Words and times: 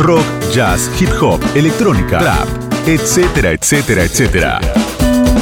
rock, 0.00 0.24
jazz, 0.52 0.90
hip 0.98 1.10
hop, 1.20 1.40
electrónica, 1.54 2.18
rap, 2.20 2.48
etcétera, 2.86 3.52
etcétera, 3.52 4.02
etcétera. 4.02 4.60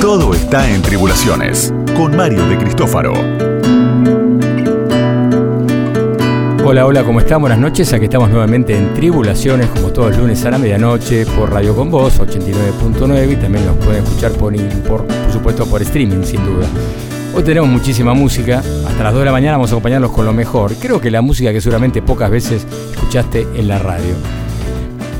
Todo 0.00 0.34
está 0.34 0.68
en 0.68 0.82
Tribulaciones 0.82 1.72
con 1.96 2.16
Mario 2.16 2.44
de 2.48 2.58
Cristófaro. 2.58 3.12
Hola, 6.64 6.86
hola, 6.86 7.04
¿cómo 7.04 7.20
están? 7.20 7.40
Buenas 7.40 7.58
noches. 7.60 7.92
Aquí 7.92 8.06
estamos 8.06 8.30
nuevamente 8.30 8.76
en 8.76 8.92
Tribulaciones, 8.94 9.68
como 9.68 9.90
todos 9.90 10.10
los 10.10 10.18
lunes 10.18 10.44
a 10.44 10.50
la 10.50 10.58
medianoche, 10.58 11.24
por 11.24 11.52
Radio 11.52 11.76
Con 11.76 11.90
Voz 11.90 12.18
89.9 12.18 13.32
y 13.32 13.36
también 13.36 13.64
nos 13.64 13.76
pueden 13.76 14.02
escuchar 14.02 14.32
por, 14.32 14.54
por, 14.82 15.06
por 15.06 15.32
supuesto 15.32 15.66
por 15.66 15.82
streaming, 15.82 16.24
sin 16.24 16.44
duda. 16.44 16.66
Hoy 17.32 17.44
tenemos 17.44 17.70
muchísima 17.70 18.12
música. 18.12 18.58
Hasta 18.58 19.04
las 19.04 19.12
2 19.12 19.20
de 19.20 19.26
la 19.26 19.32
mañana 19.32 19.52
vamos 19.52 19.70
a 19.70 19.74
acompañarlos 19.74 20.10
con 20.10 20.26
lo 20.26 20.32
mejor. 20.32 20.74
Creo 20.74 21.00
que 21.00 21.12
la 21.12 21.22
música 21.22 21.52
que 21.52 21.60
seguramente 21.60 22.02
pocas 22.02 22.28
veces 22.28 22.66
escuchaste 22.92 23.46
en 23.54 23.68
la 23.68 23.78
radio. 23.78 24.14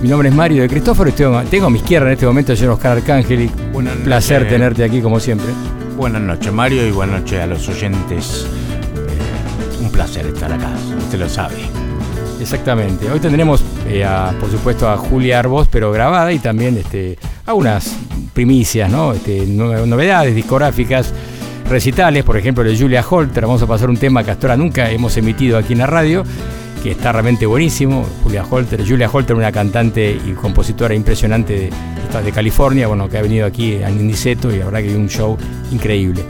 Mi 0.01 0.09
nombre 0.09 0.29
es 0.29 0.35
Mario 0.35 0.63
de 0.63 0.69
Cristóforo 0.69 1.13
tengo, 1.13 1.67
a 1.67 1.71
mi 1.71 1.79
izquierda 1.79 2.07
en 2.07 2.13
este 2.13 2.25
momento 2.25 2.53
a 2.53 2.57
señor 2.57 2.75
Oscar 2.75 2.99
Arcángeli. 2.99 3.51
Un 3.75 3.89
placer 4.05 4.49
tenerte 4.49 4.85
aquí 4.85 5.01
como 5.01 5.19
siempre. 5.19 5.49
Buenas 5.97 6.23
noches 6.23 6.53
Mario 6.53 6.87
y 6.87 6.93
buenas 6.93 7.23
noches 7.23 7.41
a 7.41 7.47
los 7.47 7.69
oyentes. 7.69 8.47
Eh, 8.95 9.83
un 9.83 9.91
placer 9.91 10.27
estar 10.27 10.53
acá, 10.53 10.71
usted 10.99 11.19
lo 11.19 11.29
sabe. 11.29 11.57
Exactamente. 12.41 13.11
Hoy 13.11 13.19
tendremos, 13.19 13.65
eh, 13.89 14.07
por 14.39 14.49
supuesto, 14.49 14.89
a 14.89 14.97
Julia 14.97 15.41
Arbós, 15.41 15.67
pero 15.69 15.91
grabada 15.91 16.33
y 16.33 16.39
también 16.39 16.79
este, 16.79 17.19
algunas 17.47 17.97
primicias, 18.33 18.89
¿no? 18.89 19.13
Este, 19.13 19.47
novedades 19.47 20.33
discográficas 20.33 21.13
recitales, 21.69 22.23
por 22.23 22.37
ejemplo, 22.37 22.63
de 22.63 22.79
Julia 22.79 23.05
Holter. 23.09 23.47
Vamos 23.47 23.63
a 23.63 23.67
pasar 23.67 23.91
un 23.91 23.97
tema 23.97 24.23
que 24.23 24.31
hasta 24.31 24.47
ahora 24.47 24.57
nunca 24.57 24.89
hemos 24.91 25.17
emitido 25.17 25.59
aquí 25.59 25.73
en 25.73 25.81
la 25.81 25.87
radio, 25.87 26.23
que 26.83 26.93
está 26.93 27.13
realmente 27.13 27.47
buenísimo. 27.47 28.07
Julia 28.23 28.45
Holter, 28.49 28.87
Julia 28.87 29.11
Holter, 29.13 29.37
una 29.37 29.53
cantante 29.53 30.19
y 30.25 30.33
compositora 30.33 30.95
impresionante 30.95 31.71
de, 32.13 32.23
de 32.23 32.33
California, 32.33 32.87
bueno, 32.87 33.09
que 33.09 33.19
ha 33.19 33.23
venido 33.23 33.47
aquí 33.47 33.83
a 33.83 33.91
Nindiceto 33.91 34.51
y 34.51 34.59
la 34.59 34.67
verdad 34.67 34.81
que 34.81 34.89
hay 34.89 34.95
un 34.95 35.09
show 35.09 35.37
increíble. 35.71 36.23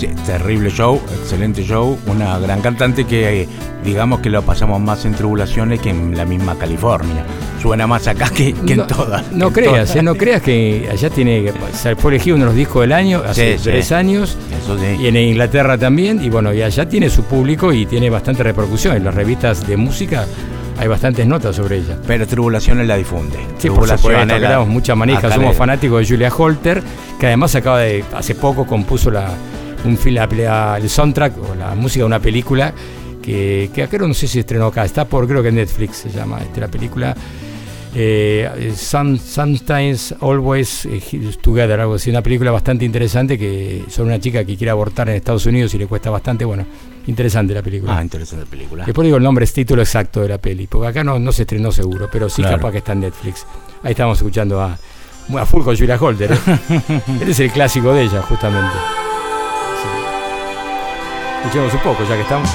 Sí, 0.00 0.08
terrible 0.24 0.70
show, 0.70 0.98
excelente 1.20 1.62
show, 1.62 1.98
una 2.06 2.38
gran 2.38 2.62
cantante 2.62 3.04
que 3.04 3.46
digamos 3.84 4.20
que 4.20 4.30
lo 4.30 4.40
pasamos 4.40 4.80
más 4.80 5.04
en 5.04 5.12
tribulaciones 5.12 5.78
que 5.78 5.90
en 5.90 6.16
la 6.16 6.24
misma 6.24 6.56
California. 6.56 7.22
Suena 7.60 7.86
más 7.86 8.08
acá 8.08 8.30
que, 8.30 8.54
en 8.66 8.86
todas. 8.86 9.30
No 9.30 9.52
creas, 9.52 9.94
eh, 9.94 10.02
no 10.02 10.14
creas 10.14 10.40
que 10.40 10.88
allá 10.90 11.10
tiene, 11.10 11.52
fue 11.98 12.12
elegido 12.12 12.36
uno 12.36 12.46
de 12.46 12.48
los 12.48 12.56
discos 12.56 12.80
del 12.80 12.92
año 12.92 13.22
hace 13.26 13.58
tres 13.62 13.92
años. 13.92 14.38
Y 14.98 15.06
en 15.06 15.16
Inglaterra 15.18 15.76
también, 15.76 16.24
y 16.24 16.30
bueno, 16.30 16.54
y 16.54 16.62
allá 16.62 16.88
tiene 16.88 17.10
su 17.10 17.24
público 17.24 17.70
y 17.70 17.84
tiene 17.84 18.08
bastante 18.08 18.42
repercusión. 18.42 18.96
En 18.96 19.04
las 19.04 19.14
revistas 19.14 19.66
de 19.66 19.76
música 19.76 20.24
hay 20.78 20.88
bastantes 20.88 21.26
notas 21.26 21.56
sobre 21.56 21.76
ella. 21.76 21.98
Pero 22.06 22.26
Tribulaciones 22.26 22.86
la 22.86 22.96
difunde. 22.96 23.36
Sí, 23.58 23.68
por 23.68 23.86
supuesto, 23.86 24.38
la, 24.38 24.60
mucha 24.60 24.94
manija, 24.94 25.30
somos 25.30 25.54
fanáticos 25.54 26.00
de 26.00 26.14
Julia 26.14 26.32
Holter, 26.34 26.82
que 27.18 27.26
además 27.26 27.54
acaba 27.54 27.80
de, 27.80 28.02
hace 28.14 28.34
poco 28.34 28.66
compuso 28.66 29.10
la, 29.10 29.28
un 29.84 29.98
el 30.04 30.90
soundtrack 30.90 31.32
o 31.38 31.54
la 31.54 31.74
música 31.74 32.00
de 32.00 32.06
una 32.06 32.20
película 32.20 32.72
que, 33.22 33.70
que 33.74 33.82
acá 33.82 33.98
no 33.98 34.14
sé 34.14 34.26
si 34.26 34.38
estrenó 34.38 34.66
acá, 34.66 34.84
está 34.84 35.04
por 35.04 35.26
creo 35.26 35.42
que 35.42 35.52
Netflix 35.52 35.98
se 35.98 36.10
llama 36.10 36.40
este, 36.40 36.60
la 36.60 36.68
película. 36.68 37.16
Eh, 37.92 38.72
Sometimes 38.76 40.14
Always 40.20 40.86
eh, 40.86 41.32
Together, 41.40 41.80
algo 41.80 41.94
así, 41.94 42.10
una 42.10 42.22
película 42.22 42.52
bastante 42.52 42.84
interesante 42.84 43.36
que 43.36 43.84
sobre 43.88 44.10
una 44.10 44.20
chica 44.20 44.44
que 44.44 44.56
quiere 44.56 44.70
abortar 44.70 45.08
en 45.08 45.16
Estados 45.16 45.44
Unidos 45.46 45.74
y 45.74 45.78
le 45.78 45.88
cuesta 45.88 46.08
bastante, 46.08 46.44
bueno, 46.44 46.64
interesante 47.08 47.52
la 47.52 47.62
película. 47.62 47.98
Ah, 47.98 48.02
interesante 48.02 48.44
la 48.44 48.50
película. 48.50 48.84
Después 48.84 49.04
digo 49.04 49.16
el 49.16 49.24
nombre, 49.24 49.44
es 49.44 49.52
título 49.52 49.82
exacto 49.82 50.20
de 50.20 50.28
la 50.28 50.38
peli, 50.38 50.68
porque 50.68 50.86
acá 50.86 51.02
no, 51.02 51.18
no 51.18 51.32
se 51.32 51.42
estrenó 51.42 51.72
seguro, 51.72 52.08
pero 52.12 52.28
sí 52.28 52.42
capaz 52.42 52.70
que 52.70 52.78
está 52.78 52.92
en 52.92 53.00
Netflix. 53.00 53.44
Ahí 53.82 53.90
estamos 53.92 54.18
escuchando 54.18 54.60
a, 54.60 54.78
a 55.36 55.46
full 55.46 55.64
con 55.64 55.76
Julia 55.76 55.98
Holter. 56.00 56.32
¿eh? 56.32 56.38
este 57.20 57.30
es 57.32 57.40
el 57.40 57.50
clásico 57.50 57.92
de 57.92 58.02
ella, 58.02 58.22
justamente. 58.22 58.76
Escuchemos 61.40 61.72
un 61.72 61.80
poco 61.80 62.04
ya 62.04 62.16
que 62.16 62.22
estamos. 62.22 62.50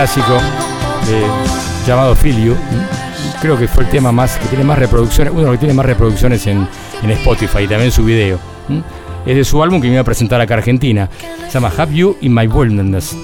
Clásico 0.00 0.38
llamado 1.86 2.16
Feel 2.16 2.56
Creo 3.42 3.58
que 3.58 3.68
fue 3.68 3.84
el 3.84 3.90
tema 3.90 4.10
más 4.10 4.38
que 4.38 4.46
tiene 4.46 4.64
más 4.64 4.78
reproducciones, 4.78 5.30
uno 5.36 5.52
que 5.52 5.58
tiene 5.58 5.74
más 5.74 5.84
reproducciones 5.84 6.46
en, 6.46 6.66
Spotify 7.02 7.64
y 7.64 7.68
también 7.68 7.92
su 7.92 8.02
video. 8.02 8.38
Es 9.26 9.36
de 9.36 9.44
su 9.44 9.62
álbum 9.62 9.78
que 9.78 9.88
me 9.88 9.92
iba 9.92 10.00
a 10.00 10.04
presentar 10.04 10.40
acá 10.40 10.54
a 10.54 10.56
Argentina. 10.56 11.10
Se 11.48 11.52
llama 11.52 11.70
Have 11.76 11.94
You 11.94 12.16
in 12.22 12.34
My 12.34 12.46
Wilderness. 12.46 13.14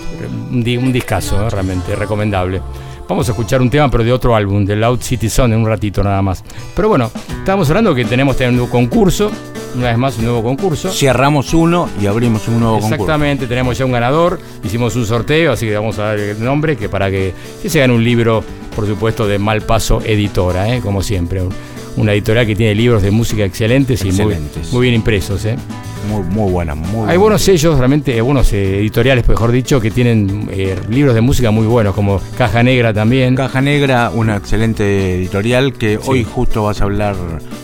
Un 0.50 0.92
discazo, 0.92 1.48
realmente 1.48 1.97
recomendable. 1.97 2.60
Vamos 3.09 3.28
a 3.28 3.33
escuchar 3.33 3.62
un 3.62 3.71
tema, 3.71 3.89
pero 3.91 4.03
de 4.03 4.12
otro 4.12 4.34
álbum, 4.34 4.65
de 4.65 4.75
Loud 4.75 5.00
City 5.00 5.28
Zone, 5.28 5.55
en 5.55 5.61
un 5.61 5.67
ratito 5.67 6.03
nada 6.03 6.21
más. 6.22 6.43
Pero 6.75 6.89
bueno, 6.89 7.11
estábamos 7.39 7.69
hablando 7.69 7.94
que 7.94 8.05
tenemos 8.05 8.41
un 8.41 8.67
concurso 8.67 9.31
una 9.77 9.89
vez 9.89 9.99
más 9.99 10.19
un 10.19 10.25
nuevo 10.25 10.43
concurso. 10.43 10.91
Cerramos 10.91 11.55
uno 11.55 11.89
y 12.00 12.06
abrimos 12.06 12.49
un 12.49 12.61
nuevo 12.61 12.81
concurso. 12.81 12.95
Exactamente, 12.95 13.47
tenemos 13.47 13.77
ya 13.78 13.84
un 13.84 13.93
ganador, 13.93 14.41
hicimos 14.65 14.97
un 14.97 15.06
sorteo, 15.06 15.53
así 15.53 15.66
que 15.66 15.77
vamos 15.77 15.99
a 15.99 16.05
dar 16.05 16.19
el 16.19 16.43
nombre 16.43 16.77
que 16.77 16.89
para 16.89 17.11
que, 17.11 17.33
se 17.66 17.78
gane 17.78 17.93
un 17.93 18.03
libro, 18.03 18.43
por 18.75 18.87
supuesto, 18.87 19.27
de 19.27 19.39
Malpaso 19.39 20.00
Editora, 20.05 20.75
¿eh? 20.75 20.81
como 20.81 21.03
siempre. 21.03 21.43
Una 21.97 22.12
editorial 22.12 22.47
que 22.47 22.56
tiene 22.56 22.75
libros 22.75 23.03
de 23.03 23.11
música 23.11 23.45
excelentes, 23.45 24.05
y 24.05 24.12
muy, 24.12 24.37
bien 24.83 24.95
impresos. 24.95 25.45
¿eh? 25.47 25.56
Muy, 26.09 26.22
muy 26.22 26.50
buenas. 26.50 26.78
Hay 27.06 27.17
buenos 27.17 27.43
sellos, 27.43 27.78
realmente, 27.78 28.21
buenos 28.21 28.53
editoriales, 28.53 29.28
mejor 29.28 29.50
dicho, 29.50 29.81
que 29.81 29.91
tienen 29.91 30.49
eh, 30.50 30.78
libros 30.89 31.15
de 31.15 31.21
música 31.21 31.50
muy 31.50 31.67
buenos, 31.67 31.94
como 31.94 32.21
Caja 32.37 32.62
Negra 32.62 32.93
también. 32.93 33.34
Caja 33.34 33.61
Negra, 33.61 34.11
una 34.15 34.37
excelente 34.37 35.15
editorial 35.16 35.72
que 35.72 35.99
hoy 36.05 36.25
justo 36.25 36.65
vas 36.65 36.81
a 36.81 36.84
hablar 36.84 37.16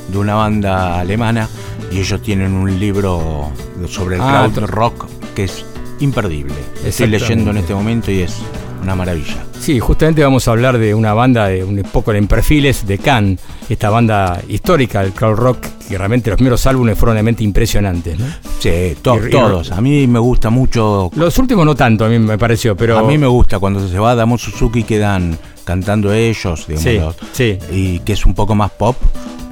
de 0.09 0.19
una 0.19 0.35
banda 0.35 1.01
alemana 1.01 1.49
y 1.91 2.01
ellos 2.01 2.21
tienen 2.23 2.53
un 2.53 2.79
libro 2.79 3.51
sobre 3.89 4.17
el 4.17 4.23
ah, 4.23 4.49
crowd 4.53 4.67
rock 4.67 5.07
que 5.35 5.45
es 5.45 5.65
imperdible. 6.01 6.55
Estoy 6.85 7.09
leyendo 7.09 7.51
en 7.51 7.59
este 7.59 7.75
momento 7.75 8.11
y 8.11 8.23
es 8.23 8.39
una 8.83 8.95
maravilla. 8.95 9.45
Sí, 9.59 9.79
justamente 9.79 10.23
vamos 10.23 10.47
a 10.49 10.51
hablar 10.51 10.79
de 10.79 10.95
una 10.95 11.15
banda 11.15 11.49
de 11.49 11.63
un 11.65 11.83
poco 11.83 12.13
en 12.13 12.27
perfiles 12.27 12.87
de 12.87 12.99
Cannes, 12.99 13.41
esta 13.69 13.91
banda 13.91 14.41
histórica 14.49 15.03
del 15.03 15.13
crowd 15.13 15.37
rock, 15.37 15.67
que 15.89 15.97
realmente 15.97 16.31
los 16.31 16.37
primeros 16.37 16.67
álbumes 16.67 16.99
fueron 16.99 17.15
realmente 17.15 17.45
impresionantes. 17.45 18.19
¿no? 18.19 18.27
Sí, 18.59 18.97
todos. 19.01 19.71
A 19.71 19.81
mí 19.81 20.07
me 20.07 20.19
gusta 20.19 20.51
mucho. 20.51 21.11
Los 21.15 21.39
últimos 21.39 21.65
no 21.65 21.75
tanto, 21.75 22.05
a 22.05 22.09
mí 22.09 22.19
me 22.19 22.39
pareció, 22.39 22.77
pero. 22.77 22.99
A 22.99 23.03
mí 23.03 23.19
me 23.19 23.27
gusta 23.27 23.59
cuando 23.59 23.87
se 23.89 23.99
va 23.99 24.15
Damo 24.15 24.37
Suzuki 24.37 24.83
quedan 24.83 25.39
cantando 25.65 26.13
ellos, 26.13 26.67
digamos, 26.67 27.17
sí, 27.33 27.59
y 27.71 28.01
que 28.01 28.15
es 28.15 28.27
un 28.27 28.35
poco 28.35 28.55
más 28.57 28.73
pop 28.73 28.97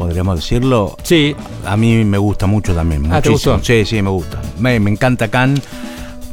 podríamos 0.01 0.37
decirlo. 0.37 0.97
Sí. 1.03 1.37
A 1.67 1.77
mí 1.77 2.07
me 2.07 2.17
gusta 2.17 2.47
mucho 2.47 2.75
también. 2.75 3.05
Ah, 3.13 3.17
muchísimo. 3.17 3.61
Sí, 3.63 3.85
sí, 3.85 4.01
me 4.01 4.09
gusta. 4.09 4.41
Me, 4.59 4.77
encanta 4.77 5.29
Can, 5.29 5.61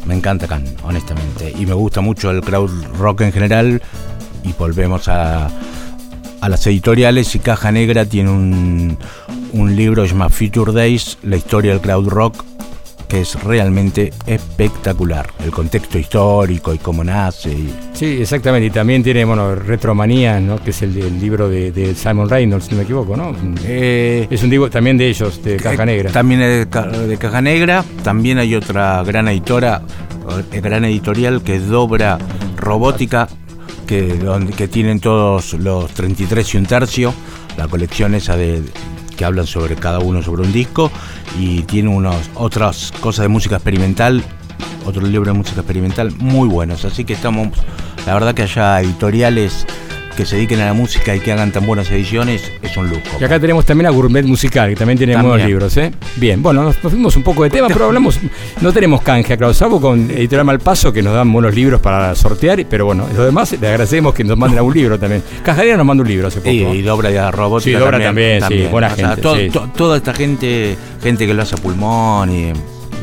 me 0.08 0.16
encanta 0.16 0.48
Can, 0.48 0.64
honestamente. 0.84 1.54
Y 1.58 1.66
me 1.66 1.74
gusta 1.74 2.02
mucho 2.02 2.32
el 2.32 2.42
crowd 2.42 2.72
rock 2.98 3.22
en 3.22 3.32
general. 3.32 3.82
Y 4.44 4.54
volvemos 4.54 5.08
a, 5.08 5.50
a 6.42 6.50
las 6.50 6.66
editoriales. 6.68 7.36
Y 7.36 7.40
Caja 7.40 7.72
Negra 7.72 8.06
tiene 8.06 8.32
un, 8.32 8.98
un 9.54 9.76
libro 9.76 10.04
que 10.04 10.10
se 10.10 10.14
llama 10.14 10.30
Future 10.30 10.72
Days, 10.72 11.18
la 11.24 11.38
historia 11.38 11.72
del 11.72 11.82
crowd 11.82 12.08
rock 12.08 12.44
que 13.08 13.22
es 13.22 13.42
realmente 13.44 14.12
espectacular. 14.26 15.28
El 15.44 15.52
contexto 15.52 15.98
histórico 15.98 16.74
y 16.74 16.78
cómo 16.78 17.04
nace. 17.04 17.56
Sí, 17.94 18.22
exactamente. 18.22 18.68
Y 18.68 18.70
también 18.70 19.04
tiene, 19.04 19.24
bueno, 19.26 19.56
Retromanía, 19.56 20.40
¿no? 20.40 20.62
que 20.62 20.72
es 20.72 20.82
el, 20.82 21.20
libro 21.20 21.50
de, 21.50 21.96
Simon 21.96 22.30
Reynolds, 22.30 22.66
si 22.66 22.72
no 22.72 22.78
me 22.78 22.84
equivoco, 22.84 23.16
¿no? 23.16 23.36
Eh, 23.64 24.28
es 24.30 24.44
un 24.44 24.50
libro 24.50 24.70
también 24.70 24.98
de 24.98 25.08
ellos, 25.08 25.42
de 25.44 25.58
Caja 25.58 25.86
Negra. 25.86 26.12
También 26.12 26.42
es 26.42 26.70
de, 26.70 27.18
Caja 27.18 27.42
Negra. 27.42 27.84
También 28.04 28.38
hay 28.40 28.56
otra 28.56 29.04
gran 29.04 29.28
editora, 29.28 29.82
eh, 29.88 30.07
gran 30.52 30.86
editorial 30.86 31.42
que 31.42 31.60
Dobra 31.60 32.18
Robótica, 32.56 33.28
que, 33.86 34.20
que 34.56 34.68
tienen 34.68 35.00
todos 35.00 35.54
los 35.54 35.92
33 35.92 36.54
y 36.54 36.58
un 36.58 36.66
tercio. 36.66 37.14
La 37.58 37.68
colección 37.68 38.14
esa 38.14 38.38
de 38.38 38.62
que 39.18 39.26
hablan 39.26 39.48
sobre 39.48 39.76
cada 39.76 40.00
uno 40.00 40.22
sobre 40.22 40.44
un 40.44 40.54
disco 40.54 40.92
y 41.40 41.64
tiene 41.64 41.90
unos 41.90 42.30
otras 42.36 42.94
cosas 43.02 43.24
de 43.24 43.30
música 43.30 43.56
experimental, 43.56 44.24
otro 44.86 45.02
libro 45.02 45.34
de 45.34 45.38
música 45.38 45.62
experimental 45.62 46.12
muy 46.18 46.48
buenos, 46.48 46.86
así 46.86 47.04
que 47.04 47.14
estamos, 47.14 47.50
la 48.06 48.14
verdad 48.14 48.36
que 48.36 48.44
haya 48.44 48.80
editoriales 48.80 49.66
que 50.18 50.26
se 50.26 50.36
dediquen 50.36 50.60
a 50.62 50.66
la 50.66 50.74
música 50.74 51.16
y 51.16 51.20
que 51.20 51.32
hagan 51.32 51.52
tan 51.52 51.66
buenas 51.66 51.90
ediciones 51.92 52.52
es 52.62 52.76
un 52.76 52.90
lujo. 52.90 53.02
Y 53.22 53.24
acá 53.24 53.40
tenemos 53.40 53.66
también 53.66 53.86
a 53.86 53.92
Gourmet 53.92 54.26
Musical, 54.26 54.70
que 54.70 54.76
también 54.76 54.98
tiene 54.98 55.16
buenos 55.16 55.48
libros, 55.48 55.78
¿eh? 55.78 55.92
Bien, 56.16 56.42
bueno, 56.42 56.64
nos, 56.64 56.76
fuimos 56.78 57.16
un 57.16 57.24
poco 57.24 57.44
de 57.44 57.52
tema, 57.52 57.68
pero 57.68 57.86
hablamos, 57.86 58.20
no 58.60 58.74
tenemos 58.74 59.02
canje, 59.02 59.38
claro, 59.38 59.54
salvo 59.54 59.80
con 59.80 60.10
Editorial 60.10 60.46
Malpaso, 60.46 60.92
que 60.92 61.04
nos 61.04 61.14
dan 61.14 61.32
buenos 61.32 61.54
libros 61.54 61.80
para 61.80 62.16
sortear, 62.16 62.66
pero 62.68 62.86
bueno, 62.86 63.08
lo 63.16 63.26
demás 63.26 63.56
le 63.62 63.68
agradecemos 63.68 64.14
que 64.16 64.24
nos 64.24 64.38
manden 64.38 64.60
un 64.60 64.74
libro 64.74 65.00
también. 65.00 65.22
Cajarera 65.44 65.78
nos 65.78 65.86
manda 65.86 66.02
un 66.02 66.10
libro 66.10 66.28
hace 66.28 66.40
poco. 66.40 66.50
y 66.50 66.82
Dobra 66.82 67.10
de 67.12 67.32
Robótica 67.32 67.78
Sí, 67.78 67.80
Dobra 67.80 68.00
también, 68.00 68.42
sí, 68.48 68.68
buena 68.72 68.90
gente. 68.90 69.52
toda 69.76 69.98
esta 69.98 70.14
gente, 70.14 70.76
gente 71.04 71.28
que 71.28 71.34
lo 71.34 71.44
hace 71.44 71.56
a 71.56 71.58
pulmón 71.60 72.32
y 72.32 72.54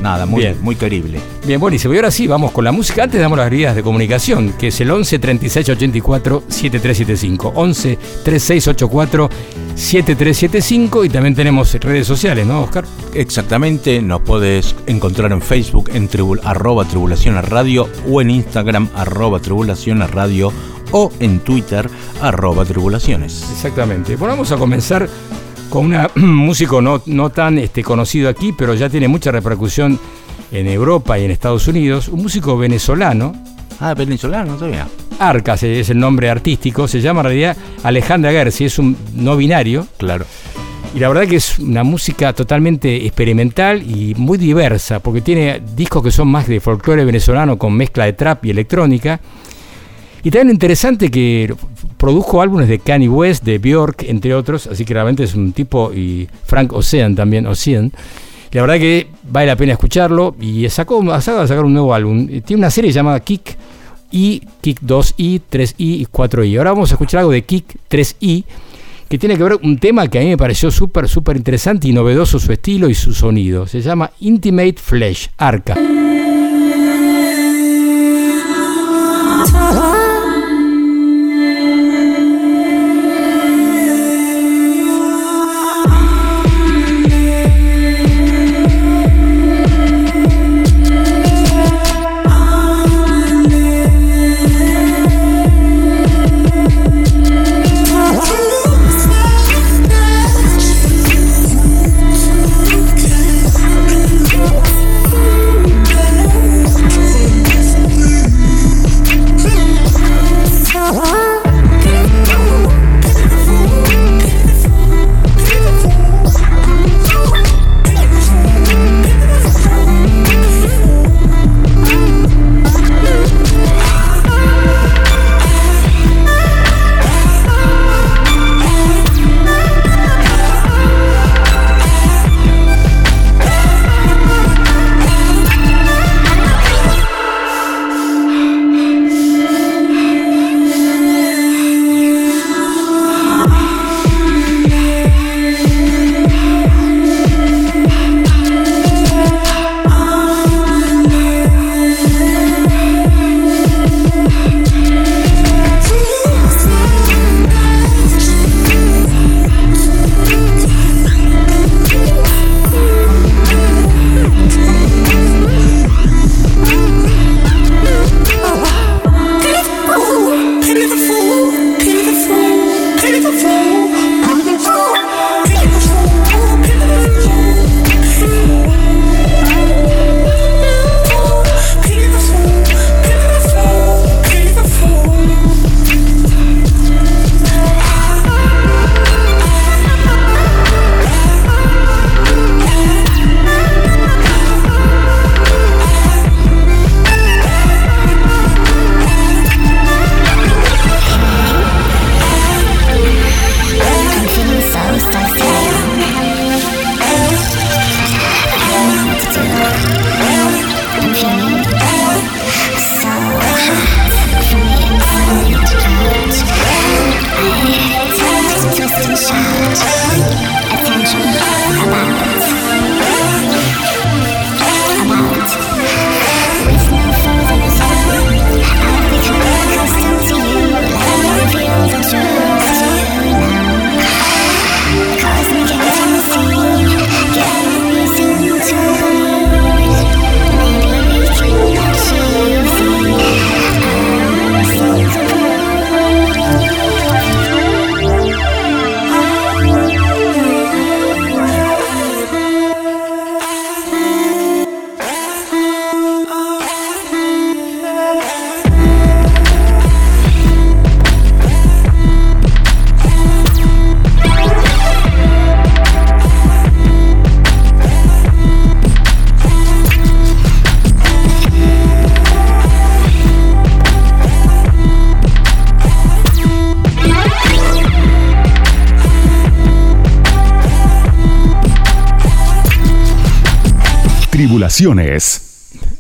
nada, 0.05 0.27
muy, 0.27 0.55
muy 0.61 0.77
querible. 0.77 1.19
Bien, 1.47 1.59
buenísimo. 1.59 1.95
Y 1.95 1.97
ahora 1.97 2.11
sí, 2.11 2.27
vamos 2.27 2.53
con 2.53 2.63
la 2.63 2.73
música. 2.73 3.03
Antes 3.03 3.21
damos 3.21 3.39
las 3.39 3.51
vías 3.51 3.75
de 3.75 3.83
comunicación, 3.83 4.53
que 4.53 4.69
es 4.69 4.81
el 4.81 4.91
11 4.91 5.19
36 5.19 5.69
84 5.71 6.45
7375. 6.47 7.53
11 7.57 7.99
36 8.23 8.69
84 8.69 9.31
7375 9.75 11.05
y 11.05 11.09
también 11.09 11.35
tenemos 11.35 11.75
redes 11.75 12.07
sociales, 12.07 12.47
¿no, 12.47 12.63
Oscar? 12.63 12.85
Exactamente, 13.15 14.01
nos 14.03 14.21
puedes 14.21 14.77
encontrar 14.87 15.33
en 15.33 15.41
Facebook 15.41 15.91
en 15.93 16.09
arroba 16.45 16.85
tribulación 16.85 17.43
radio 17.43 17.89
o 18.09 18.21
en 18.21 18.31
Instagram 18.31 18.89
arroba 18.95 19.41
tribulación 19.41 20.07
radio 20.07 20.53
o 20.93 21.11
en 21.19 21.41
Twitter 21.41 21.89
arroba 22.21 22.65
tribulaciones. 22.65 23.45
Exactamente. 23.53 24.17
Bueno, 24.17 24.35
vamos 24.35 24.53
a 24.53 24.57
comenzar 24.57 25.09
con 25.69 25.87
un 25.87 26.35
músico 26.37 26.81
no, 26.81 27.03
no 27.07 27.31
tan 27.31 27.59
este, 27.59 27.83
conocido 27.83 28.29
aquí, 28.29 28.53
pero 28.53 28.75
ya 28.75 28.89
tiene 28.89 29.09
mucha 29.09 29.31
repercusión 29.31 29.99
en 30.53 30.67
Europa 30.69 31.19
y 31.19 31.25
en 31.25 31.31
Estados 31.31 31.67
Unidos, 31.69 32.09
un 32.09 32.23
músico 32.23 32.57
venezolano. 32.57 33.35
Ah, 33.81 33.95
venezolano, 33.95 34.55
todavía. 34.55 34.87
Arcas 35.19 35.63
es 35.63 35.91
el 35.91 35.99
nombre 35.99 36.31
artístico, 36.31 36.89
se 36.89 37.01
llama 37.01 37.21
en 37.21 37.27
realidad 37.27 37.57
Alejandra 37.83 38.31
Gersi, 38.31 38.65
es 38.65 38.79
un 38.79 38.97
no 39.15 39.37
binario. 39.37 39.87
Claro. 39.97 40.25
Y 40.95 41.01
la 41.01 41.09
verdad 41.09 41.27
que 41.27 41.37
es 41.37 41.59
una 41.59 41.83
música 41.83 42.33
totalmente 42.33 43.05
experimental 43.05 43.83
y 43.83 44.15
muy 44.15 44.39
diversa, 44.39 45.01
porque 45.01 45.21
tiene 45.21 45.61
discos 45.75 46.05
que 46.05 46.13
son 46.13 46.29
más 46.29 46.47
de 46.47 46.61
folclore 46.61 47.05
venezolano 47.05 47.59
con 47.59 47.75
mezcla 47.75 48.05
de 48.05 48.13
trap 48.13 48.45
y 48.45 48.51
electrónica. 48.51 49.21
Y 50.25 50.31
también 50.31 50.55
interesante 50.55 51.11
que 51.11 51.55
produjo 51.99 52.41
álbumes 52.41 52.67
de 52.67 52.79
Kanye 52.79 53.11
West, 53.11 53.45
de 53.45 53.59
Björk, 53.59 54.05
entre 54.09 54.35
otros, 54.35 54.67
así 54.67 54.87
que 54.87 54.95
realmente 54.95 55.23
es 55.23 55.35
un 55.35 55.53
tipo, 55.53 55.93
y 55.93 56.27
Frank 56.47 56.73
Ocean 56.73 57.15
también, 57.15 57.47
Ocean. 57.47 57.93
La 58.51 58.63
verdad 58.63 58.79
que 58.79 59.09
vale 59.29 59.49
la 59.49 59.57
pena 59.57 59.73
escucharlo 59.73 60.35
y 60.41 60.67
sacó, 60.71 61.03
de 61.03 61.21
sacar 61.21 61.65
un 61.65 61.75
nuevo 61.75 61.93
álbum. 61.93 62.27
Tiene 62.43 62.61
una 62.61 62.71
serie 62.71 62.91
llamada 62.91 63.21
Kick 63.21 63.57
y 64.11 64.41
Kick 64.63 64.81
2i, 64.81 65.43
3i 65.51 65.75
y 65.77 66.07
4i. 66.07 66.57
Ahora 66.57 66.71
vamos 66.71 66.91
a 66.91 66.95
escuchar 66.95 67.21
algo 67.21 67.33
de 67.33 67.43
Kick 67.43 67.77
3i 67.91 68.45
que 69.09 69.19
tiene 69.19 69.37
que 69.37 69.43
ver 69.43 69.59
un 69.63 69.79
tema 69.79 70.09
que 70.09 70.19
a 70.19 70.23
mí 70.23 70.29
me 70.29 70.37
pareció 70.39 70.71
súper, 70.71 71.09
súper 71.09 71.37
interesante 71.37 71.89
y 71.89 71.93
novedoso 71.93 72.39
su 72.39 72.53
estilo 72.53 72.89
y 72.89 72.95
su 72.95 73.13
sonido. 73.13 73.67
Se 73.67 73.81
llama 73.81 74.11
Intimate 74.21 74.77
Flesh, 74.79 75.31
Arca. 75.37 75.77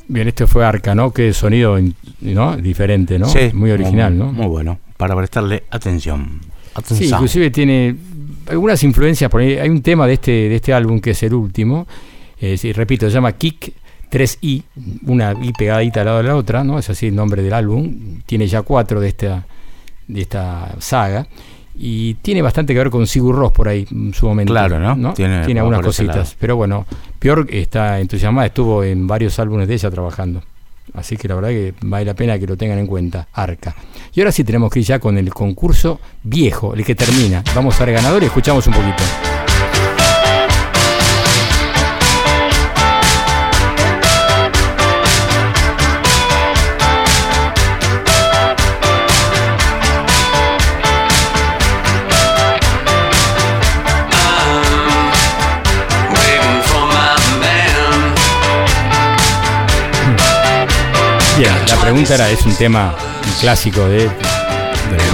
Bien, 0.09 0.29
este 0.29 0.47
fue 0.47 0.65
Arca, 0.65 0.95
¿no? 0.95 1.11
Qué 1.13 1.33
sonido 1.33 1.79
¿no? 2.21 2.57
diferente, 2.57 3.19
¿no? 3.19 3.27
Sí, 3.27 3.51
muy 3.55 3.71
original, 3.71 4.15
muy, 4.15 4.27
¿no? 4.27 4.33
Muy 4.33 4.47
bueno, 4.47 4.79
para 4.97 5.17
prestarle 5.17 5.65
atención. 5.71 6.41
Sí, 6.85 7.07
inclusive 7.07 7.51
tiene 7.51 7.95
algunas 8.49 8.83
influencias 8.83 9.31
por 9.31 9.41
ahí. 9.41 9.55
Hay 9.55 9.69
un 9.69 9.83
tema 9.83 10.07
de 10.07 10.15
este, 10.15 10.31
de 10.31 10.57
este 10.57 10.73
álbum 10.73 11.01
que 11.01 11.11
es 11.11 11.23
el 11.23 11.35
último. 11.35 11.87
eh, 12.41 12.57
sí, 12.57 12.73
repito, 12.73 13.07
se 13.09 13.15
llama 13.15 13.33
Kick 13.33 13.73
3i, 14.11 14.63
una 15.07 15.33
i 15.41 15.53
pegadita 15.53 16.01
al 16.01 16.07
lado 16.07 16.19
de 16.19 16.25
la 16.25 16.37
otra, 16.37 16.63
¿no? 16.65 16.79
Es 16.79 16.91
así 16.91 17.07
el 17.07 17.15
nombre 17.15 17.43
del 17.43 17.53
álbum. 17.53 18.21
Tiene 18.27 18.47
ya 18.47 18.63
cuatro 18.63 19.01
de 19.01 19.09
esta, 19.09 19.47
de 20.09 20.21
esta 20.21 20.75
saga. 20.79 21.27
Y 21.77 22.15
tiene 22.15 22.41
bastante 22.43 22.73
que 22.73 22.79
ver 22.79 22.91
con 22.91 23.07
Sigur 23.07 23.35
Ross 23.35 23.51
por 23.53 23.67
ahí 23.69 23.85
en 23.91 24.15
su 24.15 24.27
momento. 24.27 24.53
Claro, 24.53 24.79
¿no? 24.79 25.15
Tiene, 25.15 25.45
Tiene- 25.45 25.61
algunas 25.61 25.81
cositas. 25.81 26.37
Pero 26.39 26.55
bueno, 26.57 26.87
Björk 27.25 27.49
está 27.55 28.01
entusiasmada, 28.01 28.49
estuvo 28.49 28.85
en 28.85 29.07
varios 29.07 29.39
álbumes 29.39 29.67
de 29.67 29.73
ella 29.73 29.91
trabajando. 29.91 30.43
Así 30.93 31.17
que 31.17 31.27
la 31.27 31.37
verdad 31.37 31.49
que 31.49 31.73
vale 31.81 32.05
la 32.05 32.13
pena 32.13 32.39
que 32.39 32.47
lo 32.47 32.55
tengan 32.55 32.79
en 32.79 32.87
cuenta, 32.87 33.29
Arca. 33.33 33.75
Y 34.13 34.21
ahora 34.21 34.31
sí 34.31 34.45
tenemos 34.45 34.71
que 34.71 34.81
ir 34.81 34.85
ya 34.85 34.99
con 34.99 35.17
el 35.17 35.33
concurso 35.33 35.99
viejo, 36.23 36.75
el 36.75 36.85
que 36.85 36.95
termina. 36.95 37.43
Vamos 37.55 37.81
a 37.81 37.87
ver 37.87 37.95
ganador 37.95 38.23
y 38.23 38.27
escuchamos 38.27 38.67
un 38.67 38.75
poquito. 38.75 39.34
Bien, 61.37 61.53
la 61.69 61.77
pregunta 61.77 62.15
era, 62.15 62.31
es 62.31 62.47
un 62.47 62.55
tema 62.55 62.95
un 63.27 63.33
clásico 63.41 63.81
de, 63.89 63.99
de 63.99 64.09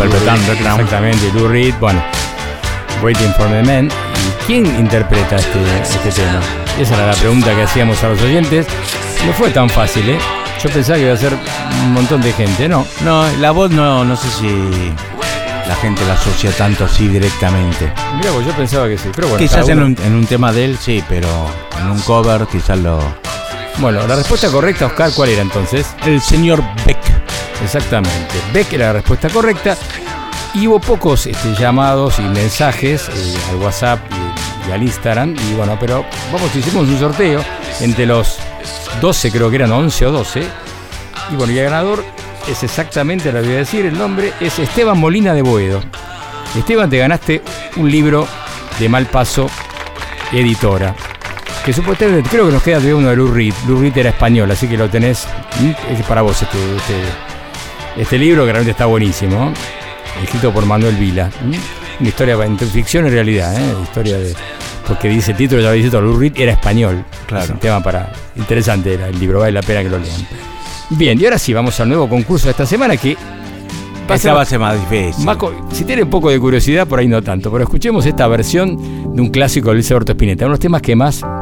Underground. 0.03 0.51
Exactamente, 0.51 1.33
Lou 1.33 1.49
Reed, 1.49 1.75
bueno, 1.81 2.03
Waiting 3.03 3.33
for 3.35 3.49
the 3.49 3.63
Man. 3.63 3.89
¿Y 3.89 4.45
quién 4.47 4.67
interpreta 4.67 5.37
este, 5.37 5.59
este 5.83 6.11
tema? 6.11 6.41
Esa 6.79 6.95
era 6.95 7.07
la 7.07 7.15
pregunta 7.15 7.55
que 7.55 7.63
hacíamos 7.63 8.03
a 8.05 8.09
los 8.09 8.21
oyentes. 8.21 8.67
No 9.27 9.33
fue 9.33 9.51
tan 9.51 9.71
fácil, 9.71 10.11
¿eh? 10.11 10.19
Yo 10.63 10.69
pensaba 10.69 10.99
que 10.99 11.05
iba 11.05 11.15
a 11.15 11.17
ser 11.17 11.33
un 11.85 11.93
montón 11.95 12.21
de 12.21 12.35
gente, 12.35 12.69
¿no? 12.69 12.87
No, 13.03 13.25
la 13.39 13.51
voz 13.53 13.71
no, 13.71 14.05
no 14.05 14.15
sé 14.15 14.29
si 14.29 14.93
la 15.67 15.75
gente 15.77 16.05
la 16.05 16.15
asocia 16.15 16.51
tanto 16.51 16.85
así 16.85 17.09
directamente. 17.09 17.91
Mira, 18.19 18.31
pues 18.33 18.47
yo 18.47 18.53
pensaba 18.53 18.89
que 18.89 18.99
sí, 18.99 19.09
pero 19.15 19.29
bueno. 19.29 19.43
quizás 19.43 19.67
en 19.71 19.83
un, 19.83 19.97
en 20.05 20.15
un 20.15 20.27
tema 20.27 20.53
de 20.53 20.67
él 20.67 20.79
sí, 20.79 21.03
pero 21.09 21.29
en 21.81 21.91
un 21.91 22.01
cover 22.01 22.47
quizás 22.47 22.79
lo... 22.79 22.99
Bueno, 23.81 24.07
la 24.07 24.15
respuesta 24.15 24.51
correcta, 24.51 24.85
Oscar, 24.87 25.11
¿cuál 25.17 25.31
era 25.31 25.41
entonces? 25.41 25.87
El 26.05 26.21
señor 26.21 26.63
Beck. 26.85 26.99
Exactamente. 27.65 28.35
Beck 28.53 28.71
era 28.75 28.89
la 28.89 28.93
respuesta 28.95 29.31
correcta. 29.31 29.75
Y 30.53 30.67
hubo 30.67 30.81
pocos 30.81 31.27
este, 31.27 31.55
llamados 31.55 32.19
y 32.19 32.23
mensajes 32.23 33.09
eh, 33.09 33.39
al 33.49 33.57
WhatsApp 33.57 34.01
y, 34.11 34.69
y 34.69 34.73
al 34.73 34.83
Instagram. 34.83 35.35
Y 35.35 35.55
bueno, 35.55 35.79
pero 35.81 36.05
vamos, 36.31 36.55
hicimos 36.55 36.89
un 36.89 36.99
sorteo 36.99 37.43
entre 37.81 38.05
los 38.05 38.37
12, 39.01 39.33
creo 39.33 39.49
que 39.49 39.57
eran 39.57 39.73
11 39.73 40.07
o 40.07 40.13
12. 40.13 40.43
Y 41.33 41.37
bueno, 41.37 41.51
y 41.55 41.59
el 41.59 41.65
ganador 41.65 42.05
es 42.51 42.63
exactamente, 42.63 43.33
le 43.33 43.41
voy 43.41 43.53
a 43.53 43.59
decir, 43.59 43.87
el 43.87 43.97
nombre 43.97 44.35
es 44.41 44.59
Esteban 44.59 44.99
Molina 44.99 45.33
de 45.33 45.41
Boedo. 45.41 45.83
Esteban, 46.55 46.91
te 46.91 46.99
ganaste 46.99 47.43
un 47.77 47.91
libro 47.91 48.29
de 48.79 48.89
Malpaso 48.91 49.49
Editora. 50.33 50.95
Que 51.65 51.73
supuestamente 51.73 52.29
creo 52.29 52.47
que 52.47 52.53
nos 52.53 52.63
queda 52.63 52.81
de 52.81 52.95
uno 52.95 53.11
de 53.11 53.17
Lou 53.17 53.33
Reed. 53.33 53.55
Lou 53.69 53.81
Reed 53.81 53.97
era 53.97 54.11
español, 54.11 54.51
así 54.51 54.67
que 54.67 54.77
lo 54.77 54.89
tenés. 54.89 55.27
¿m? 55.61 55.77
Es 55.91 56.05
para 56.07 56.23
vos 56.23 56.41
este, 56.41 56.59
este, 56.77 56.95
este 58.01 58.19
libro 58.19 58.47
que 58.47 58.53
realmente 58.53 58.71
está 58.71 58.87
buenísimo. 58.87 59.53
Escrito 60.23 60.53
por 60.53 60.65
Manuel 60.65 60.97
Vila. 60.97 61.31
¿m? 61.45 61.59
Una 62.01 62.09
historia 62.09 62.35
entre 62.45 62.67
ficción 62.67 63.07
y 63.07 63.11
realidad. 63.11 63.55
¿eh? 63.61 63.75
Historia 63.83 64.19
de. 64.19 64.35
Porque 64.89 65.09
dice 65.09 65.33
el 65.33 65.37
título, 65.37 65.61
ya 65.61 65.69
lo 65.69 65.75
dice 65.75 65.91
todo. 65.91 66.01
Lou 66.01 66.19
Reed 66.19 66.33
era 66.37 66.53
español. 66.53 67.05
Claro. 67.27 67.45
Es 67.45 67.51
un 67.51 67.59
tema 67.59 67.83
para. 67.83 68.11
Interesante 68.37 68.95
era 68.95 69.09
el 69.09 69.21
libro, 69.21 69.41
vale 69.41 69.53
la 69.53 69.63
pena 69.63 69.83
que 69.83 69.91
lo 69.91 69.99
lean. 69.99 70.27
Bien, 70.91 71.21
y 71.21 71.25
ahora 71.25 71.39
sí, 71.39 71.53
vamos 71.53 71.79
al 71.79 71.89
nuevo 71.89 72.09
concurso 72.09 72.47
de 72.47 72.53
esta 72.53 72.67
semana 72.67 72.97
que. 72.97 73.17
Esta 74.09 74.35
va 74.35 74.43
a 74.43 74.45
ser 74.45 74.59
más 74.59 74.75
difícil. 74.91 75.25
si 75.73 75.85
tiene 75.85 76.03
un 76.03 76.11
poco 76.11 76.31
de 76.31 76.41
curiosidad, 76.41 76.87
por 76.87 76.99
ahí 76.99 77.07
no 77.07 77.23
tanto. 77.23 77.51
Pero 77.53 77.63
escuchemos 77.63 78.05
esta 78.07 78.27
versión 78.27 79.15
de 79.15 79.23
un 79.23 79.29
clásico 79.29 79.69
de 79.69 79.75
Luis 79.75 79.91
Alberto 79.93 80.13
Spinetta. 80.13 80.47
Uno 80.47 80.51
de 80.51 80.55
los 80.55 80.61
temas 80.61 80.83
que 80.83 80.97
más 80.97 81.23
mm, 81.23 81.40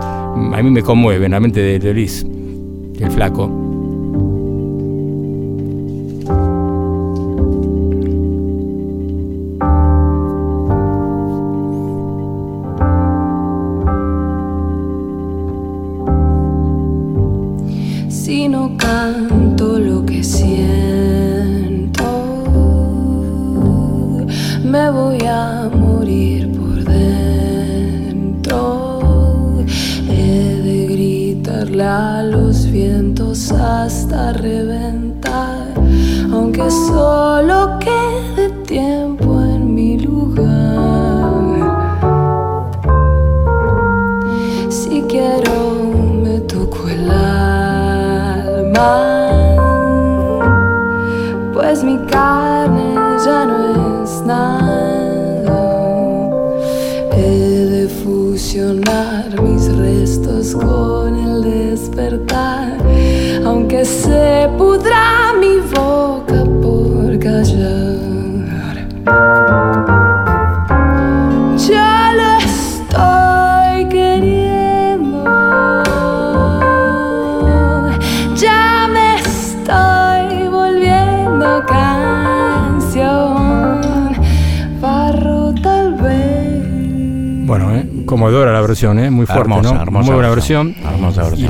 a 0.54 0.62
mí 0.62 0.70
me 0.70 0.82
conmueven, 0.82 1.32
la 1.32 1.40
mente 1.40 1.60
de, 1.60 1.78
de 1.78 1.94
Luis, 1.94 2.24
el 2.98 3.10
flaco. 3.10 3.57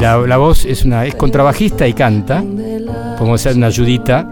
La, 0.01 0.19
la 0.27 0.37
voz 0.37 0.65
es 0.65 0.85
una 0.85 1.05
es 1.07 1.15
contrabajista 1.15 1.87
y 1.87 1.93
canta. 1.93 2.43
Podemos 3.19 3.41
hacer 3.41 3.57
una 3.57 3.67
ayudita 3.69 4.31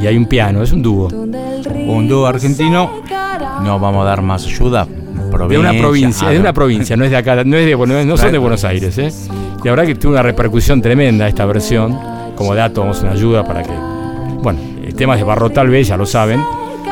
y 0.00 0.06
hay 0.06 0.16
un 0.16 0.26
piano, 0.26 0.62
es 0.62 0.72
un 0.72 0.82
dúo. 0.82 1.08
Un 1.08 2.08
dúo 2.08 2.26
argentino. 2.26 3.02
No 3.62 3.78
vamos 3.78 4.02
a 4.04 4.08
dar 4.08 4.22
más 4.22 4.44
ayuda. 4.46 4.86
De 5.48 5.58
una 5.58 5.72
provincia, 5.72 6.28
Ah, 6.28 6.30
de 6.30 6.36
no. 6.36 6.42
una 6.42 6.52
provincia, 6.52 6.96
no 6.96 7.04
es 7.04 7.10
de 7.10 7.16
acá, 7.16 7.42
no 7.44 7.56
es 7.56 7.66
de 7.66 7.74
bueno, 7.74 8.02
no 8.04 8.16
son 8.16 8.32
de 8.32 8.38
Buenos 8.38 8.64
Aires, 8.64 8.96
¿eh? 8.98 9.10
La 9.64 9.70
verdad 9.72 9.84
que 9.84 9.94
tuvo 9.94 10.12
una 10.12 10.22
repercusión 10.22 10.80
tremenda 10.80 11.26
esta 11.28 11.44
versión. 11.46 11.98
Como 12.36 12.54
dato, 12.54 12.82
vamos 12.82 12.98
a 13.00 13.02
una 13.02 13.12
ayuda 13.12 13.44
para 13.44 13.62
que. 13.62 13.70
Bueno, 14.42 14.58
el 14.84 14.94
tema 14.94 15.14
es 15.14 15.20
de 15.20 15.24
Barro 15.24 15.50
tal 15.50 15.68
vez, 15.68 15.88
ya 15.88 15.96
lo 15.96 16.06
saben. 16.06 16.40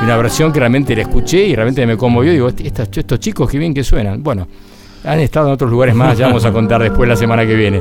Y 0.00 0.04
una 0.04 0.16
versión 0.16 0.52
que 0.52 0.58
realmente 0.58 0.96
la 0.96 1.02
escuché 1.02 1.46
y 1.46 1.54
realmente 1.54 1.86
me 1.86 1.96
conmovió. 1.96 2.32
Digo, 2.32 2.48
"Est- 2.48 2.60
estos, 2.60 2.88
estos 2.98 3.20
chicos, 3.20 3.48
qué 3.48 3.58
bien 3.58 3.72
que 3.72 3.84
suenan. 3.84 4.22
Bueno, 4.22 4.46
han 5.04 5.20
estado 5.20 5.46
en 5.48 5.52
otros 5.54 5.70
lugares 5.70 5.94
más, 5.94 6.18
ya 6.18 6.26
vamos 6.26 6.44
a 6.44 6.52
contar 6.52 6.82
después 6.82 7.08
la 7.08 7.16
semana 7.16 7.46
que 7.46 7.54
viene. 7.54 7.80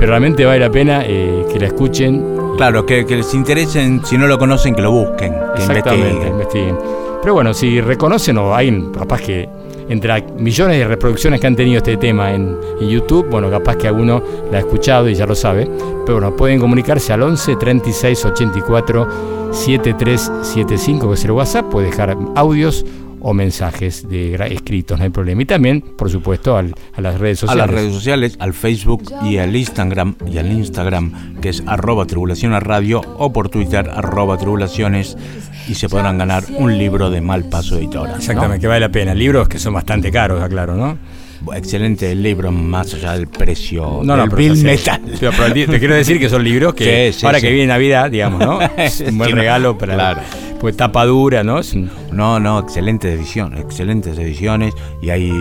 Pero 0.00 0.12
realmente 0.12 0.44
vale 0.46 0.58
la 0.60 0.70
pena 0.70 1.02
eh, 1.04 1.44
que 1.52 1.60
la 1.60 1.66
escuchen 1.66 2.40
Claro, 2.56 2.84
que, 2.84 3.06
que 3.06 3.16
les 3.16 3.32
interesen, 3.32 4.02
si 4.04 4.18
no 4.18 4.26
lo 4.26 4.38
conocen, 4.38 4.74
que 4.74 4.82
lo 4.82 4.90
busquen, 4.90 5.32
que 5.54 5.60
Exactamente, 5.62 6.08
investiguen. 6.08 6.32
investiguen. 6.32 6.78
Pero 7.22 7.34
bueno, 7.34 7.54
si 7.54 7.80
reconocen 7.80 8.36
o 8.38 8.54
hay 8.54 8.90
capaz 8.98 9.20
que 9.22 9.48
entre 9.88 10.22
millones 10.38 10.78
de 10.78 10.86
reproducciones 10.86 11.40
que 11.40 11.46
han 11.46 11.56
tenido 11.56 11.78
este 11.78 11.96
tema 11.96 12.32
en, 12.32 12.56
en 12.80 12.88
YouTube, 12.88 13.28
bueno, 13.30 13.50
capaz 13.50 13.76
que 13.76 13.88
alguno 13.88 14.22
la 14.50 14.58
ha 14.58 14.60
escuchado 14.60 15.08
y 15.08 15.14
ya 15.14 15.26
lo 15.26 15.34
sabe. 15.34 15.70
Pero 16.06 16.20
bueno, 16.20 16.36
pueden 16.36 16.60
comunicarse 16.60 17.12
al 17.12 17.22
11 17.22 17.56
36 17.56 18.24
84 18.24 19.08
7375, 19.52 21.08
que 21.08 21.14
es 21.14 21.24
el 21.24 21.30
WhatsApp, 21.32 21.66
puede 21.70 21.86
dejar 21.86 22.16
audios 22.34 22.84
o 23.20 23.34
mensajes 23.34 24.08
de 24.08 24.34
escritos, 24.50 24.98
no 24.98 25.04
hay 25.04 25.10
problema. 25.10 25.42
Y 25.42 25.46
también, 25.46 25.80
por 25.82 26.10
supuesto, 26.10 26.56
al- 26.56 26.74
a 26.94 27.00
las 27.00 27.18
redes 27.20 27.38
A 27.38 27.40
sociales. 27.46 27.66
las 27.66 27.70
redes 27.74 27.92
sociales, 27.94 28.36
al 28.38 28.54
Facebook 28.54 29.02
y 29.24 29.36
al 29.38 29.54
Instagram, 29.54 30.14
y 30.30 30.38
al 30.38 30.50
Instagram 30.50 31.40
que 31.40 31.50
es 31.50 31.62
arroba 31.66 32.06
tribulaciones 32.06 32.62
radio 32.62 33.00
o 33.18 33.32
por 33.32 33.48
Twitter 33.48 33.88
arroba 33.94 34.36
tribulaciones 34.38 35.16
y 35.68 35.74
se 35.74 35.88
podrán 35.88 36.18
ganar 36.18 36.44
un 36.56 36.76
libro 36.78 37.10
de 37.10 37.20
mal 37.20 37.44
paso 37.48 37.76
editora. 37.78 38.10
¿no? 38.12 38.16
Exactamente, 38.16 38.60
que 38.62 38.66
vale 38.66 38.80
la 38.80 38.88
pena. 38.90 39.14
Libros 39.14 39.48
que 39.48 39.58
son 39.58 39.74
bastante 39.74 40.10
caros, 40.10 40.42
aclaro, 40.42 40.74
¿no? 40.74 40.98
Excelente 41.54 42.14
libro, 42.14 42.52
más 42.52 42.92
allá 42.92 43.12
del 43.12 43.26
precio 43.26 44.00
No, 44.04 44.14
no, 44.14 44.22
del 44.22 44.30
pero 44.30 44.36
bill 44.36 44.62
metal. 44.62 45.00
Pero, 45.18 45.32
pero 45.34 45.52
te 45.54 45.78
quiero 45.78 45.94
decir 45.94 46.18
que 46.18 46.28
son 46.28 46.44
libros 46.44 46.74
que 46.74 47.10
Sí, 47.14 47.20
sí, 47.20 47.26
ahora 47.26 47.40
sí. 47.40 47.46
que 47.46 47.52
viene 47.52 47.68
Navidad, 47.68 48.10
digamos, 48.10 48.40
¿no? 48.40 48.60
Es 48.76 49.00
un 49.08 49.16
buen 49.16 49.32
regalo 49.34 49.78
para 49.78 49.94
claro. 49.94 50.20
Pues 50.60 50.76
tapa 50.76 51.04
dura, 51.06 51.42
¿no? 51.42 51.56
Un- 51.74 51.90
No, 52.12 52.38
no, 52.38 52.58
excelente 52.60 53.12
edición, 53.12 53.56
excelentes 53.56 54.18
ediciones. 54.18 54.74
Y 55.02 55.10
hay, 55.10 55.32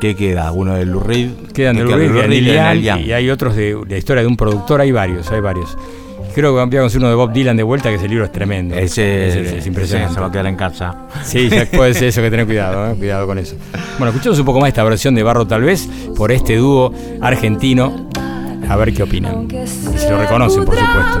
¿qué 0.00 0.14
queda? 0.16 0.50
Uno 0.52 0.74
de 0.74 0.84
Lou 0.86 1.00
Reed. 1.00 1.30
quedan 1.54 1.76
de 1.76 1.84
¿Qué 1.84 1.88
Lou 1.90 1.98
Reed, 1.98 2.26
Reed 2.26 2.42
y 3.06 3.12
hay 3.12 3.30
otros 3.30 3.54
de 3.56 3.76
la 3.88 3.96
historia 3.96 4.22
de 4.22 4.28
un 4.28 4.36
productor, 4.36 4.80
hay 4.80 4.92
varios, 4.92 5.30
hay 5.30 5.40
varios. 5.40 5.76
Creo 6.34 6.50
que 6.50 6.64
voy 6.64 6.78
a 6.78 6.86
uno 6.96 7.08
de 7.08 7.14
Bob 7.14 7.32
Dylan 7.32 7.56
de 7.56 7.62
vuelta, 7.62 7.90
que 7.90 7.94
ese 7.94 8.08
libro 8.08 8.24
es 8.24 8.32
tremendo. 8.32 8.74
Ese, 8.74 9.28
Ese 9.28 9.40
es, 9.42 9.52
es 9.52 9.66
impresionante. 9.68 10.14
se 10.14 10.20
va 10.20 10.26
a 10.26 10.32
quedar 10.32 10.46
en 10.48 10.56
casa. 10.56 11.06
Sí, 11.22 11.48
ya 11.48 11.64
puede 11.72 11.94
ser 11.94 12.08
eso, 12.08 12.20
que 12.22 12.30
tener 12.30 12.44
cuidado, 12.44 12.90
¿eh? 12.90 12.96
cuidado 12.96 13.24
con 13.28 13.38
eso. 13.38 13.54
Bueno, 13.98 14.10
escuchemos 14.10 14.36
un 14.40 14.44
poco 14.44 14.58
más 14.58 14.66
esta 14.68 14.82
versión 14.82 15.14
de 15.14 15.22
Barro 15.22 15.46
tal 15.46 15.62
vez 15.62 15.88
por 16.16 16.32
este 16.32 16.56
dúo 16.56 16.92
argentino, 17.20 18.08
a 18.68 18.74
ver 18.76 18.92
qué 18.92 19.04
opinan. 19.04 19.46
Y 19.48 19.66
si 19.96 20.08
lo 20.10 20.18
reconocen, 20.18 20.64
por 20.64 20.74
supuesto. 20.76 21.20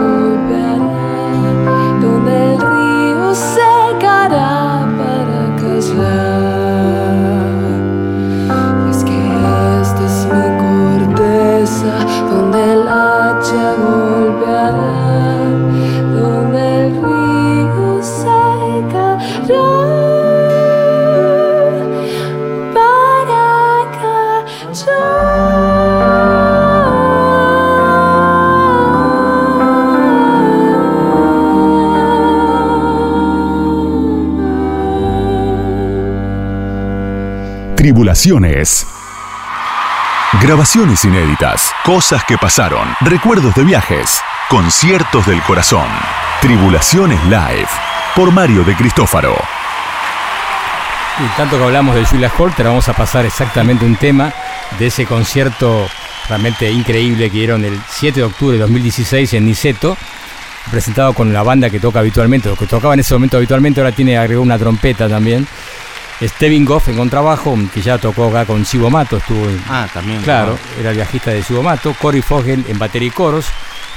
Tribulaciones. 38.01 38.87
Grabaciones 40.41 41.05
inéditas, 41.05 41.71
cosas 41.85 42.23
que 42.23 42.35
pasaron, 42.35 42.87
recuerdos 43.01 43.53
de 43.53 43.63
viajes, 43.63 44.19
conciertos 44.49 45.27
del 45.27 45.39
corazón. 45.43 45.85
Tribulaciones 46.41 47.23
Live, 47.25 47.67
por 48.15 48.31
Mario 48.31 48.63
de 48.63 48.75
Cristófaro. 48.75 49.35
Y 51.19 51.37
tanto 51.37 51.59
que 51.59 51.63
hablamos 51.63 51.93
de 51.93 52.03
Julia 52.05 52.31
Holter, 52.35 52.65
vamos 52.65 52.89
a 52.89 52.93
pasar 52.93 53.27
exactamente 53.27 53.85
un 53.85 53.95
tema 53.95 54.33
de 54.79 54.87
ese 54.87 55.05
concierto 55.05 55.87
realmente 56.27 56.71
increíble 56.71 57.29
que 57.29 57.37
dieron 57.37 57.63
el 57.63 57.79
7 57.87 58.19
de 58.19 58.25
octubre 58.25 58.57
de 58.57 58.63
2016 58.63 59.33
en 59.35 59.45
Niceto, 59.45 59.95
presentado 60.71 61.13
con 61.13 61.31
la 61.31 61.43
banda 61.43 61.69
que 61.69 61.79
toca 61.79 61.99
habitualmente, 61.99 62.49
o 62.49 62.55
que 62.55 62.65
tocaba 62.65 62.95
en 62.95 63.01
ese 63.01 63.13
momento 63.13 63.37
habitualmente, 63.37 63.79
ahora 63.79 63.91
tiene 63.91 64.17
agregó 64.17 64.41
una 64.41 64.57
trompeta 64.57 65.07
también. 65.07 65.47
Steven 66.21 66.65
Goff 66.65 66.87
en 66.89 66.97
contrabajo, 66.97 67.57
que 67.73 67.81
ya 67.81 67.97
tocó 67.97 68.25
acá 68.29 68.45
con 68.45 68.65
Sibo 68.65 68.89
Mato, 68.89 69.17
estuvo 69.17 69.43
en, 69.49 69.61
Ah, 69.69 69.87
también. 69.91 70.21
Claro, 70.21 70.57
era 70.79 70.91
el 70.91 70.95
viajista 70.95 71.31
de 71.31 71.41
Sibo 71.43 71.63
Mato, 71.63 71.93
Cory 71.99 72.21
Fogel 72.21 72.63
en 72.67 72.77
batería 72.77 73.07
y 73.07 73.11
coros, 73.11 73.47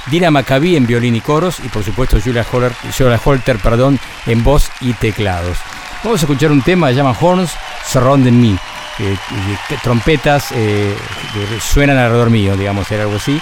Dina 0.07 0.31
Maccabi 0.31 0.75
en 0.75 0.85
violín 0.87 1.15
y 1.15 1.21
coros 1.21 1.57
y 1.63 1.67
por 1.69 1.83
supuesto 1.83 2.17
Julia 2.23 2.45
Holter, 2.51 2.73
Julia 2.95 3.19
Holter 3.23 3.57
perdón, 3.59 3.99
en 4.25 4.43
voz 4.43 4.69
y 4.81 4.93
teclados. 4.93 5.57
Vamos 6.03 6.21
a 6.21 6.25
escuchar 6.25 6.51
un 6.51 6.61
tema 6.61 6.87
que 6.87 6.93
se 6.93 6.97
llama 6.97 7.15
Horns 7.19 7.51
Surrounding 7.87 8.39
Me. 8.39 8.57
eh, 8.99 9.17
trompetas 9.83 10.51
eh, 10.51 10.95
suenan 11.59 11.97
alrededor 11.97 12.29
mío, 12.29 12.55
digamos, 12.55 12.89
era 12.91 13.03
algo 13.03 13.15
así. 13.17 13.41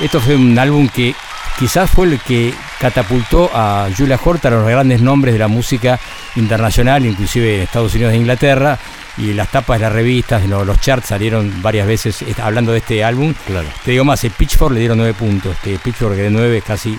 Esto 0.00 0.20
fue 0.20 0.34
un 0.36 0.58
álbum 0.58 0.88
que 0.88 1.14
quizás 1.58 1.90
fue 1.90 2.06
el 2.06 2.20
que 2.20 2.54
catapultó 2.80 3.50
a 3.52 3.88
Julia 3.96 4.18
Holter 4.22 4.52
a 4.52 4.56
los 4.56 4.68
grandes 4.68 5.00
nombres 5.00 5.34
de 5.34 5.40
la 5.40 5.48
música 5.48 5.98
internacional, 6.36 7.04
inclusive 7.04 7.56
en 7.56 7.62
Estados 7.62 7.94
Unidos 7.94 8.12
e 8.12 8.16
Inglaterra, 8.16 8.78
y 9.16 9.32
las 9.32 9.48
tapas 9.50 9.78
de 9.78 9.86
las 9.86 9.92
revistas, 9.92 10.46
los 10.46 10.80
charts 10.80 11.08
salieron 11.08 11.60
varias 11.60 11.86
veces 11.86 12.22
eh, 12.22 12.34
hablando 12.40 12.70
de 12.70 12.78
este 12.78 13.02
álbum. 13.02 13.34
Claro. 13.46 13.68
Te 13.84 13.90
digo 13.90 14.04
más, 14.04 14.22
el 14.22 14.30
Pitchfork 14.30 14.72
le 14.72 14.80
dieron 14.80 14.98
nueve 14.98 15.14
puntos, 15.14 15.56
que 15.62 15.78
Pitchfork 15.78 16.14
de 16.14 16.30
nueve 16.30 16.58
es 16.58 16.64
casi 16.64 16.96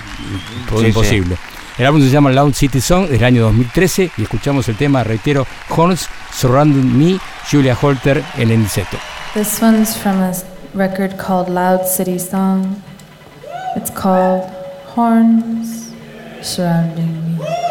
todo 0.67 0.81
Sí, 0.81 0.87
imposible. 0.87 1.37
El 1.77 1.85
álbum 1.85 2.01
se 2.01 2.09
llama 2.09 2.29
Loud 2.29 2.53
City 2.53 2.81
Song 2.81 3.07
del 3.07 3.23
año 3.23 3.43
2013 3.43 4.11
y 4.17 4.23
escuchamos 4.23 4.67
el 4.67 4.75
tema, 4.75 5.01
reitero, 5.05 5.47
Horns 5.69 6.09
Surrounding 6.33 6.97
Me, 6.97 7.19
Julia 7.49 7.77
Holter 7.81 8.21
en 8.37 8.51
el 8.51 8.59
Niceto. 8.59 8.97
This 9.33 9.61
one's 9.61 9.95
from 9.95 10.21
a 10.21 10.33
record 10.73 11.15
called 11.15 11.47
Loud 11.47 11.85
City 11.85 12.19
Song. 12.19 12.75
It's 13.75 13.91
called 13.91 14.49
Horns 14.87 15.93
Surrounding 16.41 17.37
Me. 17.37 17.68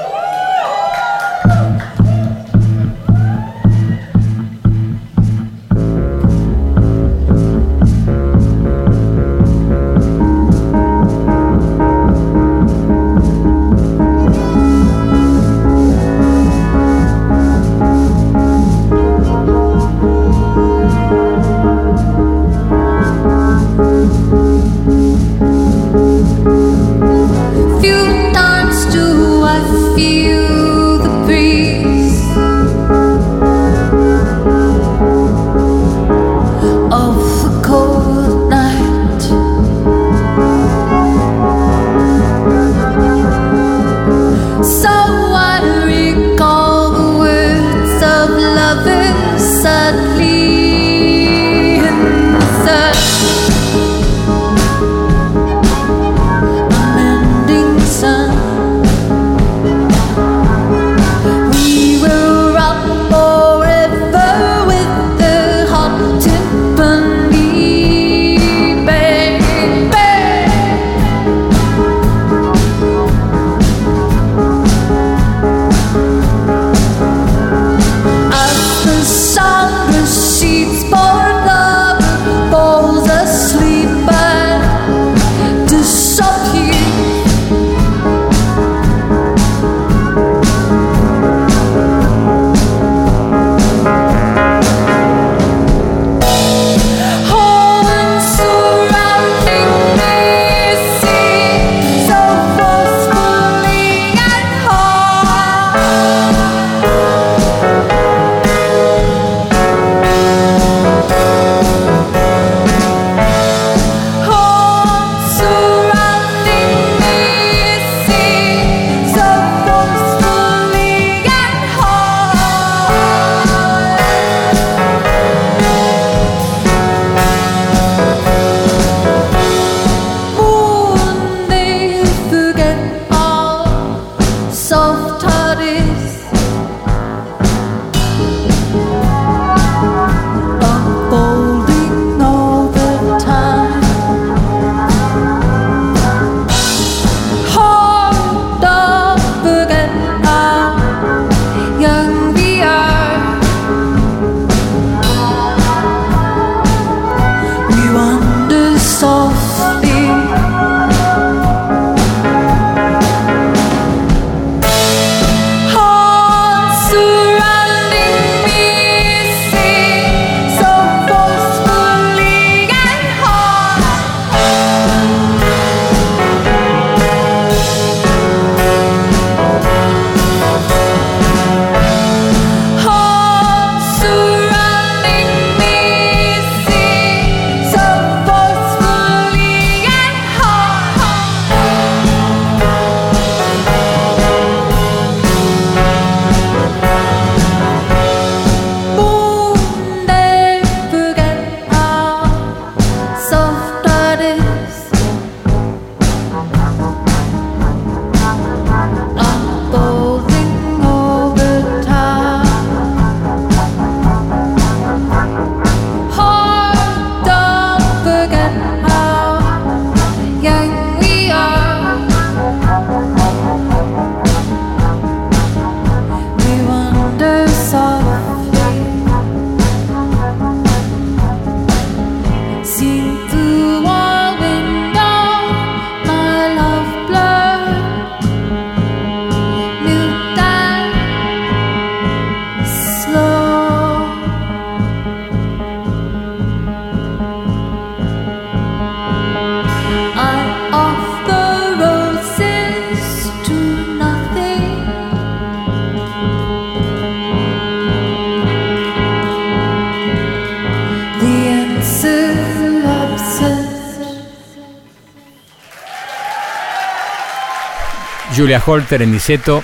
Julia 268.48 268.62
Holter 268.64 269.02
en 269.02 269.12
Niceto, 269.12 269.62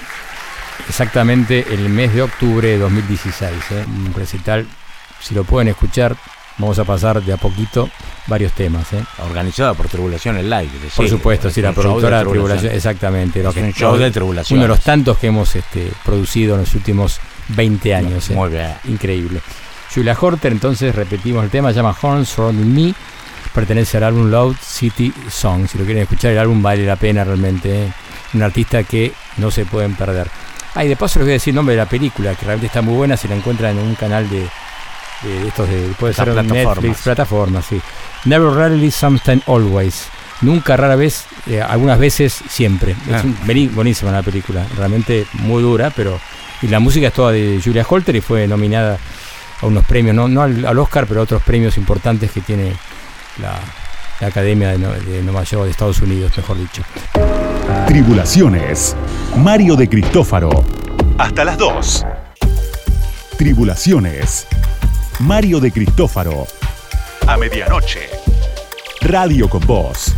exactamente 0.87 1.65
el 1.73 1.89
mes 1.89 2.13
de 2.13 2.21
octubre 2.21 2.69
de 2.69 2.77
2016. 2.77 3.51
¿eh? 3.71 3.85
Un 3.89 4.13
recital, 4.13 4.67
si 5.23 5.35
lo 5.35 5.45
pueden 5.45 5.69
escuchar, 5.69 6.15
vamos 6.59 6.79
a 6.79 6.85
pasar 6.85 7.23
de 7.23 7.33
a 7.33 7.39
poquito 7.39 7.89
varios 8.27 8.53
temas. 8.53 8.93
¿eh? 8.93 9.03
Organizada 9.25 9.73
por 9.73 9.89
Tribulaciones 9.89 10.45
Live. 10.45 10.69
Por 10.95 11.09
supuesto, 11.09 11.49
sí, 11.49 11.63
la 11.63 11.73
productora 11.73 12.19
de 12.19 12.25
Tribulación. 12.25 12.59
Tribulación, 12.59 12.75
exactamente. 12.75 13.43
lo 13.43 13.49
Es 13.49 13.55
que- 13.55 13.63
un 13.63 13.73
show 13.73 13.97
de 13.97 14.11
Tribulación. 14.11 14.59
Uno 14.59 14.65
de 14.65 14.69
los 14.69 14.81
tantos 14.83 15.17
que 15.17 15.29
hemos 15.29 15.57
este, 15.57 15.91
producido 16.05 16.57
en 16.57 16.61
los 16.61 16.75
últimos 16.75 17.21
20 17.49 17.95
años. 17.95 18.29
¿eh? 18.29 18.35
Muy 18.35 18.51
bien. 18.51 18.75
Increíble. 18.85 19.41
Julia 19.95 20.15
Horter, 20.21 20.53
entonces 20.53 20.95
repetimos 20.95 21.43
el 21.43 21.49
tema, 21.49 21.71
se 21.71 21.77
llama 21.77 21.97
Horns 22.03 22.29
Surrounding 22.29 22.89
Me, 22.89 22.95
pertenece 23.55 23.97
al 23.97 24.05
álbum 24.05 24.31
Loud 24.31 24.57
City 24.61 25.11
Song. 25.31 25.67
Si 25.69 25.79
lo 25.79 25.87
quieren 25.87 26.03
escuchar, 26.03 26.33
el 26.33 26.39
álbum 26.39 26.63
vale 26.63 26.85
la 26.85 26.97
pena 26.97 27.25
realmente. 27.25 27.85
¿eh? 27.87 27.93
Un 28.35 28.43
artista 28.43 28.83
que 28.83 29.13
no 29.37 29.51
se 29.51 29.65
pueden 29.65 29.95
perder. 29.95 30.29
Ah, 30.75 30.85
y 30.85 30.89
de 30.89 30.97
paso 30.97 31.21
les 31.21 31.27
voy 31.27 31.33
a 31.33 31.35
decir 31.35 31.53
el 31.53 31.57
nombre 31.57 31.75
de 31.77 31.81
la 31.83 31.89
película, 31.89 32.35
que 32.35 32.45
realmente 32.47 32.67
está 32.67 32.83
muy 32.83 32.95
buena, 32.95 33.17
si 33.17 33.29
la 33.29 33.37
encuentran 33.37 33.79
en 33.79 33.85
un 33.85 33.95
canal 33.95 34.29
de, 34.29 34.45
estos 35.47 35.69
de, 35.69 35.93
puede 35.99 36.13
ser 36.15 36.25
plataformas. 36.33 36.67
Netflix, 36.67 37.03
plataformas, 37.03 37.65
sí. 37.67 37.81
Never 38.25 38.51
Rarely, 38.53 38.91
Sometimes 38.91 39.43
Always. 39.47 40.09
Nunca, 40.41 40.77
rara 40.77 40.97
vez, 40.97 41.27
eh, 41.47 41.63
algunas 41.63 41.99
veces, 41.99 42.43
siempre. 42.49 42.97
Ah. 43.13 43.19
Es 43.19 43.25
un- 43.25 43.75
buenísima 43.75 44.11
la 44.11 44.23
película, 44.23 44.67
realmente 44.77 45.27
muy 45.35 45.63
dura, 45.63 45.91
pero... 45.95 46.19
Y 46.63 46.69
la 46.69 46.81
música 46.81 47.09
es 47.09 47.13
toda 47.13 47.31
de 47.31 47.61
Julia 47.63 47.87
Holter 47.89 48.17
y 48.17 48.21
fue 48.21 48.47
nominada 48.49 48.99
a 49.61 49.67
unos 49.67 49.85
premios, 49.85 50.17
no, 50.17 50.27
no 50.29 50.43
al, 50.43 50.65
al 50.65 50.79
Oscar, 50.79 51.07
pero 51.07 51.21
a 51.21 51.23
otros 51.25 51.43
premios 51.43 51.77
importantes 51.77 52.31
que 52.33 52.41
tiene 52.41 52.73
la, 53.41 53.61
la 54.21 54.27
Academia 54.27 54.71
de, 54.71 54.79
de 54.79 55.23
Nueva 55.23 55.45
York, 55.45 55.65
de 55.67 55.71
Estados 55.71 56.01
Unidos, 56.01 56.33
mejor 56.37 56.59
dicho. 56.59 56.83
Tribulaciones. 57.87 58.97
Mario 59.37 59.77
de 59.77 59.89
Cristófaro. 59.89 60.65
Hasta 61.19 61.45
las 61.45 61.59
2. 61.59 62.07
Tribulaciones. 63.37 64.47
Mario 65.21 65.61
de 65.61 65.71
Cristófaro. 65.71 66.47
A 67.27 67.37
medianoche. 67.37 68.09
Radio 69.03 69.49
con 69.49 69.67
Voz. 69.67 70.15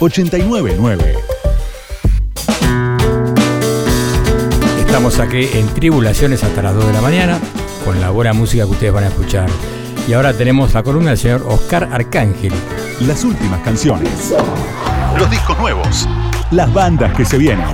899. 0.00 1.14
Estamos 4.80 5.18
aquí 5.20 5.48
en 5.54 5.66
Tribulaciones 5.68 6.42
hasta 6.42 6.62
las 6.62 6.74
2 6.74 6.86
de 6.88 6.92
la 6.92 7.00
mañana 7.00 7.38
con 7.84 8.00
la 8.00 8.10
buena 8.10 8.32
música 8.32 8.64
que 8.64 8.70
ustedes 8.70 8.92
van 8.92 9.04
a 9.04 9.08
escuchar. 9.08 9.48
Y 10.08 10.12
ahora 10.14 10.32
tenemos 10.32 10.74
la 10.74 10.82
columna 10.82 11.10
del 11.10 11.18
señor 11.18 11.44
Oscar 11.46 11.88
Arcángel. 11.92 12.52
Las 13.00 13.24
últimas 13.24 13.60
canciones. 13.62 14.34
Los 15.16 15.30
discos 15.30 15.56
nuevos. 15.58 16.08
Las 16.52 16.70
bandas 16.70 17.16
que 17.16 17.24
se 17.24 17.38
vienen. 17.38 17.64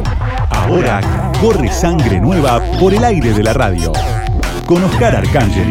Ahora 0.50 1.00
corre 1.40 1.68
sangre 1.72 2.20
nueva 2.20 2.62
por 2.78 2.94
el 2.94 3.02
aire 3.02 3.32
de 3.32 3.42
la 3.42 3.52
radio. 3.52 3.92
Con 4.66 4.84
Oscar 4.84 5.16
Arcángel. 5.16 5.66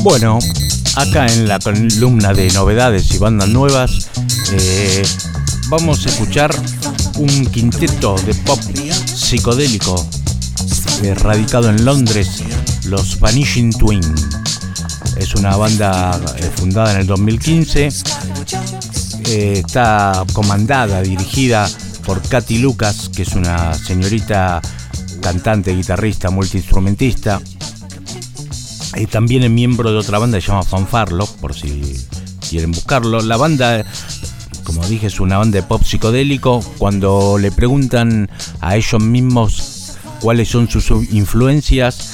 Bueno, 0.00 0.38
acá 0.96 1.26
en 1.26 1.46
la 1.46 1.58
columna 1.58 2.32
de 2.32 2.50
novedades 2.52 3.14
y 3.14 3.18
bandas 3.18 3.50
nuevas, 3.50 4.08
eh, 4.52 5.02
vamos 5.68 6.06
a 6.06 6.08
escuchar 6.08 6.54
un 7.18 7.46
quinteto 7.46 8.16
de 8.24 8.34
pop 8.34 8.60
psicodélico 8.60 10.08
eh, 11.02 11.14
radicado 11.14 11.68
en 11.68 11.84
Londres, 11.84 12.42
los 12.86 13.20
Vanishing 13.20 13.72
Twin. 13.72 14.00
Es 15.16 15.34
una 15.34 15.56
banda 15.56 16.20
eh, 16.36 16.50
fundada 16.54 16.92
en 16.94 17.00
el 17.00 17.06
2015. 17.06 17.88
eh, 19.26 19.62
está 19.64 20.24
comandada, 20.32 21.02
dirigida 21.02 21.68
por 22.04 22.20
Katy 22.20 22.58
Lucas, 22.58 23.10
que 23.14 23.22
es 23.22 23.34
una 23.34 23.74
señorita 23.74 24.60
cantante, 25.20 25.74
guitarrista, 25.74 26.30
multiinstrumentista. 26.30 27.40
Y 28.96 29.06
también 29.06 29.42
es 29.44 29.50
miembro 29.50 29.90
de 29.90 29.98
otra 29.98 30.18
banda 30.18 30.38
que 30.38 30.42
se 30.42 30.48
llama 30.48 30.62
Fanfarlo, 30.62 31.26
por 31.40 31.54
si 31.54 32.06
quieren 32.48 32.72
buscarlo. 32.72 33.20
La 33.22 33.36
banda, 33.36 33.84
como 34.64 34.86
dije, 34.86 35.06
es 35.06 35.18
una 35.20 35.38
banda 35.38 35.56
de 35.56 35.62
pop 35.62 35.82
psicodélico. 35.82 36.60
Cuando 36.78 37.38
le 37.38 37.50
preguntan 37.50 38.30
a 38.60 38.76
ellos 38.76 39.02
mismos 39.02 39.94
cuáles 40.20 40.48
son 40.48 40.68
sus 40.68 40.90
influencias, 41.12 42.13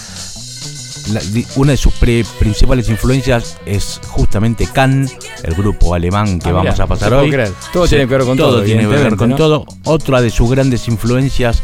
la- 1.11 1.21
una 1.57 1.73
de 1.73 1.77
sus 1.77 1.93
pre- 1.95 2.25
principales 2.39 2.89
influencias 2.89 3.57
es 3.67 4.01
justamente 4.09 4.67
Can, 4.67 5.09
el 5.43 5.55
grupo 5.55 5.95
alemán 5.95 6.39
que 6.39 6.49
Ah, 6.49 6.53
vamos 6.53 6.73
mirá, 6.73 6.85
a 6.85 6.87
pasar 6.87 7.13
hoy. 7.15 7.31
creer. 7.31 7.53
Todo 7.73 7.87
tiene 7.89 8.07
que 8.07 8.15
ver 8.17 8.25
con 8.27 8.37
todo, 8.37 8.63
tiene 8.63 8.83
que 8.83 8.87
ver 8.89 9.17
con 9.17 9.31
¿no? 9.31 9.37
todo. 9.37 9.65
Otra 9.85 10.21
de 10.21 10.31
sus 10.31 10.51
grandes 10.51 10.89
influencias 10.89 11.63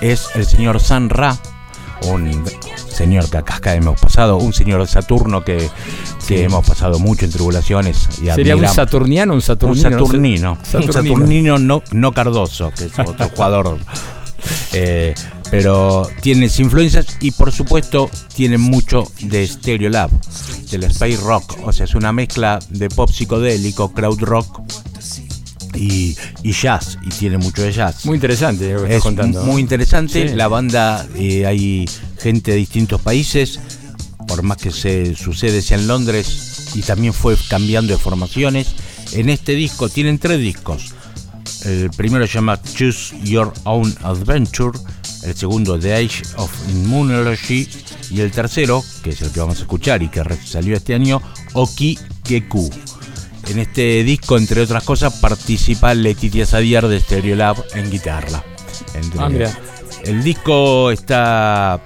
es 0.00 0.28
el 0.34 0.46
señor 0.46 0.80
San 0.80 1.08
Ra, 1.10 1.36
un 2.08 2.42
señor 2.88 3.28
que 3.30 3.38
acá 3.38 3.74
hemos 3.74 3.98
pasado, 4.00 4.36
un 4.36 4.52
señor 4.52 4.80
de 4.80 4.86
Saturno 4.86 5.42
que, 5.44 5.68
que 6.28 6.44
hemos 6.44 6.66
pasado 6.66 6.98
mucho 6.98 7.24
en 7.24 7.32
tribulaciones. 7.32 8.08
Y 8.22 8.26
¿Sería 8.26 8.56
un 8.56 8.66
saturnino 8.68 9.24
un 9.32 9.36
Un 9.36 9.42
saturnino? 9.42 9.90
no 9.90 9.96
sé. 9.98 10.02
Saturnino, 10.06 10.52
un 10.52 10.64
Saturnino. 10.64 10.92
Saturnino 10.92 11.58
no, 11.58 11.82
no 11.92 12.12
Cardoso, 12.12 12.70
que 12.76 12.84
es 12.84 12.98
otro 12.98 13.28
jugador. 13.34 13.78
Eh, 14.72 15.14
pero 15.50 16.08
tiene 16.22 16.46
influencias 16.46 17.06
y 17.20 17.30
por 17.30 17.52
supuesto 17.52 18.10
tiene 18.34 18.58
mucho 18.58 19.04
de 19.20 19.46
Stereolab, 19.46 20.10
del 20.70 20.84
space 20.84 21.18
rock, 21.18 21.56
o 21.64 21.72
sea, 21.72 21.84
es 21.84 21.94
una 21.94 22.12
mezcla 22.12 22.58
de 22.70 22.88
pop 22.88 23.10
psicodélico, 23.10 23.92
crowd 23.92 24.20
rock 24.20 24.60
y, 25.74 26.16
y 26.42 26.52
jazz, 26.52 26.98
y 27.02 27.08
tiene 27.10 27.36
mucho 27.38 27.62
de 27.62 27.72
jazz. 27.72 28.06
Muy 28.06 28.16
interesante 28.16 28.72
lo 28.72 28.78
que 28.78 28.84
estás 28.84 28.96
Es 28.96 29.02
contando. 29.02 29.42
muy 29.44 29.60
interesante. 29.60 30.28
Sí. 30.28 30.34
La 30.34 30.48
banda, 30.48 31.06
eh, 31.16 31.46
hay 31.46 31.88
gente 32.20 32.52
de 32.52 32.58
distintos 32.58 33.00
países, 33.00 33.58
por 34.28 34.42
más 34.42 34.56
que 34.58 34.70
se 34.70 35.14
sucede 35.16 35.62
sea 35.62 35.78
en 35.78 35.86
Londres, 35.88 36.68
y 36.74 36.82
también 36.82 37.12
fue 37.12 37.36
cambiando 37.48 37.92
de 37.92 37.98
formaciones. 37.98 38.68
En 39.12 39.28
este 39.28 39.52
disco 39.52 39.88
tienen 39.88 40.18
tres 40.18 40.38
discos. 40.40 40.92
El 41.64 41.90
primero 41.90 42.26
se 42.26 42.34
llama 42.34 42.60
Choose 42.62 43.16
Your 43.24 43.52
Own 43.64 43.94
Adventure, 44.02 44.78
el 45.24 45.34
segundo 45.34 45.78
The 45.78 45.94
Age 45.94 46.22
of 46.36 46.50
Immunology 46.70 47.68
y 48.10 48.20
el 48.20 48.30
tercero, 48.30 48.84
que 49.02 49.10
es 49.10 49.22
el 49.22 49.30
que 49.30 49.40
vamos 49.40 49.58
a 49.58 49.62
escuchar 49.62 50.02
y 50.02 50.08
que 50.08 50.22
salió 50.44 50.76
este 50.76 50.94
año, 50.94 51.20
Oki 51.54 51.98
Geku. 52.26 52.70
En 53.48 53.58
este 53.58 54.02
disco, 54.04 54.38
entre 54.38 54.62
otras 54.62 54.84
cosas, 54.84 55.14
participa 55.20 55.92
Letitia 55.94 56.46
Sadiar 56.46 56.88
de 56.88 57.00
Stereolab 57.00 57.56
en 57.74 57.90
guitarra. 57.90 58.42
Entre- 58.94 59.46
Ah, 59.46 59.58
el 60.04 60.22
disco 60.22 60.90
está, 60.90 61.80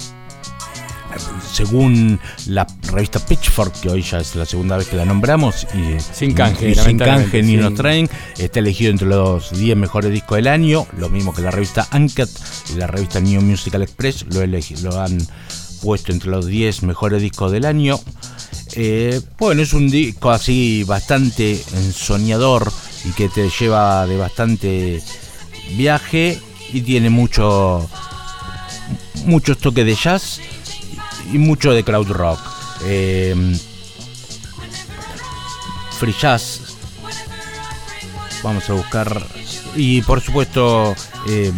según 1.53 2.21
la 2.47 2.67
revista 2.91 3.19
Pitchfork, 3.19 3.81
que 3.81 3.91
hoy 3.91 4.03
ya 4.03 4.19
es 4.19 4.35
la 4.37 4.45
segunda 4.45 4.77
vez 4.77 4.89
que 4.89 4.97
la 4.97 5.05
nombramos, 5.05 5.67
y 5.75 6.01
Sin 6.01 6.35
canje, 6.35 6.71
y 6.71 6.75
sin 6.75 6.99
canje 6.99 7.43
ni 7.43 7.53
sí. 7.53 7.57
nos 7.57 7.75
traen, 7.75 8.09
está 8.37 8.61
elegido 8.61 8.91
entre 8.91 9.09
los 9.09 9.59
10 9.59 9.77
mejores 9.77 10.13
discos 10.13 10.37
del 10.37 10.49
año, 10.49 10.87
lo 10.99 11.09
mismo 11.09 11.35
que 11.35 11.43
la 11.43 11.51
revista 11.51 11.89
Uncut 11.93 12.29
y 12.73 12.79
la 12.79 12.87
revista 12.87 13.21
New 13.21 13.41
Musical 13.41 13.83
Express, 13.83 14.27
lo, 14.31 14.47
lo 14.47 15.01
han 15.01 15.19
puesto 15.83 16.13
entre 16.13 16.31
los 16.31 16.47
10 16.47 16.83
mejores 16.83 17.23
discos 17.23 17.53
del 17.53 17.65
año. 17.65 17.99
Eh, 18.75 19.21
bueno, 19.39 19.63
es 19.63 19.73
un 19.73 19.89
disco 19.89 20.31
así 20.31 20.85
bastante 20.85 21.61
ensoñador 21.75 22.71
y 23.05 23.13
que 23.13 23.29
te 23.29 23.49
lleva 23.49 24.07
de 24.07 24.17
bastante 24.17 25.03
viaje 25.77 26.39
y 26.73 26.83
tiene 26.83 27.11
mucho 27.11 27.89
muchos 29.25 29.59
toques 29.59 29.85
de 29.85 29.95
jazz 29.95 30.41
y 31.33 31.39
mucho 31.39 31.73
de 31.73 31.85
crowd 31.85 32.09
rock. 32.09 32.41
Eh, 32.85 33.35
free 35.99 36.15
jazz. 36.19 36.77
Vamos 38.43 38.69
a 38.71 38.75
buscar. 38.75 39.27
Y 39.75 40.03
por 40.03 40.21
supuesto, 40.21 40.95
eh, 41.29 41.53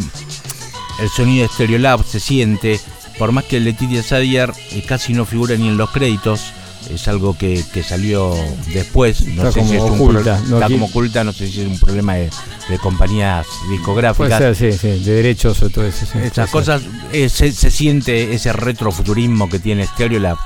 el 1.01 1.09
sonido 1.09 1.47
de 1.47 1.53
Stereolab 1.53 2.05
se 2.05 2.21
siente. 2.21 2.81
Por 3.19 3.33
más 3.33 3.45
que 3.45 3.61
Letitia 3.61 4.03
Sadier 4.03 4.53
eh, 4.71 4.83
casi 4.87 5.13
no 5.13 5.27
figura 5.27 5.57
ni 5.57 5.69
en 5.69 5.77
los 5.77 5.91
créditos. 5.91 6.53
Es 6.92 7.09
algo 7.09 7.37
que, 7.37 7.64
que 7.72 7.83
salió 7.83 8.35
después. 8.72 9.24
No 9.26 9.48
Está 9.48 9.53
sé 9.62 9.68
si 9.68 9.76
es 9.76 9.83
un 9.83 9.98
pro- 9.98 9.98
está 10.20 10.68
como 10.68 10.87
oculta, 10.87 11.24
no 11.24 11.33
sé 11.33 11.48
si 11.48 11.61
es 11.62 11.66
un 11.68 11.79
problema 11.79 12.14
de, 12.14 12.31
de 12.68 12.79
compañías 12.79 13.46
Puede 13.46 13.72
discográficas. 13.76 14.38
ser, 14.57 14.72
sí, 14.72 14.79
sí, 14.79 15.05
de 15.05 15.12
derechos 15.14 15.62
o 15.62 15.70
todo 15.70 15.87
eso. 15.87 16.05
sí, 16.07 16.18
puede 16.18 16.50
cosas, 16.50 16.83
eh, 17.12 17.29
se, 17.29 17.53
se 17.53 17.70
siente 17.70 18.35
ese 18.35 18.53
retrofuturismo 18.53 19.48
que 19.48 19.59
tiene 19.59 19.87
Stereolab 19.87 20.37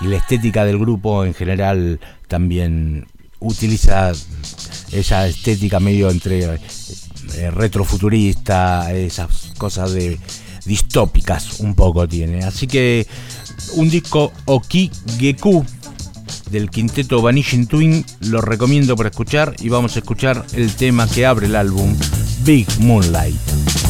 y 0.00 0.06
la 0.06 0.16
estética 0.16 0.64
del 0.64 0.78
grupo 0.78 1.24
en 1.24 1.34
general 1.34 2.00
también 2.28 3.06
utiliza 3.40 4.12
esa 4.92 5.26
estética 5.26 5.78
medio 5.80 6.10
entre 6.10 6.44
eh, 7.34 7.50
retrofuturista, 7.50 8.92
esas 8.92 9.52
cosas 9.58 9.92
de 9.92 10.18
distópicas 10.64 11.60
un 11.60 11.74
poco 11.74 12.08
tiene. 12.08 12.44
Así 12.44 12.66
que 12.66 13.06
un 13.74 13.88
disco 13.90 14.32
Oki 14.46 14.90
del 16.54 16.70
quinteto 16.70 17.20
Vanishing 17.20 17.66
Twin, 17.66 18.06
lo 18.20 18.40
recomiendo 18.40 18.94
para 18.94 19.08
escuchar 19.08 19.56
y 19.58 19.70
vamos 19.70 19.96
a 19.96 19.98
escuchar 19.98 20.46
el 20.54 20.72
tema 20.76 21.08
que 21.08 21.26
abre 21.26 21.46
el 21.46 21.56
álbum, 21.56 21.96
Big 22.44 22.68
Moonlight. 22.78 23.83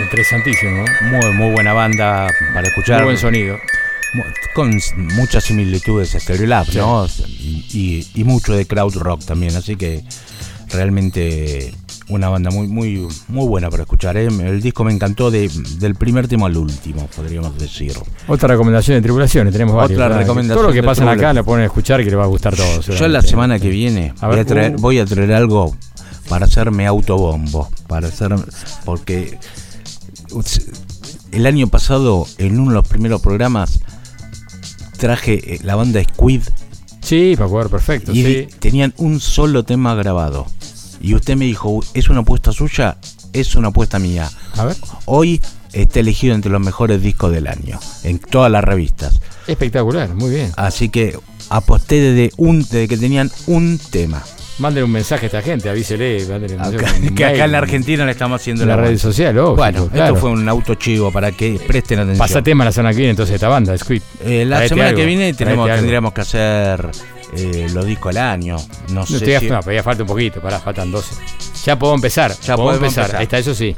Interesantísimo. 0.00 0.84
Muy, 1.02 1.32
muy 1.34 1.50
buena 1.52 1.72
banda 1.72 2.28
para 2.54 2.68
escuchar. 2.68 2.98
Muy 2.98 3.12
buen 3.12 3.18
sonido. 3.18 3.58
Con 4.54 4.78
muchas 5.14 5.44
similitudes 5.44 6.14
a 6.14 6.20
Stereolab, 6.20 6.66
sí. 6.66 6.78
¿no? 6.78 7.06
Y, 7.40 8.24
mucho 8.24 8.54
de 8.54 8.66
crowd 8.66 8.94
rock 8.96 9.24
también, 9.24 9.56
así 9.56 9.76
que 9.76 10.04
realmente 10.70 11.74
una 12.08 12.28
banda 12.28 12.50
muy, 12.50 12.66
muy, 12.66 13.08
muy 13.28 13.46
buena 13.46 13.70
para 13.70 13.84
escuchar. 13.84 14.18
¿eh? 14.18 14.26
El 14.26 14.60
disco 14.60 14.84
me 14.84 14.92
encantó 14.92 15.30
de, 15.30 15.50
del 15.78 15.94
primer 15.94 16.28
tema 16.28 16.46
al 16.46 16.56
último, 16.58 17.08
podríamos 17.16 17.58
decir. 17.58 17.94
Otra 18.28 18.48
recomendación 18.48 18.98
de 18.98 19.02
tribulaciones, 19.02 19.52
tenemos 19.52 19.74
varias. 19.74 19.98
Otra 19.98 20.18
recomendación 20.18 20.58
todo 20.58 20.68
lo 20.68 20.74
que 20.74 20.82
pasan 20.82 21.08
acá 21.08 21.32
lo 21.32 21.42
pueden 21.44 21.64
escuchar 21.64 22.00
y 22.00 22.04
que 22.04 22.10
les 22.10 22.18
va 22.18 22.24
a 22.24 22.28
gustar 22.28 22.54
todo. 22.54 22.80
Yo 22.80 23.08
la 23.08 23.22
semana 23.22 23.58
que 23.58 23.70
viene 23.70 24.12
voy, 24.20 24.38
a 24.38 24.44
traer, 24.44 24.76
uh. 24.76 24.78
voy 24.78 24.98
a 24.98 25.06
traer 25.06 25.32
algo 25.32 25.74
para 26.28 26.46
hacerme 26.46 26.86
autobombo, 26.86 27.68
para 27.86 28.08
porque 28.92 29.38
el 31.32 31.46
año 31.46 31.66
pasado, 31.66 32.26
en 32.36 32.60
uno 32.60 32.72
de 32.72 32.74
los 32.74 32.88
primeros 32.88 33.22
programas, 33.22 33.80
traje 34.98 35.54
eh, 35.54 35.60
la 35.62 35.76
banda 35.76 36.02
Squid 36.04 36.42
Sí, 37.00 37.32
para 37.34 37.48
jugar 37.48 37.70
perfecto. 37.70 38.12
y 38.12 38.22
sí. 38.22 38.48
tenían 38.58 38.92
un 38.98 39.18
solo 39.18 39.64
tema 39.64 39.94
grabado. 39.94 40.46
Y 41.00 41.14
usted 41.14 41.36
me 41.36 41.46
dijo, 41.46 41.80
¿es 41.94 42.10
una 42.10 42.20
apuesta 42.20 42.52
suya? 42.52 42.98
Es 43.32 43.56
una 43.56 43.68
apuesta 43.68 43.98
mía. 43.98 44.30
A 44.58 44.66
ver. 44.66 44.76
Hoy 45.06 45.40
está 45.72 46.00
elegido 46.00 46.34
entre 46.34 46.52
los 46.52 46.60
mejores 46.60 47.00
discos 47.00 47.32
del 47.32 47.46
año, 47.46 47.80
en 48.04 48.18
todas 48.18 48.52
las 48.52 48.62
revistas. 48.62 49.20
Espectacular, 49.46 50.14
muy 50.14 50.28
bien. 50.30 50.52
Así 50.58 50.90
que 50.90 51.18
aposté 51.48 51.98
desde, 51.98 52.34
un, 52.36 52.60
desde 52.60 52.88
que 52.88 52.98
tenían 52.98 53.32
un 53.46 53.78
tema. 53.90 54.22
Manden 54.58 54.84
un 54.84 54.92
mensaje 54.92 55.24
a 55.24 55.28
esta 55.28 55.42
gente, 55.42 55.68
avísele. 55.70 56.26
mándele 56.26 56.54
un 56.56 56.60
mensaje, 56.60 56.84
Acá- 56.86 56.96
un 57.08 57.14
que 57.14 57.24
acá 57.24 57.44
en 57.46 57.52
la 57.52 57.58
Argentina 57.58 58.04
le 58.04 58.12
estamos 58.12 58.40
haciendo 58.40 58.62
En 58.64 58.68
la 58.68 58.76
la 58.76 58.82
red 58.82 58.98
social. 58.98 59.34
Bueno, 59.34 59.88
claro. 59.88 60.06
esto 60.14 60.16
fue 60.16 60.30
un 60.30 60.48
auto 60.48 60.74
chivo 60.74 61.10
para 61.10 61.32
que 61.32 61.58
presten 61.66 61.98
atención. 62.00 62.18
Pasatema 62.18 62.64
la 62.64 62.72
semana 62.72 62.90
que 62.92 62.98
viene 62.98 63.10
entonces 63.10 63.34
esta 63.34 63.48
banda, 63.48 63.76
Squid. 63.76 64.02
Eh, 64.24 64.44
la 64.44 64.66
semana 64.68 64.88
algo, 64.90 65.00
que 65.00 65.06
viene 65.06 65.32
tenemos, 65.34 65.68
tendríamos 65.68 66.12
que 66.12 66.20
hacer 66.20 66.90
eh, 67.36 67.66
los 67.72 67.86
discos 67.86 68.14
del 68.14 68.22
año. 68.22 68.56
No 68.88 68.94
No, 69.00 69.06
sé 69.06 69.20
te 69.20 69.40
si- 69.40 69.48
no, 69.48 69.60
pero 69.60 69.74
ya 69.76 69.82
falta 69.82 70.02
un 70.02 70.08
poquito, 70.08 70.40
pará, 70.40 70.60
faltan 70.60 70.90
12. 70.92 71.14
Ya 71.64 71.78
podemos 71.78 71.98
empezar, 71.98 72.32
Ya 72.42 72.54
podemos 72.56 72.76
empezar. 72.76 73.04
empezar. 73.04 73.16
Ahí 73.20 73.24
está, 73.24 73.38
eso 73.38 73.54
sí. 73.54 73.74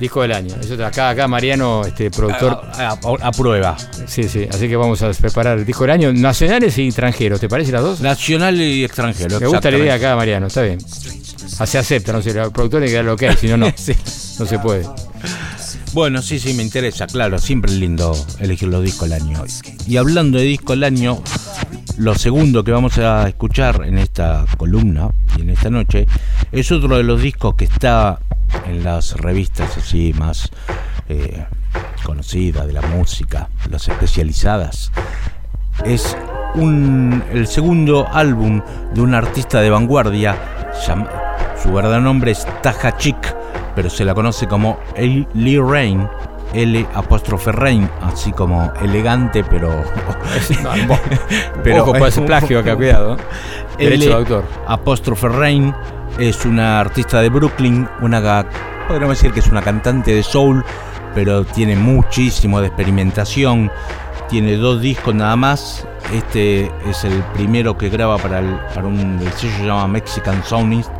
Disco 0.00 0.22
del 0.22 0.32
año. 0.32 0.54
Eso, 0.60 0.74
acá, 0.86 1.10
acá 1.10 1.26
Mariano, 1.26 1.82
este 1.84 2.10
productor. 2.10 2.52
a, 2.72 2.90
a- 2.90 2.98
a 3.28 3.32
prueba. 3.32 3.76
Sí, 4.06 4.24
sí. 4.28 4.46
Así 4.50 4.68
que 4.68 4.76
vamos 4.76 5.02
a 5.02 5.10
preparar 5.10 5.58
el 5.58 5.64
disco 5.66 5.82
del 5.84 5.90
año, 5.90 6.12
nacionales 6.12 6.78
y 6.78 6.86
extranjeros. 6.86 7.40
¿Te 7.40 7.48
parece 7.48 7.72
las 7.72 7.82
dos? 7.82 8.00
Nacional 8.00 8.60
y 8.60 8.84
extranjero. 8.84 9.40
Me 9.40 9.46
gusta 9.48 9.70
la 9.70 9.78
idea 9.78 9.94
acá, 9.94 10.14
Mariano, 10.14 10.46
está 10.46 10.62
bien. 10.62 10.78
Ah, 11.58 11.66
Se 11.66 11.78
acepta, 11.78 12.12
no 12.12 12.22
sé, 12.22 12.30
el 12.30 12.52
productor 12.52 12.80
tiene 12.80 12.86
que 12.86 12.94
dar 12.96 13.04
lo 13.04 13.16
que 13.16 13.28
hay, 13.28 13.36
si 13.36 13.48
no, 13.48 13.56
no. 13.56 13.72
Sí. 13.76 13.92
No 14.38 14.46
se 14.46 14.58
puede. 14.60 14.84
Bueno, 15.94 16.22
sí, 16.22 16.38
sí, 16.38 16.52
me 16.54 16.62
interesa, 16.62 17.06
claro. 17.06 17.38
Siempre 17.38 17.72
es 17.72 17.78
lindo 17.78 18.14
elegir 18.38 18.68
los 18.68 18.84
discos 18.84 19.08
del 19.08 19.20
año. 19.20 19.42
Y 19.86 19.96
hablando 19.96 20.38
de 20.38 20.44
disco 20.44 20.74
del 20.74 20.84
año, 20.84 21.20
lo 21.96 22.14
segundo 22.14 22.62
que 22.62 22.70
vamos 22.70 22.98
a 22.98 23.26
escuchar 23.28 23.82
en 23.84 23.98
esta 23.98 24.44
columna 24.56 25.08
y 25.36 25.40
en 25.42 25.50
esta 25.50 25.70
noche 25.70 26.06
es 26.52 26.70
otro 26.70 26.96
de 26.98 27.02
los 27.02 27.20
discos 27.20 27.54
que 27.56 27.64
está 27.64 28.20
en 28.66 28.84
las 28.84 29.16
revistas 29.16 29.76
así 29.76 30.12
más 30.18 30.50
eh, 31.08 31.44
conocidas 32.04 32.66
de 32.66 32.72
la 32.72 32.82
música, 32.82 33.48
las 33.70 33.88
especializadas. 33.88 34.92
Es 35.84 36.16
un, 36.54 37.22
el 37.32 37.46
segundo 37.46 38.08
álbum 38.12 38.62
de 38.94 39.00
un 39.00 39.14
artista 39.14 39.60
de 39.60 39.70
vanguardia. 39.70 40.36
su 41.62 41.72
verdadero 41.72 42.02
nombre 42.02 42.32
es 42.32 42.46
Taja 42.62 42.96
Chick, 42.96 43.34
pero 43.74 43.90
se 43.90 44.04
la 44.04 44.14
conoce 44.14 44.46
como 44.46 44.78
Lee 44.96 45.58
Rain. 45.58 46.08
L 46.54 46.86
apóstrofe 46.94 47.52
Rain, 47.52 47.90
así 48.00 48.32
como 48.32 48.72
elegante, 48.80 49.44
pero. 49.44 49.68
Pero 51.62 51.82
Ojo, 51.82 51.92
puede 51.92 52.10
ser 52.10 52.24
plagio 52.24 52.60
acá, 52.60 52.74
cuidado. 52.74 53.18
Derecho 53.76 54.08
de 54.08 54.14
autor. 54.14 54.44
Apóstrofe 54.66 55.28
Rain 55.28 55.74
es 56.18 56.44
una 56.44 56.80
artista 56.80 57.20
de 57.20 57.28
Brooklyn, 57.28 57.88
una 58.00 58.20
podríamos 58.86 59.16
decir 59.18 59.32
que 59.32 59.40
es 59.40 59.48
una 59.48 59.62
cantante 59.62 60.14
de 60.14 60.22
soul, 60.22 60.64
pero 61.14 61.44
tiene 61.44 61.76
muchísimo 61.76 62.60
de 62.60 62.68
experimentación. 62.68 63.70
Tiene 64.28 64.56
dos 64.56 64.80
discos 64.80 65.14
nada 65.14 65.36
más. 65.36 65.86
Este 66.12 66.70
es 66.88 67.04
el 67.04 67.22
primero 67.34 67.76
que 67.78 67.88
graba 67.88 68.18
para, 68.18 68.40
el, 68.40 68.58
un 68.84 69.18
el 69.22 69.32
sello 69.32 69.52
que 69.52 69.58
se 69.60 69.66
llama 69.66 69.88
Mexican 69.88 70.42
Soundist. 70.44 70.90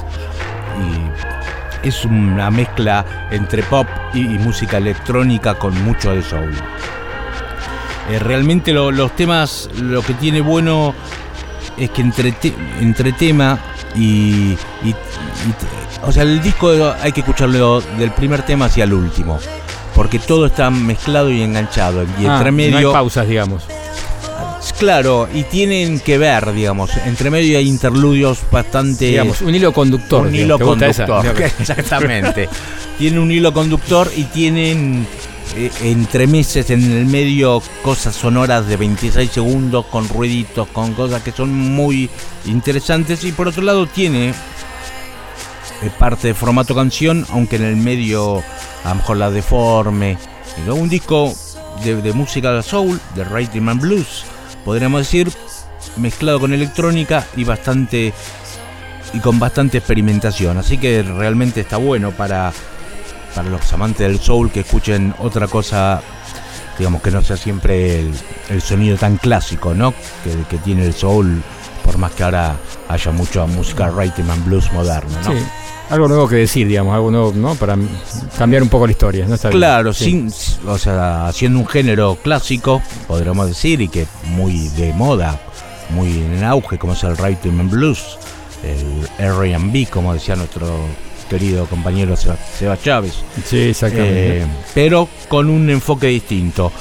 Y 1.82 1.86
es 1.86 2.04
una 2.04 2.50
mezcla 2.50 3.28
entre 3.30 3.62
pop 3.64 3.86
y, 4.14 4.20
música 4.38 4.78
electrónica 4.78 5.54
con 5.54 5.74
mucho 5.84 6.12
de 6.14 6.22
soul. 6.22 6.52
Eh, 8.10 8.18
realmente 8.18 8.72
lo- 8.72 8.90
los 8.90 9.14
temas, 9.14 9.68
lo 9.80 10.00
que 10.02 10.14
tiene 10.14 10.40
bueno 10.40 10.94
es 11.76 11.90
que 11.90 12.00
entre, 12.02 12.34
entre 12.80 13.12
tema 13.12 13.58
y, 13.94 14.52
y- 14.84 14.88
y- 14.90 14.94
O 16.04 16.12
sea, 16.12 16.22
el 16.22 16.40
disco 16.42 16.70
hay 17.00 17.12
que 17.12 17.20
escucharlo 17.20 17.80
del 17.98 18.10
primer 18.12 18.42
tema 18.42 18.66
hacia 18.66 18.84
el 18.84 18.92
último. 18.92 19.38
Porque 19.94 20.18
todo 20.18 20.46
está 20.46 20.70
mezclado 20.70 21.30
y 21.30 21.42
enganchado. 21.42 22.04
Y 22.20 22.26
Ah, 22.26 22.38
entre 22.38 22.52
No 22.52 22.62
hay 22.62 22.70
medio. 22.72 22.92
pausas, 22.92 23.26
digamos. 23.26 23.64
claro, 24.78 25.28
y 25.34 25.42
tienen 25.44 25.98
que 25.98 26.18
ver, 26.18 26.52
digamos. 26.52 26.90
Entre 27.04 27.30
medio 27.30 27.58
hay 27.58 27.66
interludios 27.68 28.38
bastante. 28.50 29.06
Digamos, 29.06 29.40
un 29.42 29.54
hilo 29.54 29.72
conductor. 29.72 30.26
un 30.26 30.32
digamos. 30.32 30.60
hilo 30.60 30.66
conductor. 30.66 31.26
Exactamente. 31.58 32.48
Tiene 32.98 33.18
un 33.18 33.30
hilo 33.32 33.52
conductor 33.52 34.08
y 34.16 34.24
tienen 34.24 35.04
eh, 35.56 35.70
entremeses 35.82 36.70
en 36.70 36.82
el 36.92 37.06
medio 37.06 37.62
cosas 37.82 38.14
sonoras 38.14 38.66
de 38.66 38.76
26 38.76 39.30
segundos 39.30 39.86
con 39.86 40.08
ruiditos, 40.08 40.68
con 40.68 40.94
cosas 40.94 41.22
que 41.22 41.32
son 41.32 41.52
muy 41.52 42.10
interesantes. 42.46 43.24
Y 43.24 43.32
por 43.32 43.48
otro 43.48 43.62
lado 43.62 43.86
tiene 43.86 44.30
eh, 44.30 44.34
parte 45.98 46.28
de 46.28 46.34
formato 46.34 46.74
canción, 46.74 47.26
aunque 47.30 47.56
en 47.56 47.64
el 47.64 47.76
medio 47.76 48.42
a 48.84 48.88
lo 48.90 48.94
mejor 48.96 49.16
la 49.16 49.30
deforme. 49.30 50.18
Un 50.66 50.88
disco 50.88 51.32
de, 51.84 51.96
de 52.02 52.12
música 52.12 52.52
de 52.52 52.62
soul, 52.62 53.00
de 53.14 53.24
Rhythm 53.24 53.68
and 53.68 53.80
Blues, 53.80 54.24
podríamos 54.64 55.00
decir, 55.00 55.30
mezclado 55.96 56.40
con 56.40 56.52
electrónica 56.52 57.26
y 57.36 57.44
bastante 57.44 58.12
y 59.12 59.20
con 59.20 59.38
bastante 59.38 59.78
experimentación. 59.78 60.58
Así 60.58 60.78
que 60.78 61.02
realmente 61.02 61.60
está 61.60 61.76
bueno 61.76 62.12
para, 62.12 62.52
para 63.38 63.50
los 63.50 63.72
amantes 63.72 64.04
del 64.04 64.18
soul 64.18 64.50
que 64.50 64.60
escuchen 64.60 65.14
otra 65.20 65.46
cosa, 65.46 66.02
digamos 66.76 67.00
que 67.00 67.12
no 67.12 67.22
sea 67.22 67.36
siempre 67.36 68.00
el, 68.00 68.12
el 68.48 68.60
sonido 68.60 68.96
tan 68.96 69.16
clásico, 69.16 69.74
¿no? 69.74 69.92
Que, 70.24 70.32
que 70.50 70.58
tiene 70.58 70.84
el 70.84 70.92
soul, 70.92 71.40
por 71.84 71.98
más 71.98 72.10
que 72.10 72.24
ahora 72.24 72.56
haya 72.88 73.12
mucha 73.12 73.46
música 73.46 73.90
rhythm 73.90 74.28
and 74.28 74.44
blues 74.44 74.72
moderna, 74.72 75.20
¿no? 75.24 75.30
Sí. 75.30 75.38
Algo 75.88 76.08
nuevo 76.08 76.26
que 76.26 76.34
decir, 76.34 76.66
digamos, 76.66 76.92
algo 76.92 77.12
nuevo, 77.12 77.32
¿no? 77.32 77.54
Para 77.54 77.76
cambiar 78.36 78.64
un 78.64 78.70
poco 78.70 78.86
la 78.86 78.90
historia, 78.90 79.24
¿no? 79.28 79.36
Está. 79.36 79.50
Claro, 79.50 79.92
sin, 79.92 80.32
o 80.66 80.76
sea, 80.76 81.28
haciendo 81.28 81.60
un 81.60 81.66
género 81.68 82.18
clásico, 82.20 82.82
podríamos 83.06 83.46
decir, 83.46 83.80
y 83.80 83.88
que 83.88 84.08
muy 84.24 84.66
de 84.70 84.92
moda, 84.94 85.40
muy 85.90 86.08
en 86.08 86.42
auge, 86.42 86.76
como 86.76 86.94
es 86.94 87.04
el 87.04 87.16
rhythm 87.16 87.60
and 87.60 87.70
blues, 87.70 88.18
el 88.64 89.08
R&B, 89.24 89.86
como 89.92 90.12
decía 90.12 90.34
nuestro 90.34 90.66
querido 91.28 91.66
compañero 91.66 92.16
Seba, 92.16 92.78
Chávez. 92.80 93.22
Sí, 93.44 93.68
exactamente. 93.70 94.42
Eh, 94.42 94.46
pero 94.74 95.08
con 95.28 95.50
un 95.50 95.68
enfoque 95.70 96.08
distinto. 96.08 96.72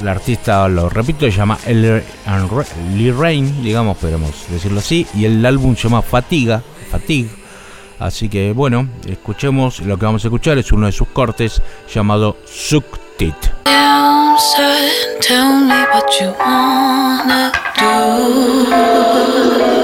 El 0.00 0.08
artista, 0.08 0.66
lo 0.66 0.88
repito, 0.88 1.26
se 1.26 1.32
llama 1.32 1.58
Lee 1.66 3.10
Rain, 3.10 3.62
digamos, 3.62 3.98
podemos 3.98 4.30
decirlo 4.48 4.78
así, 4.78 5.06
y 5.14 5.26
el 5.26 5.44
álbum 5.44 5.76
se 5.76 5.82
llama 5.84 6.00
Fatiga, 6.00 6.62
Fatigue. 6.90 7.28
Así 7.98 8.30
que 8.30 8.52
bueno, 8.52 8.88
escuchemos, 9.06 9.80
lo 9.80 9.98
que 9.98 10.06
vamos 10.06 10.24
a 10.24 10.28
escuchar 10.28 10.56
es 10.56 10.72
uno 10.72 10.86
de 10.86 10.92
sus 10.92 11.08
cortes 11.08 11.60
llamado 11.92 12.38
Sucked 12.46 12.98
It. 13.18 13.34
Down, 13.66 14.38
son, 14.38 14.88
tell 15.20 15.66
me 15.66 15.84
what 15.92 16.08
you 16.18 16.32
wanna 16.38 17.52
do. 17.78 19.79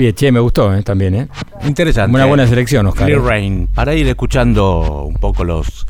Bien, 0.00 0.14
che, 0.14 0.32
me 0.32 0.40
gustó 0.40 0.74
eh, 0.74 0.82
también, 0.82 1.14
¿eh? 1.14 1.28
Interesante. 1.66 2.14
Una 2.14 2.24
buena 2.24 2.46
selección, 2.46 2.86
Oscar. 2.86 3.04
Clear 3.04 3.20
Rain, 3.20 3.66
para 3.74 3.94
ir 3.94 4.08
escuchando 4.08 5.04
un 5.06 5.16
poco 5.16 5.44
los 5.44 5.86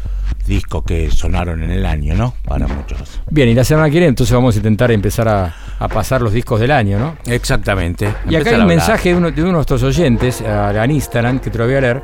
discos 0.48 0.82
que 0.84 1.08
sonaron 1.12 1.62
en 1.62 1.70
el 1.70 1.86
año, 1.86 2.16
¿no? 2.16 2.34
Para 2.44 2.66
muchos. 2.66 3.20
Bien, 3.30 3.48
y 3.50 3.54
la 3.54 3.62
semana 3.62 3.86
que 3.86 3.92
viene 3.92 4.06
entonces 4.08 4.34
vamos 4.34 4.56
a 4.56 4.58
intentar 4.58 4.90
empezar 4.90 5.28
a, 5.28 5.54
a 5.78 5.86
pasar 5.86 6.22
los 6.22 6.32
discos 6.32 6.58
del 6.58 6.72
año, 6.72 6.98
¿no? 6.98 7.18
Exactamente. 7.32 8.12
Y 8.28 8.34
acá 8.34 8.50
hay 8.50 8.56
un 8.56 8.66
mensaje 8.66 9.10
de 9.10 9.14
uno, 9.14 9.30
de 9.30 9.40
uno 9.42 9.50
de 9.50 9.54
nuestros 9.54 9.80
oyentes 9.84 10.40
a- 10.42 10.84
en 10.84 10.90
Instagram, 10.90 11.38
que 11.38 11.50
te 11.50 11.58
lo 11.58 11.66
voy 11.66 11.74
a 11.76 11.80
leer. 11.80 12.02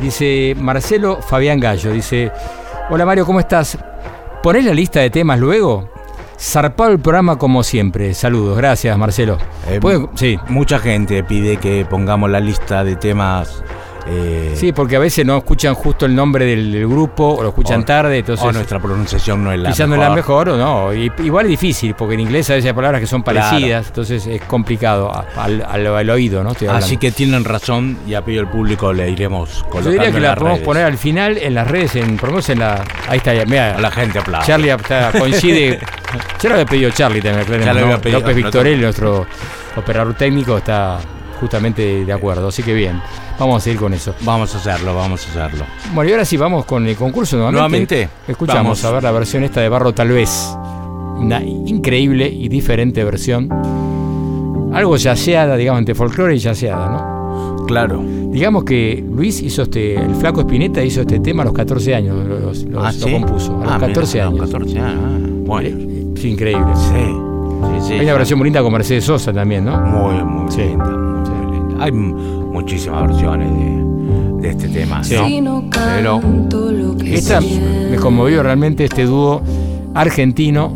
Dice 0.00 0.56
Marcelo 0.58 1.20
Fabián 1.20 1.60
Gallo, 1.60 1.92
dice, 1.92 2.32
hola 2.88 3.04
Mario, 3.04 3.26
¿cómo 3.26 3.40
estás? 3.40 3.76
¿Ponés 4.42 4.64
la 4.64 4.72
lista 4.72 5.00
de 5.00 5.10
temas 5.10 5.38
luego? 5.38 5.90
Zarpado 6.42 6.90
el 6.90 6.98
programa 6.98 7.36
como 7.38 7.62
siempre. 7.62 8.14
Saludos, 8.14 8.56
gracias 8.56 8.98
Marcelo. 8.98 9.38
Eh, 9.68 9.78
¿Puede- 9.80 10.08
Sí, 10.16 10.38
Mucha 10.48 10.80
gente 10.80 11.22
pide 11.22 11.56
que 11.58 11.86
pongamos 11.88 12.28
la 12.30 12.40
lista 12.40 12.82
de 12.82 12.96
temas. 12.96 13.62
Eh, 14.06 14.52
sí, 14.56 14.72
porque 14.72 14.96
a 14.96 14.98
veces 14.98 15.24
no 15.24 15.36
escuchan 15.38 15.74
justo 15.74 16.06
el 16.06 16.14
nombre 16.14 16.44
del, 16.44 16.72
del 16.72 16.88
grupo 16.88 17.34
o 17.38 17.42
lo 17.42 17.48
escuchan 17.50 17.80
o- 17.80 17.84
tarde, 17.84 18.18
entonces... 18.18 18.44
o 18.44 18.52
nuestra 18.52 18.78
pronunciación 18.80 19.44
no 19.44 19.52
es 19.52 19.60
la 19.60 19.70
Quizás 19.70 19.88
no 19.88 19.96
mejor. 19.96 20.04
es 20.04 20.08
la 20.10 20.14
mejor 20.16 20.48
o 20.50 20.56
no. 20.56 20.92
Y- 20.94 21.12
igual 21.24 21.46
es 21.46 21.50
difícil, 21.50 21.94
porque 21.94 22.14
en 22.14 22.20
inglés 22.20 22.50
a 22.50 22.54
veces 22.54 22.68
hay 22.68 22.74
palabras 22.74 23.00
que 23.00 23.06
son 23.06 23.22
Claro. 23.22 23.40
parecidas, 23.48 23.86
entonces 23.88 24.26
es 24.26 24.42
complicado 24.42 25.12
al, 25.36 25.62
al- 25.68 25.86
al 25.86 26.10
oído, 26.10 26.42
¿no? 26.42 26.52
Así 26.70 26.96
que 26.96 27.12
tienen 27.12 27.44
razón 27.44 27.98
y 28.06 28.14
a 28.14 28.22
pedido 28.24 28.42
del 28.44 28.50
público 28.52 28.92
le 28.92 29.08
iremos 29.10 29.62
colocando 29.64 29.84
Yo 29.84 29.90
diría 29.92 30.12
que 30.12 30.20
la 30.20 30.34
podemos 30.34 30.54
redes. 30.58 30.66
poner 30.66 30.84
al 30.84 30.98
final 30.98 31.38
en 31.38 31.54
las 31.54 31.68
redes, 31.68 31.96
en, 31.96 32.16
por 32.16 32.28
lo 32.30 32.32
menos 32.34 32.48
en 32.50 32.58
la. 32.58 32.84
Ahí 33.08 33.18
está, 33.18 33.32
mira. 33.46 33.76
A 33.76 33.80
la 33.80 33.90
gente 33.90 34.18
aplaude. 34.18 34.46
Charlie 34.46 34.70
está- 34.70 35.12
coincide. 35.12 35.78
ya 36.42 36.48
lo 36.48 36.54
había 36.56 36.66
pedido 36.66 36.90
Charlie 36.90 37.20
también, 37.22 37.68
había 37.68 37.84
¿no? 37.84 37.98
López 38.10 38.36
Victorelli, 38.36 38.82
nuestro 38.82 39.26
operador 39.76 40.14
técnico, 40.14 40.58
está 40.58 40.98
justamente 41.42 42.04
de 42.06 42.12
acuerdo. 42.12 42.48
Así 42.48 42.62
que 42.62 42.72
bien, 42.72 43.02
vamos 43.38 43.58
a 43.58 43.60
seguir 43.60 43.78
con 43.80 43.92
eso. 43.92 44.14
Vamos 44.22 44.54
a 44.54 44.58
hacerlo, 44.58 44.94
vamos 44.94 45.26
a 45.26 45.30
hacerlo. 45.44 45.64
Bueno, 45.92 46.08
y 46.08 46.12
ahora 46.12 46.24
sí 46.24 46.36
vamos 46.38 46.64
con 46.64 46.86
el 46.86 46.96
concurso 46.96 47.36
nuevamente. 47.36 47.60
Nuevamente, 47.96 48.08
Escuchamos 48.28 48.62
vamos. 48.62 48.84
a 48.84 48.90
ver 48.92 49.02
la 49.02 49.10
versión 49.12 49.44
esta 49.44 49.60
de 49.60 49.68
Barro 49.68 49.92
Tal 49.92 50.08
vez. 50.08 50.56
Una 51.18 51.42
increíble 51.42 52.26
y 52.28 52.48
diferente 52.48 53.04
versión. 53.04 53.48
Algo 54.72 54.96
yaceada, 54.96 55.56
digamos, 55.56 55.80
entre 55.80 55.94
folclore 55.94 56.34
y 56.34 56.38
yaceada, 56.38 56.88
¿no? 56.88 57.66
Claro. 57.66 58.02
Digamos 58.02 58.64
que 58.64 59.04
Luis 59.06 59.40
hizo 59.42 59.62
este, 59.62 59.94
el 59.94 60.14
flaco 60.14 60.40
Espineta 60.40 60.82
hizo 60.82 61.02
este 61.02 61.20
tema 61.20 61.42
a 61.42 61.46
los 61.46 61.54
14 61.54 61.94
años, 61.94 62.16
lo, 62.26 62.38
lo- 62.38 62.82
Ah, 62.84 62.90
compuso, 63.00 63.52
a 63.60 63.64
los 63.64 63.72
Ah, 63.72 63.78
mira, 63.78 63.88
14 63.88 64.20
a 64.20 64.24
los 64.24 64.32
años. 64.34 64.50
14 64.50 64.78
años. 64.80 65.00
ah, 65.04 65.18
Bueno. 65.44 66.12
Es 66.16 66.24
increíble. 66.24 66.72
Sí. 66.74 67.31
Sí, 67.80 67.86
sí. 67.88 67.92
Hay 67.94 68.00
una 68.04 68.14
versión 68.14 68.38
muy 68.38 68.46
linda 68.46 68.62
con 68.62 68.72
Mercedes 68.72 69.04
Sosa 69.04 69.32
también, 69.32 69.64
¿no? 69.64 69.80
Muy, 69.80 70.22
muy 70.24 70.50
Sí. 70.50 70.60
linda. 70.62 70.84
Muy 70.86 71.52
linda. 71.58 71.84
Hay 71.84 71.92
muchísimas 71.92 73.08
versiones 73.08 73.50
de, 73.52 74.42
de 74.42 74.48
este 74.50 74.68
tema, 74.68 75.02
Sí. 75.04 75.40
¿no? 75.40 75.64
Pero 75.70 76.20
Esta 77.04 77.40
me 77.40 77.96
conmovió 77.96 78.42
realmente 78.42 78.84
este 78.84 79.04
dúo 79.04 79.42
argentino. 79.94 80.72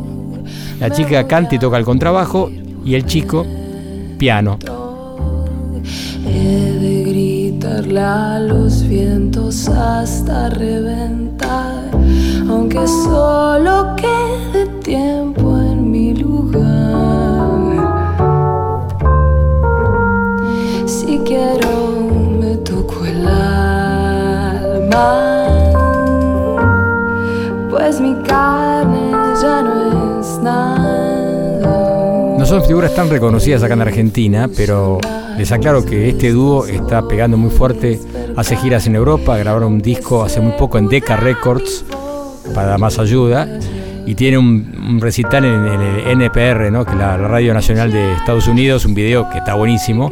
La 0.80 0.90
chica 0.90 1.26
canta 1.26 1.54
y 1.54 1.58
toca 1.58 1.78
el 1.78 1.84
contrabajo 1.84 2.50
y 2.84 2.94
el 2.94 3.06
chico 3.06 3.44
piano. 4.18 4.58
He 6.28 6.72
de 6.80 7.04
gritarle 7.04 8.00
a 8.00 8.38
los 8.40 8.86
vientos 8.86 9.68
hasta 9.68 10.50
reventar, 10.50 11.90
aunque 12.48 12.86
solo 12.86 13.94
quede 13.96 14.66
tiempo 14.82 15.55
pues 27.70 28.00
mi 28.00 28.14
carne 28.22 29.10
ya 29.40 29.62
no 29.62 30.20
es 30.20 30.38
nada. 30.42 32.36
No 32.38 32.44
son 32.46 32.64
figuras 32.64 32.94
tan 32.94 33.08
reconocidas 33.10 33.62
acá 33.62 33.74
en 33.74 33.82
Argentina, 33.82 34.48
pero 34.54 34.98
les 35.36 35.52
aclaro 35.52 35.84
que 35.84 36.08
este 36.08 36.30
dúo 36.32 36.66
está 36.66 37.06
pegando 37.06 37.36
muy 37.36 37.50
fuerte. 37.50 38.00
Hace 38.36 38.56
giras 38.56 38.86
en 38.86 38.96
Europa, 38.96 39.36
grabaron 39.36 39.74
un 39.74 39.82
disco 39.82 40.22
hace 40.22 40.40
muy 40.40 40.52
poco 40.52 40.78
en 40.78 40.88
Decca 40.88 41.16
Records 41.16 41.84
para 42.54 42.78
más 42.78 42.98
ayuda. 42.98 43.48
Y 44.06 44.14
tiene 44.14 44.38
un, 44.38 44.98
recital 45.00 45.44
en, 45.44 45.66
en 45.66 45.80
el 45.80 46.22
NPR, 46.22 46.70
¿no? 46.70 46.84
que 46.84 46.92
es 46.92 46.96
la, 46.96 47.18
la 47.18 47.28
Radio 47.28 47.52
Nacional 47.52 47.90
de 47.90 48.12
Estados 48.14 48.46
Unidos, 48.46 48.84
un 48.84 48.94
video 48.94 49.28
que 49.30 49.38
está 49.38 49.54
buenísimo. 49.54 50.10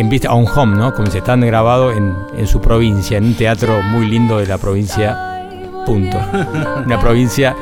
En 0.00 0.08
vista 0.08 0.32
on 0.32 0.46
home, 0.48 0.78
¿no? 0.78 0.94
Como 0.94 1.10
se 1.10 1.18
están 1.18 1.42
grabado 1.42 1.92
en, 1.92 2.14
en 2.34 2.46
su 2.46 2.58
provincia, 2.58 3.18
en 3.18 3.24
un 3.24 3.34
teatro 3.34 3.82
muy 3.82 4.06
lindo 4.06 4.38
de 4.38 4.46
la 4.46 4.56
provincia. 4.56 5.44
Punto. 5.84 6.18
Una 6.86 6.98
provincia, 6.98 7.54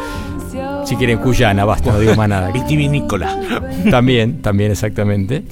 si 0.84 0.94
quieren, 0.94 1.18
cuyana, 1.18 1.64
basta, 1.64 1.90
no 1.90 1.98
digo 1.98 2.14
más 2.14 2.28
nada. 2.28 2.50
vitivinícola. 2.52 3.36
También, 3.90 4.40
también 4.40 4.70
exactamente. 4.70 5.42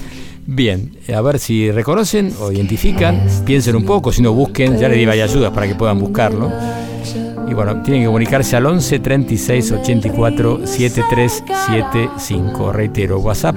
Bien, 0.47 0.93
a 1.13 1.21
ver 1.23 1.41
si 1.41 1.73
reconocen 1.73 2.33
o 2.41 2.53
identifican, 2.53 3.21
piensen 3.45 3.75
un 3.75 3.85
poco, 3.85 4.13
si 4.13 4.23
no 4.23 4.33
busquen, 4.33 4.79
ya 4.79 4.89
les 4.89 4.99
di 4.99 5.07
varias 5.07 5.33
ayudas 5.33 5.51
para 5.51 5.67
que 5.67 5.75
puedan 5.75 5.99
buscarlo. 5.99 6.53
Y 7.49 7.55
bueno, 7.55 7.83
tienen 7.83 8.03
que 8.03 8.07
comunicarse 8.07 8.55
al 8.55 8.67
11 8.67 9.01
36 9.01 9.73
84 9.73 10.61
7375. 10.65 12.73
Reitero, 12.73 13.19
WhatsApp 13.19 13.57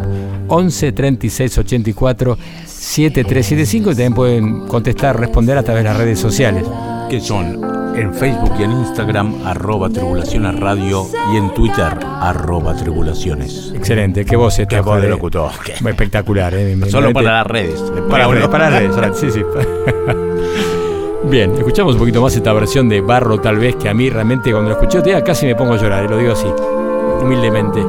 11 0.50 0.92
36 0.92 1.58
84 1.58 2.38
7375 2.66 3.92
y 3.92 3.94
también 3.94 4.14
pueden 4.14 4.68
contestar, 4.68 5.20
responder 5.20 5.58
a 5.58 5.64
través 5.64 5.84
de 5.84 5.90
las 5.90 5.98
redes 5.98 6.20
sociales. 6.20 6.66
que 7.10 7.20
son 7.20 7.60
en 7.96 8.14
Facebook 8.14 8.52
y 8.60 8.64
en 8.64 8.72
Instagram, 8.72 9.36
arroba 9.46 9.90
tribulaciones 9.90 10.60
radio 10.60 11.06
y 11.34 11.38
en 11.38 11.54
Twitter, 11.56 11.88
arroba 12.22 12.76
tribulaciones. 12.76 13.74
Excelente, 13.76 14.24
qué 14.26 14.36
voz 14.36 14.60
esta 14.60 14.76
Qué 14.76 14.82
voz 14.82 15.02
de 15.02 15.10
locutor. 15.10 15.52
qué- 15.66 15.74
Espectacular, 15.74 16.54
¿eh? 16.54 16.78
Solo 16.88 17.12
para 17.12 17.32
las 17.40 17.48
redes. 17.48 17.80
Para, 18.10 18.28
Después- 18.28 18.48
para 18.48 18.70
las 18.70 18.80
redes, 18.80 18.96
para- 18.96 19.14
sí, 19.16 19.32
sí. 19.32 19.42
Bien, 21.30 21.52
escuchamos 21.58 21.94
un 21.96 22.00
poquito 22.00 22.22
más 22.22 22.36
esta 22.36 22.54
versión 22.54 22.88
de 22.90 23.02
Barro, 23.02 23.40
tal 23.40 23.58
vez, 23.58 23.76
que 23.76 23.90
a 23.90 23.94
mí 23.94 24.10
realmente 24.10 24.52
cuando 24.52 24.70
lo 24.70 24.76
escuché 24.76 25.00
otro 25.00 25.12
día 25.12 25.24
casi 25.24 25.46
me 25.46 25.56
pongo 25.56 25.74
a 25.74 25.78
llorar, 25.78 26.06
eh, 26.06 26.10
lo 26.10 26.18
digo 26.18 26.32
así, 26.34 26.48
humildemente. 27.22 27.84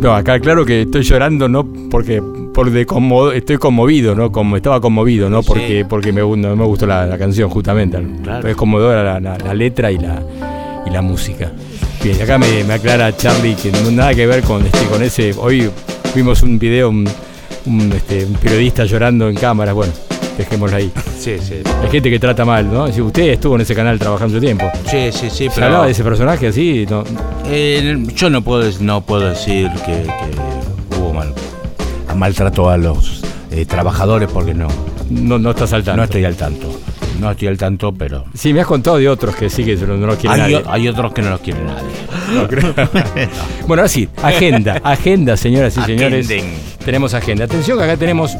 No, 0.00 0.14
acá 0.14 0.38
claro 0.38 0.64
que 0.64 0.82
estoy 0.82 1.02
llorando 1.02 1.48
no 1.48 1.66
porque 1.90 2.22
por 2.54 2.70
de 2.70 2.86
conmo- 2.86 3.32
estoy 3.32 3.56
conmovido, 3.56 4.14
no 4.14 4.30
como 4.30 4.56
estaba 4.56 4.80
conmovido, 4.80 5.28
no 5.28 5.42
Sí. 5.42 5.48
porque 5.48 5.84
porque 5.88 6.12
me, 6.12 6.20
no 6.20 6.56
me 6.56 6.64
gustó 6.64 6.86
la, 6.86 7.04
la 7.06 7.18
canción 7.18 7.50
justamente, 7.50 7.98
Claro. 8.22 8.48
es 8.48 8.56
conmovedora 8.56 9.02
la, 9.02 9.20
la- 9.20 9.38
la 9.38 9.54
letra 9.54 9.90
y 9.90 9.98
la 9.98 10.22
y 10.86 10.90
la 10.90 11.02
música. 11.02 11.50
Bien, 12.02 12.20
acá 12.22 12.38
me, 12.38 12.62
me 12.64 12.74
aclara 12.74 13.14
Charlie 13.16 13.54
que 13.56 13.72
no 13.72 13.90
nada 13.90 14.14
que 14.14 14.26
ver 14.26 14.42
con 14.42 14.64
este 14.64 14.84
con 14.86 15.02
ese 15.02 15.34
hoy 15.36 15.68
vimos 16.14 16.42
un 16.42 16.58
video 16.58 16.90
un, 16.90 17.08
un, 17.66 17.92
este, 17.92 18.24
un 18.24 18.34
periodista 18.34 18.84
llorando 18.84 19.28
en 19.28 19.34
cámara, 19.34 19.72
bueno, 19.72 19.92
dejémoslo 20.38 20.76
ahí. 20.76 20.90
Sí, 21.18 21.36
sí. 21.40 21.56
Hay 21.82 21.90
gente 21.90 22.08
que 22.10 22.18
trata 22.18 22.44
mal, 22.44 22.72
¿no? 22.72 22.90
Si 22.92 23.00
usted 23.02 23.24
estuvo 23.30 23.56
en 23.56 23.60
ese 23.62 23.74
canal 23.74 23.98
trabajando 23.98 24.34
mucho 24.34 24.40
tiempo. 24.44 24.70
Sí, 24.90 25.10
sí, 25.12 25.28
sí, 25.30 25.48
¿Se 25.48 25.50
pero 25.54 25.66
hablaba 25.66 25.86
de 25.86 25.92
ese 25.92 26.04
personaje 26.04 26.46
así? 26.46 26.86
No, 26.88 27.04
eh, 27.46 28.02
yo 28.14 28.30
no 28.30 28.42
puedo, 28.42 28.70
no 28.80 29.00
puedo 29.02 29.28
decir 29.28 29.68
que, 29.84 30.04
que 30.04 30.96
hubo 30.96 31.12
mal, 31.12 31.34
maltrato 32.16 32.70
a 32.70 32.76
los 32.76 33.22
eh, 33.50 33.66
trabajadores 33.66 34.28
porque 34.32 34.54
no, 34.54 34.68
no, 35.10 35.38
no 35.38 35.50
está 35.50 35.66
saltando. 35.66 35.98
no 35.98 36.04
estoy 36.04 36.24
al 36.24 36.36
tanto. 36.36 36.68
No 37.20 37.32
estoy 37.32 37.48
al 37.48 37.58
tanto, 37.58 37.92
pero 37.92 38.24
Sí, 38.32 38.52
me 38.52 38.60
has 38.60 38.66
contado 38.68 38.96
de 38.98 39.08
otros 39.08 39.34
que 39.34 39.50
sí 39.50 39.64
que 39.64 39.74
no, 39.74 39.96
no 39.96 40.06
lo 40.06 40.16
quiere 40.16 40.36
hay, 40.36 40.40
nadie. 40.52 40.62
hay 40.68 40.86
otros 40.86 41.12
que 41.12 41.20
no 41.22 41.30
los 41.30 41.40
quiere 41.40 41.58
nadie. 41.64 41.88
No 42.32 42.46
creo. 42.46 42.72
bueno, 43.66 43.82
ahora 43.82 43.88
sí, 43.88 44.08
agenda, 44.22 44.80
agenda, 44.84 45.36
señoras 45.36 45.76
y 45.76 45.82
señores. 45.82 46.26
Agenden. 46.30 46.54
Tenemos 46.84 47.14
agenda. 47.14 47.46
Atención 47.46 47.76
que 47.76 47.82
acá 47.84 47.96
tenemos 47.96 48.36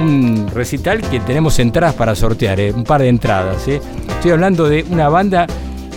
un 0.00 0.48
recital 0.52 1.00
que 1.00 1.20
tenemos 1.20 1.58
entradas 1.58 1.94
para 1.94 2.14
sortear, 2.14 2.58
eh, 2.60 2.72
un 2.72 2.84
par 2.84 3.02
de 3.02 3.08
entradas. 3.08 3.66
eh. 3.68 3.80
Estoy 4.08 4.32
hablando 4.32 4.68
de 4.68 4.84
una 4.90 5.08
banda 5.08 5.46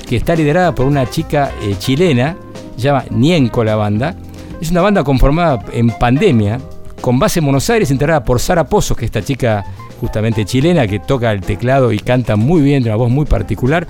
que 0.07 0.17
está 0.17 0.35
liderada 0.35 0.75
por 0.75 0.85
una 0.85 1.09
chica 1.09 1.51
eh, 1.61 1.75
chilena, 1.79 2.35
se 2.75 2.83
llama 2.83 3.05
Nienco 3.09 3.63
la 3.63 3.75
banda. 3.75 4.15
Es 4.61 4.71
una 4.71 4.81
banda 4.81 5.03
conformada 5.03 5.63
en 5.71 5.89
pandemia, 5.89 6.59
con 7.01 7.19
base 7.19 7.39
en 7.39 7.45
Buenos 7.45 7.69
Aires, 7.69 7.91
integrada 7.91 8.23
por 8.23 8.39
Sara 8.39 8.63
Pozos, 8.65 8.95
que 8.95 9.05
es 9.05 9.09
esta 9.09 9.21
chica 9.21 9.65
justamente 9.99 10.45
chilena 10.45 10.87
que 10.87 10.99
toca 10.99 11.31
el 11.31 11.41
teclado 11.41 11.91
y 11.91 11.99
canta 11.99 12.35
muy 12.35 12.61
bien, 12.61 12.83
de 12.83 12.89
una 12.89 12.97
voz 12.97 13.09
muy 13.09 13.25
particular. 13.25 13.87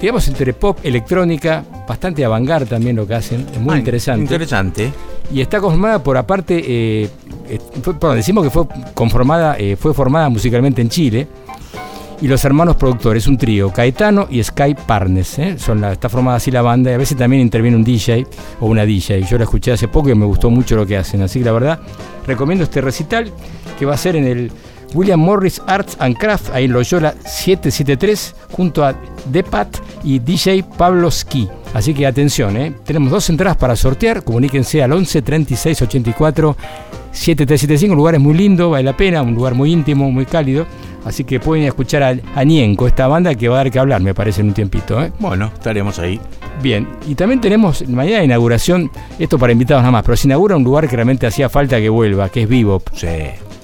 Digamos 0.00 0.26
entre 0.28 0.52
pop, 0.54 0.78
electrónica, 0.82 1.62
bastante 1.86 2.24
avant 2.24 2.48
también 2.68 2.96
lo 2.96 3.06
que 3.06 3.14
hacen, 3.14 3.46
es 3.52 3.60
muy 3.60 3.74
Ah, 3.74 3.78
interesante. 3.78 4.22
Interesante. 4.22 4.92
Y 5.32 5.40
está 5.42 5.60
conformada 5.60 6.02
por, 6.02 6.16
aparte, 6.16 6.56
eh, 6.58 7.08
eh, 7.48 7.58
fue- 7.82 7.94
perdón, 7.94 8.16
decimos 8.16 8.42
que 8.44 8.50
fue 8.50 8.64
conformada, 8.94 9.56
eh, 9.58 9.76
fue 9.78 9.92
formada 9.94 10.28
musicalmente 10.28 10.80
en 10.80 10.88
Chile. 10.88 11.28
Y 12.22 12.28
los 12.28 12.44
hermanos 12.44 12.76
productores, 12.76 13.26
un 13.26 13.38
trío, 13.38 13.70
Caetano 13.72 14.26
y 14.30 14.42
Sky 14.42 14.74
Parnes. 14.86 15.38
¿eh? 15.38 15.58
Son 15.58 15.80
la- 15.80 15.92
está 15.92 16.08
formada 16.10 16.36
así 16.36 16.50
la 16.50 16.60
banda 16.60 16.90
y 16.90 16.94
a 16.94 16.98
veces 16.98 17.16
también 17.16 17.40
interviene 17.42 17.76
un 17.76 17.84
DJ 17.84 18.26
o 18.60 18.66
una 18.66 18.84
DJ. 18.84 19.22
Yo 19.22 19.38
la 19.38 19.44
escuché 19.44 19.72
hace 19.72 19.88
poco 19.88 20.10
y 20.10 20.14
me 20.14 20.26
gustó 20.26 20.50
mucho 20.50 20.76
lo 20.76 20.86
que 20.86 20.98
hacen. 20.98 21.22
Así 21.22 21.38
que 21.38 21.46
la 21.46 21.52
verdad, 21.52 21.78
recomiendo 22.26 22.64
este 22.64 22.82
recital 22.82 23.32
que 23.78 23.86
va 23.86 23.94
a 23.94 23.96
ser 23.96 24.16
en 24.16 24.24
el 24.26 24.52
William 24.94 25.20
Morris 25.20 25.60
Arts 25.66 25.96
and 26.00 26.16
Craft, 26.16 26.50
ahí 26.52 26.64
en 26.64 26.72
Loyola 26.72 27.14
773, 27.24 28.34
junto 28.52 28.84
a 28.84 28.94
Depat 29.26 29.76
y 30.04 30.18
DJ 30.18 30.64
Pablo 30.76 31.10
Ski. 31.10 31.48
Así 31.72 31.94
que 31.94 32.06
atención, 32.06 32.56
¿eh? 32.56 32.74
tenemos 32.84 33.10
dos 33.10 33.30
entradas 33.30 33.56
para 33.56 33.76
sortear. 33.76 34.24
Comuníquense 34.24 34.82
al 34.82 34.92
11 34.92 35.22
36 35.22 35.82
84 35.82 36.56
7375. 37.12 37.92
Un 37.92 37.96
lugar 37.96 38.14
es 38.14 38.20
muy 38.20 38.34
lindo, 38.34 38.70
vale 38.70 38.84
la 38.84 38.96
pena, 38.96 39.22
un 39.22 39.34
lugar 39.34 39.54
muy 39.54 39.72
íntimo, 39.72 40.10
muy 40.10 40.26
cálido. 40.26 40.66
Así 41.04 41.24
que 41.24 41.40
pueden 41.40 41.64
escuchar 41.64 42.02
a, 42.02 42.16
a 42.34 42.44
Ñenco, 42.44 42.86
esta 42.86 43.06
banda 43.06 43.34
que 43.34 43.48
va 43.48 43.56
a 43.56 43.58
dar 43.58 43.70
que 43.70 43.78
hablar, 43.78 44.02
me 44.02 44.14
parece, 44.14 44.42
en 44.42 44.48
un 44.48 44.54
tiempito. 44.54 45.02
¿eh? 45.02 45.12
Bueno, 45.18 45.50
estaremos 45.54 45.98
ahí. 45.98 46.20
Bien, 46.62 46.86
y 47.08 47.14
también 47.14 47.40
tenemos 47.40 47.86
mañana 47.88 48.18
de 48.18 48.24
inauguración, 48.26 48.90
esto 49.18 49.38
para 49.38 49.52
invitados 49.52 49.82
nada 49.82 49.92
más, 49.92 50.02
pero 50.02 50.16
se 50.16 50.28
inaugura 50.28 50.56
un 50.56 50.64
lugar 50.64 50.88
que 50.88 50.96
realmente 50.96 51.26
hacía 51.26 51.48
falta 51.48 51.78
que 51.80 51.88
vuelva, 51.88 52.28
que 52.28 52.42
es 52.42 52.48
Bebop, 52.48 52.82
Sí, 52.94 53.06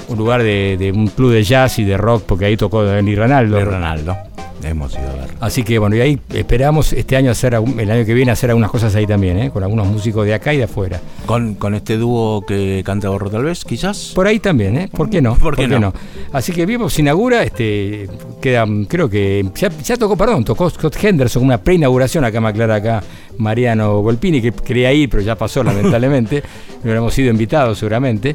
un 0.08 0.18
lugar 0.18 0.42
de, 0.42 0.76
de 0.78 0.92
un 0.92 1.08
club 1.08 1.32
de 1.32 1.42
jazz 1.42 1.78
y 1.78 1.84
de 1.84 1.96
rock, 1.96 2.22
porque 2.26 2.46
ahí 2.46 2.56
tocó 2.56 2.84
Dani 2.84 3.14
Ronaldo. 3.14 3.56
de 3.56 3.64
Ronaldo. 3.64 4.16
Hemos 4.62 4.94
ido 4.94 5.08
a 5.10 5.14
ver. 5.14 5.28
Así 5.40 5.62
que 5.62 5.78
bueno, 5.78 5.96
y 5.96 6.00
ahí 6.00 6.18
esperamos 6.32 6.92
este 6.92 7.16
año 7.16 7.30
hacer, 7.30 7.54
el 7.54 7.90
año 7.90 8.04
que 8.04 8.14
viene 8.14 8.32
hacer 8.32 8.50
algunas 8.50 8.70
cosas 8.70 8.94
ahí 8.94 9.06
también, 9.06 9.38
¿eh? 9.38 9.50
con 9.50 9.62
algunos 9.62 9.86
músicos 9.86 10.24
de 10.26 10.34
acá 10.34 10.54
y 10.54 10.56
de 10.58 10.64
afuera. 10.64 11.00
Con, 11.26 11.54
con 11.54 11.74
este 11.74 11.96
dúo 11.96 12.44
que 12.46 12.82
canta 12.84 13.08
Borro 13.08 13.30
tal 13.30 13.44
vez, 13.44 13.64
quizás. 13.64 14.12
Por 14.14 14.26
ahí 14.26 14.40
también, 14.40 14.76
¿eh? 14.76 14.88
¿Por 14.90 15.10
qué 15.10 15.20
no? 15.20 15.36
¿Por 15.36 15.56
qué 15.56 15.68
no? 15.68 15.92
Así 16.32 16.52
que 16.52 16.66
Bebop 16.66 16.90
se 16.90 17.02
inaugura, 17.02 17.42
este, 17.42 18.08
queda, 18.40 18.64
creo 18.88 19.08
que 19.08 19.44
ya, 19.54 19.68
ya 19.68 19.96
tocó, 19.96 20.16
perdón, 20.16 20.44
tocó 20.44 20.68
Scott 20.70 20.96
Henderson, 21.02 21.44
una 21.44 21.58
preinauguración, 21.58 22.24
acá 22.24 22.40
me 22.40 22.48
aclara 22.48 22.76
acá 22.76 23.02
Mariano 23.38 24.02
Volpini, 24.02 24.40
que 24.40 24.52
quería 24.52 24.92
ir, 24.92 25.08
pero 25.10 25.22
ya 25.22 25.36
pasó 25.36 25.62
lamentablemente, 25.64 26.42
no 26.78 26.84
hubiéramos 26.84 27.12
sido 27.14 27.30
invitados 27.30 27.78
seguramente. 27.78 28.34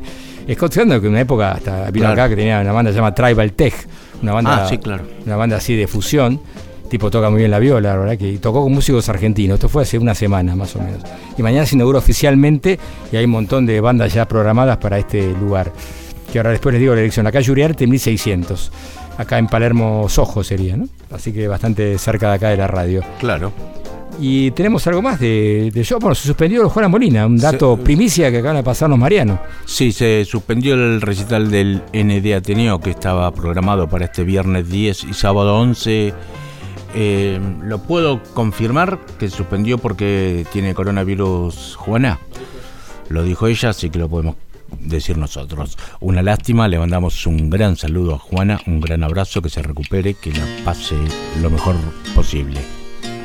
Scott 0.53 0.77
Henderson, 0.77 1.01
que 1.01 1.07
en 1.07 1.13
una 1.13 1.21
época 1.21 1.51
hasta 1.53 1.91
vino 1.91 2.05
Claro. 2.05 2.13
acá, 2.13 2.29
que 2.29 2.35
tenía 2.35 2.59
una 2.61 2.71
banda 2.71 2.91
llamada 2.91 3.13
Tribal 3.15 3.53
Tech, 3.53 3.73
una 4.21 4.33
banda, 4.33 4.65
Ah, 4.65 4.69
sí, 4.69 4.77
claro. 4.77 5.03
una 5.25 5.35
banda 5.35 5.57
así 5.57 5.75
de 5.75 5.87
fusión. 5.87 6.39
Tipo 6.89 7.09
toca 7.09 7.29
muy 7.29 7.39
bien 7.39 7.51
la 7.51 7.59
viola, 7.59 7.93
la 7.93 7.97
verdad 7.97 8.17
que 8.17 8.37
tocó 8.39 8.63
con 8.63 8.73
músicos 8.73 9.07
argentinos. 9.07 9.55
Esto 9.55 9.69
fue 9.69 9.83
hace 9.83 9.97
una 9.97 10.13
semana 10.13 10.55
más 10.57 10.75
o 10.75 10.79
menos. 10.79 11.01
Y 11.37 11.41
mañana 11.41 11.65
se 11.65 11.75
inaugura 11.75 11.99
oficialmente 11.99 12.77
y 13.11 13.15
hay 13.15 13.23
un 13.25 13.31
montón 13.31 13.65
de 13.65 13.79
bandas 13.79 14.13
ya 14.13 14.27
programadas 14.27 14.75
para 14.77 14.97
este 14.97 15.31
lugar. 15.39 15.71
Que 16.33 16.39
ahora 16.39 16.51
después 16.51 16.73
les 16.73 16.81
digo 16.81 16.93
la 16.93 16.99
dirección. 16.99 17.25
Acá 17.27 17.39
Uriarte 17.49 17.87
1600. 17.87 18.71
Acá 19.17 19.37
en 19.37 19.47
Palermo 19.47 20.07
Sojo 20.09 20.43
sería, 20.43 20.75
¿no? 20.75 20.87
Así 21.11 21.31
que 21.31 21.47
bastante 21.47 21.97
cerca 21.97 22.27
de 22.29 22.35
acá 22.35 22.49
de 22.49 22.57
la 22.57 22.67
radio. 22.67 23.01
Claro. 23.19 23.53
Y 24.19 24.51
tenemos 24.51 24.85
algo 24.87 25.01
más 25.01 25.19
de, 25.19 25.71
de 25.73 25.83
show. 25.83 25.99
Bueno, 25.99 26.13
se 26.15 26.27
suspendió 26.27 26.69
Juana 26.69 26.87
Molina, 26.87 27.25
un 27.25 27.37
dato 27.37 27.75
Se- 27.77 27.83
primicia 27.83 28.29
que 28.29 28.37
acaban 28.37 28.57
de 28.57 28.63
pasarnos 28.63 28.99
Mariano. 28.99 29.39
Sí, 29.65 29.91
se 29.91 30.25
suspendió 30.25 30.75
el 30.75 31.01
recital 31.01 31.49
del 31.49 31.81
ND 31.93 32.33
Ateneo 32.35 32.79
que 32.79 32.91
estaba 32.91 33.31
programado 33.31 33.87
para 33.89 34.05
este 34.05 34.23
viernes 34.23 34.69
10 34.69 35.05
y 35.05 35.13
sábado 35.13 35.57
11. 35.59 36.13
Eh, 36.93 37.39
¿Lo 37.63 37.79
puedo 37.83 38.21
confirmar 38.33 38.99
que 39.17 39.29
se 39.29 39.37
suspendió 39.37 39.77
porque 39.77 40.45
tiene 40.51 40.73
coronavirus 40.75 41.75
Juana? 41.77 42.19
Lo 43.09 43.23
dijo 43.23 43.47
ella, 43.47 43.69
así 43.69 43.89
que 43.89 43.97
lo 43.97 44.07
podemos 44.09 44.35
decir 44.79 45.17
nosotros. 45.17 45.77
Una 45.99 46.21
lástima, 46.21 46.67
le 46.67 46.77
mandamos 46.79 47.25
un 47.27 47.49
gran 47.49 47.75
saludo 47.75 48.15
a 48.15 48.19
Juana, 48.19 48.59
un 48.67 48.81
gran 48.81 49.03
abrazo, 49.03 49.41
que 49.41 49.49
se 49.49 49.61
recupere, 49.61 50.13
que 50.13 50.31
la 50.31 50.45
pase 50.63 50.95
lo 51.41 51.49
mejor 51.49 51.75
posible. 52.13 52.59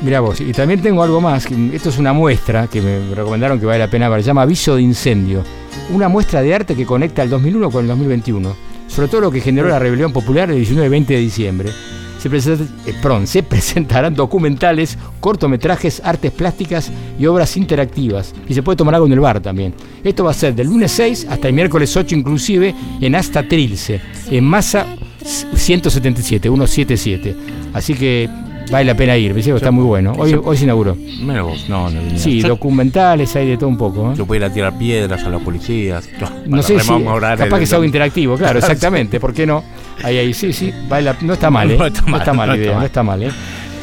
Mira 0.03 0.21
vos, 0.21 0.41
y 0.41 0.53
también 0.53 0.81
tengo 0.83 1.03
algo 1.03 1.21
más, 1.21 1.47
esto 1.73 1.89
es 1.89 1.99
una 1.99 2.13
muestra 2.13 2.69
que 2.69 2.83
me 2.83 3.15
recomendaron 3.15 3.59
que 3.59 3.67
vale 3.67 3.79
la 3.79 3.91
pena 3.91 4.09
ver, 4.09 4.23
se 4.23 4.27
llama 4.27 4.43
Aviso 4.43 4.77
de 4.77 4.83
Incendio, 4.83 5.43
una 5.91 6.09
muestra 6.09 6.43
de 6.43 6.55
arte 6.55 6.75
que 6.77 6.85
conecta 6.85 7.23
el 7.23 7.31
2001 7.31 7.71
con 7.71 7.83
el 7.83 7.89
2021, 7.89 8.55
sobre 8.89 9.09
todo 9.09 9.23
lo 9.23 9.31
que 9.31 9.41
generó 9.41 9.69
la 9.69 9.79
rebelión 9.79 10.13
popular 10.13 10.51
el 10.51 10.57
19 10.57 10.87
y 10.87 10.91
20 10.91 11.15
de 11.15 11.21
diciembre. 11.21 11.71
Se, 12.19 12.29
eh, 12.29 13.43
presentarán 13.49 14.15
documentales, 14.15 14.99
cortometrajes, 15.21 16.03
artes 16.05 16.31
plásticas 16.31 16.91
y 17.19 17.27
obras 17.27 17.57
interactivas, 17.57 18.35
y 18.47 18.55
se 18.55 18.63
puede 18.63 18.77
tomar 18.77 18.95
algo 18.95 19.07
en 19.07 19.15
el 19.15 19.21
bar 19.21 19.41
también. 19.41 19.75
Esto 20.05 20.25
va 20.25 20.33
a 20.33 20.35
ser 20.35 20.55
del 20.55 20.69
lunes 20.69 20.93
6 20.93 21.27
hasta 21.31 21.49
el 21.49 21.55
miércoles 21.55 21.97
8 21.97 22.15
inclusive 22.15 22.75
en 23.01 23.15
Asta 23.15 23.43
Trilce, 23.43 24.01
en 24.31 24.45
Masa 24.45 24.87
177, 25.25 26.49
177. 26.49 27.37
Así 27.73 27.95
que 27.95 28.46
vale 28.71 28.85
la 28.85 28.95
pena 28.97 29.17
ir, 29.17 29.35
que 29.35 29.41
está 29.41 29.71
muy 29.71 29.85
bueno. 29.85 30.12
Hoy, 30.19 30.39
hoy 30.43 30.57
se 30.57 30.64
inauguró. 30.64 30.97
Vos, 30.97 31.69
no, 31.69 31.91
no. 31.91 32.19
Sí, 32.19 32.41
yo, 32.41 32.49
documentales, 32.49 33.35
hay 33.37 33.49
de 33.49 33.57
todo 33.57 33.69
un 33.69 33.77
poco. 33.77 34.12
¿eh? 34.12 34.14
yo 34.17 34.27
puedo 34.27 34.39
ir 34.45 34.45
a 34.45 34.53
tirar 34.53 34.77
piedras 34.79 35.23
a 35.25 35.29
los 35.29 35.43
policías. 35.43 36.09
No 36.47 36.62
sé 36.62 36.81
si, 36.81 36.89
capaz 36.89 37.43
el- 37.45 37.51
que 37.51 37.64
es 37.64 37.73
algo 37.73 37.85
interactivo, 37.85 38.37
claro, 38.37 38.59
exactamente, 38.61 39.21
¿por 39.21 39.33
qué 39.33 39.47
no? 39.47 39.62
Ahí, 40.03 40.19
ahí, 40.19 40.35
sí, 40.35 40.53
sí, 40.53 40.73
vale 40.89 41.05
la- 41.05 41.17
no 41.21 41.33
está 41.35 41.51
mal, 41.51 41.71
¿eh? 41.71 41.77
No 41.79 41.87
está 41.87 42.03
mal, 42.03 42.11
no 42.11 42.19
está 42.19 42.33
mal 42.33 42.49
no 42.49 42.53
la 42.55 42.59
idea, 42.59 42.67
está 42.67 42.73
mal. 42.73 42.81
no 42.81 42.87
está 42.87 43.03
mal, 43.03 43.23
¿eh? 43.23 43.31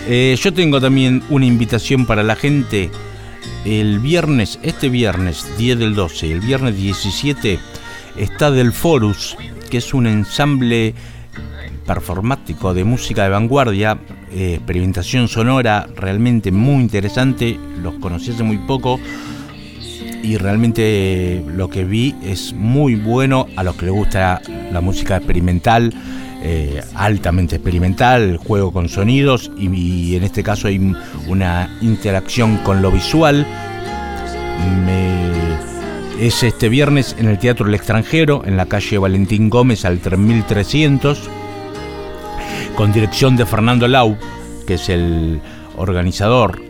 Eh, 0.05 0.35
yo 0.39 0.53
tengo 0.53 0.81
también 0.81 1.23
una 1.29 1.45
invitación 1.45 2.05
para 2.05 2.23
la 2.23 2.35
gente. 2.35 2.89
El 3.65 3.99
viernes, 3.99 4.59
este 4.61 4.89
viernes 4.89 5.47
10 5.57 5.79
del 5.79 5.95
12, 5.95 6.31
el 6.31 6.41
viernes 6.41 6.75
17, 6.75 7.57
está 8.17 8.51
del 8.51 8.73
Forus, 8.73 9.37
que 9.69 9.77
es 9.77 9.93
un 9.93 10.05
ensamble 10.07 10.93
performático 11.85 12.73
de 12.73 12.83
música 12.83 13.23
de 13.23 13.29
vanguardia, 13.29 13.97
eh, 14.33 14.55
experimentación 14.55 15.27
sonora 15.27 15.87
realmente 15.95 16.51
muy 16.51 16.81
interesante. 16.81 17.59
Los 17.81 17.95
conocí 17.95 18.31
hace 18.31 18.43
muy 18.43 18.57
poco 18.57 18.99
y 20.23 20.37
realmente 20.37 21.43
lo 21.55 21.69
que 21.69 21.83
vi 21.83 22.15
es 22.23 22.53
muy 22.53 22.95
bueno 22.95 23.47
a 23.55 23.63
los 23.63 23.75
que 23.75 23.85
les 23.85 23.93
gusta 23.93 24.41
la 24.71 24.79
música 24.81 25.17
experimental, 25.17 25.93
eh, 26.41 26.81
altamente 26.95 27.55
experimental, 27.57 28.37
juego 28.37 28.71
con 28.71 28.87
sonidos 28.89 29.51
y, 29.57 30.15
en 30.15 30.23
este 30.23 30.41
caso 30.43 30.67
hay 30.67 30.93
una 31.27 31.77
interacción 31.81 32.57
con 32.57 32.81
lo 32.81 32.91
visual. 32.91 33.45
Me- 34.85 35.33
es 36.19 36.43
este 36.43 36.69
viernes 36.69 37.15
en 37.19 37.27
el 37.27 37.37
Teatro 37.39 37.67
El 37.67 37.73
Extranjero, 37.73 38.43
en 38.45 38.55
la 38.55 38.67
calle 38.67 38.97
Valentín 38.99 39.49
Gómez 39.49 39.83
al 39.83 39.99
3300, 39.99 41.29
con 42.75 42.91
dirección 42.91 43.35
de 43.35 43.45
Fernando 43.45 43.87
Lau, 43.87 44.17
que 44.65 44.75
es 44.75 44.89
el 44.89 45.41
organizador 45.77 46.61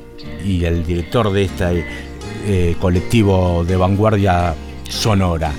y 0.46 0.66
el 0.66 0.86
director 0.86 1.32
de 1.32 1.44
este 1.44 1.86
eh, 2.46 2.76
colectivo 2.80 3.64
de 3.66 3.76
vanguardia 3.78 4.56
sonora. 4.90 5.52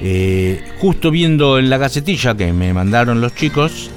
Eh, 0.00 0.62
justo 0.80 1.10
viendo 1.10 1.58
en 1.58 1.70
la 1.70 1.78
gacetilla 1.78 2.36
que 2.36 2.52
me 2.52 2.74
mandaron 2.74 3.20
los 3.20 3.34
chicos, 3.34 3.90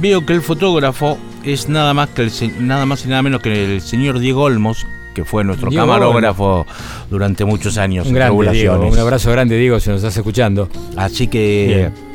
veo 0.00 0.24
que 0.24 0.34
el 0.34 0.42
fotógrafo 0.42 1.18
es 1.44 1.68
nada 1.68 1.94
más 1.94 2.10
que 2.10 2.22
el 2.22 2.32
nada 2.66 2.86
más 2.86 3.04
y 3.04 3.08
nada 3.08 3.22
menos 3.22 3.40
que 3.40 3.74
el 3.74 3.80
señor 3.80 4.20
Diego 4.20 4.42
Olmos, 4.42 4.86
que 5.14 5.24
fue 5.24 5.42
nuestro 5.42 5.70
Diego 5.70 5.86
camarógrafo 5.86 6.66
durante 7.10 7.44
muchos 7.44 7.78
años. 7.78 8.06
Un 8.06 8.14
grande, 8.14 8.52
Diego, 8.52 8.86
un 8.86 8.98
abrazo 8.98 9.32
grande, 9.32 9.58
Diego, 9.58 9.80
si 9.80 9.90
nos 9.90 9.98
estás 9.98 10.16
escuchando. 10.16 10.68
Así 10.96 11.26
que 11.26 11.90
Bien. 11.92 12.09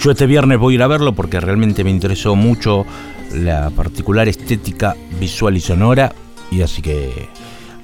Yo 0.00 0.10
este 0.12 0.26
viernes 0.26 0.58
voy 0.58 0.74
a 0.74 0.76
ir 0.76 0.82
a 0.82 0.86
verlo 0.86 1.14
porque 1.14 1.40
realmente 1.40 1.84
me 1.84 1.90
interesó 1.90 2.34
mucho 2.34 2.86
la 3.34 3.70
particular 3.70 4.28
estética 4.28 4.96
visual 5.18 5.56
y 5.56 5.60
sonora 5.60 6.12
y 6.50 6.62
así 6.62 6.82
que 6.82 7.28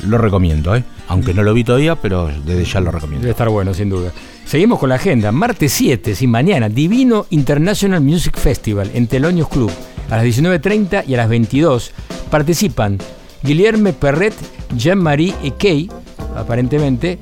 lo 0.07 0.19
recomiendo, 0.19 0.75
¿eh? 0.75 0.85
aunque 1.09 1.35
no 1.35 1.43
lo 1.43 1.55
vi 1.55 1.64
todavía, 1.64 1.97
pero 1.97 2.29
desde 2.45 2.64
ya 2.64 2.81
lo 2.81 2.87
Debe 2.87 2.99
recomiendo. 2.99 3.29
estar 3.29 3.49
bueno, 3.49 3.75
sin 3.75 3.91
duda. 3.91 4.12
Seguimos 4.45 4.79
con 4.79 4.89
la 4.89 4.97
agenda. 4.97 5.33
Martes 5.33 5.73
7, 5.73 6.14
sin 6.14 6.31
mañana, 6.31 6.69
Divino 6.69 7.27
International 7.31 8.01
Music 8.01 8.37
Festival 8.39 8.91
en 8.95 9.07
Telonios 9.07 9.49
Club. 9.49 9.71
A 10.11 10.17
las 10.17 10.25
19.30 10.25 11.05
y 11.07 11.14
a 11.14 11.17
las 11.19 11.29
22 11.29 11.93
participan 12.31 12.99
Guillerme 13.43 13.93
Perret, 13.93 14.35
Jean-Marie 14.77 15.35
Ekey, 15.43 15.91
aparentemente, 16.37 17.19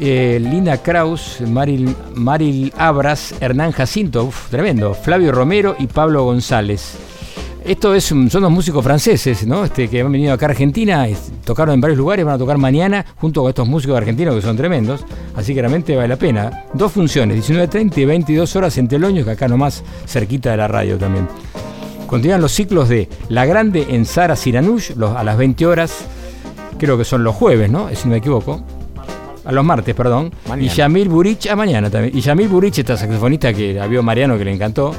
eh, 0.00 0.38
Lina 0.40 0.78
Kraus, 0.78 1.40
Maril, 1.46 1.94
Maril 2.14 2.72
Abras, 2.76 3.34
Hernán 3.40 3.72
Jacinto, 3.72 4.30
tremendo, 4.50 4.94
Flavio 4.94 5.30
Romero 5.32 5.76
y 5.78 5.86
Pablo 5.86 6.24
González. 6.24 6.94
Esto 7.62 7.94
es, 7.94 8.04
son 8.04 8.28
los 8.40 8.50
músicos 8.50 8.82
franceses, 8.82 9.46
¿no? 9.46 9.64
Este, 9.64 9.88
que 9.88 10.00
han 10.00 10.10
venido 10.10 10.32
acá 10.32 10.46
a 10.46 10.48
Argentina, 10.50 11.06
tocaron 11.44 11.74
en 11.74 11.80
varios 11.82 11.98
lugares, 11.98 12.24
van 12.24 12.36
a 12.36 12.38
tocar 12.38 12.56
mañana 12.56 13.04
junto 13.16 13.42
con 13.42 13.50
estos 13.50 13.68
músicos 13.68 13.98
argentinos 13.98 14.34
que 14.34 14.40
son 14.40 14.56
tremendos, 14.56 15.04
así 15.36 15.54
que 15.54 15.60
realmente 15.60 15.94
vale 15.94 16.08
la 16.08 16.16
pena. 16.16 16.64
Dos 16.72 16.90
funciones, 16.92 17.36
19.30 17.50 17.98
y 17.98 18.04
22 18.06 18.56
horas 18.56 18.78
en 18.78 18.88
Teloños, 18.88 19.26
que 19.26 19.32
acá 19.32 19.46
nomás 19.46 19.84
cerquita 20.06 20.50
de 20.52 20.56
la 20.56 20.68
radio 20.68 20.96
también. 20.96 21.28
Continúan 22.06 22.40
los 22.40 22.50
ciclos 22.52 22.88
de 22.88 23.08
La 23.28 23.44
Grande 23.44 23.86
en 23.90 24.06
Sara 24.06 24.36
Siranush 24.36 24.92
los- 24.96 25.14
a 25.14 25.22
las 25.22 25.36
20 25.36 25.66
horas, 25.66 26.06
creo 26.78 26.96
que 26.96 27.04
son 27.04 27.22
los 27.22 27.34
jueves, 27.36 27.70
¿no? 27.70 27.88
Si 27.94 28.04
no 28.06 28.12
me 28.12 28.16
equivoco. 28.16 28.62
A 29.44 29.52
los 29.52 29.64
martes, 29.64 29.94
perdón. 29.94 30.32
Mañana. 30.48 30.66
Y 30.66 30.74
Yamil 30.74 31.08
Burich 31.08 31.46
a 31.48 31.56
mañana 31.56 31.90
también. 31.90 32.16
Y 32.16 32.20
Yamil 32.20 32.48
Burich, 32.48 32.78
esta 32.78 32.96
saxofonista 32.96 33.52
que 33.52 33.74
la 33.74 33.86
vio 33.86 34.02
Mariano, 34.02 34.36
que 34.38 34.44
le 34.44 34.52
encantó. 34.52 34.94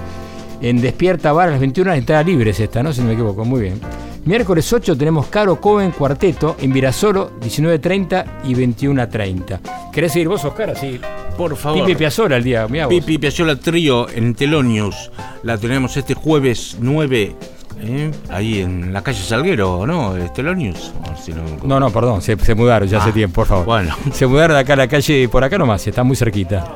En 0.61 0.79
Despierta 0.79 1.31
Bar 1.31 1.47
a 1.47 1.51
las 1.51 1.59
21 1.59 1.89
horas, 1.89 1.97
entrada 1.99 2.23
libre 2.23 2.51
es 2.51 2.59
esta, 2.59 2.83
¿no? 2.83 2.93
Si 2.93 3.01
no 3.01 3.07
me 3.07 3.13
equivoco, 3.13 3.43
muy 3.43 3.61
bien. 3.61 3.81
Miércoles 4.25 4.71
8 4.71 4.95
tenemos 4.95 5.25
Caro 5.27 5.59
Coven 5.59 5.89
Cuarteto 5.89 6.55
en 6.59 6.71
Virasoro, 6.71 7.31
19.30 7.41 8.25
y 8.43 8.53
21.30. 8.53 9.59
¿Querés 9.91 10.13
seguir 10.13 10.27
vos, 10.27 10.45
Oscar? 10.45 10.69
Así. 10.69 10.99
Por 11.35 11.55
favor. 11.55 11.83
Pipi 11.83 11.97
Piazzolla 11.97 12.37
el 12.37 12.43
día, 12.43 12.67
mirá 12.67 12.85
vos. 12.85 12.93
Pipi 12.93 13.17
Piazzolla 13.17 13.55
Trío 13.55 14.07
en 14.09 14.35
Telonius. 14.35 15.09
La 15.41 15.57
tenemos 15.57 15.97
este 15.97 16.13
jueves 16.13 16.77
9, 16.79 17.35
¿eh? 17.81 18.11
ahí 18.29 18.59
en 18.61 18.93
la 18.93 19.01
calle 19.01 19.21
Salguero, 19.21 19.85
¿no? 19.85 20.15
¿Es 20.17 20.33
Telonius? 20.33 20.93
O 21.11 21.21
si 21.21 21.31
no, 21.33 21.41
No, 21.63 21.79
no, 21.79 21.89
perdón, 21.91 22.21
se, 22.21 22.37
se 22.37 22.55
mudaron 22.55 22.87
ya 22.87 22.99
hace 22.99 23.09
Ah, 23.09 23.13
tiempo, 23.13 23.35
por 23.35 23.47
favor. 23.47 23.65
bueno. 23.65 23.95
Se 24.13 24.25
mudaron 24.27 24.55
de 24.55 24.61
acá 24.61 24.73
a 24.73 24.77
la 24.77 24.87
calle, 24.87 25.27
por 25.29 25.43
acá 25.43 25.57
nomás, 25.57 25.85
está 25.87 26.03
muy 26.03 26.15
cerquita. 26.15 26.75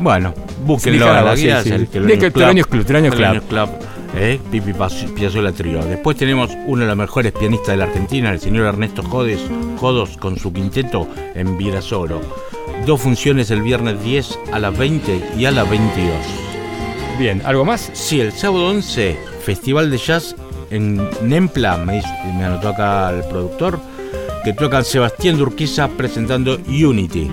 Bueno, 0.00 0.34
búsquenlo 0.64 1.04
Sí, 1.06 1.10
a 1.10 1.22
la 1.22 1.36
sí, 1.36 1.42
guía. 1.44 1.62
sí. 1.62 1.68
es 1.70 1.74
el 1.94 2.06
De 2.06 2.18
que 2.18 2.30
Telonius 2.30 2.66
Club, 2.66 2.84
Club. 2.84 3.42
Club, 3.48 3.68
¿eh? 4.16 4.40
Pipi 4.50 4.72
Piazzolla 5.14 5.52
Trío. 5.52 5.84
Después 5.84 6.16
tenemos 6.16 6.50
uno 6.66 6.82
de 6.82 6.88
los 6.88 6.96
mejores 6.96 7.32
pianistas 7.32 7.68
de 7.68 7.76
la 7.76 7.84
Argentina, 7.84 8.30
el 8.32 8.40
señor 8.40 8.66
Ernesto 8.66 9.02
Jodes, 9.02 9.40
Jodos, 9.78 10.16
con 10.16 10.36
su 10.38 10.52
quinteto 10.52 11.08
en 11.34 11.56
Virasoro. 11.56 12.20
Dos 12.86 13.00
funciones 13.00 13.50
el 13.50 13.62
viernes 13.62 14.02
10 14.02 14.38
a 14.52 14.58
las 14.58 14.76
20 14.76 15.30
y 15.38 15.44
a 15.46 15.50
las 15.52 15.68
22. 15.70 16.12
Bien, 17.18 17.40
¿algo 17.44 17.64
más? 17.64 17.90
Sí, 17.92 18.20
el 18.20 18.32
sábado 18.32 18.66
11, 18.68 19.16
Festival 19.44 19.90
de 19.90 19.98
Jazz 19.98 20.34
en 20.70 21.06
Nempla, 21.22 21.76
me, 21.76 21.94
dice- 21.96 22.08
me 22.36 22.44
anotó 22.44 22.68
acá 22.70 23.10
el 23.10 23.22
productor, 23.24 23.78
que 24.42 24.52
tocan 24.52 24.84
Sebastián 24.84 25.36
Durquiza 25.38 25.88
presentando 25.88 26.58
Unity. 26.66 27.30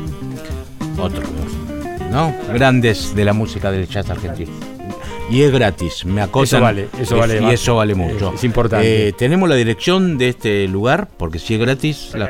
Otro, 1.00 1.24
¿no? 2.12 2.34
Grandes 2.54 3.16
de 3.16 3.26
la 3.26 3.34
música 3.34 3.72
del 3.72 3.88
jazz 3.88 4.10
argentino. 4.10 4.52
Y 5.30 5.44
es 5.44 5.52
gratis, 5.52 6.06
me 6.06 6.22
acotan. 6.22 6.44
Eso 6.44 6.62
vale, 6.62 6.88
eso 7.00 7.16
Es- 7.16 7.20
vale 7.20 7.38
Y 7.38 7.42
más. 7.42 7.54
eso 7.54 7.76
vale 7.78 7.96
mucho. 7.96 8.34
Es 8.36 8.44
importante. 8.44 9.08
Eh, 9.08 9.14
tenemos 9.14 9.48
la 9.48 9.56
dirección 9.56 10.18
de 10.18 10.30
este 10.30 10.68
lugar, 10.68 11.08
porque 11.18 11.40
si 11.40 11.54
es 11.56 11.60
gratis... 11.62 12.12
La, 12.14 12.30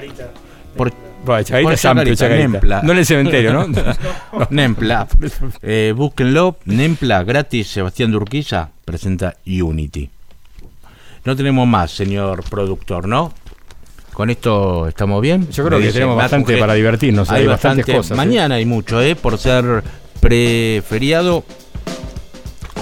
por, 0.77 0.91
Bueno, 1.23 1.43
Chacarita 1.43 1.73
es 1.73 1.85
amplio, 1.85 2.15
Chacarita. 2.15 2.47
Nempla. 2.47 2.81
No 2.83 2.91
en 2.93 2.97
el 2.97 3.05
cementerio, 3.05 3.53
¿no? 3.53 3.67
Nempla. 4.49 5.07
Eh, 5.61 5.93
búsquenlo. 5.95 6.57
Nempla, 6.65 7.23
gratis. 7.23 7.67
Sebastián 7.67 8.11
Durquiza 8.11 8.69
presenta 8.85 9.35
Unity. 9.45 10.09
No 11.23 11.35
tenemos 11.35 11.67
más, 11.67 11.91
señor 11.91 12.43
productor, 12.49 13.07
¿no? 13.07 13.33
Con 14.13 14.29
esto 14.29 14.87
estamos 14.87 15.21
bien. 15.21 15.47
Yo 15.51 15.63
creo 15.63 15.77
Me 15.77 15.83
que 15.83 15.87
dice 15.87 15.99
tenemos 15.99 16.17
bastante 16.17 16.55
que 16.55 16.59
para 16.59 16.73
divertirnos, 16.73 17.29
hay 17.29 17.45
bastantes 17.45 17.85
cosas, 17.85 18.11
¿eh? 18.11 18.15
Mañana 18.15 18.55
hay 18.55 18.65
mucho, 18.65 19.01
¿eh? 19.01 19.15
Por 19.15 19.37
ser 19.37 19.83
preferiado. 20.19 21.43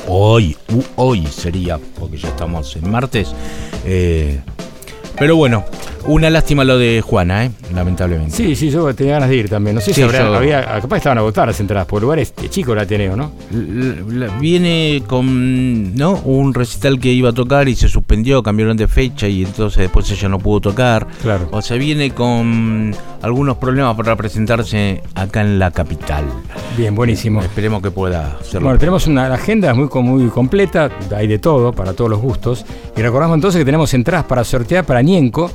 Hoy, 0.07 0.57
hoy 0.95 1.27
sería, 1.27 1.77
porque 1.99 2.17
ya 2.17 2.29
estamos 2.29 2.75
en 2.75 2.89
martes. 2.89 3.35
Eh, 3.85 4.39
pero 5.17 5.35
bueno, 5.35 5.65
una 6.05 6.29
lástima 6.29 6.63
lo 6.63 6.77
de 6.77 7.01
Juana, 7.01 7.45
¿eh? 7.45 7.51
Lamentablemente. 7.73 8.35
Sí, 8.35 8.55
sí, 8.55 8.69
yo 8.69 8.93
tenía 8.95 9.13
ganas 9.13 9.29
de 9.29 9.35
ir 9.35 9.49
también. 9.49 9.75
No 9.75 9.81
sé 9.81 9.87
Sí, 9.87 9.93
si 9.95 10.01
habrá, 10.01 10.19
yo- 10.19 10.35
había, 10.35 10.65
capaz 10.81 10.97
estaban 10.97 11.17
agotadas 11.17 11.47
las 11.49 11.59
entradas, 11.59 11.85
por 11.87 12.01
lugares 12.01 12.33
chico 12.49 12.73
el 12.73 12.79
Ateneo, 12.79 13.15
¿no? 13.15 13.31
Viene 14.39 15.03
con 15.07 15.95
no 15.95 16.13
un 16.23 16.53
recital 16.53 16.99
que 16.99 17.11
iba 17.11 17.29
a 17.29 17.33
tocar 17.33 17.67
y 17.69 17.75
se 17.75 17.87
suspendió, 17.87 18.41
cambiaron 18.43 18.77
de 18.77 18.87
fecha 18.87 19.27
y 19.27 19.43
entonces 19.43 19.79
después 19.79 20.09
ella 20.11 20.29
no 20.29 20.39
pudo 20.39 20.61
tocar. 20.61 21.07
Claro. 21.21 21.47
O 21.51 21.61
sea, 21.61 21.77
viene 21.77 22.11
con 22.11 22.95
algunos 23.21 23.57
problemas 23.57 23.95
para 23.95 24.15
presentarse 24.15 25.01
acá 25.15 25.41
en 25.41 25.59
la 25.59 25.71
capital. 25.71 26.23
Bien, 26.77 26.95
buenísimo. 26.95 27.41
Esperemos 27.41 27.81
que 27.81 27.91
pueda 27.91 28.37
hacerlo. 28.39 28.67
Bueno, 28.67 28.79
tenemos 28.79 29.05
una 29.07 29.33
agenda 29.33 29.73
muy, 29.73 29.87
muy 30.01 30.27
completa, 30.29 30.89
hay 31.15 31.27
de 31.27 31.39
todo, 31.39 31.73
para 31.73 31.93
todos 31.93 32.09
los 32.09 32.19
gustos. 32.19 32.65
Y 32.95 33.01
recordamos 33.01 33.35
entonces 33.35 33.59
que 33.59 33.65
tenemos 33.65 33.93
entradas 33.93 34.25
para 34.25 34.43
sortear 34.43 34.85
para 34.85 35.01
Nienco. 35.01 35.51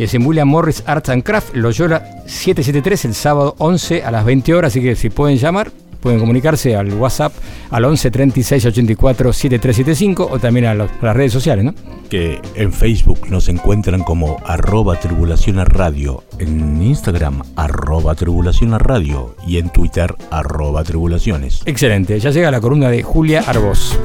Y 0.00 0.04
es 0.04 0.14
en 0.14 0.24
William 0.26 0.48
Morris 0.48 0.82
Arts 0.86 1.10
and 1.10 1.22
Craft, 1.22 1.54
Loyola 1.56 2.02
773, 2.24 3.04
el 3.04 3.14
sábado 3.14 3.54
11 3.58 4.02
a 4.02 4.10
las 4.10 4.24
20 4.24 4.54
horas. 4.54 4.72
Así 4.72 4.80
que 4.80 4.96
si 4.96 5.10
pueden 5.10 5.36
llamar, 5.36 5.70
pueden 6.00 6.18
comunicarse 6.18 6.74
al 6.74 6.90
WhatsApp 6.94 7.34
al 7.70 7.84
11 7.84 8.10
36 8.10 8.64
84 8.64 9.30
7375 9.34 10.26
o 10.32 10.38
también 10.38 10.64
a, 10.64 10.72
los- 10.74 10.90
a 11.02 11.04
las 11.04 11.14
redes 11.14 11.34
sociales, 11.34 11.66
¿no? 11.66 11.74
que 12.08 12.40
en 12.54 12.72
Facebook 12.72 13.28
nos 13.28 13.50
encuentran 13.50 14.02
como 14.02 14.38
arroba 14.46 14.98
tribulación 14.98 15.58
a 15.58 15.66
radio, 15.66 16.24
en 16.38 16.80
Instagram 16.82 17.42
arroba 17.56 18.14
tribulación 18.14 18.72
a 18.72 18.78
radio 18.78 19.36
y 19.46 19.58
en 19.58 19.68
Twitter 19.68 20.14
arroba 20.30 20.82
tribulaciones. 20.82 21.60
Excelente, 21.66 22.18
ya 22.18 22.30
llega 22.30 22.50
la 22.50 22.62
columna 22.62 22.88
de 22.88 23.02
Julia 23.02 23.44
Arbós. 23.46 23.98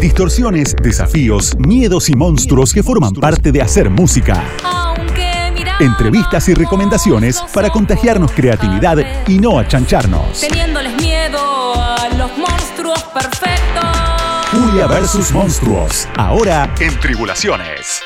Distorsiones, 0.00 0.74
desafíos, 0.82 1.56
miedos 1.56 2.08
y 2.10 2.16
monstruos 2.16 2.74
que 2.74 2.82
forman 2.82 3.14
parte 3.14 3.52
de 3.52 3.62
hacer 3.62 3.90
música. 3.90 4.42
Entrevistas 5.80 6.48
y 6.48 6.54
recomendaciones 6.54 7.42
para 7.52 7.70
contagiarnos 7.70 8.32
creatividad 8.32 8.98
y 9.26 9.38
no 9.38 9.58
achancharnos. 9.58 10.40
Teniéndoles 10.40 10.94
miedo 10.96 11.74
a 11.74 12.08
los 12.16 12.36
monstruos 12.38 13.02
perfectos. 13.04 13.84
Julia 14.52 14.86
versus 14.86 15.32
Monstruos. 15.32 16.08
Ahora 16.16 16.72
en 16.80 16.98
Tribulaciones. 17.00 18.02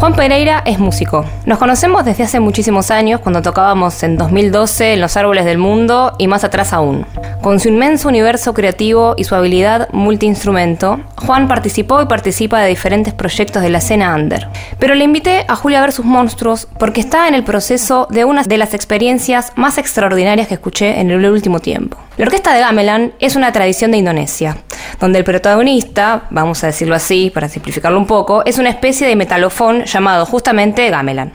Juan 0.00 0.14
Pereira 0.14 0.62
es 0.64 0.78
músico. 0.78 1.26
Nos 1.44 1.58
conocemos 1.58 2.06
desde 2.06 2.22
hace 2.22 2.40
muchísimos 2.40 2.90
años 2.90 3.20
cuando 3.20 3.42
tocábamos 3.42 4.02
en 4.02 4.16
2012 4.16 4.94
en 4.94 5.00
Los 5.02 5.18
Árboles 5.18 5.44
del 5.44 5.58
Mundo 5.58 6.14
y 6.16 6.26
más 6.26 6.42
atrás 6.42 6.72
aún. 6.72 7.04
Con 7.42 7.60
su 7.60 7.68
inmenso 7.68 8.08
universo 8.08 8.54
creativo 8.54 9.12
y 9.18 9.24
su 9.24 9.34
habilidad 9.34 9.90
multiinstrumento, 9.92 11.00
Juan 11.16 11.48
participó 11.48 12.00
y 12.00 12.06
participa 12.06 12.60
de 12.60 12.70
diferentes 12.70 13.12
proyectos 13.12 13.60
de 13.60 13.68
la 13.68 13.76
escena 13.76 14.14
under. 14.14 14.48
Pero 14.78 14.94
le 14.94 15.04
invité 15.04 15.44
a 15.46 15.54
Julia 15.54 15.82
versus 15.82 16.06
Monstruos 16.06 16.66
porque 16.78 17.02
está 17.02 17.28
en 17.28 17.34
el 17.34 17.44
proceso 17.44 18.06
de 18.08 18.24
una 18.24 18.42
de 18.42 18.56
las 18.56 18.72
experiencias 18.72 19.52
más 19.56 19.76
extraordinarias 19.76 20.48
que 20.48 20.54
escuché 20.54 20.98
en 20.98 21.10
el 21.10 21.26
último 21.26 21.60
tiempo. 21.60 21.98
La 22.16 22.26
orquesta 22.26 22.52
de 22.52 22.60
Gamelan 22.60 23.12
es 23.18 23.36
una 23.36 23.52
tradición 23.52 23.92
de 23.92 23.96
Indonesia, 23.96 24.58
donde 24.98 25.18
el 25.18 25.24
protagonista, 25.24 26.24
vamos 26.28 26.62
a 26.62 26.66
decirlo 26.66 26.94
así 26.94 27.30
para 27.32 27.48
simplificarlo 27.48 27.98
un 27.98 28.06
poco, 28.06 28.42
es 28.44 28.58
una 28.58 28.68
especie 28.68 29.06
de 29.06 29.16
metalofón 29.16 29.84
llamado 29.92 30.26
justamente 30.26 30.88
gamelan. 30.90 31.32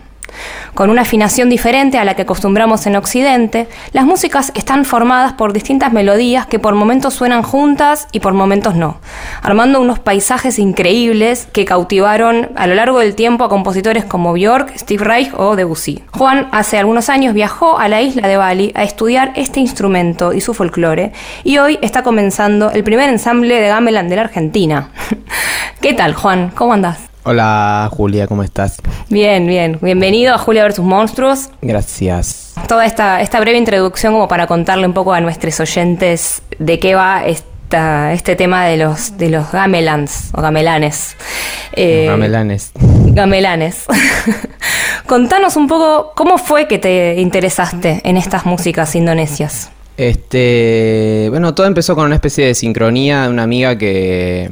Con 0.74 0.89
una 0.89 1.03
afinación 1.03 1.49
diferente 1.49 1.97
a 1.97 2.03
la 2.03 2.16
que 2.16 2.24
acostumbramos 2.24 2.86
en 2.86 2.95
Occidente, 2.95 3.68
las 3.93 4.06
músicas 4.06 4.51
están 4.56 4.84
formadas 4.84 5.34
por 5.34 5.53
distintas 5.53 5.93
melodías 5.93 6.45
que 6.47 6.60
por 6.60 6.76
momentos 6.76 7.14
suenan 7.14 7.43
juntas 7.43 8.08
y 8.12 8.20
por 8.20 8.34
momentos 8.34 8.76
no, 8.76 8.99
armando 9.41 9.80
unos 9.80 9.99
paisajes 9.99 10.60
increíbles 10.60 11.47
que 11.53 11.66
cautivaron 11.66 12.49
a 12.56 12.68
lo 12.68 12.76
largo 12.76 12.99
del 12.99 13.16
tiempo 13.16 13.45
a 13.45 13.49
compositores 13.49 14.03
como 14.03 14.34
Björk, 14.34 14.78
Steve 14.78 15.03
Reich 15.03 15.32
o 15.38 15.56
Debussy. 15.56 16.03
Juan 16.12 16.49
hace 16.51 16.78
algunos 16.78 17.10
años 17.10 17.34
viajó 17.34 17.80
a 17.80 17.88
la 17.88 18.01
isla 18.01 18.28
de 18.28 18.38
Bali 18.38 18.72
a 18.76 18.84
estudiar 18.84 19.32
este 19.36 19.62
instrumento 19.62 20.34
y 20.34 20.41
su 20.41 20.53
folclore 20.53 21.14
y 21.43 21.58
hoy 21.58 21.80
está 21.82 22.03
comenzando 22.03 22.72
el 22.72 22.84
primer 22.84 23.10
ensamble 23.10 23.62
de 23.62 23.68
gamelan 23.70 24.10
de 24.10 24.16
la 24.18 24.24
Argentina. 24.24 24.89
¿Qué 25.82 25.93
tal, 25.93 26.14
Juan? 26.16 26.51
¿Cómo 26.53 26.74
andás? 26.74 27.14
Hola 27.28 27.89
Julia, 27.91 28.28
¿cómo 28.28 28.43
estás? 28.43 28.78
Bien, 29.09 29.47
bien. 29.47 29.80
Bienvenido 29.82 30.36
a 30.36 30.38
Julia 30.38 30.61
versus 30.61 30.86
Monstruos. 30.86 31.49
Gracias. 31.59 32.53
Toda 32.67 32.86
esta, 32.86 33.19
esta 33.19 33.39
breve 33.39 33.57
introducción 33.57 34.13
como 34.13 34.28
para 34.28 34.45
contarle 34.45 34.86
un 34.86 34.93
poco 34.93 35.11
a 35.11 35.19
nuestros 35.21 35.59
oyentes 35.59 36.43
de 36.59 36.78
qué 36.78 36.93
va 36.93 37.26
esta, 37.26 38.13
este 38.13 38.36
tema 38.36 38.67
de 38.67 38.78
los, 38.78 39.17
de 39.17 39.32
los 39.32 39.51
gamelans 39.51 40.30
o 40.34 40.41
gamelanes. 40.43 41.17
Eh, 41.73 42.05
Gamelanes. 42.07 42.73
Gamelanes. 43.07 43.86
Contanos 45.07 45.55
un 45.55 45.67
poco 45.67 46.11
cómo 46.15 46.38
fue 46.38 46.67
que 46.67 46.78
te 46.78 47.15
interesaste 47.19 48.01
en 48.03 48.17
estas 48.17 48.45
músicas 48.45 48.95
indonesias. 48.95 49.71
Este, 49.97 51.26
bueno, 51.32 51.55
todo 51.55 51.65
empezó 51.65 51.95
con 51.95 52.05
una 52.05 52.15
especie 52.15 52.45
de 52.45 52.53
sincronía 52.53 53.23
de 53.23 53.30
una 53.30 53.41
amiga 53.41 53.76
que, 53.80 54.51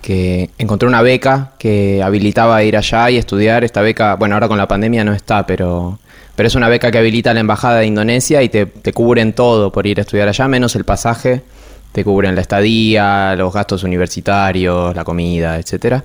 que 0.00 0.50
encontró 0.58 0.88
una 0.88 1.02
beca 1.02 1.52
que 1.58 2.02
habilitaba 2.02 2.56
a 2.56 2.64
ir 2.64 2.76
allá 2.76 3.10
y 3.10 3.16
estudiar. 3.16 3.64
Esta 3.64 3.82
beca, 3.82 4.16
bueno, 4.16 4.34
ahora 4.34 4.48
con 4.48 4.58
la 4.58 4.68
pandemia 4.68 5.04
no 5.04 5.12
está, 5.12 5.46
pero, 5.46 5.98
pero 6.36 6.46
es 6.46 6.54
una 6.54 6.68
beca 6.68 6.90
que 6.90 6.98
habilita 6.98 7.34
la 7.34 7.40
Embajada 7.40 7.80
de 7.80 7.86
Indonesia 7.86 8.42
y 8.42 8.48
te, 8.48 8.66
te 8.66 8.92
cubren 8.92 9.32
todo 9.32 9.70
por 9.72 9.86
ir 9.86 9.98
a 9.98 10.02
estudiar 10.02 10.28
allá, 10.28 10.48
menos 10.48 10.76
el 10.76 10.84
pasaje. 10.84 11.42
Te 11.92 12.04
cubren 12.04 12.36
la 12.36 12.40
estadía, 12.40 13.34
los 13.34 13.52
gastos 13.52 13.82
universitarios, 13.82 14.94
la 14.94 15.02
comida, 15.02 15.58
etcétera. 15.58 16.04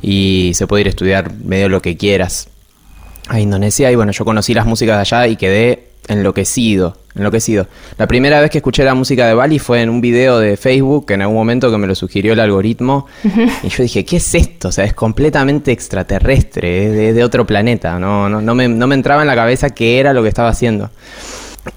Y 0.00 0.52
se 0.54 0.68
puede 0.68 0.82
ir 0.82 0.86
a 0.86 0.90
estudiar 0.90 1.32
medio 1.34 1.68
lo 1.68 1.82
que 1.82 1.96
quieras 1.96 2.48
a 3.28 3.40
Indonesia. 3.40 3.90
Y 3.90 3.96
bueno, 3.96 4.12
yo 4.12 4.24
conocí 4.24 4.54
las 4.54 4.64
músicas 4.64 4.96
de 4.96 5.00
allá 5.00 5.26
y 5.26 5.34
quedé 5.34 5.88
enloquecido, 6.06 6.96
enloquecido. 7.18 7.66
La 7.96 8.06
primera 8.06 8.40
vez 8.40 8.50
que 8.50 8.58
escuché 8.58 8.84
la 8.84 8.94
música 8.94 9.26
de 9.26 9.34
Bali 9.34 9.58
fue 9.58 9.82
en 9.82 9.90
un 9.90 10.00
video 10.00 10.38
de 10.38 10.56
Facebook, 10.56 11.06
que 11.06 11.14
en 11.14 11.22
algún 11.22 11.36
momento 11.36 11.70
que 11.70 11.78
me 11.78 11.86
lo 11.86 11.94
sugirió 11.94 12.32
el 12.32 12.40
algoritmo, 12.40 13.06
y 13.62 13.68
yo 13.68 13.82
dije, 13.82 14.04
¿qué 14.04 14.16
es 14.16 14.34
esto? 14.34 14.68
O 14.68 14.72
sea, 14.72 14.84
es 14.84 14.94
completamente 14.94 15.72
extraterrestre, 15.72 16.86
es 16.86 16.92
de, 16.92 17.12
de 17.12 17.24
otro 17.24 17.46
planeta, 17.46 17.98
no, 17.98 18.28
no, 18.28 18.40
no, 18.40 18.54
me, 18.54 18.68
no 18.68 18.86
me 18.86 18.94
entraba 18.94 19.22
en 19.22 19.28
la 19.28 19.34
cabeza 19.34 19.70
qué 19.70 19.98
era 19.98 20.12
lo 20.12 20.22
que 20.22 20.28
estaba 20.28 20.48
haciendo. 20.48 20.90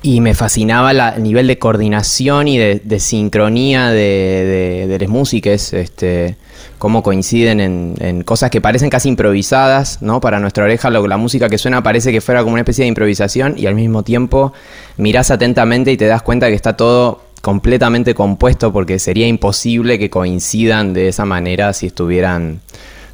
Y 0.04 0.22
me 0.22 0.34
fascinaba 0.34 0.94
la- 0.94 1.10
el 1.16 1.24
nivel 1.24 1.48
de 1.48 1.60
coordinación 1.60 2.48
y 2.48 2.58
de, 2.58 3.00
sincronía 3.00 3.90
de, 3.90 4.98
las 5.00 5.10
músicas, 5.10 5.74
este, 5.74 6.38
cómo 6.78 7.04
coinciden 7.04 7.60
en, 7.60 7.96
en 8.00 8.24
cosas 8.24 8.50
que 8.52 8.62
parecen 8.62 8.90
casi 8.90 9.10
improvisadas, 9.10 10.02
¿no? 10.02 10.22
Para 10.22 10.40
nuestra 10.40 10.64
oreja 10.64 10.90
lo- 10.90 11.06
la 11.08 11.18
música 11.18 11.50
que 11.50 11.58
suena 11.58 11.84
parece 11.84 12.12
que 12.12 12.22
fuera 12.22 12.42
como 12.42 12.54
una 12.54 12.62
especie 12.62 12.84
de 12.84 12.90
improvisación 12.90 13.56
y 13.58 13.66
al 13.68 13.76
mismo 13.76 14.04
tiempo 14.04 14.54
mirás 14.98 15.30
atentamente 15.30 15.92
y 15.92 15.98
te 15.98 16.06
das 16.08 16.22
cuenta 16.22 16.48
que 16.48 16.56
está 16.56 16.78
todo 16.78 17.22
completamente 17.42 18.14
compuesto 18.14 18.72
porque 18.72 18.98
sería 19.00 19.28
imposible 19.28 19.98
que 20.00 20.10
coincidan 20.10 20.94
de 20.94 21.08
esa 21.10 21.26
manera 21.26 21.74
si 21.74 21.88
estuvieran 21.88 22.62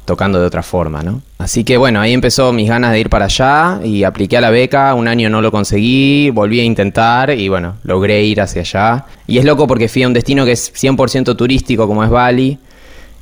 tocando 0.08 0.40
de 0.40 0.46
otra 0.46 0.62
forma, 0.62 1.02
¿no? 1.02 1.20
Así 1.36 1.64
que 1.64 1.76
bueno, 1.76 2.00
ahí 2.00 2.14
empezó 2.14 2.50
mis 2.52 2.66
ganas 2.66 2.92
de 2.92 3.00
ir 3.00 3.10
para 3.10 3.26
allá 3.26 3.78
y 3.84 4.04
apliqué 4.04 4.38
a 4.38 4.40
la 4.40 4.48
beca, 4.48 4.94
un 4.94 5.06
año 5.06 5.28
no 5.28 5.42
lo 5.42 5.52
conseguí, 5.52 6.30
volví 6.30 6.60
a 6.60 6.64
intentar 6.64 7.30
y 7.30 7.48
bueno, 7.50 7.76
logré 7.84 8.24
ir 8.24 8.40
hacia 8.40 8.62
allá. 8.62 9.04
Y 9.26 9.36
es 9.36 9.44
loco 9.44 9.66
porque 9.66 9.86
fui 9.86 10.02
a 10.02 10.06
un 10.06 10.14
destino 10.14 10.46
que 10.46 10.52
es 10.52 10.72
100% 10.72 11.36
turístico 11.36 11.86
como 11.86 12.02
es 12.02 12.08
Bali, 12.08 12.58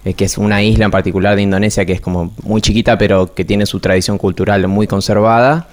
eh, 0.04 0.14
que 0.14 0.26
es 0.26 0.38
una 0.38 0.62
isla 0.62 0.84
en 0.84 0.92
particular 0.92 1.34
de 1.34 1.42
Indonesia 1.42 1.84
que 1.84 1.92
es 1.92 2.00
como 2.00 2.32
muy 2.44 2.60
chiquita 2.60 2.96
pero 2.96 3.34
que 3.34 3.44
tiene 3.44 3.66
su 3.66 3.80
tradición 3.80 4.16
cultural 4.16 4.66
muy 4.68 4.86
conservada. 4.86 5.66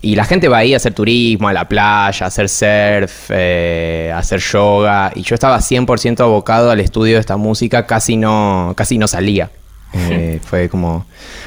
Y 0.00 0.16
la 0.16 0.24
gente 0.24 0.48
va 0.48 0.58
ahí 0.58 0.74
a 0.74 0.76
hacer 0.76 0.92
turismo, 0.92 1.48
a 1.48 1.52
la 1.52 1.68
playa, 1.68 2.26
a 2.26 2.28
hacer 2.28 2.48
surf, 2.48 3.30
eh, 3.30 4.10
a 4.12 4.18
hacer 4.18 4.40
yoga. 4.40 5.12
Y 5.14 5.22
yo 5.22 5.34
estaba 5.34 5.58
100% 5.58 6.20
abocado 6.20 6.70
al 6.70 6.80
estudio 6.80 7.14
de 7.14 7.20
esta 7.20 7.36
música, 7.36 7.86
casi 7.86 8.16
no, 8.16 8.74
casi 8.76 8.98
no 8.98 9.08
salía. 9.08 9.50
Eh, 9.92 10.40
fue 10.44 10.68
como 10.68 11.06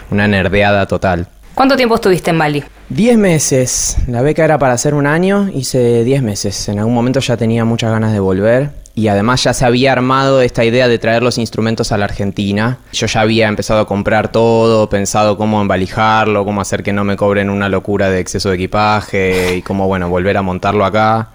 una 0.09 0.27
nerdeada 0.27 0.85
total. 0.85 1.27
¿Cuánto 1.53 1.75
tiempo 1.75 1.95
estuviste 1.95 2.31
en 2.31 2.39
Bali? 2.39 2.63
10 2.89 3.17
meses. 3.17 3.97
La 4.07 4.21
beca 4.21 4.43
era 4.43 4.57
para 4.57 4.73
hacer 4.73 4.93
un 4.93 5.05
año, 5.05 5.49
hice 5.53 6.03
10 6.03 6.23
meses. 6.23 6.69
En 6.69 6.79
algún 6.79 6.93
momento 6.93 7.19
ya 7.19 7.37
tenía 7.37 7.65
muchas 7.65 7.91
ganas 7.91 8.13
de 8.13 8.19
volver. 8.19 8.71
Y 8.93 9.07
además 9.07 9.43
ya 9.43 9.53
se 9.53 9.63
había 9.63 9.93
armado 9.93 10.41
esta 10.41 10.65
idea 10.65 10.87
de 10.87 10.99
traer 10.99 11.23
los 11.23 11.37
instrumentos 11.37 11.91
a 11.91 11.97
la 11.97 12.05
Argentina. 12.05 12.79
Yo 12.91 13.07
ya 13.07 13.21
había 13.21 13.47
empezado 13.47 13.81
a 13.81 13.87
comprar 13.87 14.31
todo, 14.31 14.89
pensado 14.89 15.37
cómo 15.37 15.61
embalijarlo, 15.61 16.43
cómo 16.43 16.59
hacer 16.59 16.83
que 16.83 16.91
no 16.91 17.03
me 17.03 17.15
cobren 17.15 17.49
una 17.49 17.69
locura 17.69 18.09
de 18.09 18.19
exceso 18.19 18.49
de 18.49 18.55
equipaje 18.55 19.55
y 19.55 19.61
cómo, 19.61 19.87
bueno, 19.87 20.09
volver 20.09 20.35
a 20.35 20.41
montarlo 20.41 20.83
acá. 20.83 21.29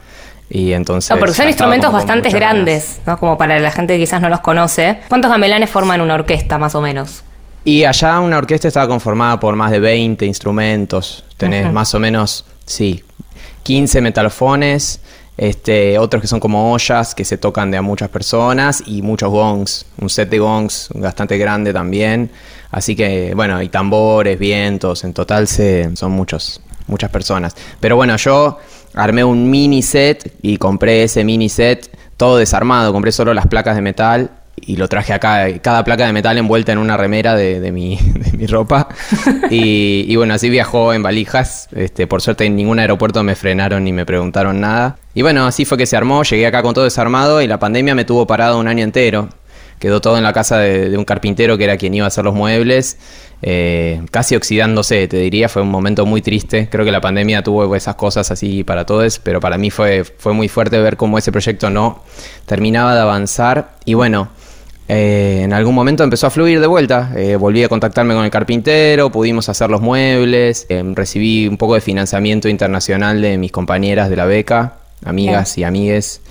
Y 0.49 0.73
entonces... 0.73 1.11
No, 1.11 1.19
porque 1.19 1.35
son 1.35 1.49
instrumentos 1.49 1.93
bastante 1.93 2.31
grandes, 2.31 3.01
¿no? 3.07 3.19
Como 3.19 3.37
para 3.37 3.59
la 3.59 3.71
gente 3.71 3.95
que 3.95 4.01
quizás 4.01 4.21
no 4.21 4.29
los 4.29 4.41
conoce. 4.41 5.01
¿Cuántos 5.09 5.31
gamelanes 5.31 5.71
forman 5.71 6.01
una 6.01 6.15
orquesta, 6.15 6.59
más 6.59 6.75
o 6.75 6.81
menos? 6.81 7.25
Y 7.65 7.85
allá 7.85 8.21
una 8.21 8.39
orquesta 8.39 8.69
estaba 8.69 8.87
conformada 8.87 9.41
por 9.41 9.57
más 9.57 9.73
de 9.73 9.81
20 9.81 10.25
instrumentos. 10.25 11.25
Tenés 11.37 11.73
más 11.73 11.93
o 11.97 11.99
menos, 11.99 12.45
sí, 12.65 13.03
15 13.65 14.01
metalofones, 14.01 15.01
este, 15.37 15.99
otros 15.99 16.23
que 16.23 16.29
son 16.29 16.39
como 16.39 16.73
ollas 16.73 17.15
que 17.15 17.25
se 17.25 17.37
tocan 17.37 17.71
de 17.71 17.77
a 17.77 17.83
muchas 17.83 18.09
personas 18.09 18.83
y 18.87 19.03
muchos 19.03 19.31
gongs, 19.31 19.85
un 19.99 20.09
set 20.09 20.31
de 20.31 20.39
gongs 20.39 20.91
bastante 20.95 21.37
grande 21.39 21.73
también. 21.73 22.31
Así 22.71 22.95
que, 22.95 23.35
bueno, 23.35 23.61
y 23.61 23.69
tambores, 23.69 24.39
vientos, 24.39 25.03
en 25.03 25.13
total 25.13 25.49
se, 25.49 25.95
son 25.97 26.13
muchos, 26.13 26.61
muchas 26.87 27.11
personas. 27.11 27.57
Pero 27.81 27.97
bueno, 27.97 28.17
yo 28.17 28.59
armé 28.97 29.23
un 29.23 29.49
mini 29.49 29.83
set 29.83 30.33
y 30.43 30.57
compré 30.57 31.05
ese 31.05 31.23
mini 31.23 31.49
set 31.49 31.97
todo 32.17 32.39
desarmado, 32.39 32.93
compré 32.93 33.13
solo 33.13 33.35
las 33.35 33.47
placas 33.47 33.77
de 33.77 33.83
metal 33.83 34.31
y 34.57 34.77
lo 34.77 34.89
traje 34.89 35.13
acá, 35.13 35.47
cada 35.61 35.85
placa 35.85 36.07
de 36.07 36.15
metal 36.15 36.39
envuelta 36.39 36.73
en 36.73 36.79
una 36.79 36.97
remera 36.97 37.37
de, 37.37 37.61
de 37.61 37.73
mi, 37.73 37.97
de 38.15 38.37
mi 38.37 38.47
ropa. 38.47 38.89
Y, 39.51 40.05
y 40.09 40.17
bueno, 40.17 40.35
así 40.35 40.51
viajó 40.51 40.93
en 40.93 41.03
valijas. 41.03 41.69
Este, 41.73 42.07
por 42.07 42.21
suerte 42.21 42.47
en 42.47 42.57
ningún 42.57 42.79
aeropuerto 42.81 43.23
me 43.23 43.37
frenaron 43.37 43.85
ni 43.85 43.93
me 43.93 44.05
preguntaron 44.05 44.61
nada. 44.61 44.97
Y 45.15 45.23
bueno, 45.23 45.47
así 45.47 45.65
fue 45.65 45.79
que 45.79 45.87
se 45.87 45.97
armó, 45.97 46.23
llegué 46.25 46.47
acá 46.47 46.63
con 46.63 46.75
todo 46.75 46.85
desarmado 46.85 47.41
y 47.43 47.47
la 47.47 47.59
pandemia 47.59 47.95
me 47.95 48.05
tuvo 48.05 48.27
parado 48.27 48.59
un 48.59 48.67
año 48.67 48.83
entero. 48.83 49.29
Quedó 49.79 50.01
todo 50.01 50.17
en 50.17 50.23
la 50.23 50.33
casa 50.33 50.59
de, 50.59 50.89
de 50.91 50.97
un 50.97 51.05
carpintero 51.05 51.59
que 51.59 51.65
era 51.65 51.77
quien 51.77 51.95
iba 51.95 52.05
a 52.05 52.09
hacer 52.09 52.25
los 52.25 52.35
muebles, 52.35 52.99
eh, 53.43 54.01
casi 54.11 54.35
oxidándose, 54.35 55.07
te 55.09 55.19
diría, 55.19 55.49
fue 55.49 55.63
un 55.63 55.71
momento 55.71 56.07
muy 56.07 56.23
triste. 56.23 56.69
Creo 56.71 56.85
que 56.85 56.93
la 56.93 57.01
pandemia 57.01 57.43
tuvo 57.43 57.75
esas 57.77 57.97
cosas 57.97 58.31
así 58.31 58.65
para 58.65 58.87
todos, 58.87 59.19
pero 59.19 59.41
para 59.41 59.59
mí 59.59 59.71
fue, 59.71 60.05
fue 60.05 60.33
muy 60.33 60.49
fuerte 60.49 60.79
ver 60.81 60.97
cómo 60.97 61.19
ese 61.19 61.33
proyecto 61.33 61.71
no 61.71 62.03
terminaba 62.47 62.95
de 62.95 63.01
avanzar. 63.01 63.75
Y 63.85 63.95
bueno, 63.95 64.31
eh, 64.89 65.41
en 65.43 65.53
algún 65.53 65.75
momento 65.75 66.03
empezó 66.03 66.29
a 66.29 66.31
fluir 66.31 66.61
de 66.61 66.67
vuelta. 66.67 67.13
Eh, 67.17 67.37
volví 67.37 67.63
a 67.63 67.69
contactarme 67.69 68.15
con 68.15 68.25
el 68.25 68.31
carpintero, 68.31 69.11
pudimos 69.11 69.49
hacer 69.49 69.69
los 69.71 69.83
muebles, 69.83 70.67
eh, 70.69 70.83
recibí 70.95 71.47
un 71.47 71.59
poco 71.59 71.75
de 71.75 71.81
financiamiento 71.81 72.49
internacional 72.49 73.21
de 73.21 73.37
mis 73.37 73.53
compañeras 73.53 74.09
de 74.09 74.17
la 74.17 74.25
beca, 74.25 74.79
amigas 75.05 75.59
y 75.59 75.65
amigues 75.65 76.23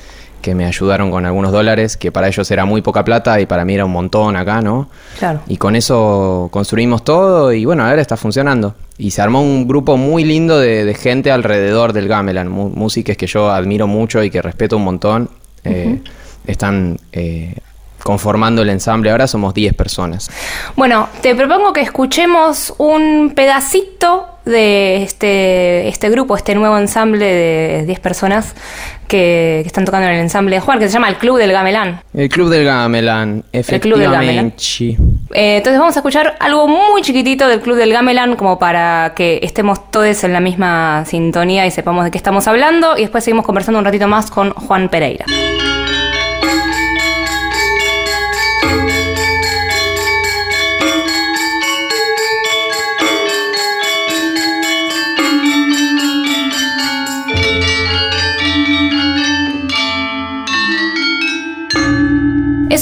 que 0.45 0.53
me 0.53 0.65
ayudaron 0.65 1.09
con 1.09 1.25
algunos 1.25 1.51
dólares, 1.51 1.97
que 1.97 2.11
para 2.11 2.27
ellos 2.27 2.51
era 2.51 2.65
muy 2.65 2.83
poca 2.83 3.03
plata 3.03 3.41
y 3.41 3.47
para 3.47 3.65
mí 3.65 3.73
era 3.73 3.83
un 3.83 3.91
montón 3.91 4.35
acá, 4.35 4.61
¿no? 4.61 4.91
Claro. 5.17 5.41
Y 5.47 5.57
con 5.57 5.75
eso 5.75 6.49
construimos 6.51 7.03
todo 7.03 7.51
y 7.51 7.65
bueno, 7.65 7.83
ahora 7.83 7.99
está 7.99 8.15
funcionando. 8.15 8.75
Y 8.99 9.09
se 9.09 9.23
armó 9.23 9.41
un 9.41 9.67
grupo 9.67 9.97
muy 9.97 10.23
lindo 10.23 10.59
de, 10.59 10.85
de 10.85 10.93
gente 10.93 11.31
alrededor 11.31 11.93
del 11.93 12.07
Gamelan, 12.07 12.47
músicos 12.47 13.17
que 13.17 13.25
yo 13.25 13.49
admiro 13.49 13.87
mucho 13.87 14.21
y 14.21 14.29
que 14.29 14.39
respeto 14.39 14.77
un 14.77 14.83
montón. 14.83 15.31
Eh, 15.63 15.99
están 16.45 16.99
eh, 17.11 17.55
conformando 18.03 18.61
el 18.61 18.69
ensamble, 18.69 19.09
ahora 19.09 19.25
somos 19.25 19.51
10 19.51 19.73
personas. 19.73 20.29
Bueno, 20.75 21.09
te 21.21 21.33
propongo 21.33 21.73
que 21.73 21.81
escuchemos 21.81 22.71
un 22.77 23.33
pedacito 23.35 24.27
de 24.45 25.03
este, 25.03 25.87
este 25.87 26.09
grupo, 26.09 26.37
este 26.37 26.55
nuevo 26.55 26.77
ensamble 26.77 27.25
de 27.25 27.83
10 27.85 27.99
personas 27.99 28.55
que, 29.07 29.59
que 29.63 29.67
están 29.67 29.85
tocando 29.85 30.07
en 30.07 30.13
el 30.13 30.21
ensamble 30.21 30.55
de 30.55 30.59
Juan, 30.61 30.79
que 30.79 30.87
se 30.87 30.93
llama 30.93 31.09
el 31.09 31.17
Club 31.17 31.37
del 31.37 31.51
Gamelán. 31.51 32.01
El 32.13 32.29
Club 32.29 32.49
del 32.49 32.65
Gamelan, 32.65 33.41
Club 33.41 33.51
del 33.51 33.59
efectivamente. 33.59 34.63
Eh, 35.33 35.57
entonces 35.57 35.79
vamos 35.79 35.95
a 35.95 35.99
escuchar 35.99 36.35
algo 36.39 36.67
muy 36.67 37.01
chiquitito 37.01 37.47
del 37.47 37.61
Club 37.61 37.75
del 37.75 37.91
Gamelan 37.91 38.35
como 38.35 38.59
para 38.59 39.13
que 39.15 39.39
estemos 39.41 39.91
todos 39.91 40.23
en 40.23 40.33
la 40.33 40.39
misma 40.39 41.03
sintonía 41.05 41.65
y 41.65 41.71
sepamos 41.71 42.05
de 42.05 42.11
qué 42.11 42.17
estamos 42.17 42.47
hablando 42.47 42.97
y 42.97 43.01
después 43.01 43.23
seguimos 43.23 43.45
conversando 43.45 43.79
un 43.79 43.85
ratito 43.85 44.07
más 44.07 44.29
con 44.29 44.51
Juan 44.51 44.89
Pereira. 44.89 45.25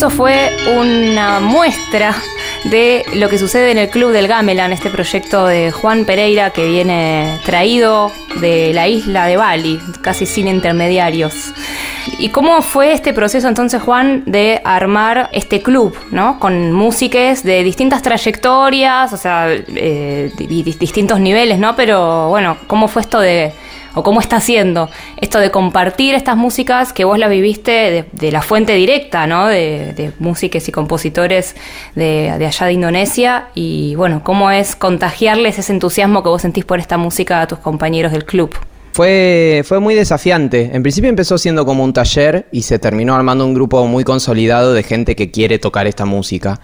Eso 0.04 0.10
fue 0.10 0.50
una 0.76 1.40
muestra 1.40 2.14
de 2.66 3.06
lo 3.14 3.30
que 3.30 3.38
sucede 3.38 3.72
en 3.72 3.78
el 3.78 3.90
Club 3.90 4.12
del 4.12 4.28
Gamelan, 4.28 4.74
este 4.74 4.90
proyecto 4.90 5.46
de 5.46 5.72
Juan 5.72 6.04
Pereira 6.04 6.50
que 6.50 6.68
viene 6.68 7.40
traído 7.46 8.12
de 8.42 8.74
la 8.74 8.90
isla 8.90 9.28
de 9.28 9.38
Bali, 9.38 9.80
casi 10.02 10.26
sin 10.26 10.50
intermediarios. 10.50 11.54
¿Y 12.20 12.28
cómo 12.32 12.62
fue 12.62 12.92
este 12.92 13.14
proceso 13.14 13.48
entonces, 13.48 13.82
Juan, 13.82 14.24
de 14.26 14.60
armar 14.66 15.30
este 15.32 15.62
club, 15.62 15.96
¿no? 16.12 16.38
Con 16.38 16.74
músicos 16.74 17.42
de 17.44 17.64
distintas 17.64 18.02
trayectorias, 18.02 19.14
o 19.14 19.18
sea, 19.18 19.48
eh, 19.54 20.34
di- 20.38 20.48
di- 20.48 20.74
distintos 20.78 21.22
niveles, 21.22 21.60
¿no? 21.60 21.78
Pero 21.78 22.28
bueno, 22.28 22.58
¿cómo 22.68 22.90
fue 22.90 23.04
esto 23.04 23.22
de, 23.22 23.54
o 23.96 24.04
cómo 24.04 24.20
está 24.20 24.38
haciendo 24.38 24.90
esto 25.18 25.40
de 25.40 25.52
compartir 25.52 26.16
estas 26.16 26.38
músicas 26.38 26.94
que 26.94 27.06
vos 27.06 27.18
las 27.18 27.30
viviste 27.30 28.06
de, 28.12 28.32
la 28.32 28.42
fuente 28.42 28.74
directa, 28.74 29.28
¿no? 29.28 29.48
De, 29.48 29.94
de 29.94 30.12
músicos 30.20 30.68
y 30.68 30.72
compositores 30.72 31.56
de, 31.96 32.34
de 32.38 32.46
allá 32.46 32.66
de 32.68 32.74
Indonesia 32.74 33.48
y 33.54 33.96
bueno, 33.96 34.22
cómo 34.24 34.52
es 34.52 34.76
contagiarles 34.76 35.60
ese 35.60 35.74
entusiasmo 35.74 36.24
que 36.24 36.30
vos 36.30 36.42
sentís 36.42 36.66
por 36.66 36.80
esta 36.80 36.98
música 36.98 37.42
a 37.42 37.48
tus 37.48 37.60
compañeros 37.60 38.12
del 38.12 38.26
club. 38.26 38.56
Fue, 38.94 39.64
fue 39.66 39.80
muy 39.80 39.96
desafiante. 39.96 40.70
En 40.72 40.84
principio 40.84 41.10
empezó 41.10 41.40
siendo 41.40 41.66
como 41.66 41.84
un 41.84 41.94
taller 41.94 42.48
y 42.52 42.62
se 42.62 42.78
terminó 42.78 43.16
armando 43.16 43.44
un 43.44 43.56
grupo 43.56 43.88
muy 43.88 44.04
consolidado 44.04 44.72
de 44.74 44.84
gente 44.84 45.16
que 45.16 45.32
quiere 45.32 45.58
tocar 45.58 45.88
esta 45.88 46.06
música. 46.06 46.60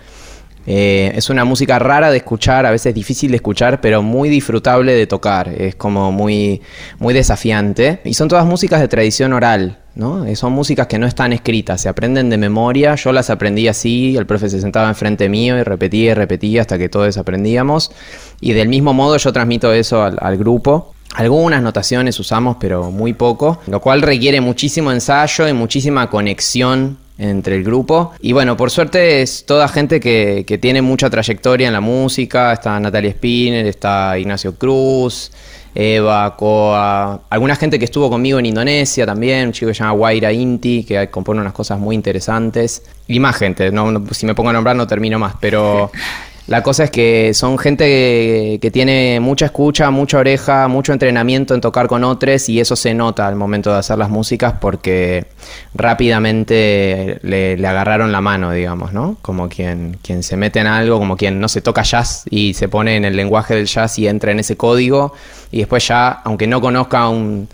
Eh, 0.72 1.14
es 1.16 1.32
una 1.32 1.46
música 1.46 1.80
rara 1.80 2.12
de 2.12 2.18
escuchar, 2.18 2.68
a 2.68 2.70
veces 2.70 2.94
difícil 2.94 3.32
de 3.32 3.38
escuchar, 3.38 3.82
pero 3.82 4.04
muy 4.04 4.30
disfrutable 4.30 4.94
de 4.94 5.08
tocar. 5.08 5.50
Es 5.50 5.74
como 5.74 6.12
muy, 6.12 6.62
muy 7.00 7.12
desafiante. 7.16 8.02
Y 8.04 8.14
son 8.14 8.28
todas 8.28 8.46
músicas 8.46 8.80
de 8.80 8.88
tradición 8.88 9.34
oral, 9.34 9.80
¿no? 9.96 10.26
Eh, 10.26 10.36
Son 10.36 10.54
músicas 10.54 10.86
que 10.86 11.00
no 11.00 11.08
están 11.08 11.34
escritas, 11.34 11.82
se 11.82 11.90
aprenden 11.90 12.30
de 12.30 12.38
memoria. 12.38 12.94
Yo 12.94 13.12
las 13.12 13.32
aprendí 13.32 13.68
así, 13.68 14.16
el 14.16 14.28
profe 14.28 14.48
se 14.48 14.62
sentaba 14.62 14.88
enfrente 14.88 15.28
mío 15.28 15.58
y 15.58 15.64
repetía 15.64 16.12
y 16.12 16.14
repetía 16.14 16.62
hasta 16.62 16.78
que 16.78 16.88
todos 16.88 17.18
aprendíamos. 17.18 17.92
Y 18.40 18.54
del 18.54 18.70
mismo 18.70 18.94
modo 18.94 19.18
yo 19.18 19.34
transmito 19.34 19.74
eso 19.74 20.04
al, 20.04 20.20
al 20.22 20.38
grupo. 20.38 20.94
Algunas 21.16 21.64
notaciones 21.64 22.20
usamos, 22.20 22.58
pero 22.60 22.92
muy 22.92 23.14
poco, 23.14 23.60
lo 23.66 23.82
cual 23.82 24.04
requiere 24.04 24.40
muchísimo 24.40 24.92
ensayo 24.92 25.48
y 25.48 25.54
muchísima 25.54 26.12
conexión 26.12 27.00
entre 27.20 27.56
el 27.58 27.64
grupo. 27.64 28.14
Y 28.22 28.32
bueno, 28.34 28.58
por 28.58 28.72
suerte 28.72 29.22
es 29.22 29.46
toda 29.46 29.68
gente 29.68 30.00
que, 30.00 30.46
que 30.48 30.58
tiene 30.58 30.82
mucha 30.82 31.10
trayectoria 31.10 31.68
en 31.68 31.74
la 31.74 31.82
música. 31.82 32.54
Está 32.54 32.80
Natalia 32.80 33.12
Spinner, 33.12 33.68
está 33.68 34.18
Ignacio 34.18 34.56
Cruz, 34.56 35.32
Eva, 35.76 36.36
Koa, 36.36 37.22
alguna 37.30 37.56
gente 37.56 37.78
que 37.78 37.86
estuvo 37.86 38.10
conmigo 38.10 38.40
en 38.40 38.48
Indonesia 38.48 39.06
también, 39.06 39.48
un 39.48 39.52
chico 39.54 39.68
que 39.68 39.74
se 39.76 39.80
llama 39.84 39.92
Guaira 39.94 40.32
Inti, 40.32 40.84
que 40.84 41.10
compone 41.10 41.42
unas 41.42 41.54
cosas 41.54 41.78
muy 41.78 41.96
interesantes. 41.96 42.82
Y 43.08 43.20
más 43.20 43.36
gente, 43.36 43.72
no, 43.72 43.92
no- 43.92 44.04
si 44.14 44.26
me 44.26 44.34
pongo 44.34 44.50
a 44.50 44.54
nombrar 44.54 44.76
no 44.76 44.88
termino 44.88 45.20
más, 45.20 45.36
pero 45.40 45.92
la 46.50 46.64
cosa 46.64 46.86
es 46.86 46.90
que 46.90 47.36
son 47.36 47.60
gente 47.60 47.86
que, 47.86 48.60
que 48.60 48.72
tiene 48.72 49.20
mucha 49.20 49.46
escucha, 49.46 49.92
mucha 49.92 50.18
oreja, 50.18 50.68
mucho 50.68 50.94
entrenamiento 50.94 51.54
en 51.54 51.62
tocar 51.62 51.88
con 51.88 52.04
otros 52.04 52.50
y 52.50 52.60
eso 52.60 52.76
se 52.76 52.96
nota 52.96 53.28
al 53.28 53.36
momento 53.36 53.72
de 53.72 53.78
hacer 53.78 54.00
las 54.00 54.10
músicas 54.10 54.56
porque 54.60 55.28
rápidamente 55.76 57.20
le, 57.22 57.56
le 57.56 57.68
agarraron 57.68 58.12
la 58.12 58.22
mano, 58.22 58.52
digamos, 58.52 58.94
¿no? 58.94 59.18
Como 59.22 59.48
quien, 59.48 60.00
quien 60.02 60.24
se 60.24 60.38
mete 60.38 60.60
en 60.60 60.66
algo, 60.66 60.98
como 60.98 61.18
quien 61.18 61.40
no 61.40 61.48
se 61.48 61.62
toca 61.62 61.84
jazz 61.84 62.24
y 62.32 62.56
se 62.56 62.68
pone 62.68 62.96
en 62.96 63.06
el 63.06 63.16
lenguaje 63.16 63.54
del 63.54 63.68
jazz 63.68 64.00
y 64.00 64.08
entra 64.08 64.32
en 64.32 64.40
ese 64.40 64.58
código 64.58 65.14
y 65.52 65.60
después 65.60 65.88
ya, 65.88 66.10
aunque 66.10 66.48
no 66.48 66.62
conozca 66.62 67.08
un 67.10 67.48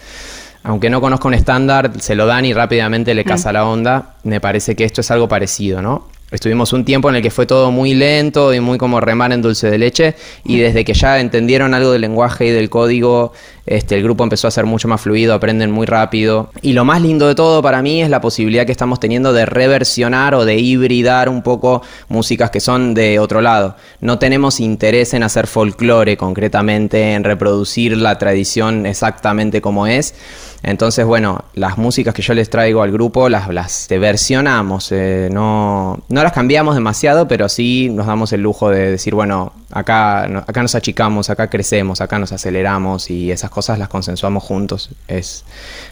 aunque 0.63 0.89
no 0.89 0.99
conozca 1.01 1.27
un 1.27 1.35
estándar, 1.35 1.91
se 1.99 2.15
lo 2.15 2.25
dan 2.25 2.45
y 2.45 2.53
rápidamente 2.53 3.13
le 3.13 3.23
casa 3.23 3.53
la 3.53 3.65
onda. 3.65 4.15
Me 4.23 4.39
parece 4.39 4.75
que 4.75 4.83
esto 4.83 5.01
es 5.01 5.11
algo 5.11 5.27
parecido, 5.27 5.79
¿no? 5.79 6.07
Estuvimos 6.31 6.73
un 6.73 6.83
tiempo 6.83 7.07
en 7.07 7.17
el 7.17 7.21
que 7.21 7.29
fue 7.29 7.45
todo 7.45 7.69
muy 7.69 7.93
lento 7.93 8.51
y 8.51 8.59
muy 8.59 8.79
como 8.79 8.99
remar 8.99 9.31
en 9.31 9.43
dulce 9.43 9.69
de 9.69 9.77
leche 9.77 10.15
y 10.43 10.57
desde 10.57 10.83
que 10.83 10.95
ya 10.95 11.19
entendieron 11.19 11.75
algo 11.75 11.91
del 11.91 12.01
lenguaje 12.01 12.47
y 12.47 12.49
del 12.49 12.67
código, 12.67 13.31
este, 13.67 13.95
el 13.95 14.01
grupo 14.01 14.23
empezó 14.23 14.47
a 14.47 14.51
ser 14.51 14.65
mucho 14.65 14.87
más 14.87 15.01
fluido, 15.01 15.35
aprenden 15.35 15.69
muy 15.69 15.85
rápido. 15.85 16.49
Y 16.63 16.73
lo 16.73 16.83
más 16.83 17.03
lindo 17.03 17.27
de 17.27 17.35
todo 17.35 17.61
para 17.61 17.83
mí 17.83 18.01
es 18.01 18.09
la 18.09 18.21
posibilidad 18.21 18.65
que 18.65 18.71
estamos 18.71 18.99
teniendo 18.99 19.33
de 19.33 19.45
reversionar 19.45 20.33
o 20.33 20.45
de 20.45 20.57
hibridar 20.57 21.29
un 21.29 21.43
poco 21.43 21.83
músicas 22.09 22.49
que 22.49 22.59
son 22.59 22.95
de 22.95 23.19
otro 23.19 23.41
lado. 23.41 23.75
No 24.01 24.17
tenemos 24.17 24.59
interés 24.59 25.13
en 25.13 25.21
hacer 25.21 25.45
folclore 25.45 26.17
concretamente, 26.17 27.13
en 27.13 27.23
reproducir 27.23 27.95
la 27.97 28.17
tradición 28.17 28.87
exactamente 28.87 29.61
como 29.61 29.85
es. 29.85 30.15
Entonces, 30.67 31.05
bueno, 31.05 31.45
las 31.53 31.77
músicas 31.77 32.11
que 32.15 32.23
yo 32.23 32.33
les 32.33 32.49
traigo 32.49 32.81
al 32.81 32.91
grupo 32.91 33.29
las, 33.29 33.53
las 33.53 33.87
versionamos, 33.87 34.91
eh, 34.91 35.29
no, 35.31 36.03
no 36.09 36.23
las 36.23 36.31
cambiamos 36.31 36.73
demasiado, 36.73 37.27
pero 37.27 37.47
sí 37.49 37.87
nos 37.91 38.07
damos 38.07 38.33
el 38.33 38.41
lujo 38.41 38.71
de 38.71 38.89
decir, 38.89 39.13
bueno, 39.13 39.53
acá, 39.69 40.23
acá 40.23 40.63
nos 40.63 40.73
achicamos, 40.73 41.29
acá 41.29 41.51
crecemos, 41.51 42.01
acá 42.01 42.17
nos 42.17 42.31
aceleramos 42.31 43.11
y 43.11 43.29
esas 43.29 43.51
cosas 43.51 43.77
las 43.77 43.89
consensuamos 43.89 44.43
juntos. 44.43 44.89
Es, 45.07 45.45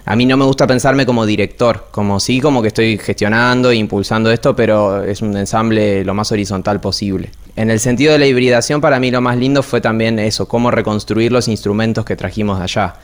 a 0.05 0.15
mí 0.15 0.25
no 0.25 0.37
me 0.37 0.45
gusta 0.45 0.65
pensarme 0.65 1.05
como 1.05 1.27
director, 1.27 1.89
como 1.91 2.19
sí, 2.19 2.41
como 2.41 2.63
que 2.63 2.69
estoy 2.69 2.97
gestionando 2.97 3.69
e 3.69 3.75
impulsando 3.75 4.31
esto, 4.31 4.55
pero 4.55 5.03
es 5.03 5.21
un 5.21 5.37
ensamble 5.37 6.03
lo 6.03 6.15
más 6.15 6.31
horizontal 6.31 6.81
posible. 6.81 7.29
En 7.55 7.69
el 7.69 7.79
sentido 7.79 8.13
de 8.13 8.19
la 8.19 8.25
hibridación, 8.25 8.81
para 8.81 8.99
mí 8.99 9.11
lo 9.11 9.21
más 9.21 9.37
lindo 9.37 9.61
fue 9.61 9.79
también 9.79 10.17
eso, 10.17 10.47
cómo 10.47 10.71
reconstruir 10.71 11.31
los 11.31 11.47
instrumentos 11.47 12.03
que 12.03 12.15
trajimos 12.15 12.57
de 12.57 12.63
allá. 12.63 12.95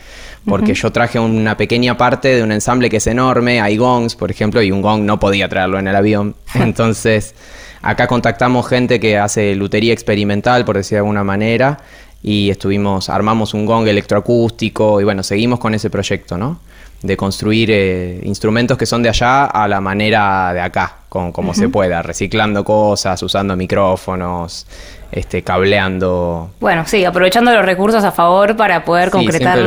Porque 0.45 0.73
yo 0.73 0.91
traje 0.91 1.19
una 1.19 1.55
pequeña 1.55 1.97
parte 1.97 2.29
de 2.29 2.41
un 2.41 2.51
ensamble 2.51 2.89
que 2.89 2.97
es 2.97 3.05
enorme, 3.05 3.61
hay 3.61 3.77
gongs, 3.77 4.15
por 4.15 4.31
ejemplo, 4.31 4.61
y 4.63 4.71
un 4.71 4.81
gong 4.81 5.03
no 5.03 5.19
podía 5.19 5.47
traerlo 5.49 5.77
en 5.77 5.87
el 5.87 5.95
avión. 5.95 6.35
Entonces, 6.55 7.35
acá 7.83 8.07
contactamos 8.07 8.67
gente 8.67 8.99
que 8.99 9.19
hace 9.19 9.53
lutería 9.53 9.93
experimental, 9.93 10.65
por 10.65 10.77
decir 10.77 10.95
de 10.95 10.99
alguna 10.99 11.23
manera, 11.23 11.79
y 12.23 12.49
estuvimos, 12.49 13.09
armamos 13.09 13.53
un 13.53 13.67
gong 13.67 13.87
electroacústico, 13.87 14.99
y 14.99 15.03
bueno, 15.03 15.21
seguimos 15.21 15.59
con 15.59 15.75
ese 15.75 15.91
proyecto, 15.91 16.39
¿no? 16.39 16.59
De 17.01 17.15
construir 17.15 17.69
eh, 17.71 18.19
instrumentos 18.23 18.77
que 18.77 18.85
son 18.85 19.01
de 19.01 19.09
allá 19.09 19.45
a 19.45 19.67
la 19.67 19.79
manera 19.79 20.53
de 20.53 20.59
acá, 20.59 20.95
con 21.07 21.31
como 21.31 21.53
se 21.53 21.69
pueda, 21.69 22.01
reciclando 22.01 22.63
cosas, 22.65 23.23
usando 23.23 23.55
micrófonos, 23.55 24.67
este, 25.11 25.41
cableando. 25.41 26.51
Bueno, 26.59 26.83
sí, 26.85 27.05
aprovechando 27.05 27.53
los 27.53 27.65
recursos 27.65 28.03
a 28.03 28.11
favor 28.11 28.55
para 28.57 28.83
poder 28.83 29.05
Sí, 29.05 29.11
concretar 29.11 29.57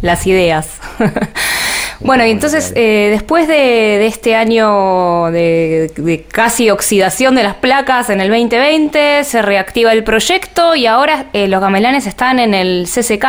las 0.00 0.26
ideas. 0.26 0.80
bueno, 2.00 2.26
y 2.26 2.30
entonces, 2.30 2.72
eh, 2.74 3.08
después 3.12 3.46
de, 3.48 3.54
de 3.54 4.06
este 4.06 4.34
año 4.34 5.30
de, 5.30 5.92
de 5.94 6.22
casi 6.24 6.70
oxidación 6.70 7.34
de 7.34 7.42
las 7.44 7.54
placas 7.54 8.10
en 8.10 8.20
el 8.20 8.28
2020, 8.28 9.24
se 9.24 9.42
reactiva 9.42 9.92
el 9.92 10.02
proyecto 10.04 10.74
y 10.74 10.86
ahora 10.86 11.26
eh, 11.32 11.48
los 11.48 11.60
gamelanes 11.60 12.06
están 12.06 12.38
en 12.38 12.54
el 12.54 12.86
CCK. 12.88 13.26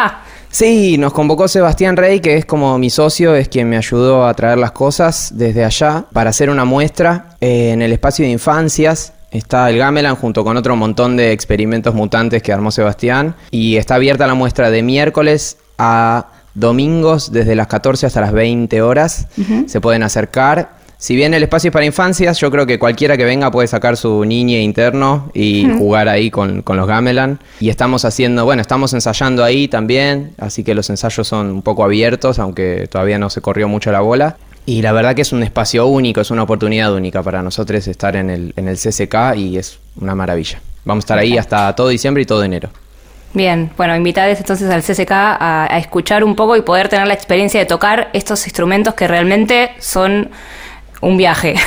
Sí, 0.53 0.99
nos 0.99 1.13
convocó 1.13 1.47
Sebastián 1.47 1.97
Rey, 1.97 2.19
que 2.19 2.37
es 2.37 2.45
como 2.45 2.77
mi 2.77 2.91
socio, 2.91 3.33
es 3.33 3.49
quien 3.49 3.67
me 3.67 3.75
ayudó 3.75 4.27
a 4.27 4.35
traer 4.35 4.59
las 4.59 4.71
cosas 4.71 5.31
desde 5.33 5.65
allá 5.65 6.05
para 6.13 6.29
hacer 6.29 6.51
una 6.51 6.63
muestra 6.63 7.29
eh, 7.41 7.71
en 7.71 7.81
el 7.81 7.91
espacio 7.91 8.23
de 8.23 8.29
infancias. 8.29 9.13
Está 9.31 9.67
el 9.71 9.79
Gamelan 9.79 10.15
junto 10.15 10.43
con 10.43 10.55
otro 10.55 10.75
montón 10.75 11.17
de 11.17 11.31
experimentos 11.31 11.95
mutantes 11.95 12.43
que 12.43 12.53
armó 12.53 12.69
Sebastián. 12.69 13.35
Y 13.49 13.77
está 13.77 13.95
abierta 13.95 14.27
la 14.27 14.35
muestra 14.35 14.69
de 14.69 14.83
miércoles 14.83 15.57
a 15.79 16.27
domingos 16.53 17.31
desde 17.31 17.55
las 17.55 17.65
14 17.65 18.05
hasta 18.05 18.21
las 18.21 18.31
20 18.31 18.79
horas. 18.83 19.25
Se 19.65 19.81
pueden 19.81 20.03
acercar. 20.03 20.82
Si 21.03 21.17
bien 21.17 21.33
el 21.33 21.43
espacio 21.43 21.67
es 21.67 21.73
para 21.73 21.85
infancias, 21.85 22.39
yo 22.39 22.49
creo 22.49 22.65
que 22.65 22.79
cualquiera 22.79 23.17
que 23.17 23.25
venga 23.25 23.51
puede 23.51 23.67
sacar 23.67 23.97
su 23.97 24.23
niñe 24.23 24.61
interno 24.61 25.29
y 25.33 25.67
jugar 25.77 26.07
ahí 26.07 26.31
con, 26.31 26.61
con 26.61 26.77
los 26.77 26.87
Gamelan. 26.87 27.39
Y 27.59 27.67
estamos 27.67 28.05
haciendo, 28.05 28.45
bueno, 28.45 28.61
estamos 28.61 28.93
ensayando 28.93 29.43
ahí 29.43 29.67
también, 29.67 30.31
así 30.37 30.63
que 30.63 30.73
los 30.73 30.89
ensayos 30.89 31.27
son 31.27 31.47
un 31.47 31.61
poco 31.61 31.83
abiertos, 31.83 32.39
aunque 32.39 32.87
todavía 32.89 33.19
no 33.19 33.29
se 33.29 33.41
corrió 33.41 33.67
mucho 33.67 33.91
la 33.91 33.99
bola. 33.99 34.37
Y 34.65 34.81
la 34.81 34.93
verdad 34.93 35.13
que 35.13 35.23
es 35.23 35.33
un 35.33 35.43
espacio 35.43 35.87
único, 35.87 36.21
es 36.21 36.31
una 36.31 36.43
oportunidad 36.43 36.93
única 36.93 37.21
para 37.21 37.43
nosotros 37.43 37.85
estar 37.85 38.15
en 38.15 38.29
el, 38.29 38.53
en 38.55 38.69
el 38.69 38.77
CCK 38.77 39.35
y 39.35 39.57
es 39.57 39.79
una 39.99 40.15
maravilla. 40.15 40.61
Vamos 40.85 41.01
a 41.01 41.05
estar 41.05 41.19
ahí 41.19 41.37
hasta 41.37 41.75
todo 41.75 41.89
diciembre 41.89 42.23
y 42.23 42.25
todo 42.25 42.45
enero. 42.45 42.69
Bien, 43.33 43.71
bueno, 43.75 43.93
invitades 43.93 44.39
entonces 44.39 44.69
al 44.69 44.83
CCK 44.83 45.11
a, 45.11 45.67
a 45.69 45.79
escuchar 45.79 46.23
un 46.23 46.37
poco 46.37 46.55
y 46.55 46.61
poder 46.61 46.87
tener 46.87 47.07
la 47.07 47.13
experiencia 47.13 47.59
de 47.59 47.65
tocar 47.65 48.09
estos 48.13 48.45
instrumentos 48.45 48.93
que 48.93 49.05
realmente 49.05 49.71
son 49.79 50.29
un 51.03 51.17
viaje. 51.17 51.55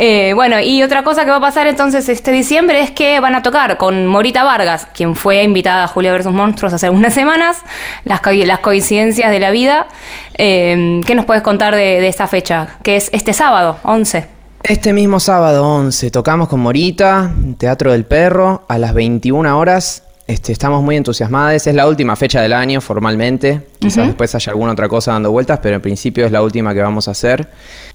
Eh, 0.00 0.32
bueno, 0.34 0.60
y 0.60 0.82
otra 0.84 1.02
cosa 1.02 1.24
que 1.24 1.30
va 1.32 1.38
a 1.38 1.40
pasar 1.40 1.66
entonces 1.66 2.08
este 2.08 2.30
diciembre 2.30 2.80
es 2.82 2.92
que 2.92 3.18
van 3.18 3.34
a 3.34 3.42
tocar 3.42 3.78
con 3.78 4.06
Morita 4.06 4.44
Vargas, 4.44 4.86
quien 4.94 5.16
fue 5.16 5.42
invitada 5.42 5.84
a 5.84 5.88
Julia 5.88 6.12
vs. 6.16 6.26
Monstruos 6.26 6.72
hace 6.72 6.88
unas 6.88 7.12
semanas, 7.14 7.62
las, 8.04 8.20
co- 8.20 8.30
las 8.30 8.60
coincidencias 8.60 9.28
de 9.32 9.40
la 9.40 9.50
vida. 9.50 9.88
Eh, 10.34 11.00
¿Qué 11.04 11.14
nos 11.16 11.24
puedes 11.24 11.42
contar 11.42 11.74
de, 11.74 12.00
de 12.00 12.06
esta 12.06 12.28
fecha? 12.28 12.76
Que 12.84 12.94
es 12.94 13.08
este 13.12 13.32
sábado, 13.32 13.78
11. 13.82 14.26
Este 14.62 14.92
mismo 14.92 15.18
sábado 15.18 15.66
11 15.66 16.12
tocamos 16.12 16.46
con 16.48 16.60
Morita, 16.60 17.32
Teatro 17.56 17.90
del 17.90 18.04
Perro, 18.04 18.66
a 18.68 18.78
las 18.78 18.94
21 18.94 19.58
horas. 19.58 20.04
Este, 20.28 20.52
estamos 20.52 20.82
muy 20.82 20.94
entusiasmados. 20.94 21.66
Es 21.66 21.74
la 21.74 21.88
última 21.88 22.14
fecha 22.14 22.42
del 22.42 22.52
año 22.52 22.82
formalmente. 22.82 23.66
Quizás 23.78 24.08
después 24.08 24.34
haya 24.34 24.52
alguna 24.52 24.72
otra 24.72 24.86
cosa 24.86 25.12
dando 25.12 25.30
vueltas, 25.30 25.58
pero 25.62 25.76
en 25.76 25.80
principio 25.80 26.26
es 26.26 26.30
la 26.30 26.42
última 26.42 26.74
que 26.74 26.82
vamos 26.82 27.08
a 27.08 27.12
hacer. 27.12 27.48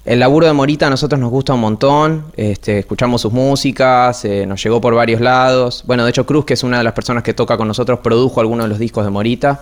El 0.04 0.18
laburo 0.18 0.48
de 0.48 0.52
Morita 0.52 0.88
a 0.88 0.90
nosotros 0.90 1.20
nos 1.20 1.30
gusta 1.30 1.54
un 1.54 1.60
montón. 1.60 2.24
Este, 2.36 2.80
escuchamos 2.80 3.20
sus 3.20 3.32
músicas, 3.32 4.24
eh, 4.24 4.46
nos 4.46 4.60
llegó 4.60 4.80
por 4.80 4.96
varios 4.96 5.20
lados. 5.20 5.84
Bueno, 5.86 6.02
de 6.02 6.10
hecho 6.10 6.26
Cruz, 6.26 6.44
que 6.44 6.54
es 6.54 6.64
una 6.64 6.78
de 6.78 6.82
las 6.82 6.92
personas 6.92 7.22
que 7.22 7.34
toca 7.34 7.56
con 7.56 7.68
nosotros, 7.68 8.00
produjo 8.00 8.40
algunos 8.40 8.64
de 8.64 8.70
los 8.70 8.80
discos 8.80 9.04
de 9.04 9.12
Morita. 9.12 9.60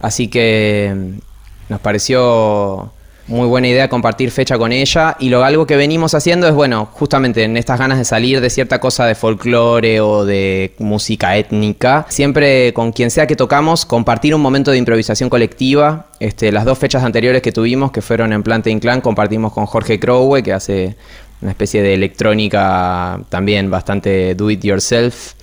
Así 0.00 0.26
que 0.26 0.92
mm, 0.92 1.72
nos 1.72 1.80
pareció 1.80 2.90
muy 3.30 3.46
buena 3.46 3.68
idea 3.68 3.88
compartir 3.88 4.30
fecha 4.30 4.58
con 4.58 4.72
ella 4.72 5.16
y 5.18 5.28
lo 5.28 5.44
algo 5.44 5.66
que 5.66 5.76
venimos 5.76 6.14
haciendo 6.14 6.48
es 6.48 6.54
bueno, 6.54 6.88
justamente 6.92 7.44
en 7.44 7.56
estas 7.56 7.78
ganas 7.78 7.98
de 7.98 8.04
salir 8.04 8.40
de 8.40 8.50
cierta 8.50 8.80
cosa 8.80 9.06
de 9.06 9.14
folclore 9.14 10.00
o 10.00 10.24
de 10.24 10.74
música 10.78 11.36
étnica, 11.36 12.06
siempre 12.08 12.74
con 12.74 12.92
quien 12.92 13.10
sea 13.10 13.26
que 13.26 13.36
tocamos 13.36 13.86
compartir 13.86 14.34
un 14.34 14.40
momento 14.40 14.72
de 14.72 14.78
improvisación 14.78 15.30
colectiva. 15.30 16.06
Este, 16.18 16.52
las 16.52 16.64
dos 16.64 16.78
fechas 16.78 17.02
anteriores 17.02 17.40
que 17.40 17.52
tuvimos, 17.52 17.92
que 17.92 18.02
fueron 18.02 18.32
en 18.32 18.42
Planta 18.42 18.68
Inclán, 18.68 19.00
compartimos 19.00 19.52
con 19.52 19.64
Jorge 19.64 19.98
Crowe, 19.98 20.42
que 20.42 20.52
hace 20.52 20.96
una 21.42 21.52
especie 21.52 21.82
de 21.82 21.94
electrónica 21.94 23.20
también 23.28 23.70
bastante 23.70 24.34
do 24.34 24.50
it 24.50 24.62
yourself. 24.62 25.34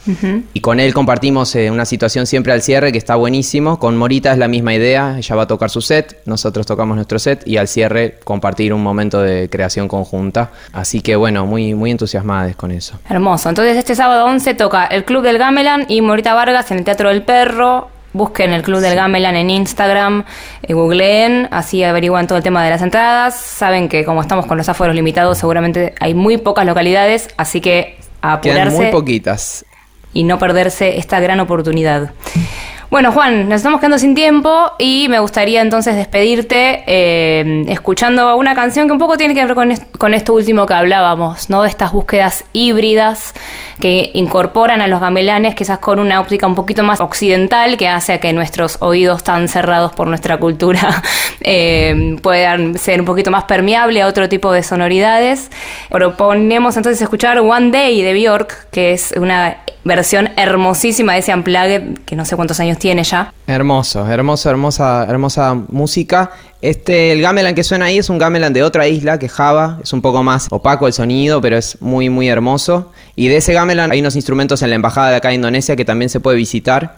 Y 0.53 0.61
con 0.61 0.79
él 0.79 0.93
compartimos 0.93 1.53
eh, 1.55 1.69
una 1.69 1.83
situación 1.83 2.27
siempre 2.27 2.53
al 2.53 2.61
cierre 2.61 2.93
que 2.93 2.97
está 2.97 3.15
buenísimo. 3.15 3.77
Con 3.77 3.97
Morita 3.97 4.31
es 4.31 4.37
la 4.37 4.47
misma 4.47 4.73
idea, 4.73 5.15
ella 5.17 5.35
va 5.35 5.43
a 5.43 5.47
tocar 5.47 5.69
su 5.69 5.81
set, 5.81 6.21
nosotros 6.25 6.65
tocamos 6.65 6.95
nuestro 6.95 7.19
set 7.19 7.45
y 7.45 7.57
al 7.57 7.67
cierre 7.67 8.19
compartir 8.23 8.73
un 8.73 8.81
momento 8.81 9.21
de 9.21 9.49
creación 9.49 9.87
conjunta. 9.87 10.51
Así 10.71 11.01
que 11.01 11.15
bueno, 11.15 11.45
muy, 11.45 11.73
muy 11.73 11.91
entusiasmadas 11.91 12.55
con 12.55 12.71
eso. 12.71 12.97
Hermoso. 13.09 13.49
Entonces 13.49 13.75
este 13.75 13.95
sábado 13.95 14.25
11 14.25 14.53
toca 14.53 14.85
el 14.85 15.03
Club 15.03 15.23
del 15.23 15.37
Gamelan 15.37 15.85
y 15.89 16.01
Morita 16.01 16.33
Vargas 16.33 16.71
en 16.71 16.79
el 16.79 16.83
Teatro 16.85 17.09
del 17.09 17.23
Perro. 17.23 17.89
Busquen 18.17 18.51
el 18.51 18.63
Club 18.63 18.79
del 18.79 18.95
Gamelan 18.95 19.35
en 19.35 19.51
Instagram, 19.51 20.25
eh, 20.63 20.73
googleen, 20.73 21.47
así 21.51 21.83
averiguan 21.83 22.25
todo 22.25 22.39
el 22.39 22.43
tema 22.43 22.63
de 22.63 22.71
las 22.71 22.81
entradas. 22.81 23.39
Saben 23.39 23.89
que 23.89 24.03
como 24.03 24.21
estamos 24.21 24.47
con 24.47 24.57
los 24.57 24.67
aforos 24.69 24.95
limitados, 24.95 25.37
seguramente 25.37 25.93
hay 25.99 26.15
muy 26.15 26.37
pocas 26.37 26.65
localidades, 26.65 27.29
así 27.37 27.61
que 27.61 27.97
a 28.21 28.41
Quedan 28.41 28.73
muy 28.73 28.87
poquitas. 28.87 29.63
y 30.13 30.23
no 30.23 30.39
perderse 30.39 30.97
esta 30.97 31.19
gran 31.19 31.39
oportunidad. 31.39 32.11
Bueno, 32.89 33.11
Juan, 33.11 33.49
nos 33.49 33.57
estamos 33.57 33.81
quedando 33.81 33.99
sin 33.99 34.15
tiempo 34.15 34.71
y 34.79 35.07
me 35.09 35.19
gustaría 35.19 35.59
entonces 35.61 35.97
despedirte 35.97 36.83
eh, 36.87 37.65
escuchando 37.67 38.37
una 38.37 38.55
canción 38.55 38.87
que 38.87 38.93
un 38.93 38.97
poco 38.97 39.17
tiene 39.17 39.33
que 39.35 39.43
ver 39.45 39.55
con, 39.55 39.71
est- 39.71 39.83
con 39.97 40.13
esto 40.13 40.33
último 40.33 40.65
que 40.65 40.73
hablábamos, 40.73 41.49
¿no? 41.49 41.63
De 41.63 41.69
estas 41.69 41.91
búsquedas 41.91 42.45
híbridas 42.53 43.33
que 43.81 44.09
incorporan 44.13 44.79
a 44.79 44.87
los 44.87 45.01
gamelanes, 45.01 45.53
quizás 45.53 45.79
con 45.79 45.99
una 45.99 46.21
óptica 46.21 46.47
un 46.47 46.55
poquito 46.55 46.81
más 46.83 47.01
occidental, 47.01 47.75
que 47.75 47.89
hace 47.89 48.21
que 48.21 48.31
nuestros 48.31 48.77
oídos 48.79 49.21
tan 49.21 49.49
cerrados 49.49 49.91
por 49.91 50.07
nuestra 50.07 50.37
cultura 50.37 51.03
eh, 51.41 52.15
puedan 52.23 52.77
ser 52.77 53.01
un 53.01 53.05
poquito 53.05 53.31
más 53.31 53.43
permeable 53.43 54.01
a 54.01 54.07
otro 54.07 54.29
tipo 54.29 54.53
de 54.53 54.63
sonoridades. 54.63 55.51
Proponemos 55.89 56.77
entonces 56.77 57.01
escuchar 57.01 57.37
One 57.39 57.69
Day 57.71 58.01
de 58.01 58.13
Bjork, 58.13 58.69
que 58.71 58.93
es 58.93 59.13
una 59.17 59.57
versión 59.83 60.31
hermosísima 60.35 61.13
de 61.13 61.19
ese 61.19 61.33
Unplugged, 61.33 61.99
que 62.05 62.15
no 62.17 62.25
sé 62.25 62.35
cuántos 62.35 62.59
años 62.59 62.76
tiene 62.77 63.03
ya. 63.03 63.33
Hermoso, 63.47 64.05
hermoso, 64.05 64.49
hermosa, 64.49 65.05
hermosa 65.07 65.53
música. 65.69 66.31
Este, 66.59 67.11
el 67.13 67.21
gamelan 67.21 67.53
que 67.55 67.63
suena 67.63 67.85
ahí 67.85 67.99
es 67.99 68.09
un 68.09 68.17
gamelan 68.17 68.51
de 68.51 68.61
otra 68.63 68.87
isla 68.87 69.19
que 69.19 69.29
Java. 69.29 69.79
Es 69.81 69.93
un 69.93 70.01
poco 70.01 70.21
más 70.21 70.47
opaco 70.49 70.85
el 70.87 70.91
sonido, 70.93 71.39
pero 71.39 71.55
es 71.57 71.81
muy, 71.81 72.09
muy 72.09 72.27
hermoso. 72.27 72.91
Y 73.15 73.29
de 73.29 73.37
ese 73.37 73.53
gamelan 73.53 73.91
hay 73.91 74.01
unos 74.01 74.15
instrumentos 74.17 74.61
en 74.63 74.69
la 74.71 74.75
embajada 74.75 75.11
de 75.11 75.15
acá 75.15 75.29
de 75.29 75.35
Indonesia 75.35 75.75
que 75.77 75.85
también 75.85 76.09
se 76.09 76.19
puede 76.19 76.35
visitar. 76.35 76.95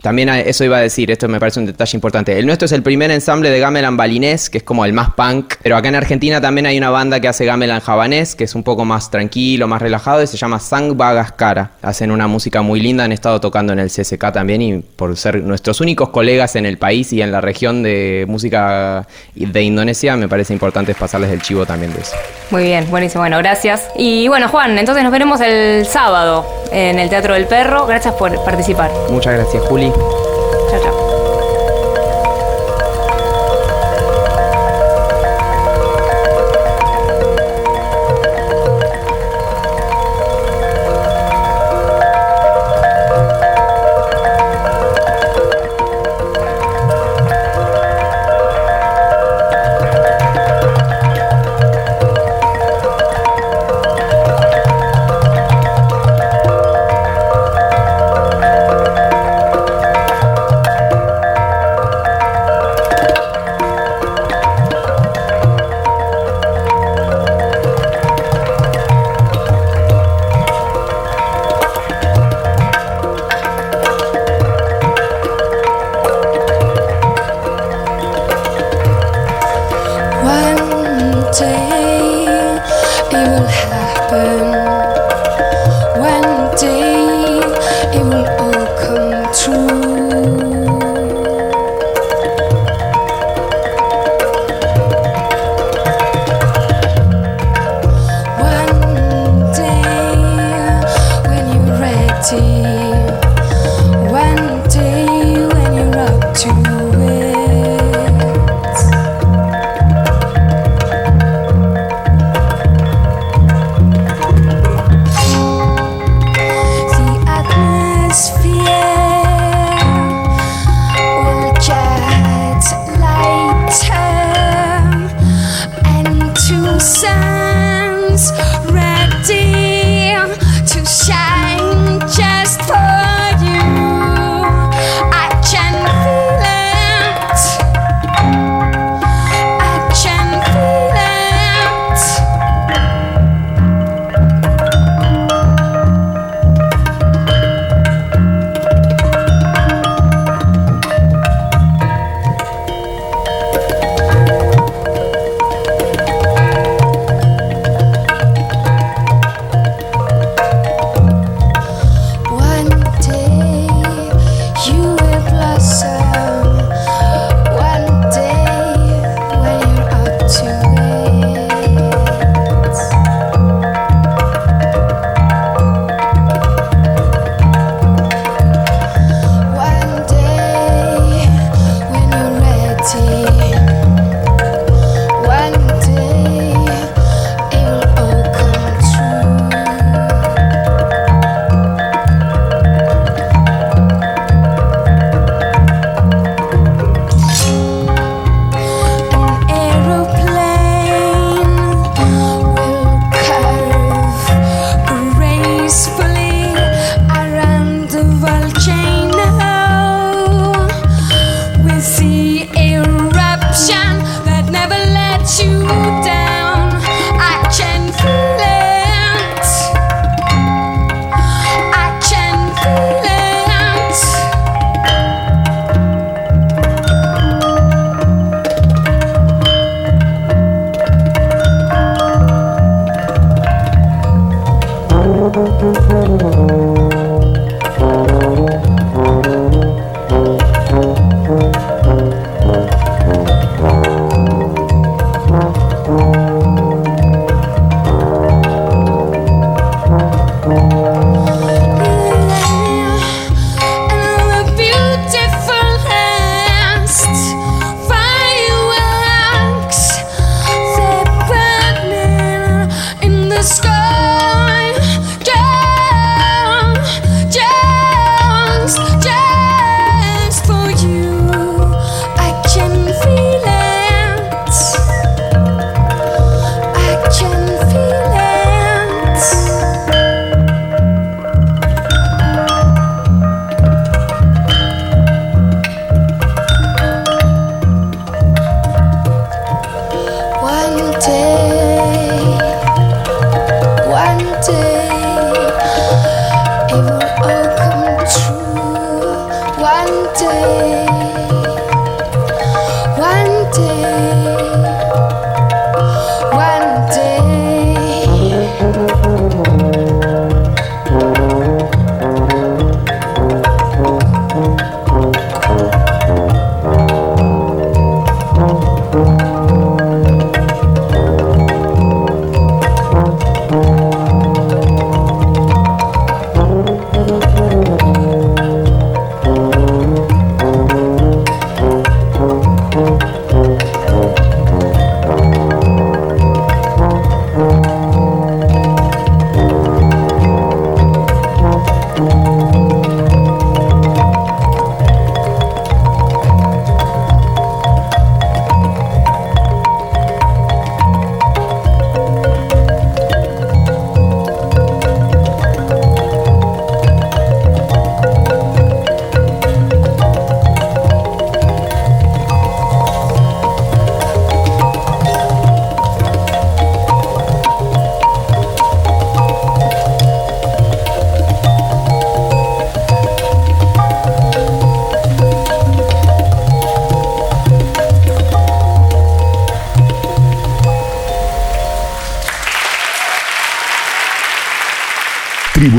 También 0.00 0.30
a- 0.30 0.40
eso 0.40 0.64
iba 0.64 0.78
a 0.78 0.80
decir, 0.80 1.10
esto 1.10 1.28
me 1.28 1.38
parece 1.40 1.60
un 1.60 1.66
detalle 1.66 1.94
importante. 1.94 2.38
El 2.38 2.46
nuestro 2.46 2.64
es 2.64 2.72
el 2.72 2.82
primer 2.82 3.10
ensamble 3.10 3.50
de 3.50 3.58
gamelan 3.60 3.98
balinés, 3.98 4.48
que 4.48 4.58
es 4.58 4.64
como 4.64 4.84
el 4.86 4.94
más 4.94 5.10
punk. 5.14 5.54
Pero 5.62 5.76
acá 5.76 5.88
en 5.88 5.94
Argentina 5.96 6.40
también 6.40 6.64
hay 6.66 6.78
una 6.78 6.88
banda 6.88 7.20
que 7.20 7.28
hace 7.28 7.44
gamelan 7.44 7.80
javanés, 7.80 8.34
que 8.34 8.44
es 8.44 8.54
un 8.54 8.62
poco 8.62 8.84
más 8.86 9.10
tranquilo, 9.10 9.68
más 9.68 9.82
relajado, 9.82 10.22
y 10.22 10.26
se 10.26 10.38
llama 10.38 10.58
Sang 10.58 10.96
Bagaskara. 10.96 11.72
Hacen 11.82 12.10
una 12.12 12.26
música 12.26 12.62
muy 12.62 12.80
linda, 12.80 13.04
han 13.04 13.12
estado 13.12 13.40
tocando 13.40 13.72
en 13.74 13.78
el 13.80 13.90
CSK 13.90 14.32
también, 14.32 14.62
y 14.62 14.78
por 14.78 15.14
ser 15.18 15.42
nuestros 15.42 15.80
únicos 15.82 15.87
colegas 15.96 16.56
en 16.56 16.66
el 16.66 16.78
país 16.78 17.12
y 17.12 17.22
en 17.22 17.32
la 17.32 17.40
región 17.40 17.82
de 17.82 18.24
música 18.28 19.06
de 19.34 19.62
Indonesia, 19.62 20.16
me 20.16 20.28
parece 20.28 20.52
importante 20.52 20.94
pasarles 20.94 21.30
el 21.30 21.42
chivo 21.42 21.66
también 21.66 21.92
de 21.92 22.00
eso. 22.00 22.16
Muy 22.50 22.62
bien, 22.62 22.88
buenísimo. 22.90 23.22
Bueno, 23.22 23.38
gracias. 23.38 23.88
Y 23.96 24.28
bueno, 24.28 24.48
Juan, 24.48 24.78
entonces 24.78 25.02
nos 25.02 25.12
veremos 25.12 25.40
el 25.40 25.86
sábado 25.86 26.46
en 26.72 26.98
el 26.98 27.08
Teatro 27.08 27.34
del 27.34 27.46
Perro. 27.46 27.86
Gracias 27.86 28.14
por 28.14 28.44
participar. 28.44 28.90
Muchas 29.10 29.34
gracias, 29.34 29.62
Juli. 29.64 29.92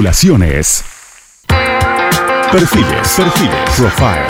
Tribulaciones. 0.09 0.83
Perfiles, 2.51 3.13
perfiles, 3.15 3.69
profile, 3.77 4.25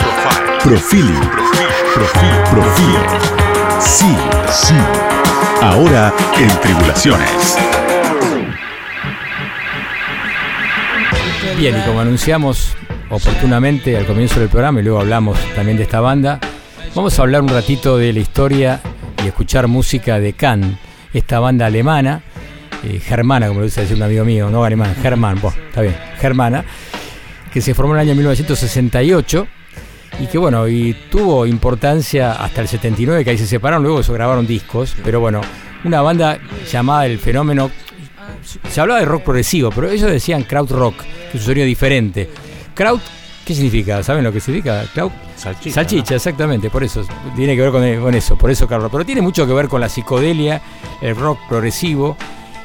profiling, 0.62 1.20
profil, 1.94 2.30
profil. 2.50 3.80
Sí, 3.80 4.14
sí. 4.50 4.74
Ahora 5.62 6.12
en 6.36 6.48
Tribulaciones. 6.60 7.56
Bien, 11.56 11.78
y 11.78 11.80
como 11.86 12.00
anunciamos 12.00 12.76
oportunamente 13.08 13.96
al 13.96 14.04
comienzo 14.04 14.38
del 14.38 14.50
programa 14.50 14.80
y 14.80 14.82
luego 14.82 15.00
hablamos 15.00 15.38
también 15.54 15.78
de 15.78 15.84
esta 15.84 16.00
banda, 16.00 16.40
vamos 16.94 17.18
a 17.18 17.22
hablar 17.22 17.40
un 17.40 17.48
ratito 17.48 17.96
de 17.96 18.12
la 18.12 18.20
historia 18.20 18.82
y 19.24 19.28
escuchar 19.28 19.66
música 19.66 20.20
de 20.20 20.34
Can, 20.34 20.78
esta 21.14 21.40
banda 21.40 21.64
alemana, 21.64 22.22
eh, 22.84 22.98
germana, 23.00 23.48
como 23.48 23.60
le 23.60 23.66
gusta 23.66 23.82
decir 23.82 23.96
un 23.96 24.02
amigo 24.02 24.24
mío, 24.24 24.50
no 24.50 24.64
alemán, 24.64 24.94
germán, 25.02 25.38
bueno, 25.40 25.56
está 25.68 25.82
bien, 25.82 25.96
germana, 26.18 26.64
que 27.52 27.60
se 27.60 27.74
formó 27.74 27.94
en 27.94 28.00
el 28.00 28.08
año 28.08 28.14
1968 28.16 29.46
y 30.20 30.26
que 30.26 30.38
bueno, 30.38 30.68
y 30.68 30.94
tuvo 31.10 31.46
importancia 31.46 32.32
hasta 32.32 32.60
el 32.60 32.68
79, 32.68 33.24
que 33.24 33.30
ahí 33.30 33.38
se 33.38 33.46
separaron, 33.46 33.82
luego 33.82 34.02
se 34.02 34.12
grabaron 34.12 34.46
discos, 34.46 34.94
pero 35.04 35.20
bueno, 35.20 35.40
una 35.84 36.02
banda 36.02 36.38
llamada 36.70 37.06
El 37.06 37.18
Fenómeno, 37.18 37.70
se 38.68 38.80
hablaba 38.80 39.00
de 39.00 39.06
rock 39.06 39.24
progresivo, 39.24 39.70
pero 39.70 39.90
ellos 39.90 40.10
decían 40.10 40.42
kraut 40.44 40.70
rock, 40.70 40.96
que 40.98 41.28
es 41.28 41.34
un 41.34 41.40
sonido 41.40 41.66
diferente. 41.66 42.30
Kraut, 42.74 43.00
¿qué 43.44 43.54
significa? 43.54 44.02
¿Saben 44.02 44.24
lo 44.24 44.32
que 44.32 44.40
significa? 44.40 44.84
Kraut, 44.92 45.12
Salchicha. 45.36 45.74
Salchicha, 45.74 46.14
exactamente, 46.14 46.70
por 46.70 46.84
eso, 46.84 47.04
tiene 47.36 47.56
que 47.56 47.62
ver 47.62 47.70
con, 47.70 48.02
con 48.02 48.14
eso, 48.14 48.36
por 48.36 48.50
eso 48.50 48.66
Carlos, 48.66 48.90
pero 48.92 49.04
tiene 49.04 49.22
mucho 49.22 49.46
que 49.46 49.52
ver 49.52 49.68
con 49.68 49.80
la 49.80 49.88
psicodelia, 49.88 50.60
el 51.00 51.16
rock 51.16 51.38
progresivo, 51.48 52.16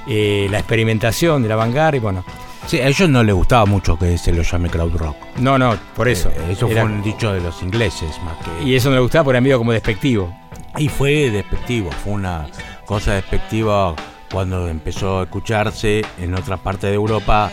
eh, 0.07 0.47
la 0.51 0.59
experimentación 0.59 1.41
de 1.43 1.49
la 1.49 1.55
vanguardia, 1.55 1.97
y 1.97 2.01
bueno, 2.01 2.23
Sí, 2.67 2.79
a 2.79 2.87
ellos 2.87 3.07
no 3.09 3.23
les 3.23 3.35
gustaba 3.35 3.65
mucho 3.67 3.95
que 3.99 4.17
se 4.17 4.31
lo 4.33 4.41
llame 4.41 4.69
crowd 4.71 4.95
rock. 4.95 5.15
no, 5.37 5.57
no, 5.59 5.77
por 5.95 6.07
eso. 6.07 6.29
Eh, 6.29 6.53
eso 6.53 6.67
Era- 6.67 6.81
fue 6.81 6.91
un 6.91 7.03
dicho 7.03 7.31
de 7.31 7.39
los 7.39 7.61
ingleses 7.61 8.09
más 8.23 8.37
que. 8.37 8.63
Y 8.67 8.75
eso 8.75 8.89
no 8.89 8.95
le 8.95 9.01
gustaba 9.01 9.23
porque 9.25 9.35
era 9.37 9.41
medio 9.41 9.59
como 9.59 9.71
despectivo. 9.71 10.35
Y 10.77 10.89
fue 10.89 11.29
despectivo, 11.29 11.91
fue 11.91 12.13
una 12.13 12.47
cosa 12.85 13.13
despectiva 13.13 13.93
cuando 14.31 14.67
empezó 14.67 15.19
a 15.19 15.23
escucharse 15.23 16.03
en 16.19 16.33
otras 16.33 16.59
partes 16.59 16.89
de 16.89 16.95
Europa 16.95 17.51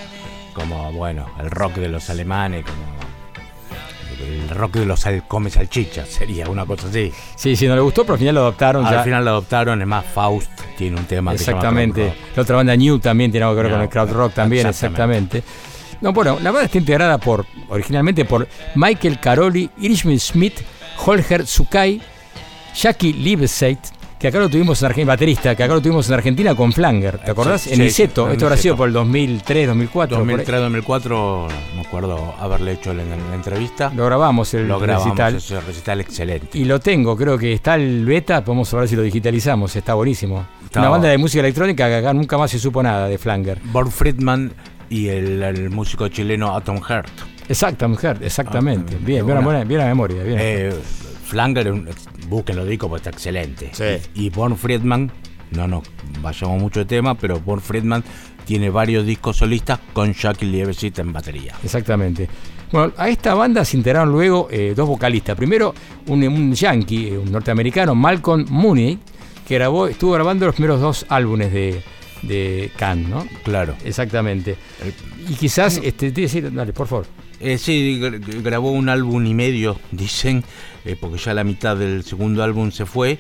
como, 0.55 0.91
bueno, 0.93 1.27
el 1.41 1.51
rock 1.51 1.75
de 1.75 1.89
los 1.89 2.09
alemanes, 2.11 2.65
como 2.65 2.82
rock 4.63 4.75
de 4.75 4.87
los 4.87 5.05
come 5.27 5.51
salchichas, 5.51 6.09
sería 6.09 6.49
una 6.49 6.65
cosa 6.65 6.87
así. 6.87 7.13
Sí, 7.35 7.57
sí, 7.57 7.67
no 7.67 7.75
le 7.75 7.81
gustó, 7.81 8.03
pero 8.03 8.15
al 8.15 8.19
final 8.21 8.35
lo 8.37 8.41
adoptaron. 8.43 8.87
Al 8.87 8.95
ya. 8.95 9.03
final 9.03 9.25
lo 9.25 9.31
adoptaron, 9.33 9.81
es 9.81 9.89
más, 9.89 10.05
Faust 10.07 10.51
tiene 10.77 10.99
un 10.99 11.05
tema 11.05 11.33
que 11.33 11.39
se 11.39 11.47
llama 11.47 11.59
Exactamente. 11.59 12.15
La 12.37 12.43
otra 12.43 12.57
banda 12.57 12.77
New 12.77 13.01
también 13.01 13.33
tiene 13.33 13.45
algo 13.45 13.57
que 13.57 13.63
ver 13.65 13.73
con 13.73 13.81
el 13.81 13.89
crowd 13.89 14.11
rock 14.13 14.35
también, 14.35 14.67
exactamente. 14.69 15.39
exactamente. 15.39 15.99
No, 16.01 16.13
bueno, 16.13 16.39
la 16.41 16.51
banda 16.53 16.67
está 16.67 16.79
integrada 16.79 17.19
por, 17.19 17.45
originalmente 17.69 18.25
por 18.25 18.47
Michael 18.77 19.19
Caroli, 19.19 19.69
Irishman 19.79 20.19
Smith, 20.19 20.61
Holger 21.05 21.47
Sukai, 21.47 22.01
Jackie 22.75 23.13
Liebeseit, 23.13 23.79
que 24.23 24.29
acá 24.29 24.39
lo 24.39 24.49
tuvimos 24.49 24.81
en 24.81 24.87
Argentina, 24.87 25.13
baterista, 25.13 25.55
que 25.57 25.65
acá 25.65 25.75
lo 25.75 25.83
tuvimos 25.83 26.09
en 26.09 26.15
Argentina 26.15 26.55
con 26.55 26.73
Flanger, 26.73 27.19
¿te 27.19 27.33
acordás? 27.33 27.63
Sí, 27.63 27.71
en 27.71 27.77
sí, 27.77 27.83
Iseto, 27.83 28.27
en 28.27 28.33
esto 28.33 28.47
habrá 28.47 28.57
sido 28.57 28.75
Niceto. 28.75 28.77
por 28.79 28.87
el 28.89 28.95
2003, 28.95 29.67
2004. 29.67 30.19
por 30.19 30.29
ahí. 30.31 30.37
2003-2004, 30.47 31.49
me 31.75 31.81
acuerdo 31.83 32.35
haberle 32.39 32.73
hecho 32.73 32.95
la, 32.95 33.03
la 33.05 33.35
entrevista. 33.35 33.93
Lo 33.95 34.07
grabamos 34.07 34.55
el 34.55 34.69
Lo 34.69 34.79
grabamos, 34.79 35.07
recital. 35.09 35.35
ese 35.37 35.61
recital 35.61 36.01
excelente. 36.01 36.57
Y 36.57 36.65
lo 36.65 36.79
tengo, 36.81 37.17
creo 37.17 37.37
que 37.37 37.53
está 37.53 37.75
el 37.75 38.05
beta, 38.07 38.45
podemos 38.45 38.73
ver 38.73 38.89
si 38.89 38.97
lo 38.97 39.03
digitalizamos, 39.03 39.75
está 39.77 39.95
buenísimo. 39.95 40.47
Está- 40.65 40.81
Una 40.81 40.89
banda 40.91 41.09
de 41.09 41.19
música 41.19 41.41
electrónica 41.41 41.89
que 41.89 41.97
acá 41.97 42.15
nunca 42.15 42.39
más 42.39 42.51
se 42.51 42.59
supo 42.59 42.83
nada 42.83 43.09
de 43.09 43.19
Flanger. 43.19 43.59
Born 43.73 43.91
Friedman 43.91 44.53
y 44.89 45.09
el, 45.09 45.43
el 45.43 45.69
músico 45.71 46.07
chileno 46.09 46.55
Atom 46.57 46.81
Heart. 46.81 47.09
Exacto, 47.49 47.89
mujer, 47.89 48.19
exactamente. 48.23 48.95
Ah, 48.95 48.99
bien, 49.05 49.27
bien, 49.27 49.43
buena, 49.45 49.65
bien 49.65 49.81
memoria. 49.81 50.23
Bien. 50.23 50.39
Eh, 50.41 50.73
Flanger, 51.27 51.73
un- 51.73 51.89
búsquenlo 52.29 52.65
dico 52.65 52.89
porque 52.89 53.09
está 53.09 53.11
excelente. 53.11 53.71
Sí. 53.73 54.11
Y 54.15 54.31
Born 54.31 54.57
Friedman, 54.57 55.11
no 55.51 55.69
nos 55.69 55.83
vayamos 56.21 56.61
mucho 56.61 56.81
de 56.81 56.87
tema, 56.87 57.15
pero 57.17 57.41
Born 57.41 57.61
Friedman 57.61 58.03
tiene 58.45 58.71
varios 58.71 59.07
discos 59.07 59.37
solistas 59.37 59.79
con 59.93 60.13
Jackie 60.15 60.47
Liebesita 60.47 61.03
en 61.03 61.13
batería. 61.13 61.55
Exactamente. 61.63 62.29
Bueno, 62.73 62.93
a 62.97 63.09
esta 63.09 63.35
banda 63.35 63.65
se 63.65 63.77
integraron 63.77 64.11
luego 64.11 64.49
eh, 64.51 64.73
dos 64.75 64.89
vocalistas. 64.89 65.37
Primero, 65.37 65.75
un, 66.09 66.27
un 66.27 66.55
yankee, 66.55 67.09
eh, 67.09 67.19
un 67.19 67.31
norteamericano, 67.31 67.95
Malcolm 67.95 68.47
Mooney, 68.49 68.99
que 69.47 69.55
grabó, 69.57 69.87
estuvo 69.89 70.13
grabando 70.13 70.47
los 70.47 70.55
primeros 70.55 70.81
dos 70.81 71.05
álbumes 71.11 71.53
de, 71.53 71.83
de 72.23 72.71
Can, 72.77 73.11
¿no? 73.11 73.27
Claro. 73.45 73.75
Exactamente. 73.85 74.57
Y 75.29 75.35
quizás, 75.35 75.79
este, 75.85 76.11
te- 76.13 76.27
sí, 76.29 76.41
dale, 76.41 76.73
por 76.73 76.87
favor. 76.87 77.07
Eh, 77.43 77.59
sí, 77.59 77.99
gra- 78.01 78.43
grabó 78.43 78.71
un 78.73 78.89
álbum 78.89 79.27
y 79.27 79.35
medio, 79.35 79.79
dicen, 79.91 80.45
eh, 80.85 80.97
porque 80.99 81.19
ya 81.19 81.35
la 81.35 81.45
mitad 81.45 81.77
del 81.77 82.05
segundo 82.05 82.43
álbum 82.43 82.71
se 82.71 82.87
fue. 82.87 83.19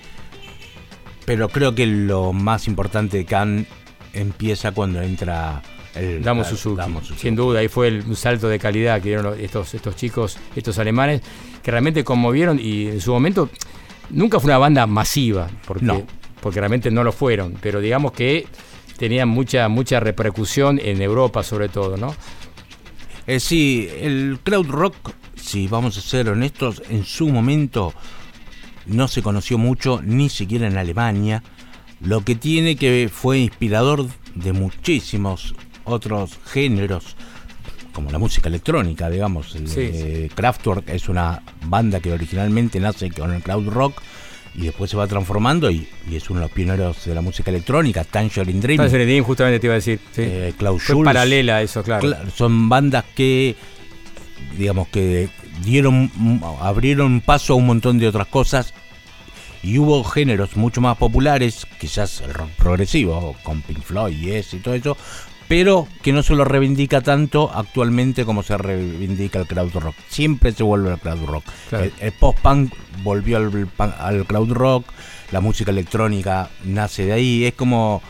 Pero 1.24 1.48
creo 1.48 1.74
que 1.74 1.86
lo 1.86 2.32
más 2.32 2.66
importante 2.68 3.16
de 3.18 3.24
Can 3.24 3.66
empieza 4.12 4.72
cuando 4.72 5.00
entra 5.02 5.62
el 5.94 6.22
Damo 6.22 6.42
el- 6.42 6.48
Suzuki. 6.48 6.76
Damo 6.76 7.00
Suzuki. 7.00 7.20
Sin 7.20 7.36
duda, 7.36 7.60
ahí 7.60 7.68
fue 7.68 7.88
el, 7.88 8.02
un 8.06 8.16
salto 8.16 8.48
de 8.48 8.58
calidad 8.58 9.00
que 9.00 9.08
dieron 9.10 9.38
estos, 9.40 9.74
estos 9.74 9.94
chicos, 9.96 10.38
estos 10.56 10.78
alemanes, 10.78 11.22
que 11.62 11.70
realmente 11.70 12.02
conmovieron 12.04 12.58
y 12.60 12.88
en 12.88 13.00
su 13.00 13.12
momento 13.12 13.48
nunca 14.10 14.40
fue 14.40 14.50
una 14.50 14.58
banda 14.58 14.86
masiva, 14.86 15.48
porque, 15.66 15.84
No. 15.84 16.02
porque 16.40 16.58
realmente 16.60 16.90
no 16.90 17.04
lo 17.04 17.12
fueron, 17.12 17.54
pero 17.60 17.80
digamos 17.80 18.12
que 18.12 18.46
tenían 18.98 19.28
mucha, 19.28 19.68
mucha 19.68 20.00
repercusión 20.00 20.80
en 20.82 21.00
Europa 21.02 21.42
sobre 21.42 21.68
todo, 21.68 21.96
¿no? 21.96 22.14
Eh, 23.26 23.40
sí, 23.40 23.88
el 24.00 24.38
crowd 24.42 24.66
rock, 24.66 24.96
si 25.36 25.68
vamos 25.68 25.96
a 25.96 26.00
ser 26.00 26.28
honestos, 26.28 26.82
en 26.88 27.04
su 27.04 27.28
momento 27.28 27.94
no 28.86 29.06
se 29.08 29.22
conoció 29.22 29.58
mucho, 29.58 30.00
ni 30.02 30.28
siquiera 30.28 30.66
en 30.66 30.76
Alemania. 30.76 31.42
Lo 32.00 32.22
que 32.24 32.34
tiene 32.34 32.74
que 32.76 33.08
fue 33.12 33.38
inspirador 33.38 34.08
de 34.34 34.52
muchísimos 34.52 35.54
otros 35.84 36.38
géneros, 36.46 37.16
como 37.92 38.10
la 38.10 38.18
música 38.18 38.48
electrónica, 38.48 39.08
digamos. 39.08 39.54
El, 39.54 39.68
Sí. 39.68 39.80
eh, 39.80 40.30
Kraftwerk 40.34 40.88
es 40.88 41.08
una 41.08 41.42
banda 41.66 42.00
que 42.00 42.12
originalmente 42.12 42.80
nace 42.80 43.10
con 43.10 43.32
el 43.32 43.42
crowd 43.42 43.68
rock 43.68 44.02
y 44.54 44.62
después 44.66 44.90
se 44.90 44.96
va 44.96 45.06
transformando 45.06 45.70
y, 45.70 45.88
y 46.10 46.16
es 46.16 46.28
uno 46.28 46.40
de 46.40 46.46
los 46.46 46.52
pioneros 46.52 47.04
de 47.04 47.14
la 47.14 47.22
música 47.22 47.50
electrónica, 47.50 48.04
Tangerine 48.04 48.60
Dream. 48.60 48.76
Tangerine 48.78 49.06
Dream, 49.10 49.24
justamente 49.24 49.58
te 49.60 49.66
iba 49.66 49.74
a 49.74 49.76
decir. 49.76 49.98
sí. 50.12 50.22
eh, 50.24 50.52
Klaus 50.58 50.82
Fue 50.82 51.02
paralela 51.04 51.56
a 51.56 51.62
eso, 51.62 51.82
claro. 51.82 52.06
Cla- 52.08 52.30
son 52.30 52.68
bandas 52.68 53.04
que 53.14 53.56
digamos 54.58 54.88
que 54.88 55.28
dieron 55.64 56.10
abrieron 56.60 57.20
paso 57.20 57.54
a 57.54 57.56
un 57.56 57.66
montón 57.66 57.98
de 57.98 58.08
otras 58.08 58.26
cosas 58.26 58.74
Y 59.62 59.78
hubo 59.78 60.02
géneros 60.04 60.56
mucho 60.56 60.80
más 60.80 60.96
populares, 60.98 61.66
quizás 61.78 62.20
el 62.20 62.34
rock 62.34 62.50
progresivo, 62.58 63.36
con 63.44 63.62
Pink 63.62 63.80
Floyd 63.82 64.16
y 64.18 64.32
eso 64.32 64.56
y 64.56 64.58
todo 64.60 64.74
eso, 64.74 64.96
pero 65.48 65.86
que 66.02 66.12
no 66.12 66.22
se 66.22 66.34
lo 66.34 66.44
reivindica 66.44 67.00
tanto 67.00 67.50
actualmente 67.54 68.24
como 68.24 68.42
se 68.42 68.56
reivindica 68.56 69.38
el 69.40 69.46
crowd 69.46 69.72
rock. 69.74 69.94
Siempre 70.08 70.52
se 70.52 70.62
vuelve 70.62 70.90
al 70.92 70.98
crowd 71.00 71.24
rock. 71.26 71.44
Claro. 71.68 71.84
El, 71.84 71.92
el 72.00 72.12
post-punk 72.12 72.74
volvió 73.02 73.36
al, 73.36 73.68
al 73.98 74.26
crowd 74.26 74.52
rock, 74.52 74.86
la 75.30 75.40
música 75.40 75.70
electrónica 75.70 76.50
nace 76.64 77.06
de 77.06 77.12
ahí, 77.12 77.44
es 77.44 77.54
como... 77.54 78.02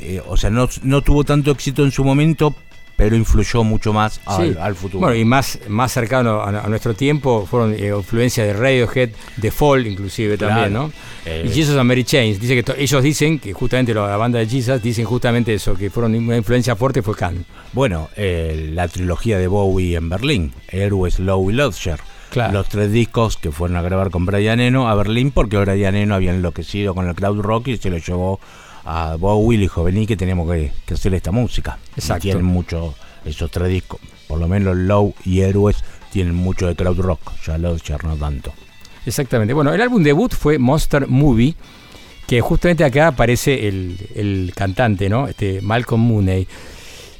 eh, 0.00 0.20
o 0.26 0.36
sea, 0.36 0.50
no, 0.50 0.68
no 0.82 1.02
tuvo 1.02 1.24
tanto 1.24 1.50
éxito 1.50 1.84
en 1.84 1.92
su 1.92 2.04
momento, 2.04 2.54
pero 3.04 3.16
influyó 3.16 3.64
mucho 3.64 3.92
más 3.92 4.20
al, 4.26 4.52
Sí. 4.52 4.58
al 4.60 4.74
futuro. 4.74 5.00
Bueno, 5.00 5.14
y 5.16 5.24
más, 5.24 5.58
más 5.68 5.92
cercano 5.92 6.40
a, 6.40 6.48
a 6.48 6.68
nuestro 6.68 6.94
tiempo 6.94 7.46
fueron 7.50 7.74
eh, 7.74 7.92
influencia 7.96 8.44
de 8.44 8.52
Radiohead, 8.52 9.10
de 9.36 9.50
Fall 9.50 9.86
inclusive 9.86 10.36
Claro. 10.38 10.54
también, 10.54 10.72
¿no? 10.72 10.92
Eh, 11.26 11.44
y 11.46 11.52
Jesus 11.52 11.76
and 11.76 11.88
Mary 11.88 12.04
Chains, 12.04 12.40
dice 12.40 12.62
que 12.62 12.74
ellos 12.82 13.02
dicen 13.02 13.38
que 13.38 13.52
justamente 13.52 13.92
la 13.94 14.16
banda 14.16 14.38
de 14.38 14.46
Jesus 14.46 14.82
dicen 14.82 15.04
justamente 15.04 15.54
eso, 15.54 15.74
que 15.74 15.90
fueron 15.90 16.14
una 16.14 16.36
influencia 16.36 16.76
fuerte 16.76 17.02
fue 17.02 17.14
Khan. 17.14 17.44
Bueno, 17.72 18.08
eh, 18.16 18.70
la 18.74 18.88
trilogía 18.88 19.38
de 19.38 19.46
Bowie 19.48 19.96
en 19.96 20.08
Berlín, 20.08 20.52
Héroes, 20.68 21.18
Low 21.18 21.50
y 21.50 21.54
Lodger. 21.54 22.00
Claro. 22.30 22.52
Los 22.54 22.68
tres 22.68 22.90
discos 22.90 23.36
que 23.36 23.50
fueron 23.52 23.76
a 23.76 23.82
grabar 23.82 24.10
con 24.10 24.24
Brian 24.24 24.58
Eno 24.58 24.88
a 24.88 24.94
Berlín 24.94 25.32
porque 25.32 25.58
Brian 25.58 25.94
Eno 25.94 26.14
había 26.14 26.30
enloquecido 26.32 26.94
con 26.94 27.06
el 27.06 27.14
crowd 27.14 27.40
rock 27.42 27.68
y 27.68 27.76
se 27.76 27.90
lo 27.90 27.98
llevó 27.98 28.40
a 28.84 29.16
Bowie 29.16 29.56
y 29.56 29.58
le 29.58 29.62
dijo, 29.62 29.84
vení 29.84 30.06
que 30.06 30.16
tenemos 30.16 30.50
que, 30.50 30.72
que 30.84 30.94
hacer 30.94 31.14
esta 31.14 31.30
música. 31.32 31.78
Y 31.96 32.00
Exacto. 32.00 32.22
tienen 32.22 32.44
mucho 32.44 32.94
esos 33.24 33.50
tres 33.50 33.68
discos, 33.68 34.00
por 34.26 34.38
lo 34.38 34.48
menos 34.48 34.76
Low 34.76 35.14
y 35.24 35.40
Héroes 35.40 35.84
tienen 36.12 36.34
mucho 36.34 36.66
de 36.66 36.74
crowd 36.76 36.98
rock, 36.98 37.20
ya 37.46 37.58
Lodger 37.58 38.04
no 38.04 38.16
tanto. 38.16 38.52
Exactamente. 39.06 39.54
Bueno, 39.54 39.72
el 39.72 39.80
álbum 39.80 40.02
debut 40.02 40.32
fue 40.32 40.58
Monster 40.58 41.08
Movie, 41.08 41.54
que 42.26 42.40
justamente 42.40 42.84
acá 42.84 43.08
aparece 43.08 43.66
el, 43.68 43.98
el 44.14 44.52
cantante, 44.54 45.08
¿no? 45.08 45.26
Este 45.26 45.60
Malcolm 45.60 46.02
Mooney. 46.02 46.46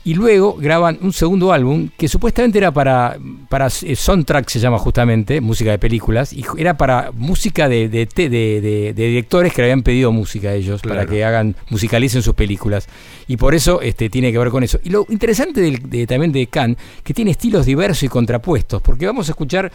Y 0.04 0.14
luego 0.14 0.56
graban 0.58 0.98
un 1.02 1.12
segundo 1.12 1.52
álbum 1.52 1.88
que 1.96 2.08
supuestamente 2.08 2.58
era 2.58 2.72
para, 2.72 3.16
para 3.48 3.68
eh, 3.82 3.94
soundtrack, 3.94 4.48
se 4.48 4.58
llama 4.58 4.76
justamente, 4.78 5.40
música 5.40 5.70
de 5.70 5.78
películas, 5.78 6.32
y 6.32 6.44
era 6.58 6.76
para 6.76 7.12
música 7.14 7.68
de, 7.68 7.88
de, 7.88 8.08
de- 8.12 8.28
de- 8.28 8.60
de 8.60 9.06
directores 9.06 9.52
que 9.52 9.62
le 9.62 9.66
habían 9.68 9.82
pedido 9.84 10.10
música 10.10 10.48
a 10.48 10.54
ellos, 10.54 10.82
para 10.82 11.06
que 11.06 11.24
hagan, 11.24 11.54
musicalicen 11.70 12.20
sus 12.20 12.34
películas. 12.34 12.88
Y 13.28 13.36
por 13.36 13.54
eso 13.54 13.80
este, 13.80 14.10
tiene 14.10 14.32
que 14.32 14.38
ver 14.38 14.48
con 14.50 14.64
eso. 14.64 14.80
Y 14.82 14.90
lo 14.90 15.06
interesante 15.08 15.60
del- 15.60 15.88
de- 15.88 16.04
también 16.08 16.32
de 16.32 16.48
Khan, 16.48 16.76
que 17.04 17.14
tiene 17.14 17.30
estilos 17.30 17.64
diversos 17.64 18.02
y 18.02 18.08
contrapuestos, 18.08 18.82
porque 18.82 19.06
vamos 19.06 19.28
a 19.28 19.32
escuchar 19.32 19.70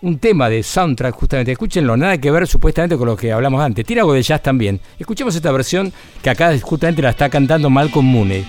un 0.00 0.18
tema 0.18 0.48
de 0.48 0.62
soundtrack 0.62 1.14
justamente, 1.14 1.52
escúchenlo, 1.52 1.96
nada 1.98 2.16
que 2.18 2.30
ver 2.30 2.46
supuestamente 2.46 2.96
con 2.96 3.08
lo 3.08 3.16
que 3.16 3.30
hablamos 3.30 3.60
antes, 3.62 3.84
tiene 3.84 4.00
algo 4.00 4.14
de 4.14 4.22
jazz 4.22 4.42
también. 4.42 4.80
Escuchemos 4.98 5.34
esta 5.36 5.52
versión 5.52 5.92
que 6.22 6.30
acá 6.30 6.58
justamente 6.62 7.02
la 7.02 7.10
está 7.10 7.28
cantando 7.28 7.68
Malcolm 7.70 8.06
Mooney, 8.06 8.44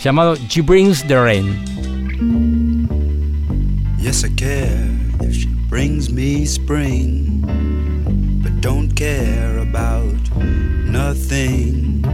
llamado 0.00 0.36
She 0.48 0.60
Brings 0.60 1.02
the 1.02 1.20
Rain. 1.20 1.64
Yes, 3.98 4.24
I 4.24 4.28
care 4.30 4.88
if 5.20 5.34
she 5.34 5.48
brings 5.68 6.10
me 6.12 6.44
spring, 6.46 7.42
but 8.42 8.60
don't 8.60 8.94
care 8.94 9.58
about 9.58 10.14
nothing. 10.36 12.04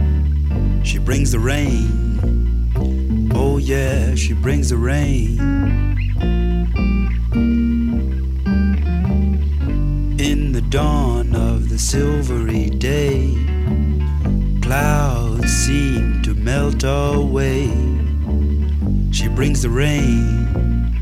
She 0.83 0.97
brings 0.97 1.31
the 1.31 1.39
rain. 1.39 3.31
Oh, 3.33 3.57
yeah, 3.57 4.15
she 4.15 4.33
brings 4.33 4.69
the 4.69 4.77
rain. 4.77 5.39
In 10.19 10.51
the 10.53 10.61
dawn 10.61 11.35
of 11.35 11.69
the 11.69 11.77
silvery 11.77 12.69
day, 12.71 13.33
clouds 14.61 15.51
seem 15.51 16.23
melt 16.45 16.83
away. 16.83 17.65
She 19.11 19.27
brings 19.27 19.63
the 19.63 19.69
rain. 19.69 21.01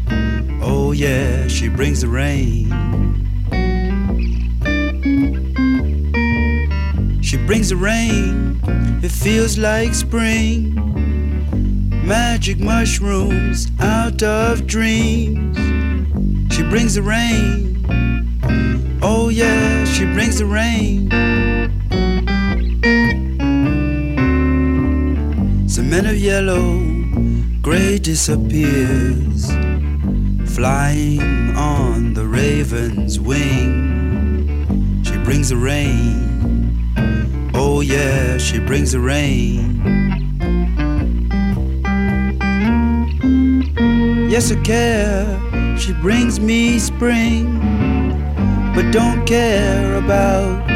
Oh 0.64 0.94
yeah, 0.94 1.50
she 1.50 1.68
brings 1.68 2.00
the 2.00 2.08
rain. 2.08 2.72
She 7.22 7.36
brings 7.36 7.70
the 7.70 7.76
rain, 7.76 8.62
it 9.04 9.12
feels 9.12 9.58
like 9.58 9.94
spring. 9.94 10.80
Magic 12.08 12.60
mushrooms 12.60 13.68
out 13.82 14.24
of 14.24 14.66
dreams. 14.66 15.58
She 16.56 16.64
brings 16.64 16.96
the 16.96 17.02
rain. 17.02 17.84
Oh 19.02 19.28
yeah, 19.28 19.84
she 19.84 20.06
brings 20.06 20.40
the 20.40 20.46
rain. 20.46 21.10
Cement 25.94 26.08
of 26.08 26.18
yellow, 26.18 26.80
gray 27.62 28.00
disappears 28.00 29.46
flying 30.56 31.56
on 31.56 32.16
the 32.16 32.26
raven's 32.26 33.20
wing. 33.20 35.04
She 35.04 35.16
brings 35.20 35.50
the 35.50 35.56
rain. 35.56 36.90
Oh, 37.54 37.82
yeah, 37.82 38.40
she 38.40 38.58
brings 38.58 38.94
the 38.94 39.02
rain. 39.02 39.84
Yes, 44.32 44.52
I 44.52 44.60
care. 44.64 45.78
She 45.78 45.94
brings 45.94 46.40
me 46.40 46.80
spring, 46.80 47.60
but 48.74 48.90
don't 48.90 49.28
care 49.28 49.98
about 49.98 50.68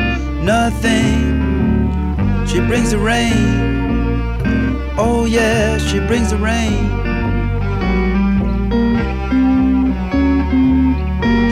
nothing. 0.43 2.45
She 2.45 2.59
brings 2.59 2.91
the 2.91 2.99
rain. 2.99 3.76
Oh, 4.99 5.25
yeah, 5.25 5.77
she 5.77 5.99
brings 5.99 6.31
the 6.31 6.37
rain. 6.37 6.89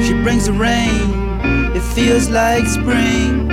She 0.04 0.14
brings 0.24 0.48
the 0.48 0.54
rain, 0.54 1.76
it 1.76 1.84
feels 1.94 2.28
like 2.28 2.66
spring. 2.66 3.48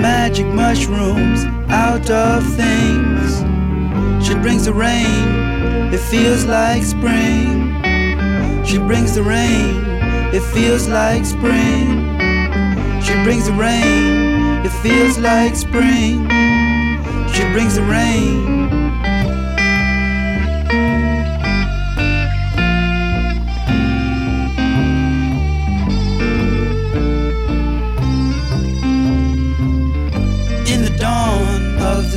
Magic 0.00 0.46
mushrooms 0.46 1.44
out 1.68 2.08
of 2.10 2.46
things. 2.54 3.40
She 4.24 4.34
brings 4.34 4.66
the 4.66 4.72
rain, 4.72 5.92
it 5.92 5.98
feels 5.98 6.44
like 6.44 6.84
spring. 6.84 7.74
She 8.64 8.78
brings 8.78 9.16
the 9.16 9.24
rain, 9.24 9.84
it 10.32 10.42
feels 10.54 10.86
like 10.86 11.24
spring. 11.24 12.06
She 13.02 13.14
brings 13.24 13.46
the 13.46 13.52
rain, 13.52 14.64
it 14.64 14.72
feels 14.80 15.18
like 15.18 15.56
spring. 15.56 16.28
She 17.32 17.42
brings 17.52 17.74
the 17.74 17.82
rain. 17.82 18.59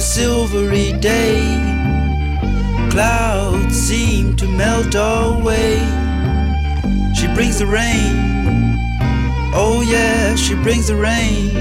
Silvery 0.03 0.91
day, 0.99 1.39
clouds 2.91 3.73
seem 3.73 4.35
to 4.35 4.45
melt 4.45 4.93
away. 4.95 5.79
She 7.15 7.27
brings 7.33 7.59
the 7.59 7.65
rain. 7.65 8.77
Oh, 9.55 9.81
yeah, 9.87 10.35
she 10.35 10.55
brings 10.55 10.87
the 10.87 10.95
rain. 10.97 11.51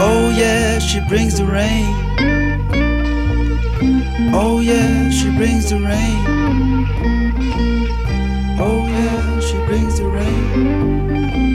Oh, 0.00 0.30
yeah, 0.34 0.78
she 0.78 1.00
brings 1.00 1.36
the 1.38 1.44
rain. 1.44 1.94
Oh, 4.34 4.60
yeah, 4.60 5.10
she 5.10 5.28
brings 5.36 5.68
the 5.68 5.78
rain. 5.78 6.24
Oh, 8.58 8.86
yeah, 8.88 9.40
she 9.40 9.56
brings 9.66 9.98
the 9.98 10.06
rain. 10.06 11.45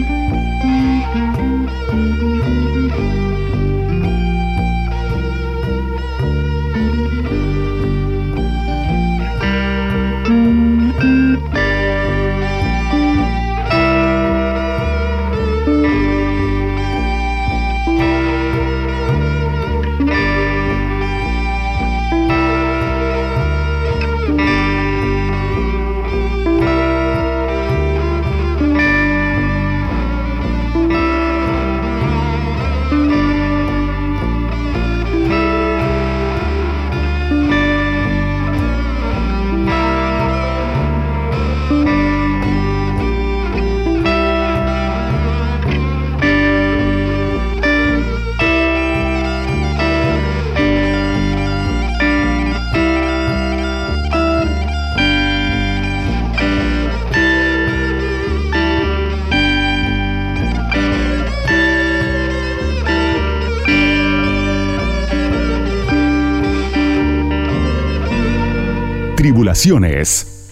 Tribulaciones. 69.21 70.49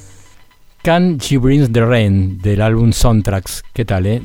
Can 0.84 1.18
She 1.18 1.38
Brings 1.38 1.72
the 1.72 1.84
Rain 1.84 2.38
del 2.38 2.62
álbum 2.62 2.94
Soundtracks. 2.94 3.64
¿Qué 3.74 3.84
tal, 3.84 4.06
eh? 4.06 4.22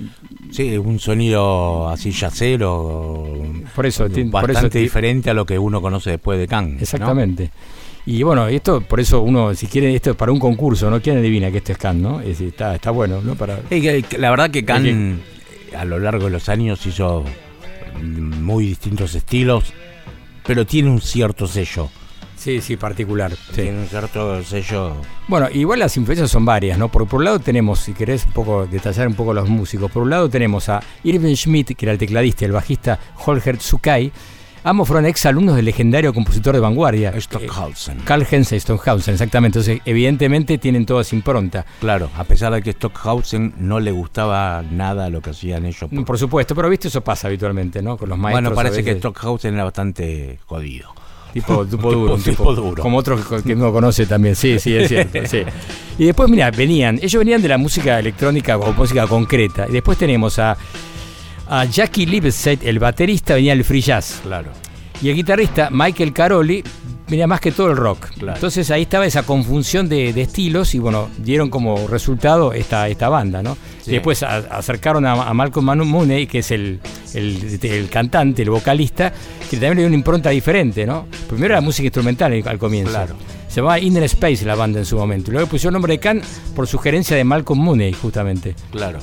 Sí, 0.50 0.76
un 0.76 0.98
sonido 0.98 1.88
así 1.88 2.10
yacero. 2.10 3.26
Por 3.74 3.86
eso, 3.86 4.06
por 4.06 4.30
bastante 4.30 4.66
eso 4.66 4.82
diferente 4.82 5.30
a 5.30 5.34
lo 5.34 5.46
que 5.46 5.58
uno 5.58 5.80
conoce 5.80 6.10
después 6.10 6.38
de. 6.38 6.46
¿no? 6.46 6.78
Exactamente. 6.78 7.52
Y 8.04 8.22
bueno, 8.22 8.46
esto, 8.46 8.82
por 8.82 9.00
eso 9.00 9.22
uno, 9.22 9.54
si 9.54 9.66
quiere, 9.66 9.94
esto 9.94 10.10
es 10.10 10.16
para 10.16 10.30
un 10.30 10.38
concurso, 10.38 10.90
¿no? 10.90 11.00
¿Quién 11.00 11.16
adivina 11.16 11.50
que 11.50 11.56
esto 11.56 11.72
es 11.72 11.78
Can, 11.78 12.02
no? 12.02 12.20
Es 12.20 12.38
está, 12.42 12.74
está 12.74 12.90
bueno, 12.90 13.22
¿no? 13.22 13.36
Para... 13.36 13.60
La 14.18 14.28
verdad 14.28 14.50
que 14.50 14.62
Khan 14.62 15.22
a 15.74 15.86
lo 15.86 15.98
largo 15.98 16.26
de 16.26 16.32
los 16.32 16.50
años 16.50 16.84
hizo 16.84 17.24
muy 18.02 18.66
distintos 18.66 19.14
estilos, 19.14 19.72
pero 20.46 20.66
tiene 20.66 20.90
un 20.90 21.00
cierto 21.00 21.46
sello. 21.46 21.88
Sí, 22.44 22.60
sí, 22.60 22.76
particular. 22.76 23.32
sí. 23.32 23.62
Tiene 23.62 23.78
un 23.80 23.86
cierto 23.86 24.42
sello. 24.44 24.96
Bueno, 25.28 25.48
igual 25.50 25.78
las 25.78 25.96
influencias 25.96 26.30
son 26.30 26.44
varias, 26.44 26.76
¿no? 26.76 26.88
Porque 26.90 27.08
por 27.08 27.20
un 27.20 27.24
lado 27.24 27.38
tenemos, 27.38 27.80
si 27.80 27.94
querés 27.94 28.26
un 28.26 28.32
poco 28.32 28.66
detallar 28.66 29.08
un 29.08 29.14
poco 29.14 29.32
los 29.32 29.48
músicos, 29.48 29.90
por 29.90 30.02
un 30.02 30.10
lado 30.10 30.28
tenemos 30.28 30.68
a 30.68 30.82
Irving 31.04 31.34
Schmidt, 31.36 31.74
que 31.74 31.86
era 31.86 31.92
el 31.92 31.98
tecladista 31.98 32.44
y 32.44 32.46
el 32.46 32.52
bajista 32.52 32.98
Holger 33.24 33.56
Tsukai. 33.56 34.12
Ambos 34.66 34.88
fueron 34.88 35.06
ex 35.06 35.24
alumnos 35.24 35.56
del 35.56 35.64
legendario 35.64 36.12
compositor 36.12 36.54
de 36.54 36.60
vanguardia. 36.60 37.18
Stockhausen. 37.18 37.98
Karl 38.04 38.26
Heinz 38.30 38.50
Stockhausen, 38.50 39.12
exactamente. 39.14 39.58
Entonces, 39.58 39.82
evidentemente 39.86 40.56
tienen 40.58 40.84
toda 40.86 41.00
esa 41.00 41.14
impronta. 41.16 41.64
Claro, 41.80 42.10
a 42.16 42.24
pesar 42.24 42.52
de 42.52 42.62
que 42.62 42.72
Stockhausen 42.72 43.54
no 43.58 43.80
le 43.80 43.90
gustaba 43.90 44.62
nada 44.70 45.08
lo 45.10 45.20
que 45.20 45.30
hacían 45.30 45.64
ellos. 45.66 45.90
Mm, 45.90 46.02
Por 46.04 46.18
supuesto, 46.18 46.54
pero 46.54 46.68
viste, 46.70 46.88
eso 46.88 47.02
pasa 47.02 47.28
habitualmente, 47.28 47.82
¿no? 47.82 47.96
Con 47.98 48.08
los 48.10 48.18
maestros. 48.18 48.42
bueno, 48.54 48.54
parece 48.56 48.82
que. 48.84 48.98
Stockhausen 48.98 49.52
era 49.54 49.64
bastante 49.64 50.38
jodido. 50.46 50.94
Tipo, 51.34 51.66
tipo 51.70 51.92
duro, 51.92 52.14
un 52.14 52.22
tipo- 52.22 52.30
tipo 52.36 52.54
duro. 52.54 52.82
Como 52.82 52.96
otros 52.96 53.20
que- 53.26 53.42
que 53.42 53.52
uno 53.54 53.70
conoce 53.72 54.06
también, 54.06 54.34
sí, 54.36 54.58
sí, 54.58 54.74
es 54.74 54.88
cierto. 54.88 55.18
sí. 55.26 55.42
Y 55.98 56.06
después, 56.06 56.30
mira, 56.30 56.50
venían, 56.50 56.96
ellos 57.02 57.18
venían 57.18 57.42
de 57.42 57.48
la 57.48 57.58
música 57.58 57.98
electrónica 57.98 58.56
o 58.56 58.72
música 58.72 59.06
concreta. 59.06 59.66
Y 59.68 59.72
después 59.72 59.98
tenemos 59.98 60.38
a, 60.38 60.56
a 61.48 61.64
Jackie 61.66 62.06
Lipset, 62.06 62.64
el 62.64 62.78
baterista, 62.78 63.34
venía 63.34 63.54
del 63.54 63.64
free 63.64 63.82
jazz. 63.82 64.20
Claro. 64.22 64.50
Y 65.02 65.10
el 65.10 65.16
guitarrista 65.16 65.68
Michael 65.70 66.12
Caroli 66.14 66.64
venía 67.08 67.26
más 67.26 67.40
que 67.40 67.52
todo 67.52 67.70
el 67.70 67.76
rock. 67.76 68.06
Claro. 68.18 68.34
Entonces 68.36 68.70
ahí 68.70 68.82
estaba 68.82 69.06
esa 69.06 69.22
confusión 69.24 69.88
de, 69.88 70.12
de 70.12 70.22
estilos 70.22 70.74
y 70.74 70.78
bueno, 70.78 71.08
dieron 71.18 71.50
como 71.50 71.86
resultado 71.88 72.52
esta, 72.52 72.88
esta 72.88 73.08
banda, 73.08 73.42
¿no? 73.42 73.56
Sí. 73.82 73.90
Y 73.90 73.94
después 73.94 74.22
a- 74.22 74.36
acercaron 74.38 75.04
a, 75.06 75.12
a 75.12 75.34
Malcolm 75.34 75.66
Mooney, 75.88 76.26
que 76.26 76.38
es 76.38 76.50
el, 76.50 76.80
el- 77.14 77.58
el 77.62 77.88
cantante, 77.90 78.42
el 78.42 78.50
vocalista, 78.50 79.12
que 79.50 79.56
también 79.56 79.74
le 79.76 79.80
dio 79.82 79.86
una 79.88 79.96
impronta 79.96 80.30
diferente, 80.30 80.86
¿no? 80.86 81.06
Primero 81.28 81.54
era 81.54 81.60
música 81.60 81.84
instrumental 81.86 82.32
al- 82.46 82.58
comienzo. 82.58 82.90
Claro. 82.92 83.14
Se 83.48 83.56
llamaba 83.60 83.78
Inner 83.78 84.02
Space 84.04 84.44
la 84.44 84.56
banda 84.56 84.80
en 84.80 84.84
su 84.84 84.96
momento. 84.96 85.30
Luego 85.30 85.46
pusieron 85.46 85.72
el 85.72 85.74
nombre 85.74 85.92
de 85.92 86.00
Can 86.00 86.20
por 86.56 86.66
sugerencia 86.66 87.16
de 87.16 87.22
Malcolm 87.22 87.60
Mooney, 87.60 87.92
justamente. 87.92 88.56
Claro. 88.72 88.98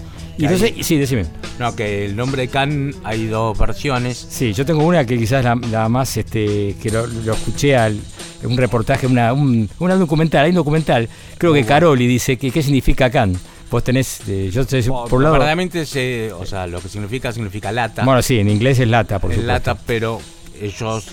Y 0.46 0.84
sí, 0.84 0.98
decime. 0.98 1.26
No, 1.60 1.76
que 1.76 2.06
el 2.06 2.16
nombre 2.16 2.44
de 2.44 2.48
Khan 2.48 2.94
hay 3.04 3.28
dos 3.28 3.58
versiones. 3.58 4.18
Sí, 4.30 4.54
yo 4.54 4.66
tengo 4.66 4.84
una 4.84 5.06
que 5.06 5.18
quizás 5.18 5.44
la, 5.44 5.56
la 5.70 5.88
más, 5.90 6.18
este, 6.18 6.76
que 6.82 6.90
lo, 6.90 7.06
lo 7.06 7.34
escuché 7.34 7.76
al, 7.78 8.00
en 8.44 8.52
un 8.52 8.58
reportaje, 8.58 9.06
una, 9.08 9.34
un, 9.34 9.70
una 9.80 9.96
documental, 9.96 10.46
hay 10.46 10.50
un 10.50 10.56
documental, 10.56 11.08
creo 11.38 11.54
que 11.54 11.64
Caroli 11.66 12.08
dice 12.08 12.38
que 12.38 12.50
qué 12.52 12.64
significa 12.64 13.10
can. 13.10 13.38
Vos 13.70 13.84
tenés, 13.84 14.20
eh, 14.28 14.50
yo 14.52 14.64
sé, 14.66 14.84
por 14.84 15.14
un 15.14 15.24
lado, 15.24 15.34
Verdaderamente, 15.34 15.86
se, 15.86 16.32
o 16.34 16.46
sea, 16.46 16.68
lo 16.68 16.82
que 16.82 16.90
significa, 16.90 17.32
significa 17.32 17.72
lata. 17.72 18.04
bueno, 18.04 18.22
sí, 18.22 18.38
en 18.40 18.50
inglés 18.50 18.80
es 18.80 18.88
lata, 18.88 19.20
por 19.20 19.32
Es 19.32 19.38
supuesto. 19.38 19.70
lata, 19.70 19.82
pero 19.86 20.20
ellos 20.60 21.06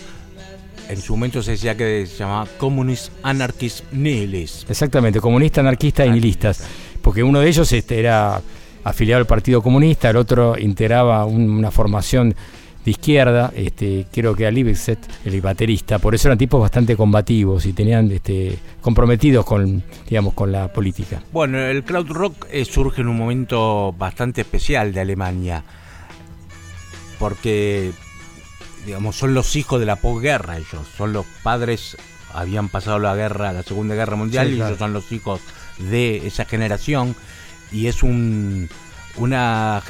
en 0.88 1.00
su 1.00 1.12
momento 1.12 1.42
se 1.42 1.52
decía 1.52 1.76
que 1.76 2.06
se 2.06 2.16
llamaba 2.16 2.48
Communist 2.56 3.12
Anarchist 3.22 3.84
Nihilist. 3.92 4.68
Exactamente, 4.70 5.20
comunistas, 5.20 5.60
anarquistas 5.60 6.06
y 6.06 6.10
nihilistas. 6.10 6.62
Porque 7.02 7.22
uno 7.22 7.40
de 7.40 7.48
ellos 7.48 7.70
este, 7.72 8.00
era 8.00 8.40
afiliado 8.88 9.20
al 9.20 9.26
Partido 9.26 9.62
Comunista, 9.62 10.10
el 10.10 10.16
otro 10.16 10.58
integraba 10.58 11.24
un- 11.24 11.50
una 11.50 11.70
formación 11.70 12.34
de 12.84 12.90
izquierda, 12.92 13.52
este, 13.54 14.06
creo 14.12 14.34
que 14.34 14.46
a 14.46 14.50
Liebset, 14.50 14.98
el 15.24 15.40
baterista, 15.42 15.98
por 15.98 16.14
eso 16.14 16.28
eran 16.28 16.38
tipos 16.38 16.60
bastante 16.60 16.96
combativos 16.96 17.66
y 17.66 17.72
tenían 17.74 18.10
este, 18.12 18.58
comprometidos 18.80 19.44
con, 19.44 19.82
digamos, 20.08 20.32
con 20.34 20.52
la 20.52 20.72
política. 20.72 21.20
Bueno, 21.32 21.58
el 21.58 21.84
crowd 21.84 22.08
rock 22.08 22.46
eh, 22.50 22.64
surge 22.64 23.02
en 23.02 23.08
un 23.08 23.16
momento 23.18 23.92
bastante 23.98 24.40
especial 24.40 24.92
de 24.94 25.00
Alemania, 25.00 25.64
porque, 27.18 27.90
digamos, 28.86 29.16
son 29.16 29.34
los 29.34 29.56
hijos 29.56 29.80
de 29.80 29.86
la 29.86 29.96
posguerra 29.96 30.56
ellos, 30.56 30.86
son 30.96 31.12
los 31.12 31.26
padres, 31.42 31.96
habían 32.32 32.68
pasado 32.68 32.98
la 32.98 33.14
guerra, 33.16 33.52
la 33.52 33.62
Segunda 33.64 33.94
Guerra 33.96 34.16
Mundial, 34.16 34.46
Sí, 34.48 34.52
y 34.54 34.56
ellos 34.56 34.78
son 34.78 34.92
los 34.92 35.10
hijos 35.12 35.40
de 35.78 36.26
esa 36.26 36.44
generación, 36.44 37.14
y 37.72 37.86
es 37.86 38.02
un, 38.02 38.68
una... 39.16 39.82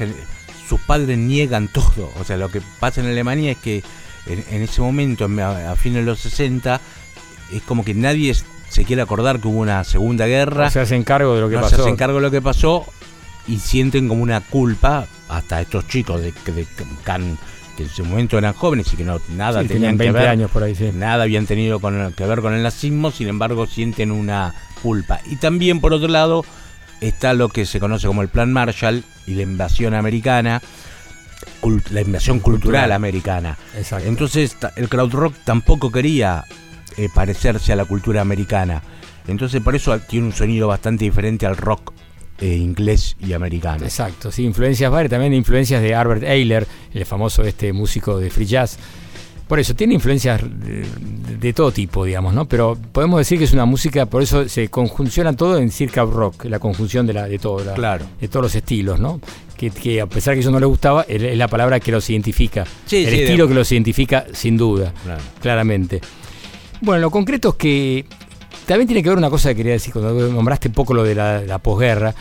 Sus 0.67 0.79
padres 0.81 1.17
niegan 1.17 1.67
todo, 1.67 2.11
o 2.19 2.23
sea, 2.23 2.37
lo 2.37 2.49
que 2.51 2.61
pasa 2.79 3.01
en 3.01 3.07
Alemania 3.07 3.51
es 3.51 3.57
que 3.57 3.83
en, 4.27 4.43
en 4.51 4.61
ese 4.61 4.81
momento, 4.81 5.25
en- 5.25 5.39
a, 5.39 5.71
a 5.71 5.75
fines 5.75 5.99
de 6.01 6.05
los 6.05 6.19
60, 6.19 6.79
es 7.51 7.61
como 7.63 7.83
que 7.83 7.95
nadie 7.95 8.35
se 8.69 8.85
quiere 8.85 9.01
acordar 9.01 9.39
que 9.39 9.47
hubo 9.47 9.59
una 9.61 9.83
Segunda 9.83 10.27
Guerra 10.27 10.65
No 10.65 10.69
se 10.71 10.79
hacen 10.79 11.03
cargo 11.03 11.33
de 11.33 11.41
lo 11.41 11.49
que 11.49 11.55
no 11.55 11.61
pasó. 11.61 11.75
se 11.77 11.81
hacen 11.81 11.95
cargo 11.95 12.17
de 12.17 12.21
lo 12.21 12.29
que 12.29 12.41
pasó 12.41 12.85
y 13.47 13.57
sienten 13.57 14.07
como 14.07 14.21
una 14.21 14.41
culpa 14.41 15.07
hasta 15.27 15.59
estos 15.61 15.87
chicos 15.87 16.21
de, 16.21 16.31
de 16.53 16.67
Can 17.03 17.35
que 17.75 17.83
en 17.83 17.89
su 17.89 18.05
momento 18.05 18.37
eran 18.37 18.53
jóvenes 18.53 18.93
y 18.93 18.97
que 18.97 19.03
no 19.05 19.19
nada 19.29 19.61
Sí, 19.63 19.69
tenían 19.69 19.97
tenían 19.97 19.97
20 19.97 20.13
que 20.13 20.19
ver, 20.19 20.27
años 20.29 20.51
por 20.51 20.61
ahí, 20.63 20.75
sí. 20.75 20.91
nada 20.93 21.23
habían 21.23 21.47
tenido 21.47 21.79
con- 21.79 22.13
que 22.13 22.25
ver 22.25 22.41
con 22.41 22.53
el 22.53 22.61
nazismo, 22.61 23.09
sin 23.09 23.27
embargo 23.29 23.65
sienten 23.65 24.11
una 24.11 24.53
culpa. 24.83 25.19
Y 25.25 25.37
también 25.37 25.79
por 25.81 25.93
otro 25.93 26.09
lado 26.09 26.45
está 27.01 27.33
lo 27.33 27.49
que 27.49 27.65
se 27.65 27.79
conoce 27.79 28.07
como 28.07 28.21
el 28.21 28.27
Plan 28.29 28.51
Marshall 28.51 29.03
y 29.27 29.35
la 29.35 29.43
invasión 29.43 29.93
americana, 29.93 30.61
la 31.91 32.01
invasión 32.01 32.39
cultural, 32.39 32.61
Cultural. 32.61 32.91
americana. 32.91 33.57
Exacto. 33.77 34.07
Entonces 34.07 34.57
el 34.75 34.89
crowd 34.89 35.11
rock 35.13 35.35
tampoco 35.43 35.91
quería 35.91 36.43
eh, 36.97 37.09
parecerse 37.13 37.73
a 37.73 37.75
la 37.75 37.85
cultura 37.85 38.21
americana. 38.21 38.81
Entonces 39.27 39.61
por 39.61 39.75
eso 39.75 39.97
tiene 39.99 40.27
un 40.27 40.33
sonido 40.33 40.67
bastante 40.67 41.05
diferente 41.05 41.45
al 41.45 41.55
rock 41.57 41.93
eh, 42.39 42.55
inglés 42.55 43.15
y 43.19 43.33
americano. 43.33 43.83
Exacto, 43.83 44.31
sí, 44.31 44.43
influencias 44.45 44.89
varias, 44.91 45.11
también 45.11 45.33
influencias 45.33 45.81
de 45.81 45.93
Albert 45.93 46.23
Ayler, 46.23 46.65
el 46.93 47.05
famoso 47.05 47.43
este 47.43 47.73
músico 47.73 48.17
de 48.17 48.29
free 48.29 48.45
jazz. 48.45 48.77
Por 49.49 49.59
eso, 49.59 49.73
tiene 49.75 49.95
influencias 49.95 50.41
de, 50.43 50.85
de 51.39 51.53
todo 51.53 51.71
tipo, 51.71 52.05
digamos, 52.05 52.33
¿no? 52.35 52.45
Pero 52.47 52.77
podemos 52.91 53.17
decir 53.17 53.37
que 53.39 53.45
es 53.45 53.51
una 53.51 53.65
música, 53.65 54.05
por 54.05 54.21
eso 54.21 54.47
se 54.47 54.69
conjunciona 54.69 55.35
todo 55.35 55.57
en 55.57 55.71
circa 55.71 56.03
rock, 56.05 56.45
la 56.45 56.59
conjunción 56.59 57.05
de, 57.07 57.13
la, 57.13 57.27
de 57.27 57.39
todo, 57.39 57.63
la- 57.65 57.73
Claro. 57.73 58.05
de 58.21 58.27
todos 58.27 58.43
los 58.43 58.55
estilos, 58.55 58.99
¿no? 58.99 59.19
Que, 59.57 59.71
que 59.71 59.99
a 60.01 60.05
pesar 60.07 60.35
que 60.35 60.41
ellos 60.41 60.53
no 60.53 60.59
les 60.59 60.69
gustaba, 60.69 61.03
es 61.09 61.35
la 61.35 61.47
palabra 61.47 61.79
que 61.79 61.91
los 61.91 62.07
identifica. 62.11 62.63
Sí, 62.85 62.97
el 63.03 63.05
sí, 63.09 63.17
de- 63.17 63.23
estilo 63.25 63.47
que 63.47 63.55
los 63.55 63.69
identifica, 63.71 64.25
sin 64.33 64.55
duda, 64.55 64.93
Claro. 65.03 65.21
claramente. 65.41 65.99
Bueno, 66.81 67.01
lo 67.01 67.09
concreto 67.11 67.49
es 67.49 67.55
que 67.55 68.05
también 68.67 68.87
tiene 68.87 69.01
que 69.01 69.09
ver 69.09 69.17
una 69.17 69.31
cosa 69.31 69.49
que 69.49 69.55
quería 69.55 69.73
decir, 69.73 69.91
cuando 69.91 70.13
nombraste 70.31 70.67
un 70.67 70.75
poco 70.75 70.93
lo 70.93 71.03
de 71.03 71.15
la, 71.15 71.41
la 71.41 71.57
posguerra. 71.57 72.13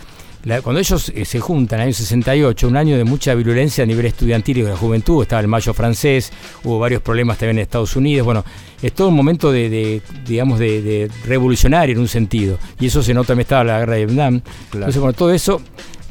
La- 0.44 0.62
cuando 0.62 0.78
ellos 0.81 1.10
eh, 1.15 1.24
se 1.24 1.40
juntan 1.40 1.78
en 1.78 1.82
el 1.82 1.86
año 1.89 1.94
68, 1.94 2.69
un 2.69 2.77
año 2.77 2.97
de 2.97 3.05
mucha 3.05 3.35
virulencia 3.35 3.85
a 3.85 3.86
nivel 3.86 4.06
estudiantil 4.06 4.59
y 4.59 4.62
de 4.62 4.70
la 4.70 4.77
juventud, 4.77 5.23
estaba 5.23 5.40
el 5.40 5.48
mayo 5.48 5.74
francés, 5.74 6.32
hubo 6.65 6.78
varios 6.78 7.02
problemas 7.02 7.39
también 7.39 7.59
en 7.59 7.62
Estados 7.62 7.97
Unidos, 7.97 8.24
bueno, 8.24 8.44
es 8.81 8.93
todo 8.93 9.09
un 9.09 9.15
momento 9.15 9.51
de, 9.51 9.69
de, 9.69 10.02
digamos, 10.27 10.59
de, 10.59 10.81
de 10.81 11.10
revolucionario 11.27 11.94
en 11.94 12.01
un 12.01 12.09
sentido, 12.09 12.59
y 12.81 12.86
eso 12.86 13.02
se 13.02 13.12
nota 13.15 13.28
también 13.28 13.43
estaba 13.44 13.65
la 13.65 13.78
guerra 13.81 13.94
de 13.94 14.06
Vietnam, 14.06 14.40
entonces 14.73 15.01
bueno, 15.01 15.12
todo 15.12 15.32
eso 15.32 15.60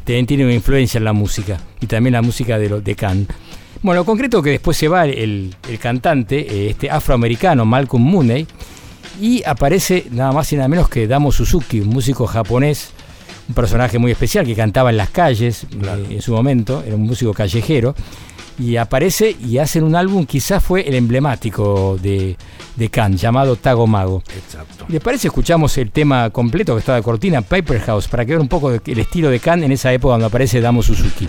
también 0.03 0.25
tiene 0.25 0.43
una 0.45 0.53
influencia 0.53 0.97
en 0.97 1.05
la 1.05 1.13
música, 1.13 1.57
y 1.79 1.87
también 1.87 2.13
la 2.13 2.21
música 2.21 2.59
de, 2.59 2.69
lo, 2.69 2.81
de 2.81 2.95
Cannes. 2.95 3.27
Bueno, 3.81 4.01
lo 4.01 4.05
concreto 4.05 4.39
es 4.39 4.43
que 4.43 4.49
después 4.51 4.75
se 4.75 4.87
va 4.87 5.05
el, 5.05 5.55
el 5.69 5.79
cantante, 5.79 6.39
eh, 6.39 6.69
este 6.71 6.89
afroamericano, 6.89 7.65
Malcolm 7.65 8.03
Mooney, 8.03 8.45
y 9.21 9.41
aparece 9.45 10.05
nada 10.11 10.31
más 10.31 10.51
y 10.51 10.57
nada 10.57 10.67
menos 10.67 10.89
que 10.89 11.07
Damo 11.07 11.31
Suzuki, 11.31 11.79
un 11.79 11.87
músico 11.89 12.27
japonés, 12.27 12.91
un 13.47 13.55
personaje 13.55 13.97
muy 13.97 14.11
especial 14.11 14.45
que 14.45 14.55
cantaba 14.55 14.89
en 14.89 14.97
las 14.97 15.09
calles 15.09 15.63
eh, 15.63 16.05
en 16.09 16.21
su 16.21 16.33
momento, 16.33 16.83
era 16.85 16.95
un 16.95 17.03
músico 17.03 17.33
callejero, 17.33 17.95
y 18.59 18.77
aparece 18.77 19.35
y 19.39 19.59
hacen 19.59 19.83
un 19.83 19.95
álbum, 19.95 20.25
quizás 20.25 20.63
fue 20.63 20.87
el 20.87 20.95
emblemático 20.95 21.97
de, 22.01 22.35
de 22.75 22.89
Khan, 22.89 23.15
llamado 23.15 23.55
Tago 23.55 23.85
Mago. 23.85 24.23
Exacto. 24.35 24.85
¿Les 24.89 25.01
parece? 25.01 25.27
Escuchamos 25.27 25.77
el 25.77 25.91
tema 25.91 26.29
completo 26.31 26.73
que 26.73 26.79
está 26.79 26.95
de 26.95 27.03
cortina, 27.03 27.41
Paper 27.41 27.79
House, 27.81 28.07
para 28.07 28.25
que 28.25 28.31
vean 28.31 28.41
un 28.41 28.47
poco 28.47 28.71
el 28.71 28.99
estilo 28.99 29.29
de 29.29 29.39
Khan 29.39 29.63
en 29.63 29.71
esa 29.71 29.93
época 29.93 30.11
cuando 30.11 30.25
aparece 30.27 30.59
Damo 30.59 30.81
Suzuki. 30.81 31.27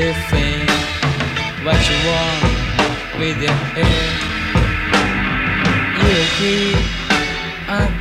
everything 0.00 0.66
what 1.64 1.80
you 1.88 1.98
want 2.08 3.18
with 3.18 3.36
your 3.42 3.58
head. 3.76 4.16
You 5.98 6.08
agree, 6.24 6.74
I 7.68 7.99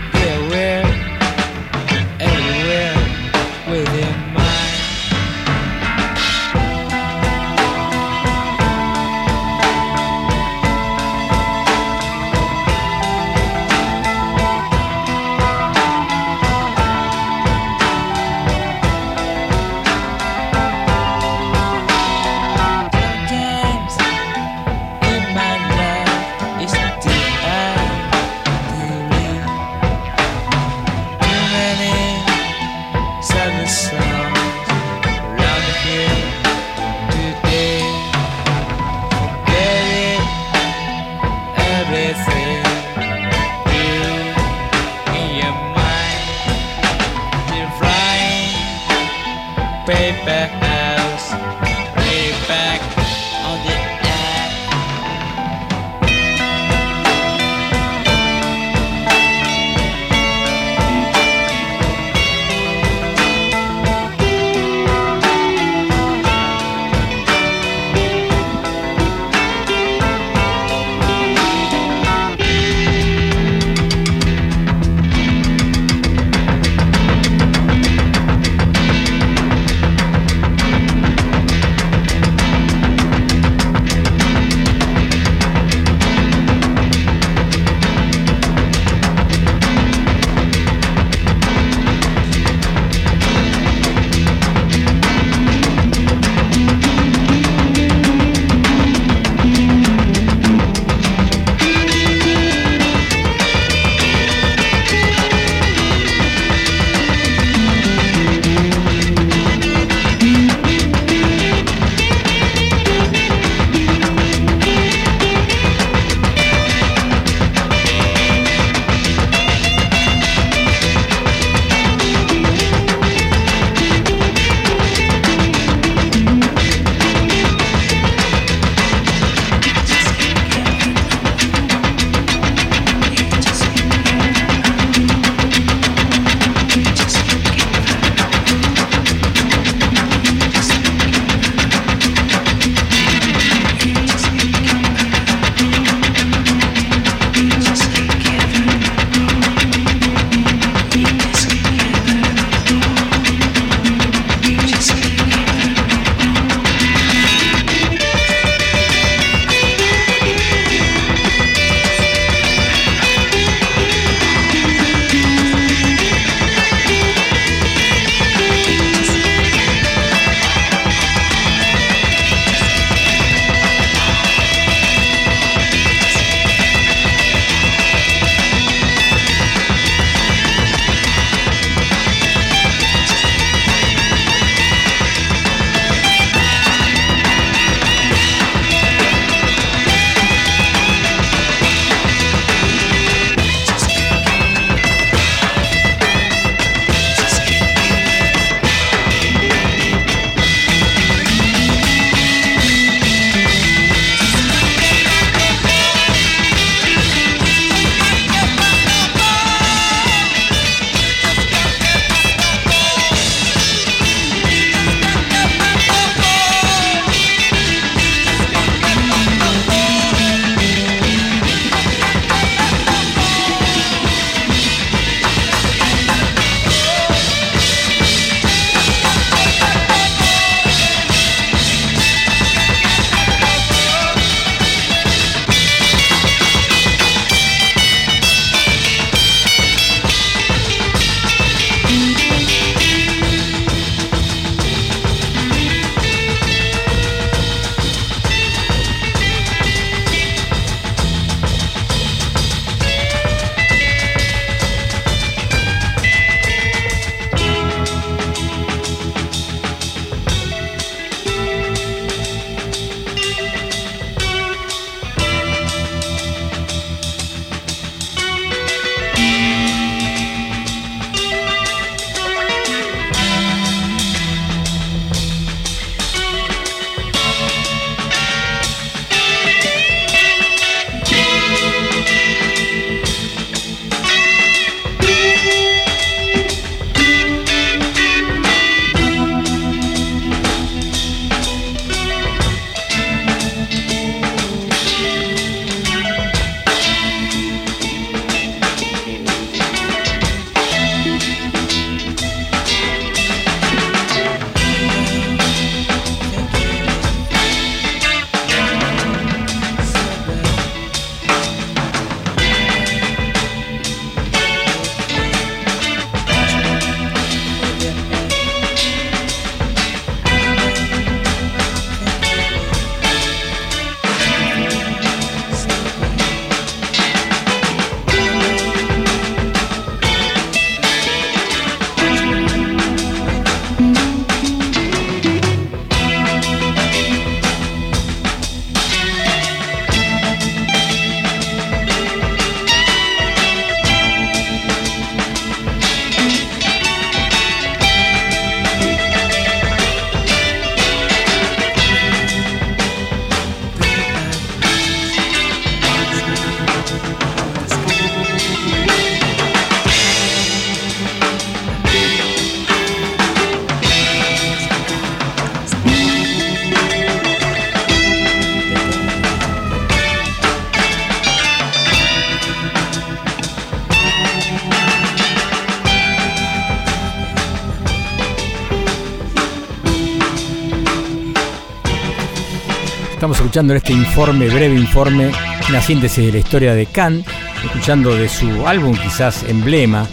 escuchando 383.49 383.73
este 383.73 383.93
informe, 383.93 384.47
breve 384.47 384.75
informe, 384.75 385.31
una 385.69 385.81
síntesis 385.81 386.23
de 386.23 386.31
la 386.33 386.37
historia 386.37 386.75
de 386.75 386.85
Khan, 386.85 387.25
escuchando 387.65 388.13
de 388.13 388.29
su 388.29 388.67
álbum 388.67 388.95
quizás 388.95 389.41
emblema, 389.41 390.05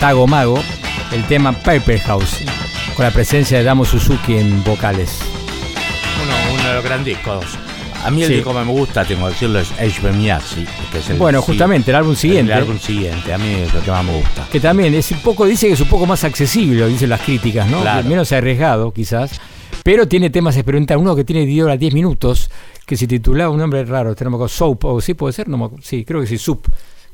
Tago 0.00 0.26
Mago, 0.26 0.58
el 1.12 1.22
tema 1.24 1.52
Paper 1.52 2.00
House, 2.00 2.38
con 2.96 3.04
la 3.04 3.10
presencia 3.10 3.58
de 3.58 3.64
Damo 3.64 3.84
Suzuki 3.84 4.38
en 4.38 4.64
vocales. 4.64 5.18
Uno, 6.24 6.54
uno 6.58 6.68
de 6.70 6.74
los 6.76 6.84
grandes 6.84 7.14
discos. 7.14 7.44
A 8.02 8.10
mí 8.10 8.22
el 8.22 8.28
Sí. 8.28 8.34
disco 8.36 8.54
que 8.54 8.58
me 8.64 8.72
gusta, 8.72 9.04
tengo 9.04 9.26
que 9.26 9.32
decirlo, 9.34 9.58
es 9.58 9.68
que 9.68 10.98
es 10.98 11.10
el 11.10 11.16
Bueno, 11.18 11.42
justamente, 11.42 11.90
el 11.90 11.96
álbum 11.96 12.16
siguiente. 12.16 12.52
El 12.54 12.58
álbum 12.60 12.78
siguiente, 12.78 13.34
a 13.34 13.36
mí 13.36 13.52
es 13.66 13.74
lo 13.74 13.82
que 13.82 13.90
más 13.90 14.02
me 14.02 14.14
gusta. 14.14 14.46
Que 14.50 14.60
también 14.60 14.94
es 14.94 15.10
un 15.10 15.18
poco, 15.18 15.44
dice 15.44 15.66
que 15.66 15.74
es 15.74 15.80
un 15.80 15.88
poco 15.88 16.06
más 16.06 16.24
accesible, 16.24 16.88
dicen 16.88 17.10
las 17.10 17.20
críticas, 17.20 17.68
¿no? 17.68 17.82
Claro. 17.82 18.08
Menos 18.08 18.32
arriesgado, 18.32 18.92
quizás. 18.92 19.38
Pero 19.88 20.06
tiene 20.06 20.28
temas 20.28 20.54
experimentales. 20.54 21.00
Uno 21.00 21.16
que 21.16 21.24
tiene 21.24 21.46
de 21.46 21.62
hora 21.64 21.74
10 21.74 21.94
minutos, 21.94 22.50
que 22.84 22.94
se 22.94 23.06
titulaba 23.06 23.48
un 23.48 23.56
nombre 23.58 23.82
raro, 23.86 24.10
este 24.10 24.22
me 24.26 24.32
acuerdo, 24.32 24.48
Soap, 24.48 24.84
o 24.84 25.00
sí 25.00 25.14
puede 25.14 25.32
ser, 25.32 25.48
no 25.48 25.56
me 25.56 25.70
sí, 25.80 26.04
creo 26.04 26.20
que 26.20 26.26
sí, 26.26 26.36
Soup, 26.36 26.60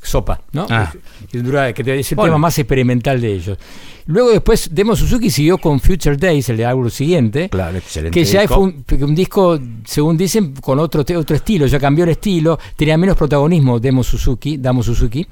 sopa, 0.03 0.41
¿no? 0.51 0.67
Ah. 0.69 0.93
Que 1.31 1.39
dura- 1.39 1.73
que 1.73 1.83
es 2.01 2.11
el 2.11 2.17
Bueno. 2.17 2.33
tema 2.33 2.39
más 2.39 2.59
experimental 2.59 3.21
de 3.21 3.33
ellos. 3.33 3.59
Luego 4.07 4.31
después 4.31 4.71
Demo 4.73 4.97
Suzuki 4.97 5.31
siguió 5.31 5.59
con 5.59 5.79
Future 5.79 6.17
Days, 6.17 6.49
el 6.49 6.57
de 6.57 6.65
álbum 6.67 6.91
siguiente. 6.91 7.49
Claro, 7.49 7.79
excelente. 7.79 8.19
Que 8.19 8.25
ya 8.25 8.41
disco. 8.41 8.57
fue 8.57 8.65
un, 8.65 9.05
un 9.05 9.15
disco, 9.15 9.57
según 9.85 10.17
dicen, 10.17 10.53
con 10.61 10.81
otro, 10.81 11.03
otro 11.03 11.37
estilo, 11.37 11.67
ya 11.69 11.79
cambió 11.79 12.03
el 12.03 12.11
estilo, 12.11 12.59
tenía 12.75 12.99
menos 12.99 13.17
protagonismo 13.17 13.79
Demo 13.79 14.03
Suzuki, 14.03 14.57
Damo 14.57 14.83
Suzuki. 14.83 15.25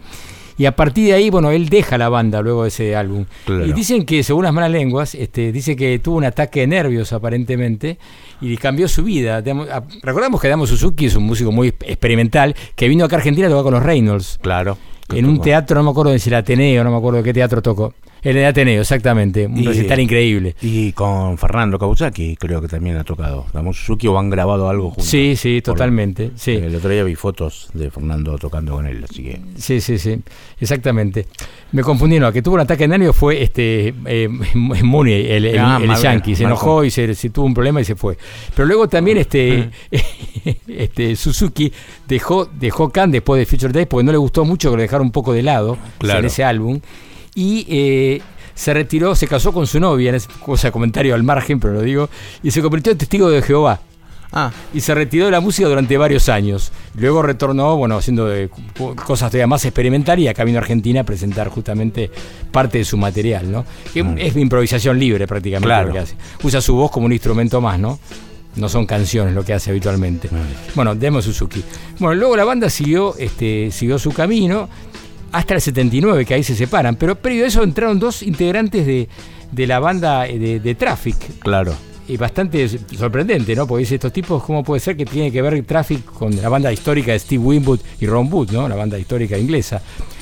Y 0.62 0.66
a 0.66 0.76
partir 0.76 1.08
de 1.08 1.14
ahí, 1.14 1.28
bueno, 1.28 1.50
él 1.50 1.68
deja 1.68 1.98
la 1.98 2.08
banda 2.08 2.40
luego 2.40 2.62
de 2.62 2.68
ese 2.68 2.94
álbum. 2.94 3.24
Claro. 3.46 3.66
Y 3.66 3.72
dicen 3.72 4.06
que, 4.06 4.22
según 4.22 4.44
las 4.44 4.52
malas 4.52 4.70
lenguas, 4.70 5.16
este, 5.16 5.50
dice 5.50 5.74
que 5.74 5.98
tuvo 5.98 6.18
un 6.18 6.24
ataque 6.24 6.60
de 6.60 6.68
nervios 6.68 7.12
aparentemente 7.12 7.98
y 8.40 8.56
cambió 8.58 8.86
su 8.86 9.02
vida. 9.02 9.42
Recordamos 10.04 10.40
que 10.40 10.46
Damo 10.46 10.64
Suzuki 10.64 11.06
es 11.06 11.16
un 11.16 11.24
músico 11.24 11.50
muy 11.50 11.66
experimental 11.66 12.54
que 12.76 12.86
vino 12.86 13.04
acá 13.04 13.16
a 13.16 13.18
Argentina 13.18 13.48
a 13.48 13.50
tocar 13.50 13.64
con 13.64 13.74
los 13.74 13.82
Reynolds. 13.82 14.38
Claro. 14.40 14.78
En 15.12 15.26
un 15.26 15.40
teatro, 15.40 15.74
no 15.74 15.82
me 15.82 15.90
acuerdo 15.90 16.16
si 16.16 16.30
el 16.30 16.34
Ateneo, 16.36 16.84
no 16.84 16.92
me 16.92 16.96
acuerdo 16.96 17.18
de 17.18 17.24
qué 17.24 17.34
teatro 17.34 17.60
tocó. 17.60 17.92
En 18.24 18.36
el 18.36 18.44
Ateneo, 18.44 18.80
exactamente. 18.82 19.46
Un 19.46 19.58
Y- 19.58 19.66
recital 19.66 19.98
increíble. 19.98 20.54
Y 20.62 20.92
con 20.92 21.36
Fernando 21.38 21.78
Kawasaki 21.78 22.36
creo 22.36 22.60
que 22.60 22.68
también 22.68 22.96
ha 22.96 23.04
tocado. 23.04 23.46
Suzuki 23.72 24.06
o 24.06 24.18
han 24.18 24.30
grabado 24.30 24.68
algo 24.68 24.90
juntos. 24.90 25.06
Sí, 25.06 25.34
sí, 25.36 25.60
Por- 25.60 25.74
totalmente. 25.74 26.30
Sí. 26.36 26.52
El 26.52 26.76
otro 26.76 26.90
día 26.90 27.02
vi 27.02 27.14
fotos 27.16 27.68
de 27.74 27.90
Fernando 27.90 28.38
tocando 28.38 28.72
con 28.74 28.86
él, 28.86 29.04
así 29.08 29.22
que. 29.24 29.40
Sí, 29.56 29.80
sí, 29.80 29.98
sí, 29.98 30.20
exactamente. 30.60 31.26
Me 31.72 31.82
confundí, 31.82 32.20
no, 32.20 32.30
que 32.32 32.42
tuvo 32.42 32.54
un 32.54 32.60
ataque 32.60 32.84
de 32.84 32.88
nervios 32.88 33.16
fue 33.16 33.42
este 33.42 33.94
eh, 34.06 34.28
Mooney, 34.54 35.26
el, 35.30 35.44
el, 35.46 35.58
Ah, 35.58 35.80
el 35.82 35.94
yankee, 35.96 36.36
se 36.36 36.44
enojó 36.44 36.84
y 36.84 36.90
se, 36.90 37.14
se 37.14 37.30
tuvo 37.30 37.46
un 37.46 37.54
problema 37.54 37.80
y 37.80 37.84
se 37.84 37.96
fue. 37.96 38.16
Pero 38.54 38.66
luego 38.68 38.88
también 38.88 39.16
este, 39.18 39.70
este 40.68 41.16
Suzuki 41.16 41.72
dejó, 42.08 42.46
dejó 42.46 42.90
Khan 42.90 43.10
después 43.10 43.38
de 43.38 43.46
Future 43.46 43.72
Days 43.72 43.86
porque 43.88 44.04
no 44.04 44.12
le 44.12 44.18
gustó 44.18 44.44
mucho 44.44 44.70
que 44.70 44.76
lo 44.76 44.82
dejaron 44.82 45.06
un 45.08 45.12
poco 45.12 45.32
de 45.32 45.42
lado 45.42 45.78
Claro. 45.98 46.20
en 46.20 46.26
ese 46.26 46.44
álbum. 46.44 46.80
Y 47.34 47.66
eh, 47.68 48.22
se 48.54 48.74
retiró, 48.74 49.14
se 49.14 49.26
casó 49.26 49.52
con 49.52 49.66
su 49.66 49.80
novia, 49.80 50.14
ese, 50.14 50.28
cosa 50.44 50.70
comentario 50.70 51.14
al 51.14 51.22
margen, 51.22 51.58
pero 51.60 51.74
lo 51.74 51.82
digo, 51.82 52.08
y 52.42 52.50
se 52.50 52.60
convirtió 52.62 52.92
en 52.92 52.98
testigo 52.98 53.30
de 53.30 53.42
Jehová. 53.42 53.80
Ah, 54.34 54.50
Y 54.72 54.80
se 54.80 54.94
retiró 54.94 55.26
de 55.26 55.30
la 55.30 55.40
música 55.40 55.68
durante 55.68 55.98
varios 55.98 56.30
años. 56.30 56.72
Luego 56.96 57.20
retornó, 57.20 57.76
bueno, 57.76 57.98
haciendo 57.98 58.30
cosas 59.04 59.30
todavía 59.30 59.46
más 59.46 59.62
experimentales 59.66 60.24
y 60.24 60.28
acá 60.28 60.42
vino 60.44 60.56
a 60.58 60.62
Argentina 60.62 61.02
a 61.02 61.04
presentar 61.04 61.48
justamente 61.48 62.10
parte 62.50 62.78
de 62.78 62.84
su 62.86 62.96
material, 62.96 63.52
¿no? 63.52 63.66
Que 63.92 64.02
es 64.18 64.34
improvisación 64.36 64.98
libre 64.98 65.26
prácticamente 65.26 65.66
Claro. 65.66 65.88
lo 65.88 65.92
que 65.92 65.98
hace. 65.98 66.16
Usa 66.42 66.62
su 66.62 66.74
voz 66.74 66.90
como 66.90 67.04
un 67.06 67.12
instrumento 67.12 67.60
más, 67.60 67.78
¿no? 67.78 67.98
No 68.56 68.70
son 68.70 68.86
canciones 68.86 69.34
lo 69.34 69.44
que 69.44 69.52
hace 69.52 69.70
habitualmente. 69.70 70.30
Bueno, 70.74 70.94
Demo 70.94 71.20
Suzuki. 71.20 71.62
Bueno, 71.98 72.14
luego 72.14 72.34
la 72.34 72.44
banda 72.44 72.70
siguió, 72.70 73.14
este, 73.18 73.70
siguió 73.70 73.98
su 73.98 74.12
camino 74.12 74.66
hasta 75.32 75.54
el 75.54 75.60
79, 75.60 76.24
que 76.24 76.34
ahí 76.34 76.42
se 76.44 76.54
separan. 76.54 76.96
Pero 76.96 77.16
previo 77.16 77.44
a 77.44 77.48
eso 77.48 77.62
entraron 77.62 77.98
dos 77.98 78.22
integrantes 78.22 78.86
de, 78.86 79.08
de 79.50 79.66
la 79.66 79.78
banda 79.80 80.26
eh, 80.26 80.38
de, 80.38 80.60
de 80.60 80.74
Traffic, 80.74 81.16
claro. 81.40 81.74
y 82.08 82.16
bastante 82.16 82.68
sorprendente, 82.96 83.54
¿no? 83.56 83.66
Porque 83.66 83.80
dice, 83.80 83.94
estos 83.96 84.12
tipos, 84.12 84.42
¿cómo 84.44 84.62
puede 84.62 84.80
ser 84.80 84.96
que 84.96 85.04
tiene 85.06 85.30
que 85.32 85.40
ver 85.42 85.62
Traffic 85.64 86.04
con 86.04 86.34
la 86.40 86.48
banda 86.48 86.72
histórica 86.72 87.12
de 87.12 87.18
Steve 87.18 87.42
Winwood 87.42 87.80
y 88.00 88.06
Ron 88.06 88.32
Wood, 88.32 88.50
¿no? 88.52 88.68
La 88.68 88.76
banda 88.76 88.98
histórica 88.98 89.36
inglesa. 89.38 89.80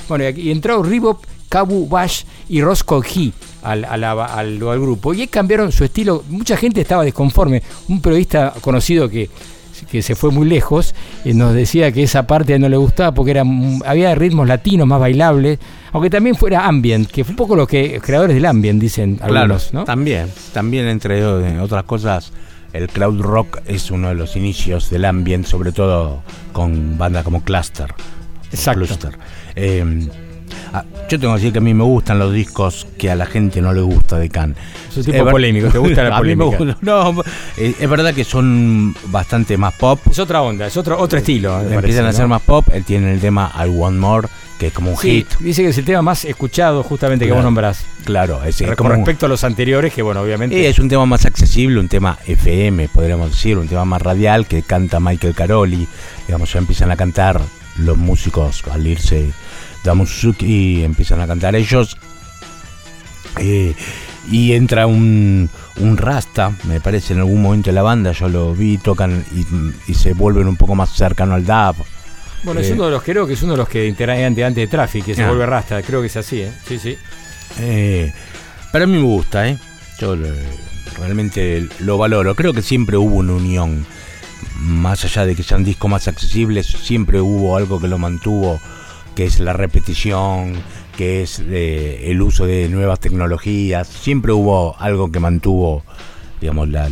Bueno, 0.09 0.28
y 0.28 0.51
entró 0.51 0.82
Rebop, 0.82 1.24
Kabu 1.49 1.89
Bash 1.89 2.23
y 2.49 2.62
Roscoe 2.62 3.03
He 3.15 3.32
al, 3.62 3.85
al- 3.85 4.05
al 4.05 4.59
grupo. 4.81 5.12
Y 5.15 5.23
ahí 5.23 5.27
cambiaron 5.28 5.70
su 5.73 5.85
estilo. 5.85 6.24
Mucha 6.28 6.57
gente 6.57 6.81
estaba 6.81 7.05
desconforme. 7.05 7.62
Un 7.89 8.01
periodista 8.01 8.55
conocido 8.61 9.09
que 9.09 9.28
que 9.90 10.02
se 10.02 10.15
fue 10.15 10.31
muy 10.31 10.48
lejos, 10.48 10.94
eh, 11.24 11.35
nos 11.35 11.55
decía 11.55 11.93
que 11.93 12.02
esa 12.02 12.27
parte 12.27 12.59
no 12.59 12.69
le 12.69 12.77
gustaba 12.77 13.12
porque 13.15 13.32
era, 13.32 13.44
mm, 13.44 13.82
había 13.86 14.15
ritmos 14.15 14.48
latinos 14.48 14.86
más 14.86 15.01
bailables, 15.01 15.59
aunque 15.93 16.11
también 16.11 16.36
fuera 16.36 16.66
ambient, 16.66 17.11
que 17.11 17.24
fue 17.24 17.32
un 17.32 17.36
poco 17.36 17.57
lo 17.57 17.66
que 17.66 18.01
creadores 18.01 18.35
del 18.35 18.47
ambient 18.47 18.81
dicen 18.81 19.19
algunos, 19.20 19.69
claro, 19.69 19.81
¿no? 19.81 19.85
también, 19.85 20.28
también 20.52 20.86
entre 20.89 21.20
eh, 21.20 21.61
otras 21.61 21.85
cosas, 21.85 22.32
el 22.73 22.89
crowd 22.89 23.20
rock 23.20 23.61
es 23.66 23.90
uno 23.90 24.09
de 24.09 24.15
los 24.15 24.36
inicios 24.36 24.90
del 24.90 25.05
ambient, 25.05 25.47
sobre 25.47 25.73
todo 25.73 26.23
con 26.52 26.97
bandas 26.98 27.24
como 27.24 27.43
Cluster. 27.43 27.94
Exacto. 28.52 28.86
Cluster. 28.86 29.19
Eh, 29.57 30.09
ah, 30.72 30.84
yo 31.09 31.18
tengo 31.20 31.34
que 31.34 31.40
decir 31.40 31.52
que 31.52 31.59
a 31.59 31.62
mí 31.62 31.74
me 31.74 31.84
gustan 31.84 32.18
los 32.18 32.32
discos 32.32 32.86
que 32.98 33.10
a 33.10 33.14
la 33.16 33.26
gente 33.26 33.60
no 33.60 33.72
le 33.72 33.80
gusta 33.80 34.18
de 34.18 34.28
Can. 34.28 34.55
Es 34.90 34.97
un 34.98 35.05
tipo 35.05 35.24
polémico, 35.30 35.68
¿te 35.68 35.78
gusta 35.78 36.05
la 36.05 36.16
polémica? 36.18 36.76
no, 36.80 37.22
eh, 37.56 37.74
es 37.78 37.88
verdad 37.90 38.14
que 38.14 38.24
son 38.24 38.94
bastante 39.06 39.56
más 39.56 39.74
pop. 39.74 40.01
Es 40.10 40.18
otra 40.18 40.42
onda, 40.42 40.66
es 40.66 40.76
otro, 40.76 40.98
otro 40.98 41.18
estilo. 41.18 41.60
Empiezan 41.60 42.06
a 42.06 42.12
ser 42.12 42.22
¿no? 42.22 42.28
más 42.28 42.42
pop, 42.42 42.66
él 42.72 42.84
tiene 42.84 43.12
el 43.12 43.20
tema 43.20 43.52
I 43.64 43.68
Want 43.68 43.98
More, 43.98 44.28
que 44.59 44.66
es 44.68 44.72
como 44.72 44.90
un 44.90 44.97
Sí, 44.98 45.10
hit. 45.28 45.38
dice 45.40 45.62
que 45.62 45.68
es 45.68 45.78
el 45.78 45.84
tema 45.84 46.02
más 46.02 46.24
escuchado 46.24 46.82
justamente 46.82 47.24
que 47.24 47.28
Claro. 47.30 47.38
vos 47.42 47.44
nombrás. 47.44 47.84
Claro, 48.05 48.42
es, 48.44 48.60
es 48.60 48.66
Con 48.68 48.76
como 48.76 48.90
un- 48.90 48.97
respecto 48.97 49.26
a 49.26 49.28
los 49.28 49.42
anteriores, 49.44 49.92
que 49.94 50.02
bueno, 50.02 50.20
obviamente. 50.20 50.68
Es 50.68 50.78
un 50.78 50.88
tema 50.88 51.06
más 51.06 51.24
accesible, 51.26 51.80
un 51.80 51.88
tema 51.88 52.18
FM, 52.26 52.88
podríamos 52.88 53.30
decir, 53.30 53.56
un 53.59 53.68
tema 53.68 53.84
más 53.84 54.02
radial 54.02 54.47
que 54.47 54.62
canta 54.62 55.01
Michael 55.01 55.34
Caroli. 55.34 55.86
Digamos, 56.26 56.52
ya 56.52 56.59
empiezan 56.59 56.90
a 56.90 56.97
cantar 56.97 57.40
los 57.78 57.97
músicos 57.97 58.62
al 58.70 58.86
irse 58.86 59.30
Damo 59.85 60.07
Suzuki, 60.07 60.82
empiezan 60.85 61.20
a 61.20 61.27
cantar 61.27 61.55
ellos. 61.57 61.97
Eh, 63.39 63.74
y 64.31 64.52
entra 64.52 64.86
un, 64.86 65.48
un 65.78 65.97
rasta, 65.97 66.52
me 66.65 66.81
parece, 66.81 67.15
en 67.15 67.20
algún 67.20 67.43
momento 67.43 67.70
de 67.70 67.74
la 67.74 67.82
banda, 67.82 68.12
yo 68.12 68.28
lo 68.28 68.55
vi, 68.55 68.77
tocan 68.78 69.24
y, 69.35 69.90
y 69.90 69.94
se 69.94 70.12
vuelven 70.12 70.47
un 70.47 70.57
poco 70.57 70.74
más 70.74 70.90
cercano 70.90 71.35
al 71.35 71.44
dub. 71.47 71.77
bueno, 72.44 72.61
es 72.61 72.69
Eh, 72.69 72.73
uno 72.74 72.85
de 72.86 72.90
los, 72.93 73.02
creo 73.02 73.27
que 73.27 73.32
es 73.32 73.43
uno 73.43 73.52
de 73.52 73.59
los 73.59 73.69
que 73.69 73.86
integra 73.86 74.15
antes 74.27 74.55
de 74.55 74.66
Traffic, 74.66 75.05
que 75.07 75.15
se 75.15 75.23
Ah. 75.23 75.28
vuelve 75.28 75.47
rasta, 75.47 75.82
creo 75.82 76.01
que 76.01 76.09
es 76.09 76.16
así, 76.16 76.43
¿eh? 76.43 76.52
Sí, 76.66 76.78
sí. 76.78 76.97
Eh, 77.59 78.12
pero 78.73 78.85
a 78.85 78.86
mí 78.86 78.97
me 78.98 79.02
gusta, 79.02 79.48
¿eh? 79.48 79.59
Yo 79.98 80.16
realmente 80.98 81.66
lo 81.81 81.98
valoro. 81.98 82.35
Creo 82.35 82.52
que 82.52 82.62
siempre 82.62 82.97
hubo 82.97 83.16
una 83.16 83.32
unión. 83.32 83.85
Más 84.59 85.05
allá 85.05 85.24
de 85.27 85.35
que 85.35 85.43
sean 85.43 85.65
discos 85.65 85.90
más 85.90 86.07
accesibles, 86.09 86.66
siempre 86.66 87.20
hubo 87.20 87.57
algo 87.57 87.81
que 87.81 87.89
lo 87.89 87.98
mantuvo, 87.98 88.61
que 89.20 89.26
es 89.26 89.38
la 89.38 89.52
repetición, 89.52 90.55
que 90.97 91.20
es 91.20 91.42
eh, 91.47 92.05
el 92.06 92.22
uso 92.22 92.47
de 92.47 92.70
nuevas 92.70 93.01
tecnologías. 93.01 93.86
Siempre 93.86 94.32
hubo 94.32 94.74
algo 94.78 95.12
que 95.12 95.20
mantuvo, 95.20 95.82
digamos, 96.40 96.70
la, 96.70 96.88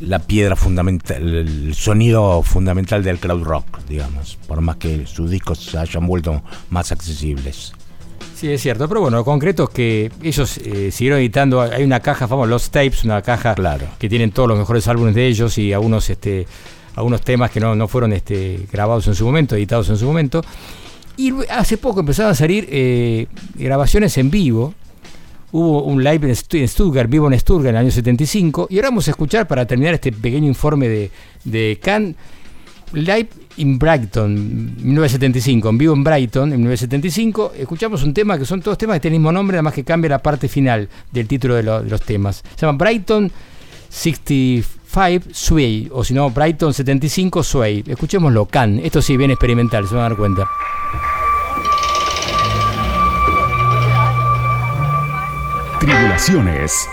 la 0.00 0.20
piedra 0.20 0.56
fundamental, 0.56 1.22
el 1.34 1.74
sonido 1.74 2.42
fundamental 2.42 3.04
del 3.04 3.18
crowd 3.18 3.42
rock, 3.42 3.80
digamos, 3.86 4.38
por 4.46 4.62
más 4.62 4.76
que 4.76 5.04
sus 5.04 5.30
discos 5.30 5.58
se 5.58 5.76
hayan 5.76 6.06
vuelto 6.06 6.40
más 6.70 6.92
accesibles. 6.92 7.74
Sí, 8.34 8.50
es 8.50 8.62
cierto, 8.62 8.88
pero 8.88 9.02
bueno, 9.02 9.18
lo 9.18 9.24
concreto 9.26 9.64
es 9.64 9.68
que 9.68 10.10
ellos 10.22 10.56
eh, 10.56 10.90
siguieron 10.90 11.18
editando, 11.18 11.60
hay 11.60 11.84
una 11.84 12.00
caja 12.00 12.26
famosa, 12.26 12.48
Los 12.48 12.70
Tapes, 12.70 13.04
una 13.04 13.20
caja 13.20 13.54
que 13.98 14.08
tienen 14.08 14.30
todos 14.30 14.48
los 14.48 14.58
mejores 14.58 14.88
álbumes 14.88 15.14
de 15.14 15.26
ellos 15.26 15.58
y 15.58 15.74
algunos, 15.74 16.08
este, 16.08 16.46
algunos 16.96 17.20
temas 17.20 17.50
que 17.50 17.60
no, 17.60 17.76
no 17.76 17.86
fueron 17.86 18.14
este, 18.14 18.60
grabados 18.72 19.06
en 19.08 19.14
su 19.14 19.26
momento, 19.26 19.56
editados 19.56 19.90
en 19.90 19.98
su 19.98 20.06
momento. 20.06 20.42
Y 21.18 21.32
hace 21.50 21.76
poco 21.76 22.00
empezaron 22.00 22.32
a 22.32 22.34
salir 22.34 22.66
eh, 22.70 23.26
grabaciones 23.56 24.16
en 24.18 24.30
vivo. 24.30 24.72
Hubo 25.52 25.82
un 25.82 26.02
live 26.04 26.28
en 26.28 26.34
Stu- 26.34 26.60
en 26.60 26.68
Stuttgart, 26.68 27.10
vivo 27.10 27.30
en 27.30 27.38
Stuttgart 27.38 27.70
en 27.70 27.76
el 27.76 27.80
año 27.82 27.90
75. 27.90 28.68
Y 28.70 28.76
ahora 28.76 28.88
vamos 28.88 29.08
a 29.08 29.10
escuchar, 29.10 29.46
para 29.48 29.66
terminar 29.66 29.94
este 29.94 30.12
pequeño 30.12 30.46
informe 30.46 30.88
de, 30.88 31.10
de 31.44 31.78
Can, 31.82 32.14
Live 32.92 33.28
in 33.56 33.78
Brighton, 33.78 34.34
1975, 34.76 35.68
en 35.68 35.78
vivo 35.78 35.92
en 35.94 36.04
Brighton, 36.04 36.52
en 36.52 36.58
1975. 36.60 37.52
Escuchamos 37.58 38.02
un 38.04 38.14
tema 38.14 38.38
que 38.38 38.44
son 38.46 38.62
todos 38.62 38.78
temas 38.78 38.96
que 38.96 39.00
tienen 39.00 39.16
el 39.16 39.20
mismo 39.20 39.32
nombre, 39.32 39.56
nada 39.56 39.62
más 39.64 39.74
que 39.74 39.84
cambia 39.84 40.10
la 40.10 40.22
parte 40.22 40.48
final 40.48 40.88
del 41.10 41.26
título 41.26 41.54
de, 41.56 41.62
de 41.62 41.90
los 41.90 42.00
temas. 42.02 42.44
Se 42.54 42.64
llama 42.64 42.78
Brighton 42.78 43.30
65 44.88 45.34
Sway, 45.34 45.88
o 45.92 46.02
si 46.02 46.14
no, 46.14 46.30
Brighton 46.30 46.72
75 46.72 47.42
Sway. 47.42 47.84
Escuchémoslo, 47.86 48.46
Can. 48.46 48.78
Esto 48.78 49.02
sí, 49.02 49.16
bien 49.16 49.30
experimental, 49.30 49.86
se 49.86 49.94
van 49.94 50.06
a 50.06 50.08
dar 50.08 50.16
cuenta. 50.16 50.48
Tribulaciones. 55.78 56.88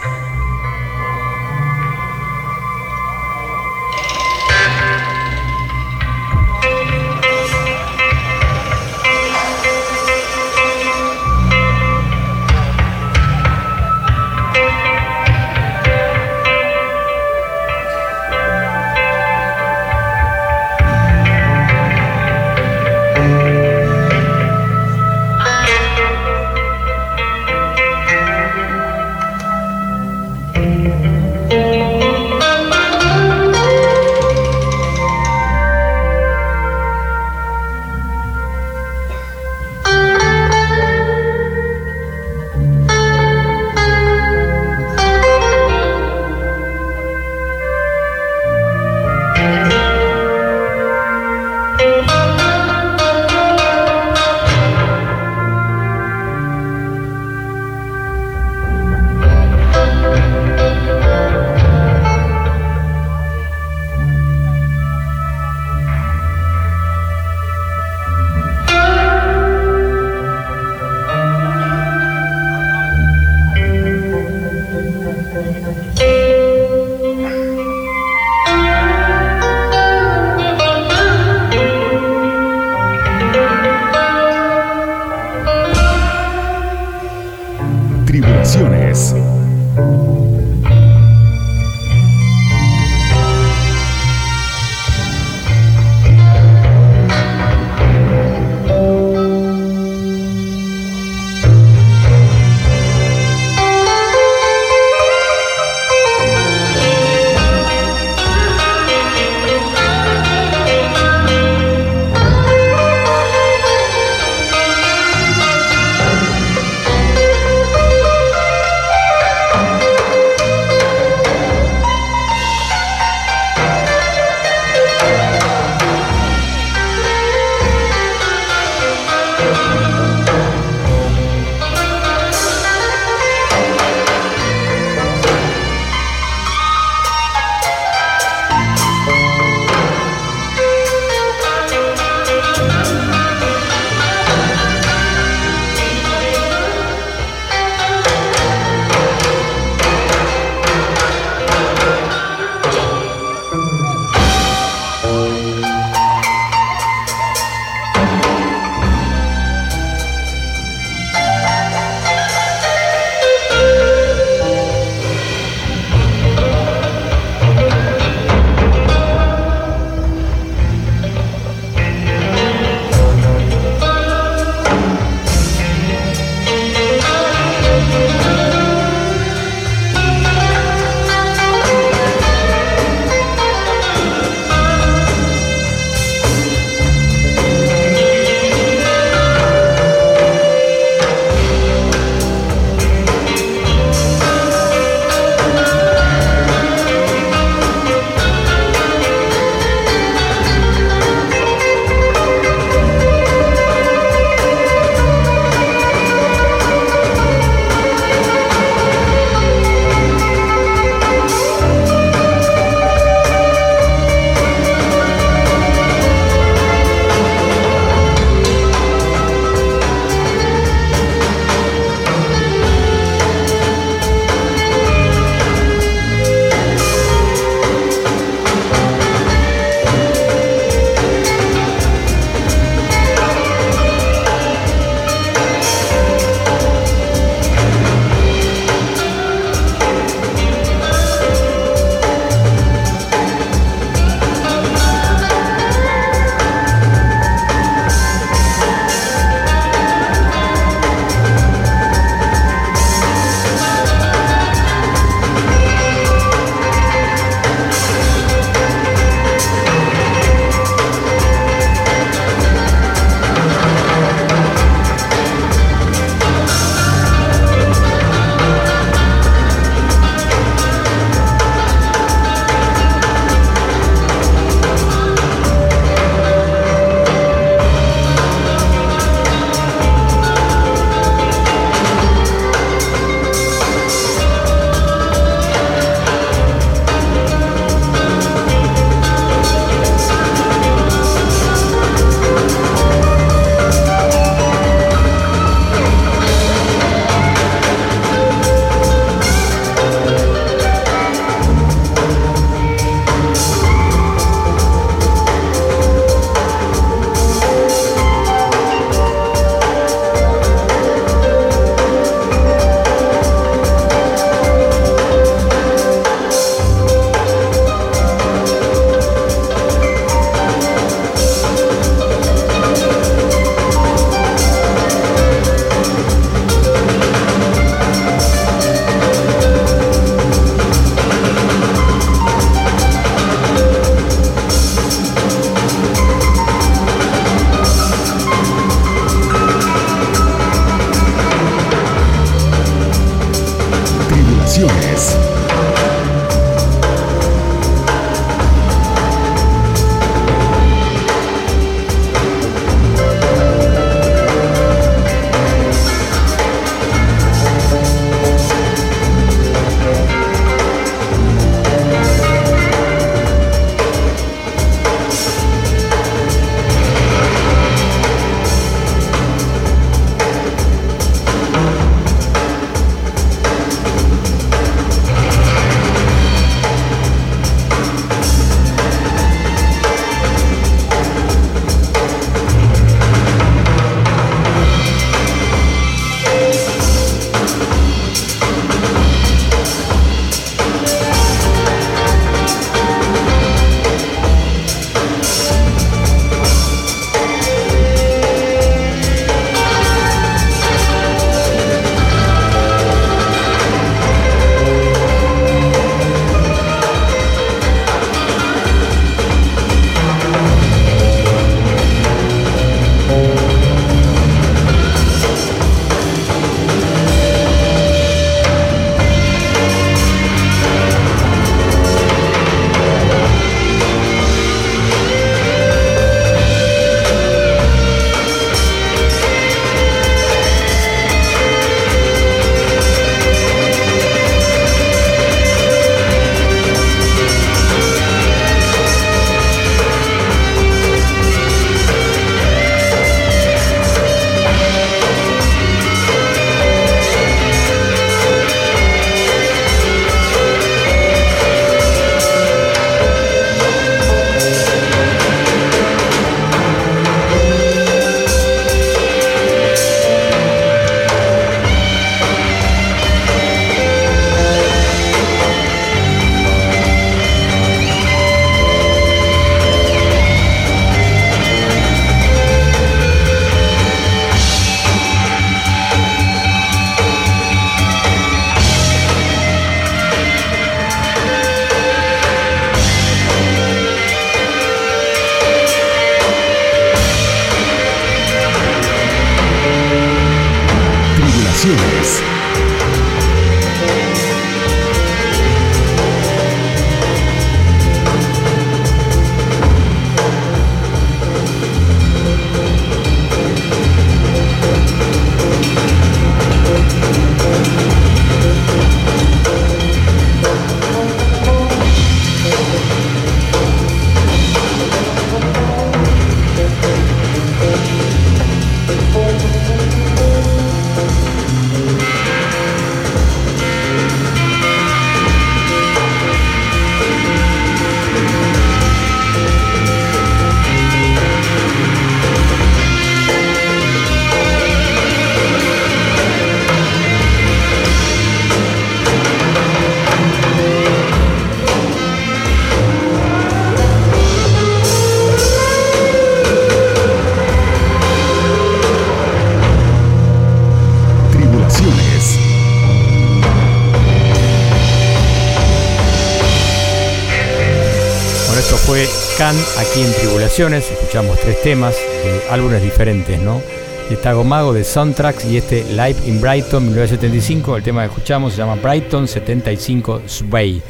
Fue 559.07 559.38
Can 559.38 559.56
aquí 559.80 560.02
en 560.02 560.14
Tribulaciones. 560.14 560.90
Escuchamos 560.91 561.40
tres 561.40 561.61
temas 561.61 561.94
de 561.94 562.41
álbumes 562.52 562.82
diferentes, 562.82 563.40
¿no? 563.41 563.61
De 564.10 564.15
Tago 564.18 564.44
Mago, 564.44 564.73
de 564.73 564.84
Soundtracks 564.84 565.45
y 565.45 565.57
este 565.57 565.84
Live 565.91 566.15
in 566.27 566.40
Brighton 566.40 566.84
1975. 566.86 567.77
El 567.77 567.84
tema 567.84 568.02
que 568.03 568.07
escuchamos 568.10 568.53
se 568.53 568.60
llama 568.60 568.76
Brighton 568.76 569.27
75 569.27 570.22
Sway. 570.27 570.82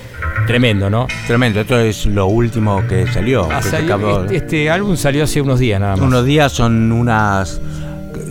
Tremendo, 0.48 0.90
¿no? 0.90 1.08
Tremendo, 1.28 1.62
esto 1.62 1.80
es 1.80 2.06
lo 2.08 2.28
último 2.28 2.84
que 2.88 3.08
salió. 3.08 3.48
Ah, 3.52 3.62
que 3.62 3.70
salió- 3.70 4.24
este, 4.24 4.36
este 4.38 4.70
álbum 4.70 4.98
salió 4.98 5.24
hace 5.24 5.42
unos 5.42 5.60
días 5.60 5.80
nada 5.80 5.96
más. 5.96 6.06
Unos 6.06 6.26
días 6.26 6.52
son 6.52 6.92
unas 6.92 7.62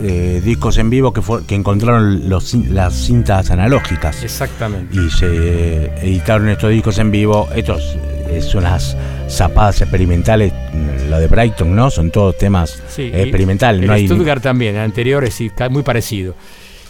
eh, 0.03 0.43
discos 0.45 0.77
en 0.77 0.91
vivo 0.91 1.13
que, 1.15 1.23
fue- 1.23 1.45
que 1.47 1.55
encontraron 1.55 2.29
los, 2.29 2.53
las 2.55 2.93
cintas 2.95 3.51
analógicas 3.51 4.23
Exactamente. 4.23 4.95
y 5.01 5.09
se 5.11 5.87
editaron 6.07 6.49
estos 6.51 6.71
discos 6.71 6.99
en 6.99 7.11
vivo. 7.11 7.49
Estos 7.55 7.97
eh, 8.35 8.39
es 8.39 8.55
unas 8.55 8.97
zapadas 9.29 9.81
experimentales, 9.81 10.53
mm, 10.53 11.11
lo 11.11 11.19
de 11.19 11.27
Brighton, 11.27 11.75
¿no? 11.75 11.91
Son 11.91 12.11
todos 12.11 12.37
temas 12.39 12.83
Sí, 12.89 13.03
y 13.15 13.17
experimentales. 13.21 13.81
El 13.83 13.87
no 13.89 13.93
hay 13.93 14.07
Stuttgart 14.07 14.43
también, 14.43 14.75
el 14.77 14.83
anterior 14.83 15.25
es 15.25 15.39
ca- 15.57 15.69
muy 15.69 15.83
parecido. 15.83 16.35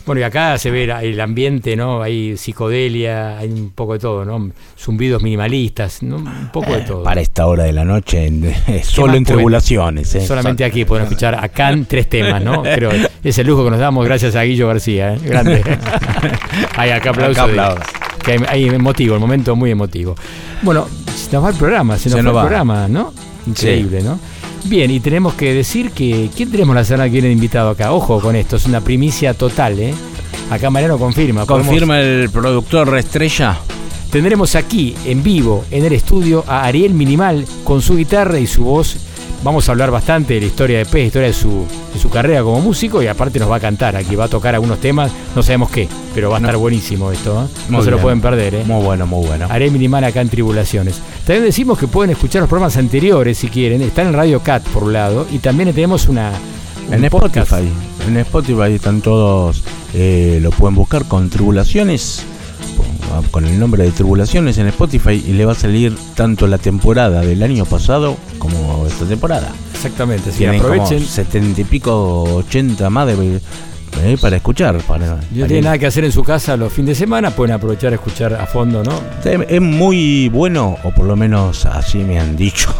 Bueno, 0.07 0.21
y 0.21 0.25
acá 0.25 0.59
se 0.59 0.71
ve 0.71 0.85
el 0.85 1.19
ambiente, 1.19 1.77
¿no? 1.77 2.03
Hay 2.03 2.37
psicodelia, 2.37 3.39
hay 3.39 3.49
un 3.49 3.71
poco 3.71 3.95
de 3.95 4.01
todo, 4.01 4.23
¿no? 4.27 4.51
Zumbidos 4.79 5.23
minimalistas, 5.23 6.03
¿no? 6.03 6.17
Un 6.17 6.51
poco 6.53 6.75
de 6.75 6.83
todo. 6.83 7.03
para 7.03 7.23
esta 7.23 7.47
hora 7.47 7.65
de 7.65 7.73
la 7.73 7.87
noche, 7.87 8.31
¿Qué 8.67 8.83
solo 8.85 9.15
en 9.15 9.25
tribulaciones. 9.25 10.15
¿eh? 10.15 10.21
Solamente 10.27 10.63
aquí 10.63 10.85
pueden 10.85 11.05
escuchar 11.07 11.35
a 11.43 11.49
Can 11.49 11.87
tres 11.87 12.07
temas, 12.11 12.45
¿no? 12.45 12.63
Es 13.25 13.39
el 13.39 13.47
lujo 13.47 13.65
que 13.65 13.71
nos 13.71 13.81
damos 13.81 14.05
gracias 14.05 14.37
a 14.37 14.43
Guillo 14.43 14.69
García, 14.69 15.15
¿eh? 15.15 15.19
Grande. 15.25 15.63
Hay 16.77 16.91
acá 16.91 17.09
aplausos. 17.09 17.39
Acá 17.39 17.47
de- 17.53 17.61
aplausos. 17.61 17.87
que 18.23 18.33
hay, 18.33 18.39
hay 18.49 18.69
emotivo, 18.69 19.15
el 19.15 19.21
momento 19.21 19.57
muy 19.57 19.71
emotivo. 19.71 20.15
Bueno, 20.63 20.87
se 21.17 21.33
nos 21.33 21.45
va 21.45 21.51
el 21.51 21.57
programa, 21.57 21.97
se 21.99 22.09
nos 22.11 22.17
Se 22.19 22.23
nos 22.23 22.31
el 22.33 22.37
va. 22.37 22.43
programa, 22.43 22.89
¿no? 22.89 23.13
Increíble, 23.47 24.03
¿no? 24.03 24.19
Bien, 24.65 24.91
y 24.91 25.01
tenemos 25.01 25.35
que 25.35 25.53
decir 25.53 25.91
que. 25.91 26.31
¿Quién 26.35 26.51
tenemos 26.51 26.75
la 26.75 26.85
semana 26.85 27.05
que 27.05 27.13
viene 27.13 27.31
invitado 27.33 27.71
acá? 27.71 27.93
Ojo 27.93 28.21
con 28.21 28.35
esto, 28.37 28.57
es 28.57 28.65
una 28.67 28.81
primicia 28.81 29.35
total, 29.35 29.79
¿eh? 29.79 29.95
Acá 30.51 30.71
Mariano 30.71 30.99
confirma. 30.99 31.45
podemos- 31.45 31.67
Confirma 31.69 32.01
el 32.01 32.31
productor 32.31 32.97
Estrella. 32.99 33.59
Tendremos 34.11 34.55
aquí 34.55 34.95
en 35.07 35.23
vivo 35.23 35.65
en 35.71 35.85
el 35.85 35.93
estudio 35.93 36.45
a 36.47 36.65
Ariel 36.65 36.95
Minimal 36.95 37.45
con 37.65 37.83
su 37.83 37.97
guitarra 37.97 38.39
y 38.39 38.47
su 38.47 38.65
voz. 38.65 38.97
Vamos 39.45 39.69
a 39.69 39.73
hablar 39.73 39.91
bastante 39.91 40.33
de 40.33 40.41
la 40.41 40.47
historia 40.47 40.79
de 40.79 40.87
Pez, 40.87 41.09
historia 41.09 41.29
de 41.29 41.35
su, 41.35 41.67
de 41.93 42.01
su 42.01 42.09
carrera 42.09 42.43
como 42.43 42.63
músico 42.63 43.03
y 43.03 43.09
aparte 43.09 43.39
nos 43.39 43.51
va 43.51 43.57
a 43.57 43.61
cantar 43.61 43.95
aquí, 43.95 44.17
va 44.17 44.25
a 44.25 44.29
tocar 44.29 44.55
algunos 44.55 44.81
temas, 44.81 45.13
no 45.37 45.43
sabemos 45.43 45.71
qué, 45.71 45.87
pero 46.15 46.31
va 46.31 46.39
a 46.39 46.41
estar 46.41 46.57
buenísimo 46.57 47.13
esto, 47.13 47.45
¿eh? 47.45 47.61
no 47.69 47.83
se 47.83 47.91
lo 47.91 47.99
pueden 47.99 48.23
perder. 48.23 48.55
¿eh? 48.55 48.65
Muy 48.65 48.83
bueno, 48.83 49.07
muy 49.07 49.27
bueno. 49.27 49.47
Ariel 49.51 49.71
Minimal 49.71 50.03
acá 50.05 50.23
en 50.23 50.31
Tribulaciones. 50.31 50.99
También 51.27 51.45
decimos 51.45 51.79
que 51.79 51.87
pueden 51.87 52.13
escuchar 52.13 52.41
los 52.41 52.49
programas 52.49 52.79
anteriores 52.79 53.37
si 53.37 53.49
quieren, 53.49 53.83
están 53.83 54.07
en 54.07 54.15
Radio 54.15 54.41
Cat 54.41 54.63
por 54.69 54.85
un 54.85 54.95
lado 54.95 55.27
y 55.31 55.41
también 55.41 55.75
tenemos 55.75 56.09
una... 56.09 56.33
un 56.89 57.05
En 57.05 57.11
podcast. 57.11 57.53
Spotify. 57.53 57.73
En 58.09 58.17
Spotify 58.17 58.73
están 58.73 59.03
todos, 59.03 59.63
eh, 59.93 60.39
lo 60.41 60.53
pueden 60.53 60.75
buscar 60.75 61.05
con 61.05 61.29
Tribulaciones, 61.29 62.25
con- 63.31 63.45
el 63.47 63.59
nombre 63.59 63.85
de 63.85 63.91
Tribulaciones 63.91 64.59
en 64.59 64.67
Spotify 64.69 65.23
y 65.27 65.33
le 65.33 65.45
va 65.45 65.53
a 65.53 65.57
salir 65.57 65.97
tanto 66.15 66.47
la 66.47 66.59
temporada 66.59 67.21
del 67.21 67.43
año 67.43 67.65
pasado 67.65 68.17
como 68.39 68.87
esta 68.87 69.05
temporada. 69.05 69.49
Exactamente, 69.75 70.31
que 70.31 70.37
Tienen 70.37 70.61
como 70.61 70.75
aprovechen. 70.75 71.05
setenta 71.07 71.61
y 71.61 71.65
pico, 71.65 72.23
80 72.25 72.89
más 72.91 73.07
de, 73.07 73.41
eh, 74.03 74.17
para 74.21 74.37
escuchar. 74.37 74.79
Para, 74.83 75.19
No 75.31 75.47
ir. 75.47 75.63
nada 75.63 75.79
que 75.79 75.87
hacer 75.87 76.05
en 76.05 76.13
su 76.13 76.23
casa 76.25 76.57
los 76.57 76.73
fines 76.73 76.89
de 76.99 77.05
semana, 77.05 77.31
pueden 77.31 77.55
aprovechar 77.55 77.93
a 77.93 77.97
escuchar 77.97 78.35
a 78.35 78.47
fondo, 78.47 78.83
¿no? 78.83 78.93
Es 79.25 79.61
muy 79.61 80.29
bueno, 80.31 80.77
o 80.85 80.91
por 80.91 81.05
lo 81.07 81.17
menos 81.17 81.67
así 81.67 81.99
me 81.99 82.19
han 82.19 82.35
dicho, 82.37 82.71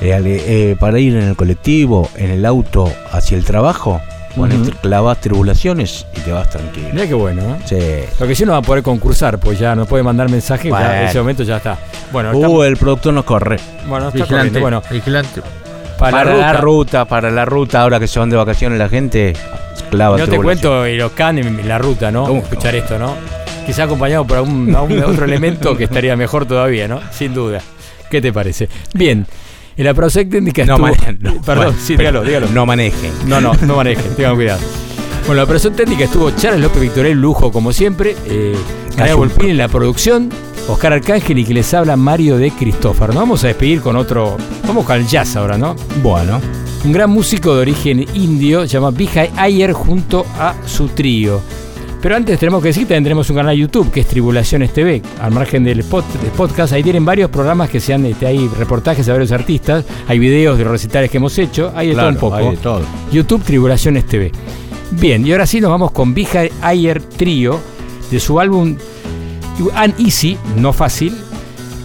eh, 0.00 0.16
eh, 0.24 0.76
para 0.78 0.98
ir 1.00 1.16
en 1.16 1.24
el 1.24 1.36
colectivo, 1.36 2.08
en 2.16 2.30
el 2.30 2.46
auto 2.46 2.90
hacia 3.12 3.36
el 3.36 3.44
trabajo, 3.44 4.00
pones, 4.38 4.58
Ujú. 4.58 4.70
clavas 4.80 5.20
tribulaciones 5.20 6.06
y 6.16 6.20
te 6.20 6.32
vas 6.32 6.48
tranquilo. 6.48 6.88
Mira 6.92 7.06
qué 7.06 7.14
bueno, 7.14 7.42
¿no? 7.42 7.58
Sí. 7.66 7.76
Lo 8.18 8.26
que 8.26 8.34
sí 8.34 8.44
no 8.46 8.52
va 8.52 8.58
a 8.58 8.62
poder 8.62 8.82
concursar, 8.82 9.38
pues 9.38 9.58
ya 9.58 9.74
no 9.74 9.84
puede 9.86 10.02
mandar 10.02 10.30
mensajes, 10.30 10.64
ya 10.64 10.78
Bueno. 10.78 10.92
en 10.94 11.02
ese 11.08 11.18
momento 11.18 11.42
ya 11.42 11.56
está. 11.58 11.76
Bueno, 12.12 12.30
Uh, 12.30 12.36
estamos- 12.36 12.66
el 12.66 12.76
productor 12.76 13.12
nos 13.14 13.24
corre. 13.24 13.56
bueno 13.86 14.08
está 14.08 14.26
corriendo. 14.26 14.60
Bueno, 14.60 14.82
vigilante. 14.90 15.42
para, 15.98 16.12
Para, 16.18 16.30
la 16.30 16.36
la 16.38 16.52
ruta, 16.52 16.60
ruta, 16.60 17.04
para 17.06 17.30
la 17.30 17.44
ruta, 17.44 17.82
ahora 17.82 17.98
que 18.00 18.06
se 18.06 18.18
van 18.20 18.30
de 18.30 18.36
vacaciones 18.36 18.78
la 18.78 18.88
gente, 18.88 19.32
clava 19.90 20.16
no 20.16 20.26
te 20.28 20.36
cuento 20.36 20.84
el 20.84 21.00
Ocán 21.02 21.38
en 21.38 21.66
la 21.68 21.76
ruta, 21.78 22.10
¿no? 22.12 22.24
Uh, 22.24 22.36
Escuchar 22.38 22.74
esto, 22.76 22.98
¿no? 22.98 23.14
Quizá 23.66 23.82
acompañado 23.82 24.24
por 24.24 24.36
algún, 24.38 24.74
algún 24.74 25.02
otro 25.04 25.24
elemento 25.24 25.76
que 25.76 25.84
estaría 25.84 26.14
mejor 26.16 26.46
todavía, 26.46 26.86
¿no? 26.88 27.00
Sin 27.10 27.34
duda. 27.34 27.60
¿Qué 28.10 28.22
te 28.22 28.32
parece? 28.32 28.68
Bien. 28.94 29.26
En 29.78 29.84
la 29.84 29.94
Prosec 29.94 30.28
técnica 30.28 30.64
No 30.66 30.74
estuvo... 30.74 30.86
manejen. 30.88 31.18
no, 31.22 31.40
Perdón, 31.40 31.64
bueno, 31.66 31.80
sí, 31.80 31.96
dígalo, 31.96 32.22
dígalo. 32.24 32.48
No 32.48 32.66
manejen. 32.66 33.12
No, 33.26 33.40
no, 33.40 33.52
no 33.62 33.76
manejen, 33.76 34.14
tengan 34.16 34.34
cuidado. 34.34 34.60
Bueno, 35.20 35.34
la 35.36 35.44
operación 35.44 35.74
técnica 35.74 36.04
estuvo 36.04 36.30
Charles 36.32 36.60
López 36.60 36.80
Victorel, 36.82 37.18
lujo 37.20 37.52
como 37.52 37.72
siempre, 37.72 38.16
eh. 38.26 38.56
Volpín 39.16 39.50
en 39.50 39.58
la 39.58 39.68
producción, 39.68 40.30
Oscar 40.68 40.92
Arcángel 40.94 41.38
y 41.38 41.44
que 41.44 41.54
les 41.54 41.72
habla 41.74 41.96
Mario 41.96 42.36
de 42.38 42.50
Cristófaro. 42.50 43.12
Nos 43.12 43.22
vamos 43.22 43.44
a 43.44 43.46
despedir 43.48 43.80
con 43.80 43.94
otro, 43.94 44.36
vamos 44.66 44.84
con 44.84 44.96
el 44.96 45.06
jazz 45.06 45.36
ahora, 45.36 45.56
¿no? 45.56 45.76
Bueno, 46.02 46.40
Un 46.84 46.92
gran 46.92 47.10
músico 47.10 47.54
de 47.54 47.60
origen 47.60 48.04
indio, 48.14 48.64
llama 48.64 48.90
Vijay 48.90 49.30
Ayer 49.36 49.72
junto 49.72 50.26
a 50.38 50.54
su 50.66 50.88
trío. 50.88 51.40
Pero 52.00 52.14
antes 52.14 52.38
tenemos 52.38 52.62
que 52.62 52.68
decir 52.68 52.84
que 52.84 52.88
también 52.90 53.04
tenemos 53.04 53.28
un 53.30 53.36
canal 53.36 53.54
de 53.56 53.60
YouTube 53.62 53.90
que 53.90 54.00
es 54.00 54.06
Tribulaciones 54.06 54.72
TV, 54.72 55.02
al 55.20 55.32
margen 55.32 55.64
del, 55.64 55.84
pod- 55.84 56.04
del 56.22 56.30
podcast. 56.30 56.72
Ahí 56.72 56.82
tienen 56.82 57.04
varios 57.04 57.28
programas 57.28 57.70
que 57.70 57.80
sean, 57.80 58.06
este, 58.06 58.26
hay 58.26 58.46
reportajes 58.56 59.04
de 59.04 59.12
varios 59.12 59.32
artistas, 59.32 59.84
hay 60.06 60.18
videos 60.20 60.56
de 60.58 60.64
los 60.64 60.70
recitales 60.72 61.10
que 61.10 61.16
hemos 61.16 61.36
hecho, 61.38 61.72
hay 61.74 61.88
de 61.88 61.94
claro, 61.94 62.08
todo 62.10 62.14
un 62.14 62.20
poco. 62.20 62.36
hay 62.36 62.50
de 62.50 62.56
todo. 62.62 62.82
YouTube 63.10 63.42
Tribulaciones 63.42 64.06
TV. 64.06 64.30
Bien, 64.92 65.26
y 65.26 65.32
ahora 65.32 65.46
sí 65.46 65.60
nos 65.60 65.70
vamos 65.70 65.90
con 65.90 66.14
Vija 66.14 66.42
Ayer 66.62 67.02
Trio 67.02 67.58
de 68.10 68.20
su 68.20 68.38
álbum 68.38 68.76
Uneasy, 69.58 70.38
no 70.56 70.72
fácil, 70.72 71.14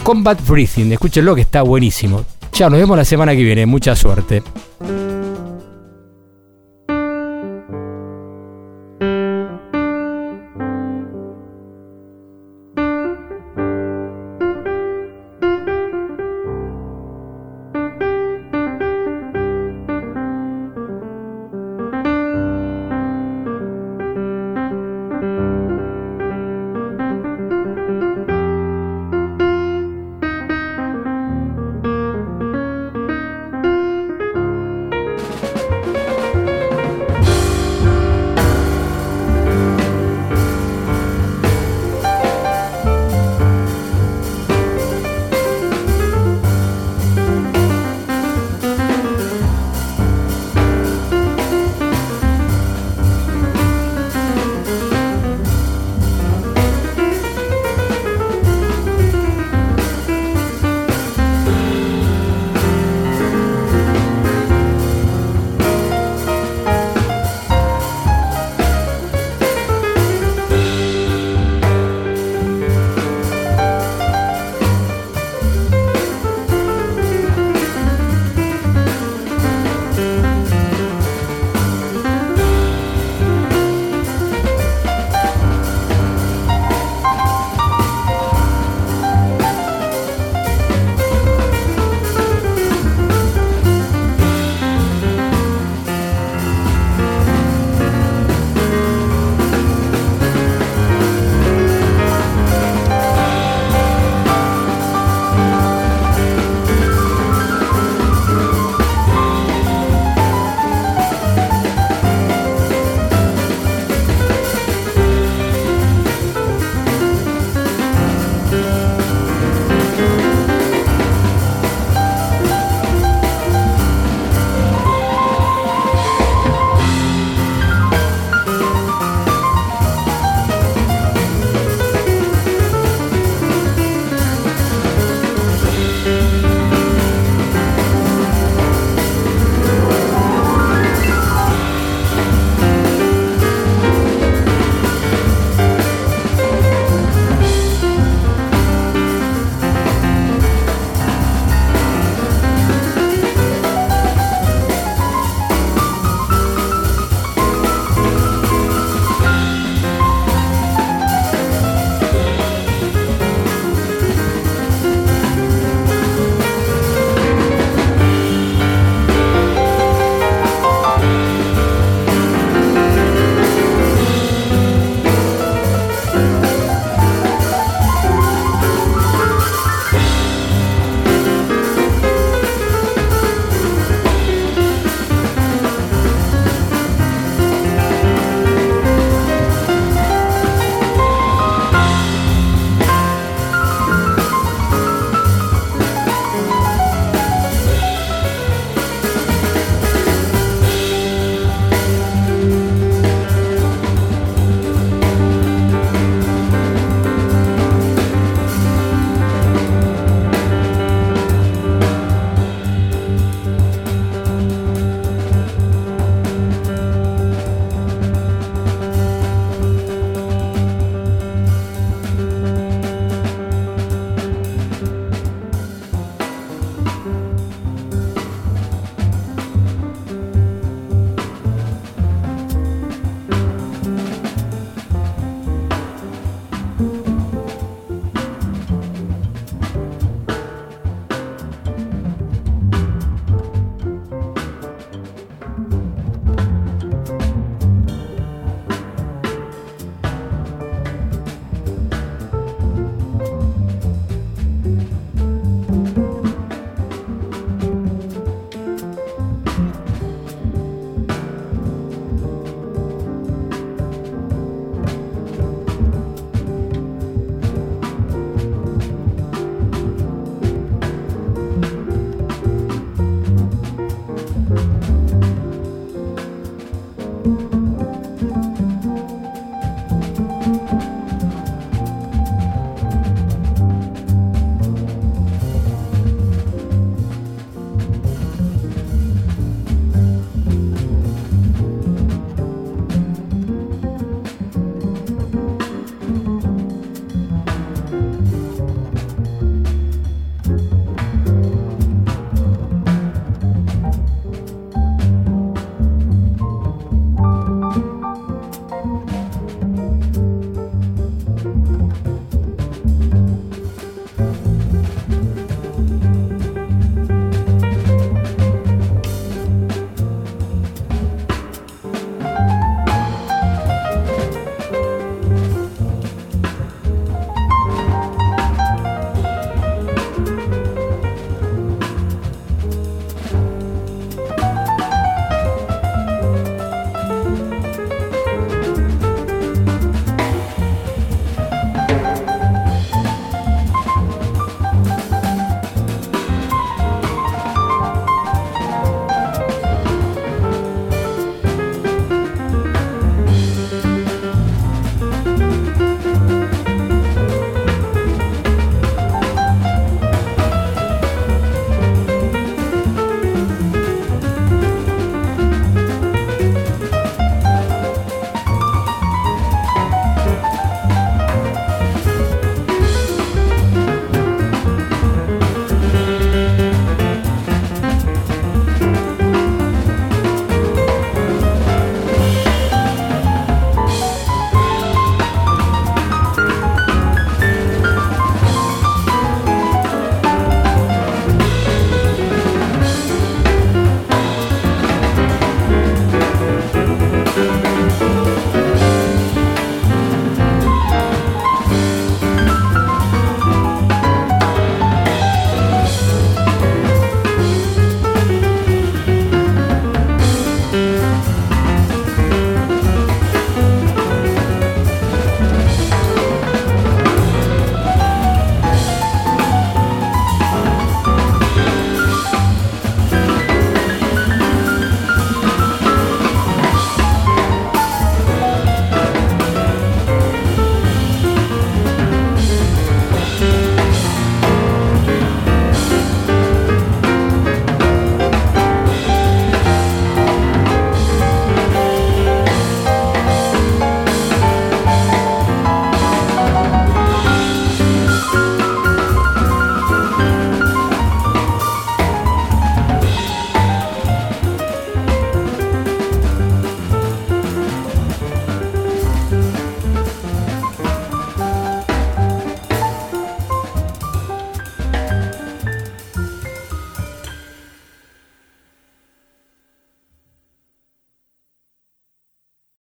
Combat 0.04 0.38
Breathing. 0.46 0.92
Escúchenlo 0.92 1.34
que 1.34 1.40
está 1.40 1.62
buenísimo. 1.62 2.24
Chao, 2.52 2.70
nos 2.70 2.78
vemos 2.78 2.96
la 2.96 3.04
semana 3.04 3.34
que 3.34 3.42
viene. 3.42 3.66
Mucha 3.66 3.96
suerte. 3.96 4.42